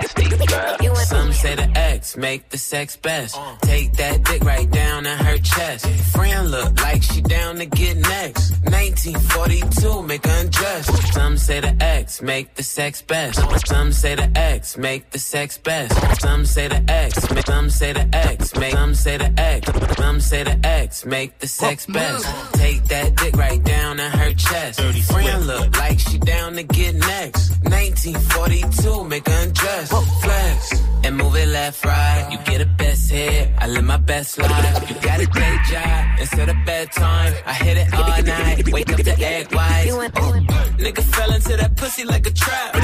say 1.41 1.55
the 1.55 1.69
X 1.75 2.17
make 2.17 2.49
the 2.49 2.57
sex 2.57 2.95
best. 2.95 3.35
Take 3.63 3.93
that 3.93 4.23
dick 4.23 4.43
right 4.43 4.69
down 4.69 5.07
in 5.07 5.17
her 5.17 5.37
chest. 5.39 5.87
Friend 6.13 6.51
look 6.51 6.79
like 6.83 7.01
she 7.01 7.19
down 7.21 7.55
to 7.55 7.65
get 7.65 7.97
next. 7.97 8.51
1942 8.69 10.03
make 10.03 10.23
her 10.23 10.41
undress. 10.41 10.85
Some 11.13 11.37
say 11.37 11.59
the 11.59 11.75
X 11.83 12.21
make 12.21 12.53
the 12.53 12.61
sex 12.61 13.01
best. 13.01 13.39
Some 13.67 13.91
say 13.91 14.13
the 14.13 14.29
X 14.35 14.77
make 14.77 15.09
the 15.09 15.17
sex 15.17 15.57
best. 15.57 16.21
Some 16.21 16.45
say 16.45 16.67
the 16.67 16.83
X 16.87 17.31
make. 17.31 17.45
Some 17.47 17.69
say 17.71 17.93
the 17.93 18.07
X 18.13 18.55
make. 18.55 18.75
Some 18.75 18.93
say 18.93 19.17
the 19.17 19.31
X. 19.39 19.95
Some 19.97 20.19
say 20.19 20.43
the 20.43 20.57
X 20.63 21.05
make 21.05 21.39
the 21.39 21.47
sex 21.47 21.87
best. 21.87 22.53
Take 22.53 22.83
that 22.85 23.15
dick 23.15 23.35
right 23.35 23.63
down 23.63 23.99
in 23.99 24.11
her 24.11 24.33
chest. 24.33 24.79
Friend 25.11 25.47
look 25.47 25.75
like 25.75 25.97
she 25.97 26.19
down 26.19 26.53
to 26.53 26.63
get 26.63 26.93
next. 26.93 27.49
1942 27.63 29.03
make 29.05 29.27
her 29.27 29.43
undress. 29.43 29.89
Flex 30.21 30.81
and 31.03 31.17
move 31.17 31.30
it 31.35 31.47
left, 31.47 31.85
right. 31.85 32.27
You 32.31 32.37
get 32.45 32.61
a 32.61 32.65
best 32.65 33.11
hit. 33.11 33.49
I 33.57 33.67
live 33.67 33.83
my 33.83 33.97
best 33.97 34.37
life. 34.37 34.89
You 34.89 34.95
got 34.95 35.19
a 35.19 35.25
day 35.25 35.57
job 35.69 36.19
instead 36.19 36.49
of 36.49 36.55
bedtime. 36.65 37.33
I 37.45 37.53
hit 37.53 37.77
it 37.77 37.93
all 37.93 38.23
night. 38.23 38.71
Wake 38.71 38.91
up 38.91 38.99
to 38.99 39.19
egg 39.19 39.53
whites. 39.53 39.91
Oh, 39.91 40.33
nigga 40.77 41.03
fell 41.03 41.33
into 41.33 41.57
that 41.57 41.75
pussy 41.75 42.03
like 42.05 42.25
a 42.27 42.31
trap. 42.31 42.75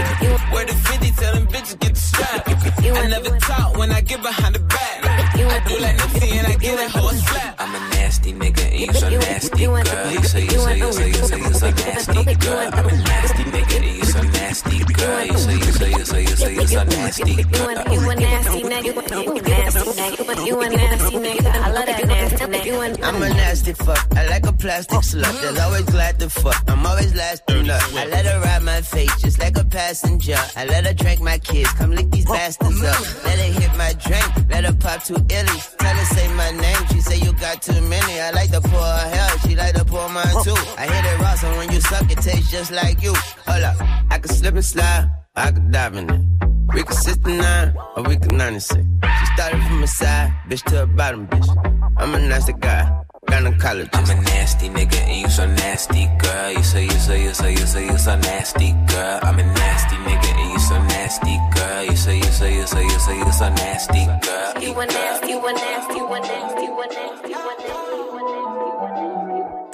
Where 0.54 0.66
the 0.66 0.74
50 0.74 1.12
tell 1.12 1.34
them 1.34 1.48
bitches 1.48 1.80
get 1.80 1.94
the 1.94 2.00
strap. 2.00 2.48
I 2.48 3.08
never 3.08 3.38
talk 3.40 3.78
when 3.78 3.92
I 3.92 4.02
get 4.02 4.22
behind 4.22 4.56
the 4.56 4.60
back. 4.60 5.06
I 5.38 5.60
do 5.68 5.78
like 5.80 5.98
Nipsey 5.98 6.32
and 6.38 6.48
I 6.48 6.56
get 6.56 6.80
a 6.80 6.90
whole 6.98 7.10
slap. 7.10 7.56
I'm 7.60 7.76
a 7.76 7.80
nasty 7.96 8.34
nigga 8.34 8.66
and 8.72 8.80
you 8.80 8.94
so 8.94 9.10
nasty, 9.10 9.66
girl. 9.66 9.78
You 10.12 10.24
say 10.24 10.44
you 10.44 10.50
say 10.50 10.78
you 10.78 10.92
say 10.94 11.08
you 11.08 11.14
say 11.14 11.38
you 11.38 11.54
so 11.54 11.70
nasty, 11.70 12.36
girl. 12.36 12.70
I'm 12.74 12.86
a 12.86 13.07
say 17.12 17.24
you 17.30 17.36
nasty, 17.36 17.44
girl. 17.44 17.94
You 17.94 18.10
a 18.10 18.16
nasty 18.16 18.64
nigga. 18.64 18.92
A 18.98 19.42
nasty 19.42 19.92
nigga. 19.92 20.46
You 20.46 20.62
a 20.62 20.70
nasty 20.70 21.18
nigga. 21.18 21.52
I 21.52 21.72
love 21.72 21.86
that 21.86 22.08
nasty 22.08 22.46
nigga. 22.46 23.02
A 23.02 23.06
I'm 23.06 23.22
a 23.22 23.30
nasty 23.30 23.74
fuck. 23.74 24.08
I 24.16 24.28
like 24.28 24.46
a 24.46 24.54
plastic 24.54 25.00
slut 25.00 25.42
that's 25.42 25.60
always 25.60 25.86
glad 25.86 26.20
to 26.20 26.30
fuck. 26.30 26.64
I'm 26.68 26.86
always 26.86 27.14
last 27.16 27.46
to 27.48 27.64
nut. 27.64 27.82
I 27.94 28.06
let 28.08 28.26
her 28.26 28.40
ride 28.42 28.64
my 28.64 28.82
face 28.82 29.16
just 29.22 29.40
like 29.40 29.58
a 29.58 29.66
passenger. 29.66 30.38
I 30.56 30.66
let 30.66 30.86
her 30.86 30.94
drink 30.94 31.22
my 31.22 31.38
kids. 31.38 31.72
Come 31.74 31.92
lick 31.92 32.10
these 32.12 32.26
bastards 32.26 32.84
up. 32.84 33.26
Let 33.26 33.40
her 33.40 33.60
hit 33.60 33.76
my 33.78 33.94
drink. 33.94 34.50
Let 34.50 34.66
her 34.66 34.74
pop 34.74 35.04
two 35.04 35.16
illies. 35.16 35.78
Tell 35.78 35.96
her 35.96 36.06
say 36.06 36.28
my 36.34 36.52
name. 36.52 36.88
She 36.92 37.02
say 37.02 37.18
you 37.18 37.34
got 37.34 37.62
too 37.62 37.82
many. 37.82 38.20
I 38.20 38.32
like 38.32 38.52
to 38.52 38.62
pour 38.62 38.80
her 38.80 39.10
hell. 39.10 39.38
She 39.40 39.56
like 39.56 39.76
to 39.76 39.86
pour 39.86 40.10
mine 40.10 40.44
too. 40.44 40.56
I 40.78 40.88
hit 40.88 41.06
it 41.06 41.20
raw, 41.20 41.36
so 41.36 41.50
when 41.58 41.72
you 41.72 41.82
suck, 41.82 42.12
it 42.12 42.20
tastes 42.20 42.52
just 42.52 42.72
like 42.72 43.02
you. 43.02 43.14
Hold 43.48 43.64
up. 43.64 43.76
I 44.10 44.20
can 44.20 44.30
slip 44.30 44.56
and 44.56 44.66
slide. 44.66 45.10
I 45.36 45.52
can 45.52 45.72
dive 45.72 45.96
in 45.96 46.10
it. 46.10 46.47
We 46.74 46.84
can 46.84 46.96
69 46.96 47.74
or 47.96 48.04
we 48.04 48.18
can 48.18 48.38
96. 48.38 48.76
She 49.20 49.26
started 49.34 49.64
from 49.68 49.82
the 49.82 49.88
side, 49.88 50.34
bitch 50.50 50.64
to 50.66 50.76
the 50.76 50.88
bottom, 50.88 51.28
bitch. 51.28 51.48
I'm 51.98 52.14
a 52.14 52.20
nasty 52.20 52.54
guy, 52.54 53.02
gynecologist. 53.28 53.90
I'm 53.94 54.18
a 54.18 54.22
nasty 54.22 54.70
nigga 54.70 54.96
and 54.96 55.22
you 55.22 55.30
so 55.30 55.46
nasty, 55.48 56.08
girl. 56.20 56.52
You 56.52 56.64
say 56.64 56.84
you 56.84 56.92
say 56.92 57.24
you 57.24 57.34
say 57.34 57.52
you 57.52 57.66
say 57.66 57.86
you 57.86 57.98
so 57.98 58.16
nasty, 58.20 58.72
girl. 58.88 59.20
I'm 59.24 59.40
a 59.40 59.44
nasty 59.44 59.96
nigga 59.96 60.30
and 60.42 60.52
you 60.54 60.60
so 60.60 60.78
nasty, 60.84 61.38
girl. 61.56 61.84
You 61.84 61.96
say 61.96 62.18
you 62.18 62.24
say 62.24 62.56
you 62.56 62.68
say 62.68 62.84
you 62.84 63.00
say 63.00 63.18
you 63.18 63.32
so 63.32 63.50
nasty, 63.50 64.06
girl. 64.06 64.64
You 64.64 64.80
a 64.80 64.86
nasty, 64.86 65.28
you 65.30 65.46
a 65.48 65.54
nasty, 65.54 65.94
you 65.96 66.08
a 66.14 66.20
nasty, 66.20 66.62
you 66.64 66.82
a 66.82 66.88
nasty, 66.88 67.27
you 67.27 67.27
a 67.27 67.27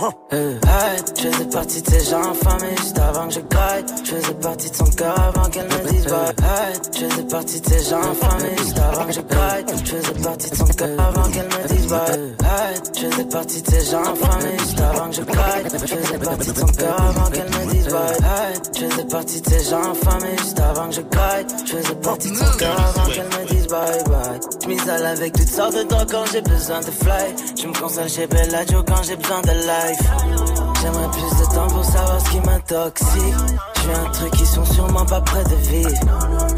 Hey, 0.04 1.00
je 1.16 1.30
faisais 1.30 1.46
partie 1.46 1.82
de 1.82 1.90
ces 1.90 2.10
gens 2.10 2.30
infamés 2.30 2.76
juste 2.78 3.00
avant 3.00 3.28
que 3.28 3.34
je 3.36 3.40
graille. 3.40 3.86
Je 4.04 4.16
faisais 4.16 4.34
partie 4.34 4.70
de 4.70 4.76
son 4.76 4.86
cœur 4.86 5.18
avant 5.18 5.50
qu'elle 5.50 5.66
me 5.66 5.90
dise 5.92 6.06
bye. 6.08 6.36
Hey, 6.44 6.74
je 6.94 7.06
faisais 7.06 7.24
partie 7.24 7.62
de 7.62 7.70
ces 7.70 7.90
gens 7.90 8.02
infamés 8.02 8.58
juste 8.58 8.80
avant 8.80 9.06
que 9.06 9.14
je 9.14 9.22
graille. 9.22 9.66
Je 9.70 9.96
faisais 9.96 10.22
partie 10.22 10.50
de 10.50 10.56
son 10.56 10.66
cœur 10.66 11.00
avant 11.00 11.30
qu'elle 11.30 11.46
me 11.46 11.68
dise 11.70 11.88
bye. 11.88 12.00
Hey, 12.44 12.76
je 12.94 13.08
faisais 13.08 13.26
partie 13.26 13.62
de 13.62 13.72
ces 13.72 13.92
gens 13.92 14.02
infamés 14.02 14.58
juste 14.60 14.82
avant 14.82 15.10
que 15.10 15.16
je 15.16 15.22
graille. 15.22 15.64
Je 15.72 15.78
faisais 15.78 16.18
partie 16.20 16.52
de 16.52 16.58
son 16.58 16.66
cœur 16.66 17.02
avant 17.02 17.30
qu'elle 17.32 17.50
me 17.50 17.72
dise 17.72 17.88
bye. 17.88 18.18
Hey, 18.18 18.54
je 18.76 18.86
faisais 18.86 19.06
partie 19.06 19.42
de 19.42 19.50
ces 19.50 19.70
gens 19.70 19.92
infamés 19.92 20.38
juste 20.38 20.60
avant 20.60 20.90
que 20.90 20.96
je 20.96 21.02
graille. 21.02 21.46
Je 21.66 21.78
faisais 21.78 21.96
partie 21.96 22.30
de 22.30 22.36
son 22.36 22.58
cœur 22.58 22.76
avant 22.78 23.10
qu'elle 23.10 23.26
me 23.26 23.46
dise 23.54 23.63
bye. 23.68 24.40
Je 24.62 24.68
m'isole 24.68 25.06
avec 25.06 25.34
toutes 25.34 25.50
sortes 25.50 25.76
de 25.76 25.84
drogues 25.84 26.12
quand 26.12 26.26
j'ai 26.32 26.42
besoin 26.42 26.80
de 26.80 26.92
fly. 26.92 27.36
Je 27.62 27.68
me 27.68 27.74
console 27.74 28.10
chez 28.10 28.28
Bellagio 28.28 28.84
quand 28.84 29.04
j'ai 29.04 29.16
besoin 29.16 29.42
de 29.42 29.52
life. 29.52 30.74
J'aimerais 30.82 31.12
plus 31.12 31.40
de 31.40 31.46
temps 31.54 31.68
pour 31.68 31.86
savoir 31.86 32.20
ce 32.20 32.30
qui 32.30 32.40
m'intoxique. 32.42 33.36
Je 33.76 33.82
fais 33.82 33.94
un 33.94 34.12
truc 34.12 34.32
qui 34.32 34.46
sont 34.46 34.66
sûrement 34.66 35.06
pas 35.06 35.22
près 35.22 35.44
de 35.44 35.56
vivre. 35.56 35.90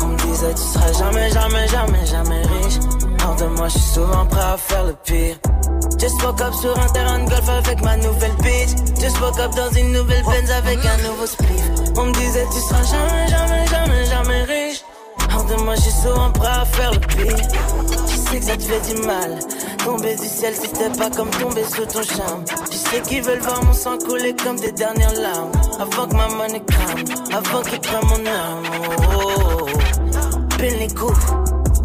On 0.02 0.08
me 0.08 0.18
disait 0.18 0.54
tu 0.54 0.62
seras 0.62 0.94
jamais, 0.94 1.30
jamais, 1.30 1.68
jamais, 1.68 2.06
jamais 2.06 2.42
riche. 2.42 2.80
Hors 3.26 3.36
de 3.36 3.46
moi, 3.46 3.68
je 3.68 3.78
suis 3.78 3.94
souvent 3.94 4.26
prêt 4.26 4.42
à 4.42 4.58
faire 4.58 4.84
le 4.86 4.94
pire. 5.04 5.38
Just 6.00 6.22
woke 6.24 6.42
up 6.42 6.54
sur 6.54 6.78
un 6.78 6.88
terrain 6.90 7.20
de 7.20 7.30
golf 7.30 7.50
avec 7.50 7.82
ma 7.82 7.98
nouvelle 7.98 8.36
bitch. 8.44 8.70
Just 9.00 9.20
woke 9.22 9.40
up 9.40 9.52
dans 9.56 9.72
une 9.72 9.92
nouvelle 9.92 10.24
Benz 10.24 10.52
avec 10.52 10.80
un 10.86 10.98
nouveau 11.08 11.26
spliff. 11.26 11.64
On 11.98 12.06
me 12.06 12.14
disait 12.14 12.46
tu 12.52 12.60
seras 12.60 12.84
jamais, 12.84 13.28
jamais, 13.28 13.68
jamais, 13.68 14.06
jamais 14.06 14.44
riche. 14.44 14.84
Hors 15.36 15.46
de 15.46 15.56
moi, 15.64 15.76
je 15.76 15.82
suis 15.82 15.92
souvent 15.92 16.32
prêt 16.32 16.48
à 16.48 16.66
faire 16.66 16.92
le 16.94 17.00
pire. 17.00 17.36
Tu 18.08 18.16
sais 18.16 18.40
que 18.40 18.46
ça 18.46 18.58
te 18.58 18.64
fait 18.64 18.94
du 18.94 19.02
mal. 19.06 19.40
Tomber 19.84 20.16
du 20.16 20.28
ciel, 20.28 20.54
c'était 20.56 20.90
pas 20.98 21.10
comme 21.10 21.30
tomber 21.30 21.64
sous 21.64 21.86
ton 21.86 22.04
charme. 22.04 22.44
Tu 22.72 22.78
sais 22.78 23.02
qu'ils 23.02 23.22
veulent 23.22 23.42
voir 23.42 23.64
mon 23.64 23.74
sang 23.74 23.98
couler 23.98 24.36
comme 24.36 24.60
des 24.60 24.72
dernières 24.72 25.14
larmes. 25.14 25.52
Avant 25.80 26.08
que 26.08 26.16
ma 26.16 26.28
monnaie 26.30 26.64
crame, 26.66 27.04
avant 27.34 27.62
qu'ils 27.62 27.82
prennent 27.82 28.08
mon 28.08 28.26
âme. 28.26 28.64
Oh, 28.74 29.22
oh, 29.38 29.66
oh. 29.66 30.56
Pile 30.58 30.78
les 30.80 30.88
coups. 30.88 31.20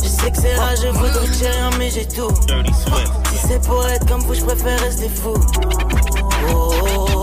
Je 0.02 0.08
sais 0.08 0.30
que 0.30 0.38
c'est 0.40 0.54
rare, 0.54 0.76
je 0.76 0.88
voudrais 0.88 1.28
tirer, 1.28 1.70
mais 1.78 1.90
j'ai 1.90 2.06
tout. 2.06 2.30
Si 3.30 3.38
c'est 3.48 3.62
pour 3.66 3.86
être 3.86 4.06
comme 4.06 4.20
vous, 4.22 4.34
je 4.34 4.44
préfère 4.44 4.80
rester 4.80 5.08
fou. 5.08 5.34
Oh, 6.54 7.19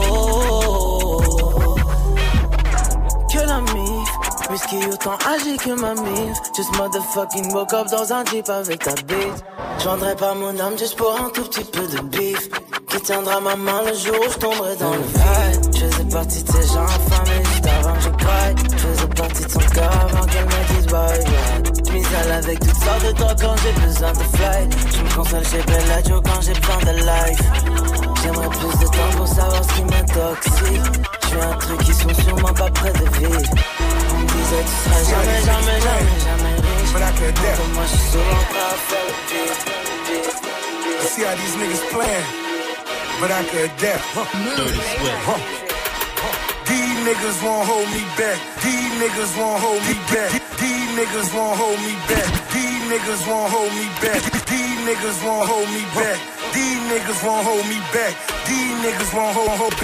whisky 4.58 4.78
autant 4.92 5.18
âgé 5.28 5.58
que 5.58 5.72
ma 5.80 5.94
mif. 5.94 6.38
Just 6.56 6.72
motherfucking 6.78 7.54
woke 7.54 7.74
up 7.74 7.88
dans 7.92 8.12
un 8.12 8.26
jeep 8.26 8.50
avec 8.50 8.84
ta 8.84 8.94
bite. 8.94 9.44
Je 9.80 9.84
vendrai 9.86 10.16
pas 10.16 10.34
mon 10.34 10.60
âme 10.60 10.78
juste 10.78 10.96
pour 10.96 11.14
un 11.14 11.30
tout 11.30 11.44
petit 11.44 11.64
peu 11.66 11.86
de 11.88 12.00
bif. 12.02 12.50
Qui 12.90 13.02
tiendra 13.02 13.40
ma 13.40 13.56
main 13.56 13.82
le 13.86 13.94
jour 13.94 14.16
où 14.20 14.32
je 14.32 14.38
tomberai 14.38 14.76
dans 14.78 14.94
le 14.94 15.02
vide. 15.02 15.76
Je 15.76 15.86
faisais 15.86 16.04
partie 16.06 16.44
de 16.44 16.52
ces 16.52 16.68
gens 16.74 16.86
affamés 16.86 17.44
juste 17.46 17.68
avant 17.68 17.94
que 17.94 18.02
je 18.02 18.10
craille. 18.10 18.56
Je 18.72 18.78
faisais 18.78 19.08
partie 19.08 19.44
de 19.46 19.52
son 19.52 19.60
cœur 19.60 19.92
avant 19.92 20.26
qu'elle 20.26 20.46
me 20.46 20.74
dise 20.74 20.88
bye. 20.88 21.24
Je 21.86 21.92
m'isole 21.94 22.32
avec 22.32 22.60
toutes 22.60 22.84
sortes 22.84 23.06
de 23.06 23.12
drogues 23.12 23.42
quand 23.42 23.56
j'ai 23.64 23.86
besoin 23.86 24.12
de 24.14 24.38
fly. 24.38 24.70
Je 24.92 25.04
me 25.04 25.16
console 25.16 25.46
chez 25.46 25.62
Bellagio 25.64 26.22
quand 26.22 26.42
j'ai 26.42 26.54
besoin 26.54 26.78
de 26.78 26.98
life. 27.00 27.42
J'aimerais 28.24 28.50
plus 28.50 28.80
de 28.80 28.86
temps 28.86 29.18
pour 29.18 29.28
savoir 29.28 29.64
ce 29.64 29.74
qui 29.74 29.84
m'intoxique. 29.84 31.08
Je 31.30 31.38
un 31.38 31.58
truc 31.58 31.80
qui 31.84 31.94
sont 31.94 32.14
sûrement 32.24 32.54
pas 32.54 32.70
près 32.72 32.94
de 32.94 33.10
vivre. 33.20 34.07
Seras 34.48 35.04
jamais, 35.10 35.42
jamais, 35.44 35.80
jamais, 35.82 36.20
jamais 36.24 36.56
riche. 36.56 36.96
Entre 36.96 37.68
moi 37.74 37.84
je 37.84 37.98
suis 37.98 38.08
souvent 38.12 38.44
prêt 38.48 38.64
à 38.64 38.78
faire 38.88 39.06
le 39.08 39.16
pire. 39.28 39.56
See 41.10 41.24
how 41.24 41.36
these 41.36 41.56
niggas 41.60 41.84
playing, 41.92 42.28
but 43.20 43.30
I 43.30 43.44
could 43.52 43.66
adapt. 43.68 44.04
Huh. 44.16 44.24
These 46.64 46.98
niggas 47.04 47.38
won't 47.44 47.68
hold 47.68 47.88
me 47.92 48.04
back. 48.16 48.40
These 48.64 48.92
niggas 49.02 49.36
won't 49.38 49.60
hold 49.60 49.82
me 49.84 49.96
back. 50.16 50.32
These 50.60 50.90
niggas 50.96 51.30
won't 51.36 51.58
hold 51.60 51.80
me 51.84 51.94
back. 52.08 52.28
These 52.56 52.82
niggas 52.88 53.28
won't 53.28 53.52
hold 53.52 53.72
me 53.76 53.86
back. 54.00 54.22
These 54.48 54.80
niggas 54.88 55.20
won't 55.28 55.48
hold 55.50 55.68
me 55.76 55.84
back. 55.92 56.20
These 56.56 56.80
niggas 56.88 57.20
won't 57.26 57.44
hold 57.44 57.66
me 57.68 57.80
back. 57.92 58.14
These 58.48 58.76
niggas 58.80 59.12
won't 59.12 59.36
hold 59.36 59.60
hold 59.60 59.76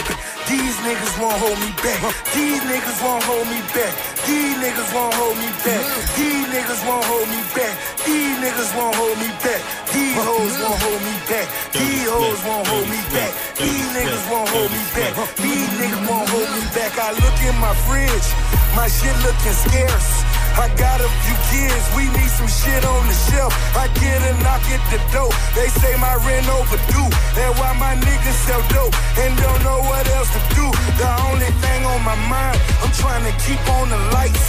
These 0.47 0.75
niggas 0.83 1.15
won't 1.21 1.39
hold 1.39 1.59
me 1.59 1.71
back. 1.79 1.99
These 2.35 2.61
niggas 2.67 2.99
won't 3.03 3.23
hold 3.23 3.47
me 3.47 3.59
back. 3.71 3.93
These 4.27 4.55
niggas 4.59 4.91
won't 4.93 5.13
hold 5.15 5.37
me 5.39 5.49
back. 5.63 5.83
These 6.19 6.47
niggas 6.51 6.81
won't 6.87 7.05
hold 7.05 7.27
me 7.31 7.41
back. 7.55 7.73
These 8.03 8.35
niggas 8.43 8.71
won't 8.75 8.95
hold 8.95 9.17
me 9.23 9.29
back. 9.39 9.61
These 9.93 10.19
hoes 10.19 10.55
won't 10.59 10.79
hold 10.83 11.01
me 11.01 11.15
back. 11.31 11.47
These 11.71 12.07
hoes 12.11 12.39
won't 12.43 12.67
hold 12.67 12.87
me 12.91 12.99
back. 13.15 13.31
These 13.55 13.87
niggas 13.95 14.25
won't 14.31 14.49
hold 14.49 14.71
me 14.71 14.83
back. 14.91 15.11
These 15.39 15.69
niggas 15.79 16.03
won't 16.09 16.27
hold 16.27 16.49
me 16.51 16.63
back. 16.75 16.91
I 16.99 17.11
look 17.23 17.37
in 17.47 17.55
my 17.63 17.73
fridge, 17.87 18.27
my 18.75 18.87
shit 18.87 19.15
looking 19.23 19.57
scarce. 19.63 20.32
I 20.53 20.69
got 20.77 21.01
a 21.01 21.09
few 21.25 21.37
kids, 21.49 21.83
we 21.97 22.05
need 22.13 22.29
some 22.29 22.47
shit 22.47 22.85
on 22.85 23.01
the 23.09 23.17
shelf. 23.29 23.53
I 23.73 23.89
get 23.97 24.21
a 24.21 24.33
knock 24.45 24.61
at 24.69 24.83
the 24.93 25.01
door, 25.09 25.33
they 25.57 25.67
say 25.81 25.97
my 25.97 26.13
rent 26.21 26.45
overdue. 26.49 27.09
And 27.41 27.51
why 27.57 27.73
my 27.81 27.97
niggas 27.97 28.39
sell 28.45 28.61
dope 28.69 28.93
and 29.17 29.33
don't 29.41 29.61
know 29.65 29.81
what 29.81 30.05
else 30.13 30.29
to 30.29 30.41
do. 30.53 30.67
The 31.01 31.09
only 31.29 31.49
thing 31.57 31.81
on 31.89 32.01
my 32.05 32.17
mind, 32.29 32.57
I'm 32.85 32.93
trying 32.93 33.25
to 33.25 33.33
keep 33.41 33.61
on 33.81 33.89
the 33.89 33.97
lights. 34.13 34.45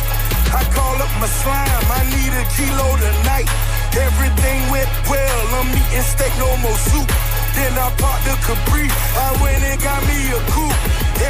I 0.52 0.62
call 0.76 0.94
up 1.00 1.10
my 1.18 1.26
slime, 1.26 1.84
I 1.88 2.04
need 2.12 2.32
a 2.36 2.44
kilo 2.52 2.88
tonight. 3.00 3.48
Everything 3.96 4.58
went 4.70 4.90
well, 5.08 5.40
I'm 5.56 5.72
eating 5.72 6.04
steak, 6.04 6.30
no 6.38 6.50
more 6.60 6.78
soup. 6.92 7.08
Then 7.56 7.72
I 7.80 7.88
bought 7.96 8.20
the 8.28 8.34
Capri, 8.44 8.86
I 8.90 9.28
went 9.40 9.62
and 9.64 9.80
got 9.80 10.02
me 10.04 10.18
a 10.36 10.40
coupe. 10.52 10.80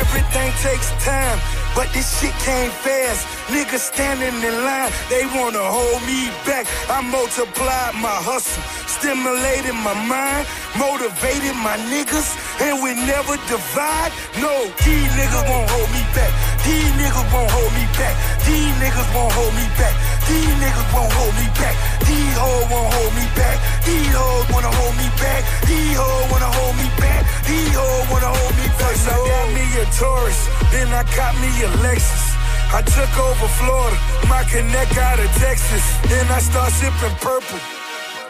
Everything 0.02 0.50
takes 0.64 0.90
time, 1.04 1.38
but 1.74 1.90
this 1.92 2.06
shit 2.18 2.34
came 2.46 2.70
fast. 2.70 3.26
Niggas 3.50 3.92
standing 3.92 4.34
in 4.40 4.56
line, 4.64 4.90
they 5.10 5.26
wanna 5.36 5.62
hold 5.62 6.00
me 6.06 6.30
back. 6.46 6.66
I 6.88 7.02
multiplied 7.02 7.94
my 7.98 8.18
hustle, 8.22 8.62
stimulated 8.86 9.74
my 9.74 9.94
mind, 10.06 10.46
motivated 10.78 11.56
my 11.60 11.76
niggas, 11.90 12.30
and 12.62 12.82
we 12.82 12.94
never 12.94 13.36
divide. 13.50 14.12
No, 14.40 14.54
these 14.86 15.10
niggas 15.18 15.44
won't 15.50 15.68
hold 15.70 15.90
me 15.90 16.02
back. 16.14 16.32
These 16.64 16.92
niggas 16.96 17.28
won't 17.34 17.50
hold 17.50 17.72
me 17.74 17.84
back. 17.98 18.14
These 18.46 18.74
niggas 18.80 19.08
won't 19.14 19.32
hold 19.34 19.52
me 19.54 19.66
back. 19.76 19.94
These 20.24 20.54
niggas 20.62 20.88
won't 20.94 21.12
hold 21.12 21.34
me 21.36 21.46
back. 21.60 21.76
These 22.08 22.34
hoes 22.40 22.66
won't 22.72 22.88
hold 22.94 23.12
me 23.18 23.26
back. 23.36 23.56
These 23.84 24.14
hoes 24.16 24.46
wanna 24.52 24.72
hold 24.72 24.94
me 24.96 25.08
back. 25.20 25.42
These 25.68 25.96
hoes 26.00 26.24
wanna 26.32 26.50
hold 26.56 26.74
me 26.80 26.88
back. 26.96 27.20
These 27.44 27.74
hoes 27.76 28.06
wanna 28.10 28.30
hold 28.32 28.54
me 28.56 28.66
back. 28.78 28.80
First 28.84 29.08
I 29.08 29.16
got 29.20 29.46
me 29.52 29.64
a 29.80 29.84
Taurus, 29.98 30.40
then 30.72 30.88
I 30.88 31.02
got 31.16 31.32
me 31.42 31.50
a 31.62 31.63
Lexus. 31.84 32.34
I 32.72 32.82
took 32.82 33.12
over 33.18 33.48
Florida, 33.60 33.96
my 34.28 34.42
connect 34.44 34.96
out 34.98 35.18
of 35.18 35.30
Texas. 35.38 35.84
Then 36.08 36.26
I 36.28 36.40
start 36.40 36.72
sipping 36.72 37.16
purple. 37.22 37.60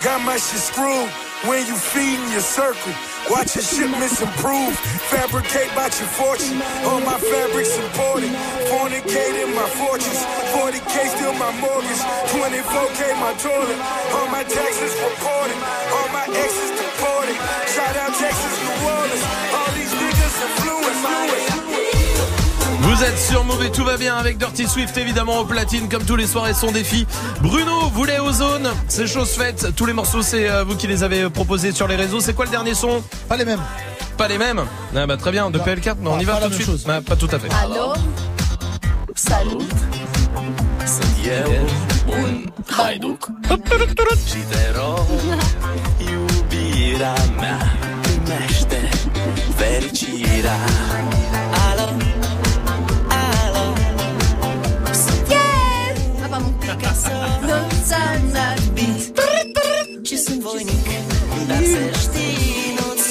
Got 0.05 0.21
my 0.21 0.37
shit 0.37 0.61
screwed 0.61 1.09
when 1.49 1.65
you 1.67 1.77
feeding 1.77 2.29
your 2.31 2.45
circle. 2.45 2.93
Watch 3.31 3.57
your 3.57 3.65
shipments 3.65 4.21
improve. 4.21 4.77
Fabricate 5.09 5.73
about 5.73 5.97
your 5.97 6.09
fortune. 6.13 6.61
All 6.85 7.01
my 7.01 7.17
fabrics 7.17 7.79
imported. 7.79 8.33
In 9.45 9.55
my 9.55 9.69
fortress. 9.81 10.21
40k 10.53 11.17
still 11.17 11.33
my 11.35 11.51
mortgage. 11.61 12.03
24k 12.33 13.17
my 13.21 13.33
toilet. 13.41 13.79
All 14.13 14.29
my 14.29 14.45
taxes 14.45 14.93
reported. 15.01 15.57
All 15.97 16.09
my 16.13 16.27
exes 16.29 16.71
deported. 16.77 17.37
Shout 17.73 17.97
out 17.97 18.13
Texas, 18.15 18.55
New 18.65 18.89
Orleans. 18.89 19.44
Vous 22.85 23.03
êtes 23.03 23.19
sur 23.19 23.45
Move 23.45 23.65
et 23.65 23.71
tout 23.73 23.85
va 23.85 23.97
bien 23.97 24.15
avec 24.17 24.37
Dirty 24.39 24.67
Swift 24.67 24.97
évidemment 24.99 25.39
au 25.41 25.45
platine 25.45 25.89
comme 25.89 26.05
tous 26.05 26.17
les 26.17 26.27
soirs 26.27 26.49
et 26.49 26.55
son 26.55 26.71
défi. 26.71 27.07
Bruno 27.41 27.89
voulait 27.93 28.21
Ozone, 28.21 28.69
c'est 28.89 29.07
chose 29.07 29.31
faite. 29.31 29.69
Tous 29.75 29.87
les 29.87 29.93
morceaux 29.95 30.23
c'est 30.23 30.49
euh, 30.51 30.65
vous 30.65 30.77
qui 30.77 30.87
les 30.87 31.03
avez 31.03 31.29
proposés 31.31 31.73
sur 31.73 31.89
les 31.89 31.97
réseaux. 31.97 32.21
C'est 32.21 32.35
quoi 32.35 32.45
le 32.45 32.51
dernier 32.51 32.75
son? 32.75 33.03
Pas 33.29 33.37
les 33.37 33.45
mêmes. 33.47 33.61
Pas 34.19 34.29
les 34.29 34.39
mêmes? 34.39 34.63
Ah 34.95 35.07
bah 35.07 35.17
très 35.17 35.33
bien, 35.33 35.51
de 35.51 35.59
PL4, 35.59 35.97
non, 36.01 36.13
on 36.13 36.21
y 36.21 36.25
va 36.25 36.35
pas 36.35 36.39
tout 36.39 36.43
la 36.45 36.49
de 36.49 36.55
même 36.55 36.63
suite. 36.63 36.67
chose. 36.67 36.85
Ah, 36.89 37.01
pas 37.01 37.17
tout 37.17 37.29
à 37.33 37.39
fait. 37.39 37.49
Allô? 37.53 37.95
Salut. 39.15 39.65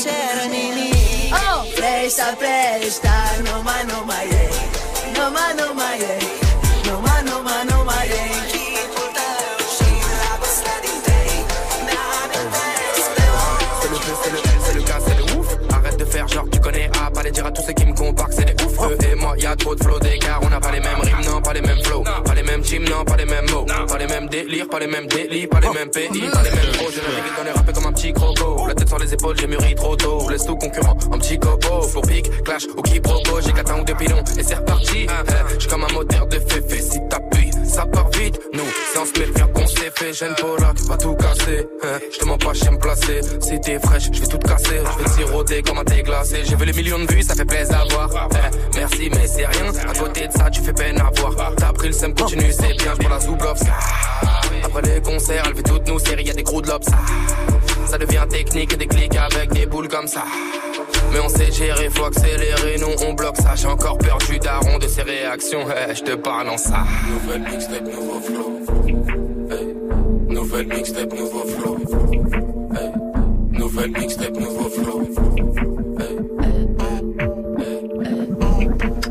Cer 0.03 0.37
nimic 0.53 1.31
Oh! 1.31 1.61
Preșta, 1.79 2.27
preșta, 2.41 3.17
nu 3.45 3.55
mai, 3.67 3.83
nu 3.91 3.99
mai 4.09 4.25
e. 4.41 4.45
Nu 5.15 5.25
mai, 5.35 5.51
nu 5.59 5.67
mai 5.79 5.97
e. 6.11 6.15
Nu 6.87 6.95
mai, 7.05 7.21
nu 7.29 7.37
mai, 7.47 7.61
nu 7.69 7.77
mai 7.89 8.05
e. 8.19 8.23
Chipul 8.51 9.09
tău 9.17 9.55
și 9.75 9.89
dragostea 10.09 10.77
din 10.85 10.99
tei 11.07 11.33
Mi-amintesc 11.87 13.09
de 13.17 13.25
C'est 13.81 13.91
le 13.93 13.99
plus, 14.03 14.17
c'est 15.05 15.17
le 15.19 15.25
ouf. 15.35 15.49
Arrête 15.77 15.97
de 16.01 16.05
faire 16.13 16.27
genre 16.33 16.47
tu 16.53 16.59
connais 16.65 16.87
A, 17.01 17.03
pas 17.15 17.23
les 17.25 17.33
dire 17.35 17.45
à 17.49 17.51
tous 17.55 17.63
ceux 17.67 17.75
qui 17.79 17.85
me 17.89 17.95
comparent 18.01 18.33
c'est 18.37 18.47
des 18.49 18.57
ouf. 18.65 18.75
Et 19.07 19.15
moi, 19.23 19.33
y 19.43 19.45
a 19.51 19.55
trop 19.61 19.75
de 19.77 19.83
flow 19.85 19.99
d'écart. 20.05 20.41
Non, 22.79 23.05
pas 23.05 23.17
les 23.17 23.25
mêmes 23.25 23.45
mots. 23.51 23.65
Pas 23.65 23.97
les 23.97 24.07
mêmes 24.07 24.27
délires, 24.27 24.67
pas 24.67 24.79
les 24.79 24.87
mêmes 24.87 25.07
délits, 25.07 25.47
pas 25.47 25.59
les 25.59 25.69
mêmes 25.69 25.89
pays, 25.89 26.07
pas 26.07 26.41
les 26.43 26.49
mêmes 26.49 26.71
projets. 26.73 27.01
Je 27.05 27.15
navigue 27.15 27.37
dans 27.37 27.43
les 27.43 27.51
rappels 27.51 27.75
comme 27.75 27.85
un 27.85 27.93
petit 27.93 28.13
croco. 28.13 28.67
La 28.67 28.73
tête 28.73 28.87
sur 28.87 28.97
les 28.97 29.13
épaules, 29.13 29.37
j'ai 29.39 29.47
mûri 29.47 29.75
trop 29.75 29.95
tôt. 29.95 30.29
Laisse 30.29 30.45
tout 30.45 30.55
concurrent, 30.55 30.97
un 31.11 31.17
petit 31.19 31.37
copo. 31.37 31.87
Pour 31.93 32.01
pique, 32.01 32.43
clash 32.43 32.63
ou 32.75 32.81
quiproquo. 32.81 33.41
J'ai 33.41 33.53
quatre 33.53 33.73
ans 33.73 33.81
ou 33.81 33.83
deux 33.83 33.95
pilons 33.95 34.23
et 34.37 34.43
c'est 34.43 34.55
reparti. 34.55 35.07
Je 35.53 35.59
suis 35.59 35.69
comme 35.69 35.83
un 35.83 35.93
moteur 35.93 36.25
de 36.27 36.39
féfé. 36.39 36.81
Si 36.81 36.99
t'appuies, 37.09 37.51
ça 37.73 37.85
part 37.85 38.09
vite. 38.11 38.39
Nous, 38.53 39.01
en 39.01 39.05
se 39.05 39.19
méfiant 39.19 39.47
qu'on 39.47 39.67
s'est 39.67 39.91
fait. 39.95 40.13
J'aime 40.13 40.35
Polak, 40.35 40.79
va 40.81 40.97
tout 40.97 41.15
casser. 41.15 41.67
Je 42.11 42.17
te 42.17 42.25
mens 42.25 42.37
pas, 42.37 42.53
j'aime 42.53 42.77
placer. 42.77 43.21
Si 43.41 43.59
t'es 43.61 43.79
fraîche, 43.79 44.09
je 44.11 44.21
vais 44.21 44.27
tout 44.27 44.37
casser. 44.37 44.79
Je 44.79 45.03
vais 45.03 45.09
te 45.09 45.15
siroter 45.15 45.61
comme 45.63 45.79
un 45.79 45.83
thé 45.83 46.03
glacé. 46.03 46.43
J'ai 46.45 46.55
vu 46.55 46.65
les 46.65 46.73
millions 46.73 46.99
de 46.99 47.11
vues, 47.11 47.23
ça 47.23 47.35
fait 47.35 47.45
plaisir 47.45 47.79
à 47.79 47.85
voir. 47.85 48.29
Eh, 48.31 48.77
merci, 48.77 49.09
mais 49.09 49.27
c'est 49.27 49.45
rien. 49.45 49.71
À 49.89 49.93
côté 49.93 50.27
de 50.27 50.31
ça, 50.33 50.49
tu 50.49 50.61
fais 50.61 50.73
peine 50.73 50.99
à 50.99 51.09
voir. 51.19 51.33
T'as 51.57 51.73
pris 51.73 51.87
le 51.87 51.93
seum, 51.93 52.13
continue, 52.13 52.51
c'est 52.51 52.77
bien. 52.77 52.93
J'prends 52.95 53.09
la 53.09 53.19
Zoublops. 53.19 53.63
Après 54.63 54.81
les 54.81 55.01
concerts, 55.01 55.43
elle 55.47 55.55
fait 55.55 55.63
toutes 55.63 55.87
nos 55.87 55.99
séries, 55.99 56.25
y 56.25 56.29
a 56.29 56.33
des 56.33 56.43
gros 56.43 56.61
de 56.61 56.67
lobs. 56.67 56.83
Ça 57.87 57.97
devient 57.97 58.25
technique 58.29 58.73
et 58.73 58.77
des 58.77 58.87
clics 58.87 59.15
avec 59.15 59.51
des 59.51 59.65
boules 59.65 59.87
comme 59.87 60.07
ça. 60.07 60.23
Mais 61.11 61.19
on 61.19 61.29
sait 61.29 61.51
gérer, 61.51 61.89
faut 61.89 62.05
accélérer, 62.05 62.77
nous 62.79 63.05
on 63.07 63.13
bloque 63.13 63.37
ça. 63.37 63.55
J'ai 63.55 63.67
encore 63.67 63.97
peur 63.97 64.17
du 64.29 64.39
daron 64.39 64.77
de 64.79 64.87
ses 64.87 65.03
réactions. 65.03 65.65
Eh, 65.69 65.95
je 65.95 66.03
te 66.03 66.15
parle 66.15 66.49
en 66.49 66.57
ça. 66.57 66.83
Nouvelle 67.09 67.41
mixtape, 67.41 67.83
nouveau 67.83 68.19
flow. 68.21 68.59
Hey. 69.51 69.75
Nouvelle 70.33 70.67
mixtape, 70.67 71.13
nouveau 71.13 71.45
flow. 71.45 71.77
Hey. 72.75 72.91
Nouvelle 73.51 73.91
mixtape, 73.91 74.37
nouveau 74.37 74.69
flow. 74.69 75.01
Hey. 75.99 76.17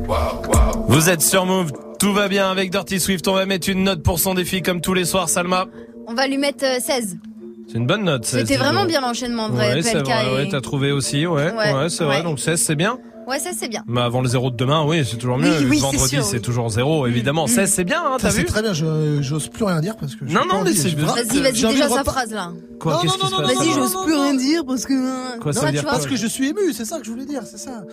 Wow, 0.09 0.43
wow. 0.49 0.85
Vous 0.89 1.09
êtes 1.09 1.23
sur 1.23 1.47
Move, 1.47 1.73
tout 1.99 2.13
va 2.13 2.29
bien 2.29 2.51
avec 2.51 2.71
Dirty 2.71 3.01
Swift. 3.01 3.27
On 3.29 3.35
va 3.35 3.47
mettre 3.47 3.69
une 3.69 3.85
note 3.85 4.03
pour 4.03 4.19
son 4.19 4.35
défi 4.35 4.63
comme 4.63 4.81
tous 4.81 4.95
les 4.95 5.05
soirs, 5.05 5.29
Salma. 5.29 5.67
On 6.07 6.15
va 6.15 6.27
lui 6.27 6.37
mettre 6.39 6.65
euh, 6.65 6.81
16. 6.81 7.19
C'est 7.69 7.79
une 7.79 7.87
bonne 7.87 8.05
note. 8.05 8.25
16, 8.25 8.41
C'était 8.41 8.57
vraiment 8.57 8.85
bien 8.85 9.01
l'enchaînement, 9.01 9.45
en 9.45 9.49
vrai. 9.51 9.75
Ouais, 9.75 9.83
c'est 9.83 9.99
vrai, 9.99 10.27
et- 10.27 10.35
ouais, 10.35 10.49
t'as 10.51 10.61
trouvé 10.61 10.93
aussi, 10.93 11.27
ouais. 11.27 11.53
Ouais, 11.53 11.73
Ouais, 11.75 11.89
c'est 11.89 12.05
vrai, 12.05 12.23
donc 12.23 12.39
16, 12.39 12.61
c'est 12.61 12.75
bien. 12.77 12.99
Ouais, 13.29 13.39
ça 13.39 13.51
c'est 13.57 13.69
bien. 13.69 13.85
Mais 13.87 14.01
avant 14.01 14.21
le 14.21 14.27
zéro 14.29 14.51
de 14.51 14.57
demain, 14.57 14.85
oui, 14.85 15.05
c'est 15.09 15.17
toujours 15.17 15.39
mieux. 15.39 15.57
Oui, 15.61 15.67
oui, 15.71 15.77
c'est 15.77 15.83
Vendredi, 15.83 16.19
c'est 16.23 16.37
oui. 16.39 16.43
toujours 16.43 16.69
zéro, 16.71 17.07
évidemment. 17.07 17.47
16, 17.47 17.73
c'est 17.73 17.85
bien, 17.85 18.03
hein, 18.05 18.17
Ça, 18.19 18.27
t'as 18.29 18.31
c'est 18.33 18.41
vu 18.41 18.45
très 18.47 18.63
bien, 18.63 18.73
je- 18.73 19.23
j'ose 19.23 19.47
plus 19.49 19.65
rien 19.65 19.81
dire 19.81 19.97
parce 19.97 20.17
que. 20.17 20.25
Non, 20.25 20.41
non, 20.51 20.65
laissez- 20.65 20.89
j'ai 20.91 20.97
vraiment- 20.97 21.15
Vas-y, 21.15 21.41
vas-y, 21.41 21.53
déjà 21.53 21.89
sa 21.89 22.03
phrase 22.03 22.33
là. 22.33 22.51
Quoi, 22.81 22.95
Non, 22.95 22.99
qu'est-ce 23.01 23.13
non, 23.15 23.19
qui 23.21 23.27
se 23.27 23.31
non, 23.41 23.47
passe 23.47 23.57
Vas-y, 23.59 23.73
j'ose 23.75 23.97
plus 24.05 24.15
rien 24.15 24.35
dire 24.35 24.65
parce 24.67 24.85
que. 24.87 25.39
Quoi, 25.39 25.53
ça 25.53 25.67
veut 25.67 25.71
dire 25.73 25.85
Parce 25.85 26.07
que 26.07 26.17
je 26.17 26.27
suis 26.27 26.49
ému, 26.49 26.73
c'est 26.73 26.85
ça 26.85 26.99
que 26.99 27.07
je 27.07 27.11
voulais 27.13 27.25
dire, 27.27 27.43
c'est 27.45 27.59
ça. 27.59 27.85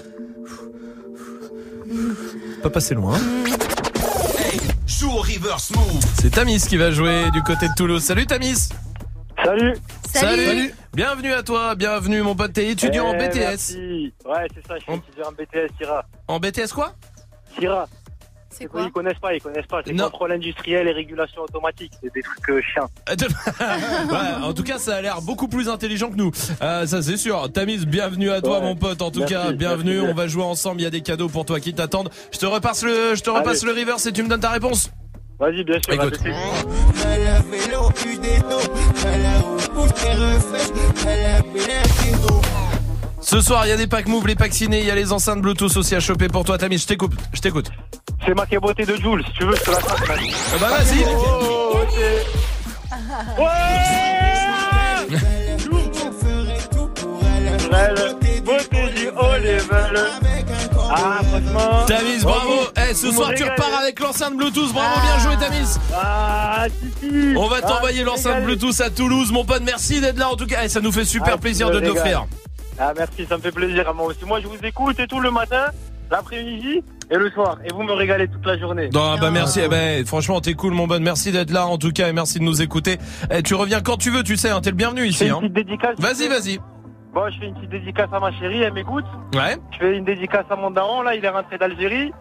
Pas 2.63 2.69
passer 2.71 2.95
loin. 2.95 3.15
Joue 4.87 5.11
au 5.11 5.21
reverse 5.21 5.71
move. 5.75 6.03
C'est 6.19 6.31
Tamis 6.31 6.59
qui 6.67 6.75
va 6.77 6.89
jouer 6.91 7.29
du 7.31 7.41
côté 7.43 7.67
de 7.67 7.73
Toulouse. 7.77 8.01
Salut 8.03 8.25
Tamis 8.25 8.69
Salut 9.43 9.75
Salut. 10.05 10.73
Bienvenue 10.93 11.33
à 11.33 11.43
toi, 11.43 11.75
bienvenue 11.75 12.21
mon 12.21 12.35
pote, 12.35 12.53
t'es 12.53 12.67
étudiant 12.67 13.07
en 13.07 13.13
Eh, 13.13 13.27
BTS. 13.29 13.37
merci. 13.39 14.13
Ouais, 14.25 14.47
c'est 14.53 14.67
ça, 14.67 14.75
je 14.77 14.83
suis 14.83 14.93
étudiant 14.93 15.27
en 15.27 15.31
BTS 15.31 15.69
Syrah. 15.77 16.05
En 16.27 16.39
BTS 16.39 16.73
quoi? 16.73 16.93
Syrah. 17.57 17.87
C'est 18.49 18.65
quoi? 18.65 18.81
Ils 18.81 18.91
connaissent 18.91 19.19
pas, 19.19 19.33
ils 19.35 19.41
connaissent 19.41 19.67
pas. 19.67 19.81
C'est 19.85 19.93
Non. 19.93 20.05
contrôle 20.05 20.31
industriel 20.33 20.87
et 20.87 20.91
régulation 20.91 21.43
automatique. 21.43 21.93
C'est 22.01 22.11
des 22.13 22.21
trucs 22.23 22.49
euh. 22.49 22.61
Ouais, 24.11 24.43
en 24.43 24.53
tout 24.53 24.63
cas, 24.63 24.79
ça 24.79 24.95
a 24.95 25.01
l'air 25.01 25.21
beaucoup 25.21 25.47
plus 25.47 25.69
intelligent 25.69 26.09
que 26.09 26.15
nous. 26.15 26.31
Euh, 26.63 26.85
ça, 26.87 27.01
c'est 27.03 27.15
sûr. 27.17 27.49
Tamise, 27.53 27.85
bienvenue 27.85 28.31
à 28.31 28.41
toi, 28.41 28.57
Ouais. 28.59 28.65
mon 28.65 28.75
pote. 28.75 29.01
En 29.03 29.11
tout 29.11 29.19
Merci, 29.19 29.35
cas, 29.35 29.51
bienvenue. 29.51 29.97
merci. 29.97 30.11
On 30.11 30.15
va 30.15 30.27
jouer 30.27 30.43
ensemble. 30.43 30.81
Il 30.81 30.83
y 30.83 30.87
a 30.87 30.89
des 30.89 31.01
cadeaux 31.01 31.29
pour 31.29 31.45
toi 31.45 31.59
qui 31.59 31.73
t'attendent. 31.75 32.09
Je 32.33 32.39
te 32.39 32.45
repasse 32.47 32.83
le, 32.83 33.13
je 33.15 33.21
te 33.21 33.29
repasse 33.29 33.63
Allez. 33.63 33.73
le 33.75 33.79
reverse 33.81 34.05
et 34.07 34.11
tu 34.11 34.23
me 34.23 34.27
donnes 34.27 34.41
ta 34.41 34.49
réponse. 34.49 34.89
Vas-y, 35.39 35.63
bien 35.63 35.79
sûr. 35.85 35.93
Écoute. 35.93 36.19
Ce 43.21 43.41
soir, 43.41 43.65
il 43.65 43.69
y 43.69 43.71
a 43.71 43.77
des 43.77 43.87
packs 43.87 44.07
move, 44.07 44.27
les 44.27 44.35
packs 44.35 44.53
ciné, 44.53 44.79
il 44.79 44.85
y 44.85 44.91
a 44.91 44.95
les 44.95 45.11
enceintes 45.13 45.41
Bluetooth 45.41 45.77
aussi 45.77 45.95
à 45.95 45.99
choper 45.99 46.27
pour 46.27 46.43
toi, 46.43 46.57
Tamise. 46.57 46.81
Je 46.81 46.87
t'écoute. 46.87 47.13
Je 47.33 47.39
t'écoute. 47.39 47.71
C'est 48.25 48.33
ma 48.33 48.45
beauté 48.45 48.85
de 48.85 48.95
Jules. 48.95 49.23
Si 49.25 49.31
tu 49.33 49.45
veux, 49.45 49.55
je 49.55 49.63
te 49.63 49.71
la 49.71 49.77
passe. 49.77 50.01
Ah 50.53 50.57
bah 50.59 50.69
vas-y. 50.69 51.05
Oh, 51.05 51.77
ok. 51.83 51.99
Ouais 53.39 53.99
Elle, 57.71 58.41
beauté 58.41 58.89
du 58.95 59.07
haut 59.09 59.37
level. 59.37 60.28
Ah, 60.91 61.19
franchement. 61.23 61.85
Tamise, 61.85 62.23
bravo. 62.23 62.53
Eh, 62.89 62.93
ce 62.93 63.11
soir, 63.11 63.31
tu 63.35 63.43
repars 63.43 63.79
avec 63.81 63.99
l'enceinte 63.99 64.35
Bluetooth. 64.35 64.73
Bravo, 64.73 64.99
bien 65.01 65.19
joué, 65.19 65.37
Tamise. 65.37 65.79
Ah. 65.95 66.65
On 67.35 67.47
va 67.47 67.57
Ah, 67.63 67.67
t'envoyer 67.67 67.99
tu 67.99 68.05
l'enceinte. 68.05 68.43
Bluetooth 68.43 68.81
à 68.81 68.89
Toulouse, 68.89 69.31
mon 69.31 69.45
pote. 69.45 69.61
Merci 69.65 70.01
d'être 70.01 70.17
là 70.17 70.29
en 70.29 70.35
tout 70.35 70.47
cas. 70.47 70.63
Et 70.63 70.69
ça 70.69 70.79
nous 70.81 70.91
fait 70.91 71.05
super 71.05 71.33
Ah, 71.35 71.37
plaisir 71.37 71.69
de 71.69 71.79
te 71.79 71.85
l'offrir. 71.85 72.25
Ah, 72.79 72.93
merci, 72.97 73.25
ça 73.27 73.37
me 73.37 73.41
fait 73.41 73.51
plaisir 73.51 73.87
à 73.89 73.93
moi 73.93 74.07
aussi. 74.07 74.19
Moi, 74.25 74.39
je 74.41 74.47
vous 74.47 74.57
écoute 74.63 74.99
et 74.99 75.07
tout 75.07 75.19
le 75.19 75.31
matin, 75.31 75.65
l'après-midi 76.09 76.81
et 77.11 77.15
le 77.17 77.29
soir. 77.31 77.57
Et 77.65 77.73
vous 77.73 77.83
me 77.83 77.91
régalez 77.93 78.27
toute 78.27 78.45
la 78.45 78.57
journée. 78.57 78.89
Non, 78.93 79.17
bah 79.19 79.31
merci. 79.31 79.59
Eh 79.63 79.67
ben, 79.67 80.05
franchement, 80.05 80.39
t'es 80.41 80.53
cool, 80.53 80.73
mon 80.73 80.87
bon. 80.87 81.01
Merci 81.03 81.31
d'être 81.31 81.51
là 81.51 81.65
en 81.67 81.77
tout 81.77 81.91
cas 81.91 82.07
et 82.07 82.13
merci 82.13 82.39
de 82.39 82.43
nous 82.43 82.61
écouter. 82.61 82.97
Eh, 83.31 83.43
tu 83.43 83.53
reviens 83.55 83.81
quand 83.81 83.97
tu 83.97 84.11
veux, 84.11 84.23
tu 84.23 84.37
sais. 84.37 84.49
Hein, 84.49 84.61
t'es 84.61 84.69
le 84.69 84.75
bienvenu 84.77 85.05
ici. 85.05 85.27
Hein. 85.29 85.41
Vas-y, 85.97 86.27
vas-y. 86.29 86.59
Bon, 87.13 87.29
je 87.31 87.39
fais 87.39 87.47
une 87.47 87.55
petite 87.55 87.69
dédicace 87.71 88.09
à 88.13 88.19
ma 88.19 88.31
chérie, 88.31 88.61
elle 88.61 88.73
m'écoute. 88.73 89.05
Ouais. 89.33 89.57
Je 89.71 89.77
fais 89.79 89.97
une 89.97 90.05
dédicace 90.05 90.45
à 90.49 90.55
mon 90.55 90.69
daron, 90.71 91.01
là, 91.01 91.15
il 91.15 91.25
est 91.25 91.29
rentré 91.29 91.57
d'Algérie. 91.57 92.11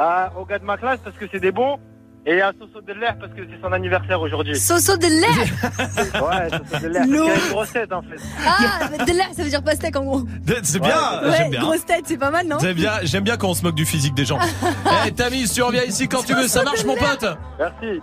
À- 0.00 0.32
au 0.38 0.44
gars 0.46 0.58
de 0.58 0.64
ma 0.64 0.76
classe 0.78 1.00
parce 1.04 1.16
que 1.16 1.26
c'est 1.30 1.40
des 1.40 1.52
bons. 1.52 1.78
Et 2.26 2.42
à 2.42 2.52
Soso 2.58 2.82
de 2.82 2.92
l'air 2.92 3.16
parce 3.18 3.32
que 3.32 3.40
c'est 3.48 3.58
son 3.62 3.72
anniversaire 3.72 4.20
aujourd'hui. 4.20 4.54
Soso 4.58 4.96
de 4.98 5.06
l'air 5.06 6.22
Ouais, 6.22 6.50
Soso 6.70 6.82
de 6.82 6.88
l'air. 6.92 7.04
C'est 7.06 7.46
une 7.46 7.52
grosse 7.52 7.72
tête 7.72 7.92
en 7.92 8.02
fait. 8.02 8.16
Ah, 8.46 8.88
de 9.04 9.12
l'air, 9.12 9.28
ça 9.34 9.42
veut 9.44 9.48
dire 9.48 9.62
pastèque 9.62 9.96
en 9.96 10.04
gros. 10.04 10.22
C'est 10.62 10.78
bien. 10.80 10.90
Ouais, 11.22 11.36
J'aime 11.38 11.50
bien. 11.50 11.60
grosse 11.60 11.86
tête, 11.86 12.02
c'est 12.04 12.18
pas 12.18 12.30
mal, 12.30 12.46
non 12.46 12.58
J'aime 12.60 12.74
bien, 12.74 12.92
j'aime 13.04 13.24
bien 13.24 13.36
quand 13.38 13.48
on 13.48 13.54
se 13.54 13.62
moque 13.62 13.76
du 13.76 13.86
physique 13.86 14.14
des 14.14 14.24
gens. 14.26 14.38
Eh, 15.06 15.12
Tamise, 15.12 15.52
tu 15.54 15.62
reviens 15.62 15.84
ici 15.84 16.06
quand 16.08 16.22
tu 16.22 16.34
veux. 16.34 16.48
Ça 16.48 16.64
marche, 16.64 16.84
mon 16.84 16.96
pote. 16.96 17.24
Merci. 17.58 18.00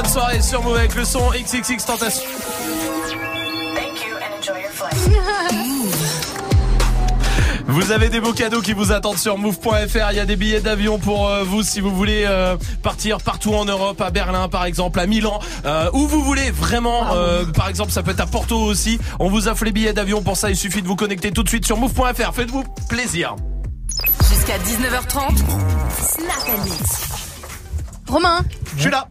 Bonne 0.00 0.10
soirée 0.10 0.40
sur 0.40 0.62
Move 0.62 0.76
avec 0.76 0.94
le 0.94 1.04
son 1.04 1.30
XXX 1.30 1.84
Tentation. 1.84 2.22
Vous 7.66 7.92
avez 7.92 8.08
des 8.08 8.20
beaux 8.20 8.32
cadeaux 8.32 8.62
qui 8.62 8.72
vous 8.72 8.92
attendent 8.92 9.18
sur 9.18 9.36
move.fr. 9.36 10.10
Il 10.10 10.16
y 10.16 10.20
a 10.20 10.24
des 10.24 10.36
billets 10.36 10.60
d'avion 10.60 10.98
pour 10.98 11.28
euh, 11.28 11.44
vous 11.44 11.62
si 11.62 11.80
vous 11.80 11.94
voulez 11.94 12.24
euh, 12.26 12.56
partir 12.82 13.18
partout 13.18 13.54
en 13.54 13.66
Europe, 13.66 14.00
à 14.00 14.10
Berlin 14.10 14.48
par 14.48 14.64
exemple, 14.64 14.98
à 14.98 15.06
Milan, 15.06 15.38
euh, 15.66 15.90
où 15.92 16.06
vous 16.08 16.24
voulez 16.24 16.50
vraiment. 16.50 17.12
euh, 17.12 17.44
par 17.44 17.68
exemple, 17.68 17.92
ça 17.92 18.02
peut 18.02 18.12
être 18.12 18.20
à 18.20 18.26
Porto 18.26 18.58
aussi. 18.58 18.98
On 19.18 19.28
vous 19.28 19.48
offre 19.48 19.66
les 19.66 19.72
billets 19.72 19.92
d'avion. 19.92 20.22
Pour 20.22 20.38
ça, 20.38 20.48
il 20.48 20.56
suffit 20.56 20.80
de 20.80 20.88
vous 20.88 20.96
connecter 20.96 21.30
tout 21.30 21.42
de 21.42 21.48
suite 21.48 21.66
sur 21.66 21.76
move.fr. 21.76 22.32
Faites-vous 22.32 22.64
plaisir. 22.88 23.36
Jusqu'à 24.30 24.56
19h30. 24.56 25.36
Snap 25.36 26.48
and. 26.48 26.70
Romain 28.10 28.40
Je 28.76 28.80
suis 28.80 28.90
là. 28.90 29.09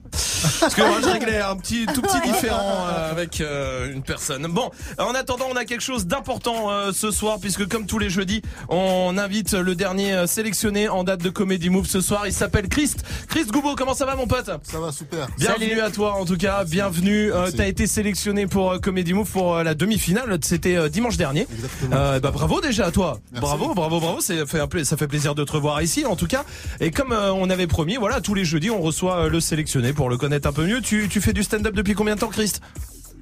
Parce 0.69 0.81
que 0.81 0.87
moi 0.87 0.99
je 1.01 1.09
réglais 1.09 1.41
un 1.41 1.55
petit 1.55 1.87
tout 1.87 2.03
petit 2.03 2.21
différent 2.21 2.85
euh, 2.85 3.11
avec 3.11 3.41
euh, 3.41 3.91
une 3.91 4.03
personne. 4.03 4.45
Bon, 4.45 4.69
en 4.99 5.15
attendant, 5.15 5.45
on 5.51 5.55
a 5.55 5.65
quelque 5.65 5.81
chose 5.81 6.05
d'important 6.05 6.69
euh, 6.69 6.91
ce 6.91 7.09
soir 7.09 7.39
puisque 7.41 7.67
comme 7.67 7.87
tous 7.87 7.97
les 7.97 8.11
jeudis, 8.11 8.43
on 8.67 9.17
invite 9.17 9.53
le 9.53 9.73
dernier 9.73 10.27
sélectionné 10.27 10.87
en 10.87 11.03
date 11.03 11.23
de 11.23 11.31
Comedy 11.31 11.71
Move 11.71 11.87
ce 11.87 12.01
soir. 12.01 12.27
Il 12.27 12.33
s'appelle 12.33 12.69
Christ. 12.69 13.03
Christ 13.39 13.53
Goubeau, 13.53 13.73
comment 13.77 13.93
ça 13.93 14.05
va 14.05 14.17
mon 14.17 14.27
pote 14.27 14.49
Ça 14.63 14.79
va 14.81 14.91
super. 14.91 15.29
Bienvenue 15.37 15.79
à 15.79 15.89
toi 15.89 16.15
en 16.15 16.25
tout 16.25 16.35
cas, 16.35 16.65
bienvenue. 16.65 17.31
Euh, 17.31 17.49
T'as 17.55 17.67
été 17.67 17.87
sélectionné 17.87 18.47
pour 18.47 18.73
euh, 18.73 18.79
Comedy 18.79 19.13
Move 19.13 19.31
pour 19.31 19.55
euh, 19.55 19.63
la 19.63 19.75
demi-finale. 19.75 20.37
C'était 20.43 20.75
euh, 20.75 20.89
dimanche 20.89 21.15
dernier. 21.15 21.47
Euh, 21.93 22.19
bah 22.19 22.31
bravo 22.31 22.59
déjà 22.59 22.87
à 22.87 22.91
toi. 22.91 23.17
Bravo, 23.31 23.73
bravo, 23.73 24.01
bravo. 24.01 24.19
C'est 24.19 24.45
fait 24.45 24.59
un 24.59 24.67
pla- 24.67 24.83
ça 24.83 24.97
fait 24.97 25.07
plaisir 25.07 25.35
de 25.35 25.45
te 25.45 25.53
revoir 25.53 25.81
ici 25.81 26.05
en 26.05 26.17
tout 26.17 26.27
cas. 26.27 26.43
Et 26.81 26.91
comme 26.91 27.13
euh, 27.13 27.31
on 27.31 27.49
avait 27.49 27.67
promis, 27.67 27.95
voilà, 27.95 28.19
tous 28.19 28.33
les 28.33 28.43
jeudis 28.43 28.71
on 28.71 28.81
reçoit 28.81 29.15
euh, 29.25 29.29
le 29.29 29.39
sélectionné 29.39 29.93
pour 29.93 30.09
le 30.09 30.17
connaître 30.17 30.45
un 30.49 30.51
peu 30.53 30.65
mieux. 30.65 30.81
Tu, 30.81 31.07
tu 31.07 31.21
fais 31.21 31.31
du 31.31 31.43
stand-up 31.43 31.73
depuis 31.73 31.93
combien 31.93 32.15
de 32.15 32.19
temps, 32.19 32.27
Christ? 32.27 32.59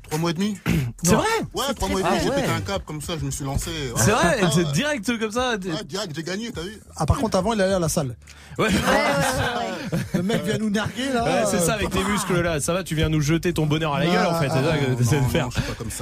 Trois 0.02 0.18
mois 0.18 0.32
et 0.32 0.34
demi. 0.34 0.58
C'est 1.04 1.14
vrai 1.14 1.26
Ouais, 1.54 1.64
trois 1.76 1.90
mois 1.90 2.00
et 2.00 2.04
Ah 2.06 2.10
demi, 2.12 2.22
j'ai 2.24 2.30
pété 2.32 2.50
un 2.52 2.62
cap 2.62 2.84
comme 2.86 3.02
ça, 3.02 3.14
je 3.20 3.24
me 3.26 3.30
suis 3.32 3.46
lancé. 3.46 3.70
Ouais. 3.70 3.94
C'est 4.02 4.12
vrai, 4.12 4.40
Ah, 4.42 4.50
c'est 4.52 4.72
direct 4.72 5.20
comme 5.20 5.32
ça. 5.32 5.52
Ouais, 5.52 5.84
direct, 5.86 6.12
j'ai 6.16 6.24
gagné, 6.24 6.52
t'as 6.52 6.62
vu 6.62 6.80
Ah, 6.96 7.06
par 7.06 7.18
contre, 7.18 7.38
avant, 7.38 7.54
il 7.54 7.62
allait 7.62 7.74
à 7.76 7.80
la 7.80 7.90
salle. 7.90 8.16
Ouais. 8.58 8.70
Le 10.14 10.24
mec 10.24 10.44
vient 10.44 10.58
nous 10.58 10.70
narguer, 10.70 11.10
là. 11.14 11.24
Ouais, 11.24 11.44
c'est 11.50 11.60
ça 11.60 11.74
avec 11.74 11.90
tes 11.92 12.04
muscles 12.04 12.42
là, 12.42 12.60
ça 12.60 12.74
va, 12.74 12.84
tu 12.84 12.96
viens 12.96 13.10
nous 13.10 13.22
jeter 13.22 13.54
ton 13.54 13.66
bonheur 13.66 13.94
à 13.94 14.00
la 14.00 14.08
gueule 14.08 14.26
en 14.26 14.40
fait, 14.40 14.50
c'est 14.50 14.64
ça 14.64 14.78
que 14.78 14.94
t'essaies 14.96 15.22
de 15.22 15.26
faire. 15.28 15.50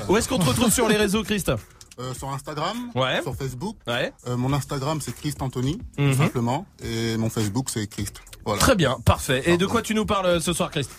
Où 0.09 0.17
est-ce 0.17 0.27
qu'on 0.29 0.39
te 0.39 0.45
retrouve 0.45 0.71
sur 0.71 0.87
les 0.87 0.95
réseaux, 0.97 1.23
Christ 1.23 1.51
Euh, 1.97 2.13
sur 2.13 2.29
Instagram, 2.29 2.75
Ouais. 2.93 3.21
sur 3.21 3.33
Facebook. 3.37 3.77
Ouais. 3.87 4.11
Euh, 4.27 4.35
mon 4.35 4.51
Instagram 4.51 4.99
c'est 5.01 5.15
Christ 5.15 5.41
Anthony, 5.41 5.79
Mhm. 5.97 6.11
tout 6.11 6.17
simplement, 6.23 6.65
et 6.83 7.15
mon 7.15 7.29
Facebook 7.29 7.69
c'est 7.69 7.87
Christ. 7.87 8.15
Voilà. 8.45 8.59
Très 8.59 8.75
bien, 8.75 8.97
parfait. 9.05 9.43
Et 9.45 9.55
de 9.57 9.65
quoi 9.65 9.81
tu 9.81 9.95
nous 9.95 10.05
parles 10.05 10.25
euh, 10.25 10.39
ce 10.41 10.51
soir, 10.51 10.71
Christ 10.71 10.91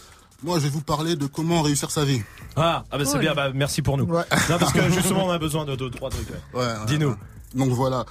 Moi, 0.42 0.58
je 0.58 0.64
vais 0.64 0.70
vous 0.70 0.82
parler 0.82 1.16
de 1.16 1.26
comment 1.26 1.62
réussir 1.62 1.90
sa 1.90 2.04
vie. 2.04 2.20
Ah, 2.56 2.84
ah 2.90 2.98
bah 2.98 3.04
c'est 3.04 3.12
Cool. 3.12 3.20
bien, 3.20 3.34
bah 3.34 3.50
merci 3.54 3.82
pour 3.82 3.96
nous. 3.96 4.06
Non, 4.06 4.22
parce 4.58 4.72
que 4.72 4.90
justement 4.92 5.26
on 5.26 5.30
a 5.30 5.38
besoin 5.38 5.64
de 5.64 5.74
deux, 5.76 5.90
trois 5.90 6.10
trucs. 6.10 6.28
ouais. 6.30 6.36
Ouais, 6.60 6.66
ouais, 6.66 6.74
Dis-nous. 6.86 7.08
ouais. 7.10 7.16
Donc 7.54 7.70
voilà. 7.70 8.04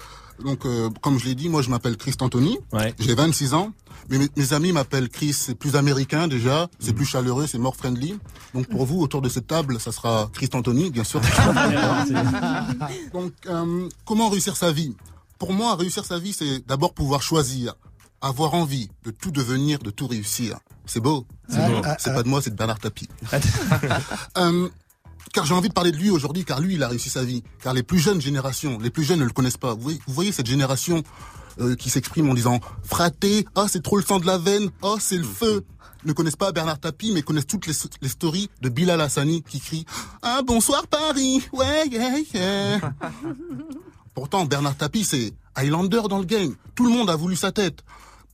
Donc 0.43 0.65
euh, 0.65 0.89
comme 1.01 1.17
je 1.19 1.25
l'ai 1.25 1.35
dit, 1.35 1.47
moi 1.49 1.61
je 1.61 1.69
m'appelle 1.69 1.97
Christ 1.97 2.21
Anthony. 2.21 2.57
J'ai 2.99 3.15
26 3.15 3.53
ans. 3.53 3.71
Mais 4.09 4.17
mes, 4.19 4.27
mes 4.35 4.53
amis 4.53 4.71
m'appellent 4.71 5.09
Chris. 5.09 5.33
C'est 5.33 5.55
plus 5.55 5.75
américain 5.75 6.27
déjà. 6.27 6.67
C'est 6.79 6.91
Mm. 6.91 6.95
plus 6.95 7.05
chaleureux. 7.05 7.47
C'est 7.47 7.57
more 7.57 7.75
friendly. 7.75 8.19
Donc 8.53 8.67
pour 8.69 8.85
vous 8.85 8.99
autour 9.01 9.21
de 9.21 9.29
cette 9.29 9.47
table, 9.47 9.79
ça 9.79 9.91
sera 9.91 10.29
Christ 10.33 10.53
Anthony, 10.55 10.89
bien 10.91 11.03
sûr. 11.03 11.21
Donc 13.13 13.31
euh, 13.47 13.87
comment 14.05 14.29
réussir 14.29 14.55
sa 14.57 14.71
vie? 14.71 14.95
Pour 15.39 15.53
moi, 15.53 15.75
réussir 15.75 16.05
sa 16.05 16.19
vie, 16.19 16.33
c'est 16.33 16.65
d'abord 16.67 16.93
pouvoir 16.93 17.21
choisir, 17.21 17.73
avoir 18.25 18.55
envie 18.55 18.89
de 19.03 19.11
tout 19.11 19.29
devenir, 19.29 19.77
de 19.79 19.91
tout 19.91 20.07
réussir. 20.07 20.57
C'est 20.87 20.99
beau. 20.99 21.27
C'est 21.47 21.63
beau. 21.67 21.81
C'est 21.99 22.13
pas 22.13 22.23
de 22.23 22.27
moi, 22.27 22.41
c'est 22.41 22.49
de 22.49 22.55
Bernard 22.55 22.79
Tapie. 22.79 23.07
Euh, 24.37 24.67
car 25.31 25.45
j'ai 25.45 25.53
envie 25.53 25.69
de 25.69 25.73
parler 25.73 25.91
de 25.91 25.97
lui 25.97 26.09
aujourd'hui, 26.09 26.43
car 26.43 26.59
lui, 26.59 26.75
il 26.75 26.83
a 26.83 26.87
réussi 26.87 27.09
sa 27.09 27.23
vie. 27.23 27.43
Car 27.61 27.73
les 27.73 27.83
plus 27.83 27.99
jeunes 27.99 28.19
générations, 28.21 28.79
les 28.79 28.89
plus 28.89 29.03
jeunes 29.03 29.19
ne 29.19 29.25
le 29.25 29.31
connaissent 29.31 29.57
pas. 29.57 29.73
Vous 29.73 29.81
voyez, 29.81 29.99
vous 30.07 30.13
voyez 30.13 30.31
cette 30.31 30.47
génération 30.47 31.03
euh, 31.59 31.75
qui 31.75 31.89
s'exprime 31.89 32.29
en 32.29 32.33
disant 32.33 32.59
«fraté, 32.83 33.45
ah 33.55 33.67
c'est 33.69 33.83
trop 33.83 33.97
le 33.97 34.03
sang 34.03 34.19
de 34.19 34.25
la 34.25 34.37
veine, 34.37 34.69
oh 34.81 34.97
c'est 34.99 35.17
le 35.17 35.23
feu». 35.23 35.65
Ne 36.05 36.13
connaissent 36.13 36.35
pas 36.35 36.51
Bernard 36.51 36.79
Tapie, 36.79 37.11
mais 37.13 37.21
connaissent 37.21 37.47
toutes 37.47 37.67
les, 37.67 37.73
les 38.01 38.09
stories 38.09 38.49
de 38.61 38.69
Bilal 38.69 39.01
Hassani 39.01 39.41
qui 39.43 39.59
crie 39.59 39.85
«Ah 40.21 40.41
bonsoir 40.45 40.87
Paris, 40.87 41.47
ouais, 41.53 41.87
yeah, 41.87 42.19
yeah». 42.33 42.79
Pourtant, 44.13 44.45
Bernard 44.45 44.75
Tapie, 44.75 45.03
c'est 45.03 45.33
Highlander 45.55 46.03
dans 46.09 46.19
le 46.19 46.25
game. 46.25 46.55
Tout 46.73 46.85
le 46.85 46.91
monde 46.91 47.09
a 47.09 47.15
voulu 47.15 47.35
sa 47.35 47.51
tête. 47.51 47.83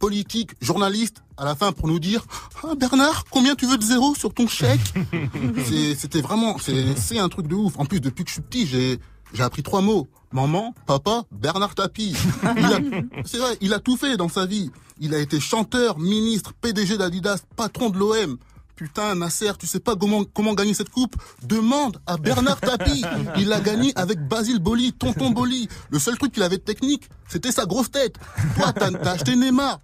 Politique, 0.02 0.52
journaliste, 0.62 1.24
à 1.38 1.46
la 1.46 1.56
fin 1.56 1.72
pour 1.72 1.88
nous 1.88 2.00
dire 2.00 2.26
ah, 2.64 2.74
Bernard, 2.76 3.26
combien 3.30 3.54
tu 3.56 3.68
veux 3.68 3.78
de 3.78 3.84
zéro 3.84 4.16
sur 4.16 4.34
ton 4.34 4.48
chèque? 4.48 4.82
C'est- 5.66 5.94
C'était 5.96 6.22
vraiment, 6.22 6.58
c'est 6.60 7.20
un 7.20 7.30
truc 7.30 7.48
de 7.48 7.54
ouf. 7.56 7.74
En 7.78 7.86
plus, 7.86 8.00
depuis 8.02 8.24
que 8.24 8.30
je 8.30 8.34
suis 8.34 8.42
petit, 8.42 8.66
j'ai 8.66 9.00
j'ai 9.34 9.44
appris 9.44 9.62
trois 9.64 9.82
mots. 9.82 10.10
Maman, 10.34 10.74
papa, 10.88 11.24
Bernard 11.32 11.76
Tapie. 11.76 12.16
Il 12.58 12.66
a- 12.66 12.80
C'est 13.26 13.38
vrai, 13.38 13.58
il 13.62 13.74
a 13.74 13.80
tout 13.80 13.96
fait 13.96 14.18
dans 14.18 14.28
sa 14.28 14.46
vie. 14.46 14.72
Il 15.00 15.14
a 15.14 15.20
été 15.20 15.40
chanteur, 15.40 16.00
ministre, 16.00 16.54
PDG 16.60 16.98
d'Adidas, 16.98 17.42
patron 17.56 17.90
de 17.92 17.98
l'OM. 18.00 18.38
Putain, 18.76 19.14
Nasser, 19.14 19.52
tu 19.60 19.68
sais 19.68 19.80
pas 19.80 19.96
comment, 19.96 20.24
comment 20.24 20.54
gagner 20.56 20.74
cette 20.74 20.90
coupe? 20.90 21.16
Demande 21.44 22.02
à 22.08 22.18
Bernard 22.18 22.60
Tapie. 22.60 23.04
Il 23.38 23.48
l'a 23.50 23.60
gagné 23.62 23.92
avec 23.96 24.28
Basile 24.28 24.58
Boli, 24.60 24.92
tonton 24.94 25.30
Boli. 25.30 25.70
Le 25.92 26.00
seul 26.00 26.18
truc 26.18 26.32
qu'il 26.34 26.42
avait 26.44 26.58
de 26.58 26.64
technique, 26.64 27.08
c'était 27.28 27.52
sa 27.52 27.66
grosse 27.66 27.92
tête. 27.92 28.16
Toi, 28.58 28.74
t'as 28.74 28.90
acheté 29.12 29.36
Neymar. 29.36 29.80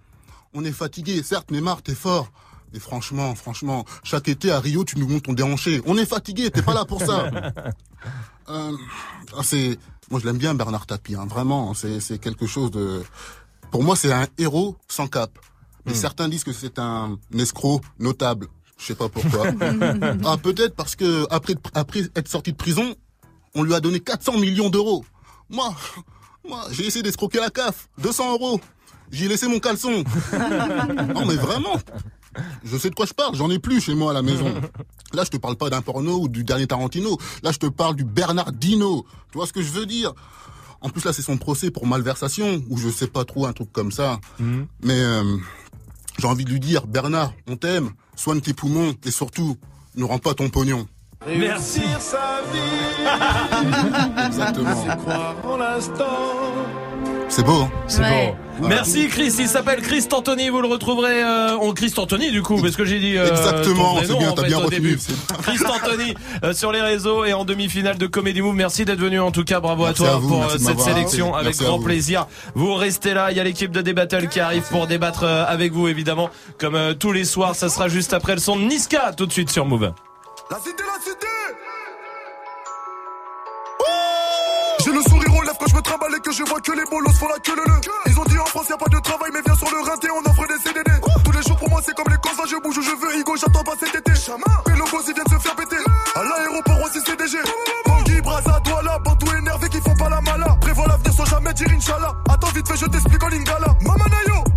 On 0.54 0.64
est 0.64 0.72
fatigué, 0.72 1.22
certes, 1.22 1.50
Neymar, 1.50 1.82
t'es 1.82 1.94
fort. 1.94 2.30
Mais 2.72 2.78
franchement, 2.78 3.34
franchement, 3.34 3.84
chaque 4.02 4.28
été 4.28 4.50
à 4.50 4.60
Rio, 4.60 4.84
tu 4.84 4.98
nous 4.98 5.08
montes 5.08 5.24
ton 5.24 5.32
déhanché. 5.32 5.80
On 5.86 5.96
est 5.96 6.06
fatigué, 6.06 6.50
t'es 6.50 6.62
pas 6.62 6.74
là 6.74 6.84
pour 6.84 7.02
ça. 7.02 7.30
Euh, 8.50 8.72
ah, 9.36 9.42
c'est, 9.42 9.78
moi 10.10 10.18
je 10.20 10.24
l'aime 10.24 10.38
bien 10.38 10.54
Bernard 10.54 10.86
Tapie, 10.86 11.14
hein, 11.14 11.26
vraiment. 11.28 11.74
C'est, 11.74 12.00
c'est 12.00 12.16
quelque 12.18 12.46
chose 12.46 12.70
de, 12.70 13.02
pour 13.70 13.82
moi 13.82 13.94
c'est 13.94 14.10
un 14.10 14.26
héros 14.38 14.74
sans 14.88 15.06
cap. 15.06 15.38
Mais 15.84 15.92
certains 15.92 16.30
disent 16.30 16.44
que 16.44 16.54
c'est 16.54 16.78
un 16.78 17.18
escroc 17.38 17.82
notable. 17.98 18.46
Je 18.78 18.86
sais 18.86 18.94
pas 18.94 19.10
pourquoi. 19.10 19.48
ah 20.24 20.38
peut-être 20.42 20.74
parce 20.76 20.96
que 20.96 21.26
après 21.28 21.56
après 21.74 22.04
être 22.16 22.28
sorti 22.28 22.52
de 22.52 22.56
prison, 22.56 22.94
on 23.54 23.64
lui 23.64 23.74
a 23.74 23.80
donné 23.80 24.00
400 24.00 24.38
millions 24.38 24.70
d'euros. 24.70 25.04
Moi, 25.50 25.74
moi 26.48 26.64
j'ai 26.70 26.86
essayé 26.86 27.02
d'escroquer 27.02 27.40
la 27.40 27.50
CAF, 27.50 27.90
200 27.98 28.32
euros. 28.32 28.60
J'ai 29.10 29.28
laissé 29.28 29.48
mon 29.48 29.58
caleçon. 29.58 30.04
non 31.14 31.24
mais 31.26 31.36
vraiment. 31.36 31.76
Je 32.64 32.76
sais 32.76 32.90
de 32.90 32.94
quoi 32.94 33.06
je 33.06 33.14
parle, 33.14 33.34
j'en 33.34 33.50
ai 33.50 33.58
plus 33.58 33.80
chez 33.80 33.94
moi 33.94 34.10
à 34.12 34.14
la 34.14 34.22
maison. 34.22 34.52
Là, 35.12 35.24
je 35.24 35.30
te 35.30 35.36
parle 35.36 35.56
pas 35.56 35.70
d'un 35.70 35.82
porno 35.82 36.20
ou 36.20 36.28
du 36.28 36.44
dernier 36.44 36.66
Tarantino. 36.66 37.18
Là, 37.42 37.52
je 37.52 37.58
te 37.58 37.66
parle 37.66 37.96
du 37.96 38.04
Bernardino. 38.04 39.04
Tu 39.32 39.38
vois 39.38 39.46
ce 39.46 39.52
que 39.52 39.62
je 39.62 39.70
veux 39.70 39.86
dire? 39.86 40.12
En 40.80 40.90
plus, 40.90 41.04
là, 41.04 41.12
c'est 41.12 41.22
son 41.22 41.36
procès 41.36 41.70
pour 41.70 41.86
malversation, 41.86 42.62
ou 42.68 42.76
je 42.76 42.88
sais 42.88 43.08
pas 43.08 43.24
trop, 43.24 43.46
un 43.46 43.52
truc 43.52 43.72
comme 43.72 43.90
ça. 43.90 44.20
Mais 44.38 45.00
euh, 45.00 45.36
j'ai 46.18 46.26
envie 46.26 46.44
de 46.44 46.50
lui 46.50 46.60
dire, 46.60 46.86
Bernard, 46.86 47.32
on 47.48 47.56
t'aime, 47.56 47.90
soigne 48.14 48.40
tes 48.40 48.52
poumons, 48.54 48.94
et 49.04 49.10
surtout, 49.10 49.56
ne 49.96 50.04
rends 50.04 50.18
pas 50.18 50.34
ton 50.34 50.48
pognon. 50.50 50.86
Merci. 51.26 51.82
sa 51.98 52.42
Exactement. 54.26 54.96
Croire 54.96 55.34
en 55.44 55.56
l'instant. 55.56 56.87
C'est 57.28 57.44
beau, 57.44 57.62
hein 57.62 57.70
C'est 57.86 58.00
beau. 58.02 58.34
Merci 58.66 59.06
Chris, 59.06 59.32
il 59.38 59.46
s'appelle 59.46 59.80
Chris 59.82 60.04
Anthony, 60.12 60.48
vous 60.48 60.60
le 60.60 60.66
retrouverez 60.66 61.22
euh, 61.22 61.56
en 61.56 61.72
Chris 61.74 61.94
Anthony 61.96 62.32
du 62.32 62.42
coup, 62.42 62.60
parce 62.60 62.74
que 62.74 62.84
j'ai 62.84 62.98
dit 62.98 63.16
euh, 63.16 63.28
Exactement, 63.30 63.98
c'est 64.00 64.18
bien, 64.18 64.30
en 64.30 64.32
t'as 64.32 64.42
bien 64.42 64.58
au 64.58 64.62
retenu, 64.62 64.98
Chris 65.42 65.58
Anthony 65.64 66.14
euh, 66.42 66.52
sur 66.52 66.72
les 66.72 66.80
réseaux 66.80 67.24
et 67.24 67.32
en 67.34 67.44
demi-finale 67.44 67.98
de 67.98 68.06
Comedy 68.08 68.42
Move. 68.42 68.56
Merci 68.56 68.84
d'être 68.84 68.98
venu 68.98 69.20
en 69.20 69.30
tout 69.30 69.44
cas, 69.44 69.60
bravo 69.60 69.84
Merci 69.84 70.02
à 70.02 70.06
toi 70.06 70.14
à 70.16 70.18
vous, 70.18 70.28
pour 70.28 70.42
euh, 70.44 70.56
cette 70.58 70.80
sélection 70.80 71.34
avec 71.36 71.50
Merci 71.50 71.62
grand 71.62 71.78
vous. 71.78 71.84
plaisir. 71.84 72.26
Vous 72.56 72.74
restez 72.74 73.14
là, 73.14 73.30
il 73.30 73.36
y 73.36 73.40
a 73.40 73.44
l'équipe 73.44 73.70
de 73.70 73.80
Débattle 73.80 74.26
qui 74.28 74.40
arrive 74.40 74.64
pour 74.70 74.88
débattre 74.88 75.22
euh, 75.22 75.44
avec 75.46 75.72
vous 75.72 75.86
évidemment, 75.86 76.30
comme 76.58 76.74
euh, 76.74 76.94
tous 76.94 77.12
les 77.12 77.24
soirs, 77.24 77.54
ça 77.54 77.68
sera 77.68 77.86
juste 77.88 78.12
après 78.12 78.34
le 78.34 78.40
son 78.40 78.56
de 78.56 78.62
Niska 78.62 79.12
tout 79.16 79.26
de 79.26 79.32
suite 79.32 79.50
sur 79.50 79.66
Move. 79.66 79.92
La 80.50 80.56
cité, 80.58 80.82
la 80.82 81.00
cité 81.04 81.26
me 85.78 85.82
trimballe 85.82 86.14
et 86.16 86.20
que 86.20 86.32
je 86.32 86.42
vois 86.42 86.60
que 86.60 86.72
les 86.72 86.84
bolos 86.90 87.12
font 87.12 87.28
la 87.28 87.38
queue 87.38 87.54
le 87.54 87.62
le. 87.64 87.78
Ils 88.06 88.18
ont 88.18 88.24
dit 88.24 88.38
en 88.38 88.46
France 88.46 88.66
y 88.68 88.72
a 88.72 88.76
pas 88.76 88.88
de 88.90 88.98
travail 88.98 89.30
mais 89.32 89.40
viens 89.44 89.54
sur 89.54 89.70
le 89.70 89.80
rinté 89.88 90.08
on 90.10 90.28
offre 90.28 90.46
des 90.48 90.58
CDD 90.58 90.90
Tous 91.24 91.30
les 91.32 91.42
jours 91.42 91.56
pour 91.56 91.70
moi 91.70 91.80
c'est 91.84 91.94
comme 91.94 92.10
les 92.10 92.16
cons 92.18 92.46
je 92.46 92.56
bouge 92.56 92.78
où 92.78 92.82
je 92.82 92.90
veux 92.90 93.18
Higo 93.18 93.36
j'attends 93.36 93.62
pas 93.62 93.76
cet 93.78 93.94
été. 93.94 94.10
Et 94.10 94.70
le 94.74 94.90
boss 94.90 95.04
ils 95.06 95.14
viennent 95.14 95.30
se 95.30 95.38
faire 95.38 95.54
péter. 95.54 95.76
À 96.16 96.22
l'aéroport 96.24 96.82
aussi 96.84 97.00
CDG 97.00 97.38
Bangui, 97.86 98.20
Braza, 98.22 98.60
Douala, 98.64 98.98
bandou 99.04 99.26
énervé 99.38 99.68
qui 99.68 99.80
font 99.80 99.94
pas 99.94 100.08
la 100.08 100.20
mala. 100.20 100.56
Prévois 100.60 100.86
l'avenir 100.88 101.12
sans 101.12 101.24
jamais 101.26 101.54
dire 101.54 101.68
Inch'Allah. 101.70 102.12
Attends 102.28 102.50
vite 102.54 102.66
fait 102.66 102.76
je 102.76 102.86
t'explique 102.86 103.22
en 103.22 103.28
lingala. 103.28 103.68
Mamanayo 103.82 104.47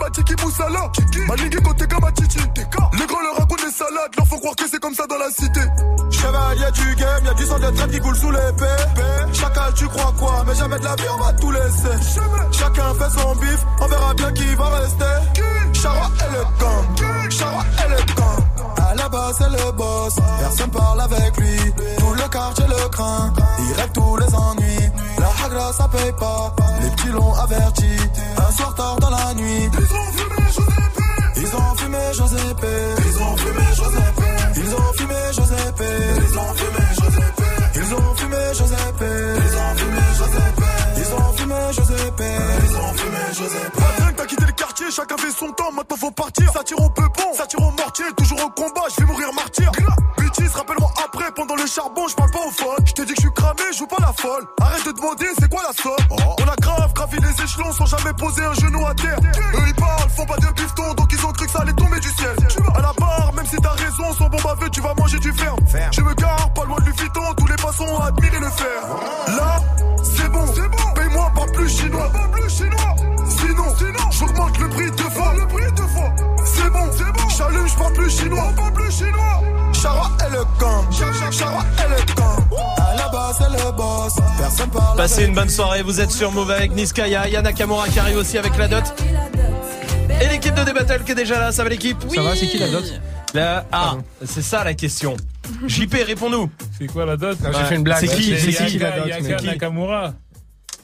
Batiki 0.00 0.34
Moussala 0.42 0.90
Malingue 1.28 1.60
côté 1.62 1.84
Les 1.84 3.06
grands 3.06 3.20
leur 3.22 3.36
racontent 3.36 3.64
des 3.64 3.70
salades. 3.72 4.12
Leur 4.16 4.26
faut 4.26 4.38
croire 4.38 4.56
que 4.56 4.64
c'est 4.68 4.80
comme 4.80 4.94
ça 4.94 5.06
dans 5.06 5.18
la 5.18 5.30
cité. 5.30 5.60
Chevalier 6.10 6.70
du 6.72 6.94
game, 6.96 7.24
y'a 7.24 7.34
du 7.34 7.44
sang 7.44 7.58
de 7.58 7.70
traite 7.70 7.90
qui 7.90 8.00
coule 8.00 8.16
sous 8.16 8.30
l'épée 8.30 9.32
Chacal 9.32 9.72
tu 9.74 9.86
crois 9.88 10.12
quoi? 10.18 10.44
Mais 10.46 10.54
jamais 10.54 10.78
de 10.78 10.84
la 10.84 10.96
vie 10.96 11.04
on 11.12 11.22
va 11.22 11.32
tout 11.34 11.50
laisser. 11.50 12.20
Chacun 12.52 12.94
fait 12.94 13.18
son 13.18 13.34
bif, 13.36 13.66
on 13.80 13.86
verra 13.86 14.14
bien 14.14 14.32
qui 14.32 14.54
va 14.54 14.68
rester. 14.70 15.04
Chara 15.72 16.10
et 16.18 16.32
le 16.32 16.42
gang 16.60 17.30
Chara 17.30 17.64
et 17.84 17.90
le 17.90 18.14
gang 18.14 18.86
À 18.88 18.94
la 18.94 19.08
base 19.08 19.36
c'est 19.38 19.50
le 19.50 19.72
boss. 19.72 20.16
Personne 20.40 20.70
parle 20.70 21.00
avec 21.00 21.36
lui. 21.36 21.56
Tout 21.98 22.14
le 22.14 22.28
quartier 22.28 22.66
le 22.66 22.88
craint. 22.88 23.32
Il 23.60 23.72
règle 23.74 23.92
tous 23.92 24.16
les 24.16 24.34
ennuis. 24.34 24.90
La 25.18 25.46
hagra 25.46 25.72
ça 25.72 25.88
paye 25.88 26.12
pas. 26.18 26.54
Les 26.82 26.90
petits 26.90 27.08
l'ont 27.08 27.34
averti. 27.34 27.96
Un 28.36 28.52
soir 28.52 28.74
tard 28.74 28.96
dans 29.00 29.10
la 29.10 29.34
nuit 29.34 29.70
Ils 31.36 31.56
ont 31.56 31.74
fumé 31.76 31.98
Giuseppe. 32.12 32.66
Ils 33.06 33.22
ont 33.22 33.36
fumé 33.36 33.64
Giuseppe. 33.74 34.24
Ils 34.56 34.74
ont 34.74 34.92
fumé 34.96 35.14
Giuseppe. 35.32 35.84
Ils 36.16 36.38
ont 36.38 36.54
fumé 36.54 36.84
Giuseppe. 36.92 37.44
Ils 37.74 37.94
ont 37.94 38.14
fumé 38.16 38.42
Giuseppe. 38.54 39.04
Ils 39.36 39.54
ont 39.56 39.74
fumé 39.76 40.02
Giuseppe. 40.12 40.64
Ils 40.96 41.14
ont 41.14 41.32
fumé 41.36 41.60
Giuseppe. 41.72 42.22
Ils 42.62 42.76
ont 42.76 42.94
fumé 42.94 43.22
Giuseppe 43.32 43.79
quartier, 44.80 44.90
chacun 44.90 45.16
fait 45.16 45.30
son 45.30 45.52
temps, 45.52 45.72
maintenant 45.72 45.96
faut 45.96 46.10
partir. 46.10 46.52
Ça 46.52 46.62
tire 46.64 46.80
au 46.80 46.90
peupon, 46.90 47.34
ça 47.34 47.46
tire 47.46 47.60
au 47.60 47.70
mortier, 47.70 48.04
toujours 48.16 48.40
au 48.44 48.50
combat, 48.50 48.82
je 48.90 49.02
vais 49.02 49.06
mourir 49.06 49.32
martyr. 49.34 49.70
Bitches, 50.18 50.52
rappelle-moi 50.54 50.90
après, 51.04 51.30
pendant 51.32 51.56
le 51.56 51.66
charbon, 51.66 52.08
je 52.08 52.14
parle 52.14 52.30
pas 52.30 52.46
au 52.46 52.50
folles. 52.50 52.84
Je 52.84 52.92
te 52.92 53.02
dis 53.02 53.14
que 53.14 53.20
je 53.20 53.26
suis 53.26 53.34
cramé, 53.34 53.62
je 53.72 53.78
joue 53.78 53.86
pas 53.86 54.00
la 54.00 54.12
folle. 54.12 54.46
Arrête 54.60 54.86
de 54.86 54.92
demander, 54.92 55.26
c'est 55.38 55.50
quoi 55.50 55.62
la 55.66 55.72
somme? 55.72 56.06
On 56.10 56.48
a 56.48 56.56
grave 56.56 56.92
gravi 56.94 57.18
les 57.20 57.44
échelons 57.44 57.72
sans 57.72 57.86
jamais 57.86 58.12
poser 58.14 58.44
un 58.44 58.54
genou 58.54 58.86
à 58.86 58.94
terre. 58.94 59.18
Eux 59.54 59.64
ils 59.66 59.74
parlent, 59.74 60.10
font 60.10 60.26
pas 60.26 60.36
de 60.36 60.52
bifton, 60.52 60.94
donc 60.94 61.12
ils 61.12 61.24
ont 61.26 61.32
cru 61.32 61.46
que 61.46 61.52
ça 61.52 61.60
allait 61.60 61.72
tomber 61.72 62.00
du 62.00 62.08
ciel. 62.08 62.36
À 62.74 62.80
la 62.80 62.92
barre, 62.98 63.32
même 63.34 63.46
si 63.46 63.56
t'as 63.56 63.70
raison, 63.70 64.14
sans 64.16 64.28
bon 64.28 64.38
baveux, 64.42 64.70
tu 64.70 64.80
vas 64.80 64.94
manger 64.94 65.18
du 65.18 65.32
ferme. 65.32 65.58
Je 65.92 66.00
me 66.02 66.14
gare, 66.14 66.52
pas 66.54 66.64
loin 66.64 66.78
de 66.78 66.90
Vuitton, 66.90 67.34
tous 67.36 67.46
les 67.46 67.56
passants 67.56 67.84
ont 67.84 68.00
admiré 68.00 68.38
le 68.38 68.50
fer. 68.50 68.80
Là, 69.28 69.60
c'est 70.02 70.28
bon, 70.28 70.44
paye-moi 70.94 71.32
pas 71.34 71.46
plus 71.52 71.68
chinois. 71.68 72.10
Pas 72.12 72.28
plus 72.28 72.50
chinois. 72.50 73.19
Sinon, 73.50 74.10
j'augmente 74.12 74.58
le 74.58 74.68
prix 74.68 74.90
deux 74.92 75.10
fois. 75.10 75.34
Le 75.34 75.46
prix 75.46 75.72
deux 75.76 75.82
fois. 75.82 76.14
C'est 76.44 76.70
bon, 76.70 76.88
c'est 76.92 77.04
bon. 77.04 77.28
J'allume, 77.36 77.66
je 77.66 77.74
parle 77.74 77.92
plus 77.94 78.10
chinois. 78.10 78.52
Pas 78.56 78.70
plus 78.70 78.92
chinois. 78.92 79.42
Chara 79.72 80.10
est 80.24 80.30
le 80.30 80.44
camp. 80.58 80.90
Chara 81.32 81.64
est 81.78 81.88
le 81.88 82.14
camp. 82.14 82.36
À 82.78 82.94
la 82.96 83.08
base, 83.08 83.36
c'est 83.38 83.64
le 83.64 83.72
boss. 83.72 84.14
Personne 84.38 84.70
parle. 84.70 84.96
Passez 84.96 85.24
une 85.24 85.34
bonne 85.34 85.48
soirée, 85.48 85.82
vous 85.82 86.00
êtes 86.00 86.12
sur 86.12 86.30
Move 86.30 86.50
avec 86.50 86.72
Niskaya, 86.72 87.28
Yana 87.28 87.52
Kamura 87.52 87.88
qui 87.88 87.98
arrive 87.98 88.18
aussi 88.18 88.38
avec 88.38 88.56
la 88.56 88.68
dot. 88.68 88.84
Et 90.20 90.28
l'équipe 90.28 90.54
de 90.54 90.62
Débattle 90.62 91.02
qui 91.04 91.12
est 91.12 91.16
déjà 91.16 91.40
là, 91.40 91.50
ça 91.50 91.64
va 91.64 91.70
l'équipe 91.70 91.96
Ça 92.14 92.22
va, 92.22 92.36
c'est 92.36 92.46
qui 92.46 92.58
la 92.58 92.68
dot 92.68 92.84
La... 93.34 93.64
Ah, 93.72 93.96
c'est 94.24 94.42
ça 94.42 94.62
la 94.62 94.74
question. 94.74 95.16
JP, 95.66 95.94
réponds-nous. 96.06 96.50
C'est 96.78 96.86
quoi 96.86 97.04
la 97.04 97.16
dot 97.16 97.36
j'ai 97.42 97.64
fait 97.64 97.74
une 97.74 97.82
blague. 97.82 97.98
C'est 97.98 98.08
qui 98.08 98.38
C'est 98.38 98.66
qui 98.66 98.78
la 98.78 99.00
dot 99.00 99.38
qui 99.38 99.46
Nakamura. 99.46 100.12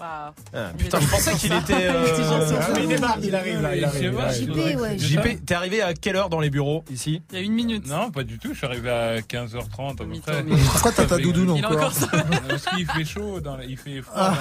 Ah, 0.00 0.32
putain, 0.76 1.00
je 1.00 1.06
pensais 1.08 1.32
qu'il 1.34 1.52
était. 1.52 1.74
euh, 1.88 2.74
Il 2.80 2.88
démarre, 2.88 3.16
il 3.22 3.34
arrive 3.34 3.62
là, 3.62 3.76
il 3.76 3.84
arrive. 3.84 4.18
JP, 4.98 5.44
t'es 5.46 5.54
arrivé 5.54 5.82
à 5.82 5.94
quelle 5.94 6.16
heure 6.16 6.28
dans 6.28 6.40
les 6.40 6.50
bureaux 6.50 6.84
ici? 6.90 7.22
Il 7.32 7.38
y 7.38 7.40
a 7.40 7.44
une 7.44 7.52
minute. 7.52 7.86
Non, 7.86 8.10
pas 8.10 8.22
du 8.22 8.38
tout. 8.38 8.50
Je 8.52 8.58
suis 8.58 8.66
arrivé 8.66 8.90
à 8.90 9.18
15h30 9.20 9.92
à 9.92 9.94
peu 10.04 10.20
près. 10.20 10.44
Pourquoi 10.72 10.92
t'as 10.92 11.06
ta 11.06 11.18
doudoune 11.18 11.50
encore 11.64 11.92
ça. 11.92 12.06
Parce 12.48 12.64
qu'il 12.66 12.86
fait 12.86 13.04
chaud, 13.04 13.40
dans 13.40 13.56
la- 13.56 13.64
il 13.64 13.76
fait 13.76 14.02
froid. 14.02 14.30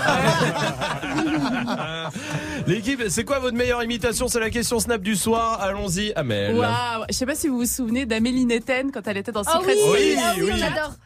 L'équipe, 2.68 3.02
c'est 3.10 3.24
quoi 3.24 3.40
votre 3.40 3.56
meilleure 3.56 3.84
imitation? 3.84 4.28
C'est 4.28 4.40
la 4.40 4.50
question 4.50 4.80
Snap 4.80 5.02
du 5.02 5.16
soir. 5.16 5.62
Allons-y, 5.62 6.14
Amel. 6.16 6.56
Waouh, 6.56 7.06
je 7.10 7.14
sais 7.16 7.26
pas 7.26 7.36
si 7.36 7.48
vous 7.48 7.58
vous 7.60 7.66
souvenez 7.66 8.06
d'Amélie 8.06 8.46
Netten 8.46 8.92
quand 8.92 9.08
elle 9.08 9.18
était 9.18 9.32
dans 9.32 9.44
Ah 9.46 9.54
Secret 9.60 9.76
oui, 9.92 10.16
ah 10.20 10.34
oui. 10.38 10.52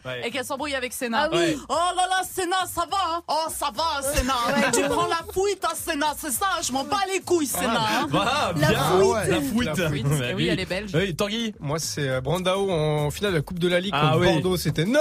Ouais. 0.05 0.27
Et 0.27 0.31
qu'elle 0.31 0.45
s'embrouille 0.45 0.75
avec 0.75 0.93
Senna. 0.93 1.23
Ah 1.23 1.29
oui. 1.31 1.37
Ouais. 1.37 1.57
Oh 1.69 1.73
là 1.95 2.03
là, 2.09 2.23
Senna, 2.29 2.55
ça 2.73 2.85
va 2.89 2.97
hein? 3.17 3.21
Oh, 3.27 3.45
ça 3.49 3.69
va, 3.75 4.01
Senna. 4.13 4.33
Ouais. 4.47 4.71
Tu 4.73 4.81
prends 4.89 5.07
la 5.07 5.21
fuite 5.31 5.63
à 5.65 5.75
Senna, 5.75 6.07
c'est 6.17 6.31
ça 6.31 6.45
Je 6.65 6.71
m'en 6.71 6.83
bats 6.83 6.97
les 7.13 7.19
couilles, 7.21 7.45
Senna. 7.47 7.79
hein. 7.79 8.07
Voilà, 8.09 8.53
La 8.57 8.67
bien. 8.69 9.41
fouite. 9.41 9.77
La. 9.77 9.89
Bah 9.89 10.25
Eh 10.31 10.33
oui, 10.33 10.47
elle 10.47 10.59
est 10.59 10.65
belge. 10.65 10.91
Oui, 10.93 11.15
Tanguy. 11.15 11.53
Moi, 11.59 11.77
c'est 11.79 12.07
euh, 12.09 12.21
Brandao 12.21 12.69
en 12.71 13.11
finale 13.11 13.31
de 13.33 13.37
la 13.37 13.41
Coupe 13.43 13.59
de 13.59 13.67
la 13.67 13.79
Ligue 13.79 13.93
Ah 13.95 14.11
contre 14.13 14.19
oui. 14.19 14.33
Bordeaux. 14.33 14.57
C'était 14.57 14.85
non 14.85 14.99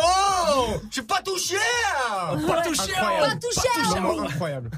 J'ai 0.91 1.03
pas 1.03 1.21
touché 1.23 1.57
Pas 2.47 2.63
touché 2.63 2.83
Incroyable. 2.97 3.29
Pas 3.29 3.37
touché 3.37 4.29
incroyable. 4.29 4.71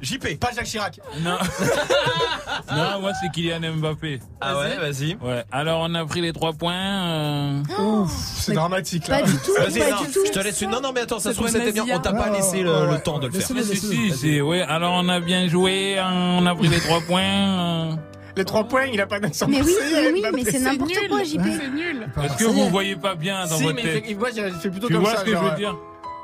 JP. 0.00 0.38
Pas 0.38 0.50
Jacques 0.54 0.66
Chirac. 0.66 1.00
Non. 1.20 1.38
non, 2.72 3.00
moi 3.00 3.12
c'est 3.20 3.30
Kylian 3.32 3.60
Mbappé. 3.76 4.20
Ah 4.40 4.58
ouais, 4.58 4.76
vas-y. 4.76 5.16
Ouais. 5.16 5.44
Alors 5.52 5.80
on 5.82 5.94
a 5.94 6.04
pris 6.04 6.20
les 6.20 6.32
trois 6.32 6.52
points. 6.52 6.74
euh, 6.74 7.62
Ouf, 7.78 8.12
c'est 8.12 8.52
dramatique 8.52 9.08
là. 9.08 9.20
Pas 9.20 9.26
du 9.26 9.36
tout, 9.38 9.52
Vas-y, 9.56 9.78
pas 9.80 9.90
non, 9.90 10.02
du 10.02 10.10
tout. 10.12 10.20
je 10.26 10.30
te 10.32 10.38
laisse 10.38 10.60
une. 10.60 10.70
Non, 10.70 10.80
non, 10.80 10.92
mais 10.94 11.00
attends, 11.00 11.18
ça 11.18 11.30
se 11.30 11.36
trouve, 11.36 11.48
c'était 11.48 11.72
bien. 11.72 11.84
On 11.92 11.98
t'a 11.98 12.12
pas 12.12 12.30
Ouais, 12.30 12.36
laissé 12.36 12.58
ouais, 12.58 12.62
le, 12.62 12.88
ouais. 12.90 13.00
temps 13.00 13.18
de 13.18 13.26
le 13.26 13.32
faire. 13.32 13.40
Laissez-le, 13.56 13.62
Si, 13.62 13.70
laissez-le. 13.86 13.97
Si, 14.10 14.12
si, 14.16 14.40
ouais. 14.40 14.62
Alors 14.62 14.94
on 14.96 15.08
a 15.08 15.20
bien 15.20 15.48
joué, 15.48 15.98
hein, 15.98 16.38
on 16.40 16.46
a 16.46 16.54
pris 16.54 16.68
les 16.68 16.78
trois 16.80 17.00
points. 17.00 17.22
euh. 17.22 17.92
Les 18.36 18.44
trois 18.44 18.62
points, 18.64 18.86
il 18.86 19.00
a 19.00 19.06
pas 19.06 19.18
d'accent 19.18 19.48
Mais 19.48 19.60
oui, 19.62 19.72
mais 19.92 20.10
oui, 20.12 20.20
Mbappé. 20.20 20.36
mais 20.44 20.50
c'est 20.50 20.60
n'importe 20.60 20.90
nul. 20.90 21.08
quoi, 21.08 21.24
JP. 21.24 21.40
C'est 21.60 21.70
nul. 21.70 22.06
Pas 22.14 22.24
Est-ce 22.26 22.36
que 22.36 22.44
vous 22.44 22.68
voyez 22.68 22.94
pas 22.94 23.14
bien 23.16 23.40
dans 23.46 23.56
Si, 23.56 23.64
votre 23.64 23.74
mais 23.74 23.82
tête 23.82 24.16
moi, 24.16 24.28
plutôt 24.70 24.86
Tu 24.86 24.92
comme 24.94 25.02
vois 25.02 25.14
ça. 25.14 25.20
ce 25.20 25.24
que 25.24 25.32
je 25.32 25.36
veux 25.36 25.56
dire 25.56 25.76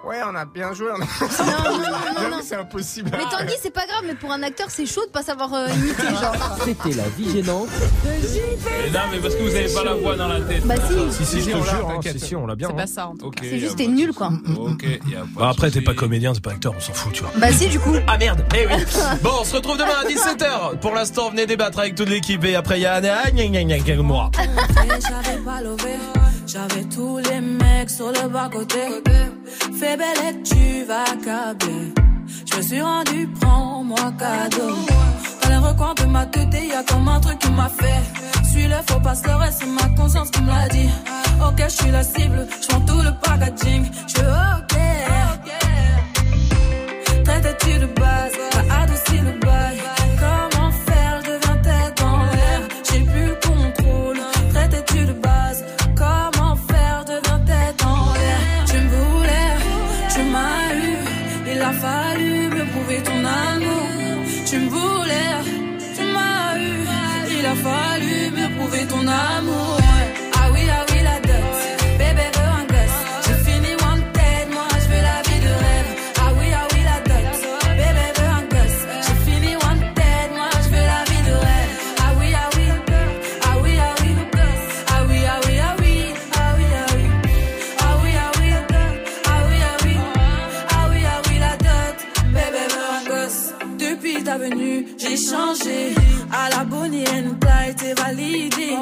Ouais, 0.06 0.18
on 0.30 0.34
a 0.34 0.44
bien 0.44 0.72
joué. 0.74 0.88
On 0.92 1.00
a... 1.00 1.44
Non, 1.44 1.78
non, 1.78 2.22
non, 2.22 2.30
non, 2.36 2.40
c'est 2.42 2.56
impossible. 2.56 3.10
Mais 3.12 3.24
Tanguy, 3.30 3.54
c'est 3.62 3.70
pas 3.72 3.86
grave, 3.86 4.02
mais 4.06 4.14
pour 4.14 4.30
un 4.32 4.42
acteur, 4.42 4.66
c'est 4.68 4.84
chaud 4.86 5.04
de 5.06 5.10
pas 5.10 5.22
savoir 5.22 5.52
euh, 5.54 5.68
imiter, 5.68 6.02
genre. 6.02 6.58
C'était 6.64 6.94
la 6.96 7.08
vie 7.08 7.30
gênante. 7.32 7.68
Mais 8.04 8.90
Non, 8.90 9.00
mais 9.10 9.18
parce 9.18 9.34
que 9.34 9.42
vous 9.42 9.54
avez 9.54 9.72
pas 9.72 9.84
la 9.84 9.94
voix 9.94 10.16
dans 10.16 10.28
la 10.28 10.40
tête. 10.42 10.66
Bah 10.66 10.74
si. 11.10 11.24
Si, 11.24 11.24
si, 11.24 11.40
je 11.42 11.50
te 11.50 11.56
on 11.56 11.64
l'a, 11.64 11.70
jure. 11.70 11.88
hein. 11.90 12.00
Si, 12.02 12.20
si, 12.20 12.36
on 12.36 12.46
l'a 12.46 12.54
bien. 12.54 12.68
C'est 12.68 12.74
hein. 12.74 12.76
pas 12.76 12.86
ça. 12.86 13.06
en 13.08 13.12
tout 13.16 13.30
cas. 13.30 13.40
Ok. 13.42 13.48
C'est 13.48 13.58
juste, 13.58 13.76
t'es 13.76 13.86
de 13.86 13.92
nul, 13.92 14.12
quoi. 14.12 14.30
Ok, 14.58 14.82
y 14.84 15.14
a 15.16 15.20
pas 15.20 15.26
Bah, 15.36 15.48
après, 15.50 15.68
de 15.68 15.74
t'es 15.74 15.80
pas 15.80 15.94
comédien, 15.94 16.34
c'est 16.34 16.42
pas 16.44 16.50
acteur, 16.50 16.74
on 16.76 16.80
s'en 16.80 16.92
fout, 16.92 17.12
tu 17.14 17.22
vois. 17.22 17.32
Bah 17.38 17.50
si, 17.52 17.68
du 17.68 17.80
coup. 17.80 17.94
Ah 18.06 18.18
merde 18.18 18.44
Eh 18.54 18.66
oui 18.66 18.74
Bon, 19.22 19.30
on 19.40 19.44
se 19.44 19.54
retrouve 19.56 19.78
demain 19.78 19.88
à 20.02 20.06
17h. 20.06 20.80
Pour 20.80 20.94
l'instant, 20.94 21.30
venez 21.30 21.46
débattre 21.46 21.78
avec 21.78 21.94
toute 21.94 22.08
l'équipe 22.10 22.44
et 22.44 22.56
après, 22.56 22.78
il 22.78 22.82
y 22.82 22.86
a 22.86 22.94
Anna. 22.94 23.30
Gna, 23.30 23.46
gna, 23.46 23.62
gna, 23.64 23.78
gna, 23.78 24.02
moi. 24.02 24.30
J'avais 26.46 26.84
tous 26.84 27.18
les 27.18 27.40
mecs 27.40 27.90
sur 27.90 28.08
le 28.08 28.28
bas 28.28 28.50
côté. 28.52 28.80
Fais 29.78 29.96
belle 29.96 30.18
et 30.28 30.42
tu 30.42 30.84
vas 30.84 31.04
câbler. 31.24 31.92
Je 32.50 32.56
me 32.56 32.62
suis 32.62 32.80
rendu, 32.80 33.28
prends-moi 33.40 34.12
cadeau. 34.18 34.74
Dans 35.42 35.48
les 35.48 35.56
recoins 35.56 35.94
de 35.94 36.04
ma 36.06 36.26
tête, 36.26 36.48
y 36.52 36.72
a 36.72 36.82
comme 36.84 37.08
un 37.08 37.20
truc 37.20 37.38
qui 37.38 37.50
m'a 37.50 37.68
fait. 37.68 38.02
Suis 38.50 38.68
le 38.68 38.76
faux 38.86 39.00
pas 39.00 39.14
le 39.26 39.34
reste, 39.36 39.58
c'est 39.60 39.66
ma 39.66 39.88
conscience 39.96 40.30
qui 40.30 40.42
me 40.42 40.48
l'a 40.48 40.68
dit. 40.68 40.88
Ok, 41.46 41.62
je 41.64 41.68
suis 41.68 41.90
la 41.90 42.02
cible, 42.02 42.46
je 42.62 42.68
prends 42.68 42.80
tout 42.80 43.00
le 43.02 43.10
packaging. 43.22 43.84
Je 44.06 44.20
ok. 44.58 44.74
Traite-tu 47.24 47.78
de 47.78 47.86
base, 47.86 48.23
À 96.36 96.48
la 96.50 96.64
Bonnie 96.64 97.04
Clyde, 97.04 97.76
t'es 97.76 97.94
validé. 97.94 98.76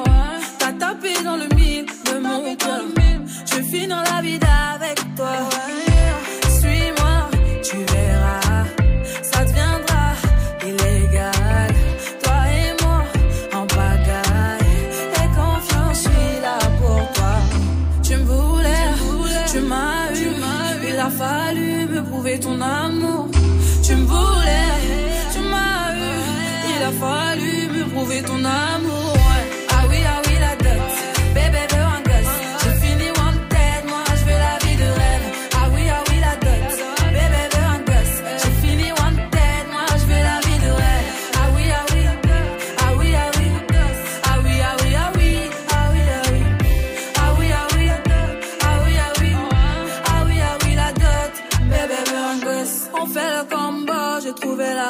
T'as 0.59 0.73
tapé 0.73 1.13
dans 1.23 1.37
le 1.37 1.55
mille 1.55 1.85
de 2.07 2.19
mon 2.19 2.57
cœur. 2.57 2.81
Je 3.45 3.57
vais 3.57 3.63
finir 3.63 4.03
la 4.11 4.23
vie 4.23 4.39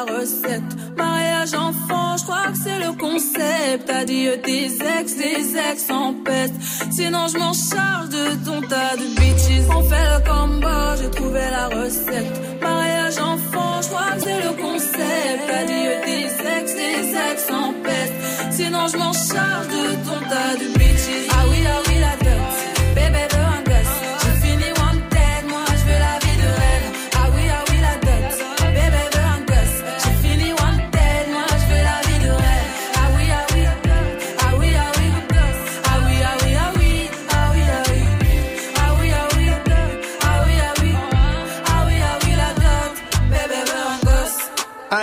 la. 0.05 0.95
Mariage 0.95 1.53
enfant, 1.53 2.17
je 2.17 2.23
crois 2.23 2.47
que 2.51 2.57
c'est 2.63 2.79
le 2.79 2.93
concept. 2.97 3.89
Adieu 3.89 4.39
tes 4.43 4.65
ex, 4.65 5.15
des 5.15 5.57
ex 5.57 5.89
en 5.89 6.13
peste. 6.23 6.53
Sinon, 6.91 7.27
je 7.27 7.37
m'en 7.37 7.53
charge 7.53 8.09
de 8.09 8.25
ton 8.45 8.61
tas 8.61 8.95
de 8.95 9.07
bitches. 9.19 9.67
On 9.69 9.83
fait 9.83 10.07
le 10.13 10.19
combo, 10.29 10.77
j'ai 10.99 11.09
trouvé 11.11 11.41
la 11.51 11.67
recette. 11.67 12.61
Mariage 12.61 13.17
enfant, 13.17 13.81
je 13.81 13.87
crois 13.87 14.11
que 14.15 14.21
c'est 14.21 14.41
le 14.47 14.53
concept. 14.61 15.43
Adieu 15.61 15.91
tes 16.05 16.25
ex, 16.57 16.75
des 16.75 17.09
ex 17.31 17.51
en 17.51 17.73
peste. 17.83 18.13
Sinon, 18.51 18.87
je 18.91 18.97
m'en 18.97 19.13
charge 19.13 19.67
de 19.67 19.85
ton 20.07 20.19
tas 20.29 20.55
de 20.59 20.77
bitches. 20.77 21.27
Ah 21.31 21.45
oui, 21.49 21.57
ah 21.67 21.93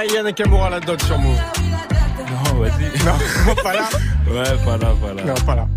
Ah, 0.01 0.05
Yann 0.07 0.25
Nakamura 0.25 0.71
la 0.71 0.81
dot 0.81 1.03
sur 1.03 1.19
Move. 1.19 1.37
Non, 2.31 2.55
vas-y. 2.59 3.05
Non, 3.05 3.55
pas 3.63 3.75
là. 3.75 3.89
Ouais, 4.27 4.65
pas 4.65 4.79
là, 4.79 4.95
pas 4.99 5.13
là. 5.13 5.25
Non, 5.27 5.35
pas 5.45 5.55
là. 5.55 5.69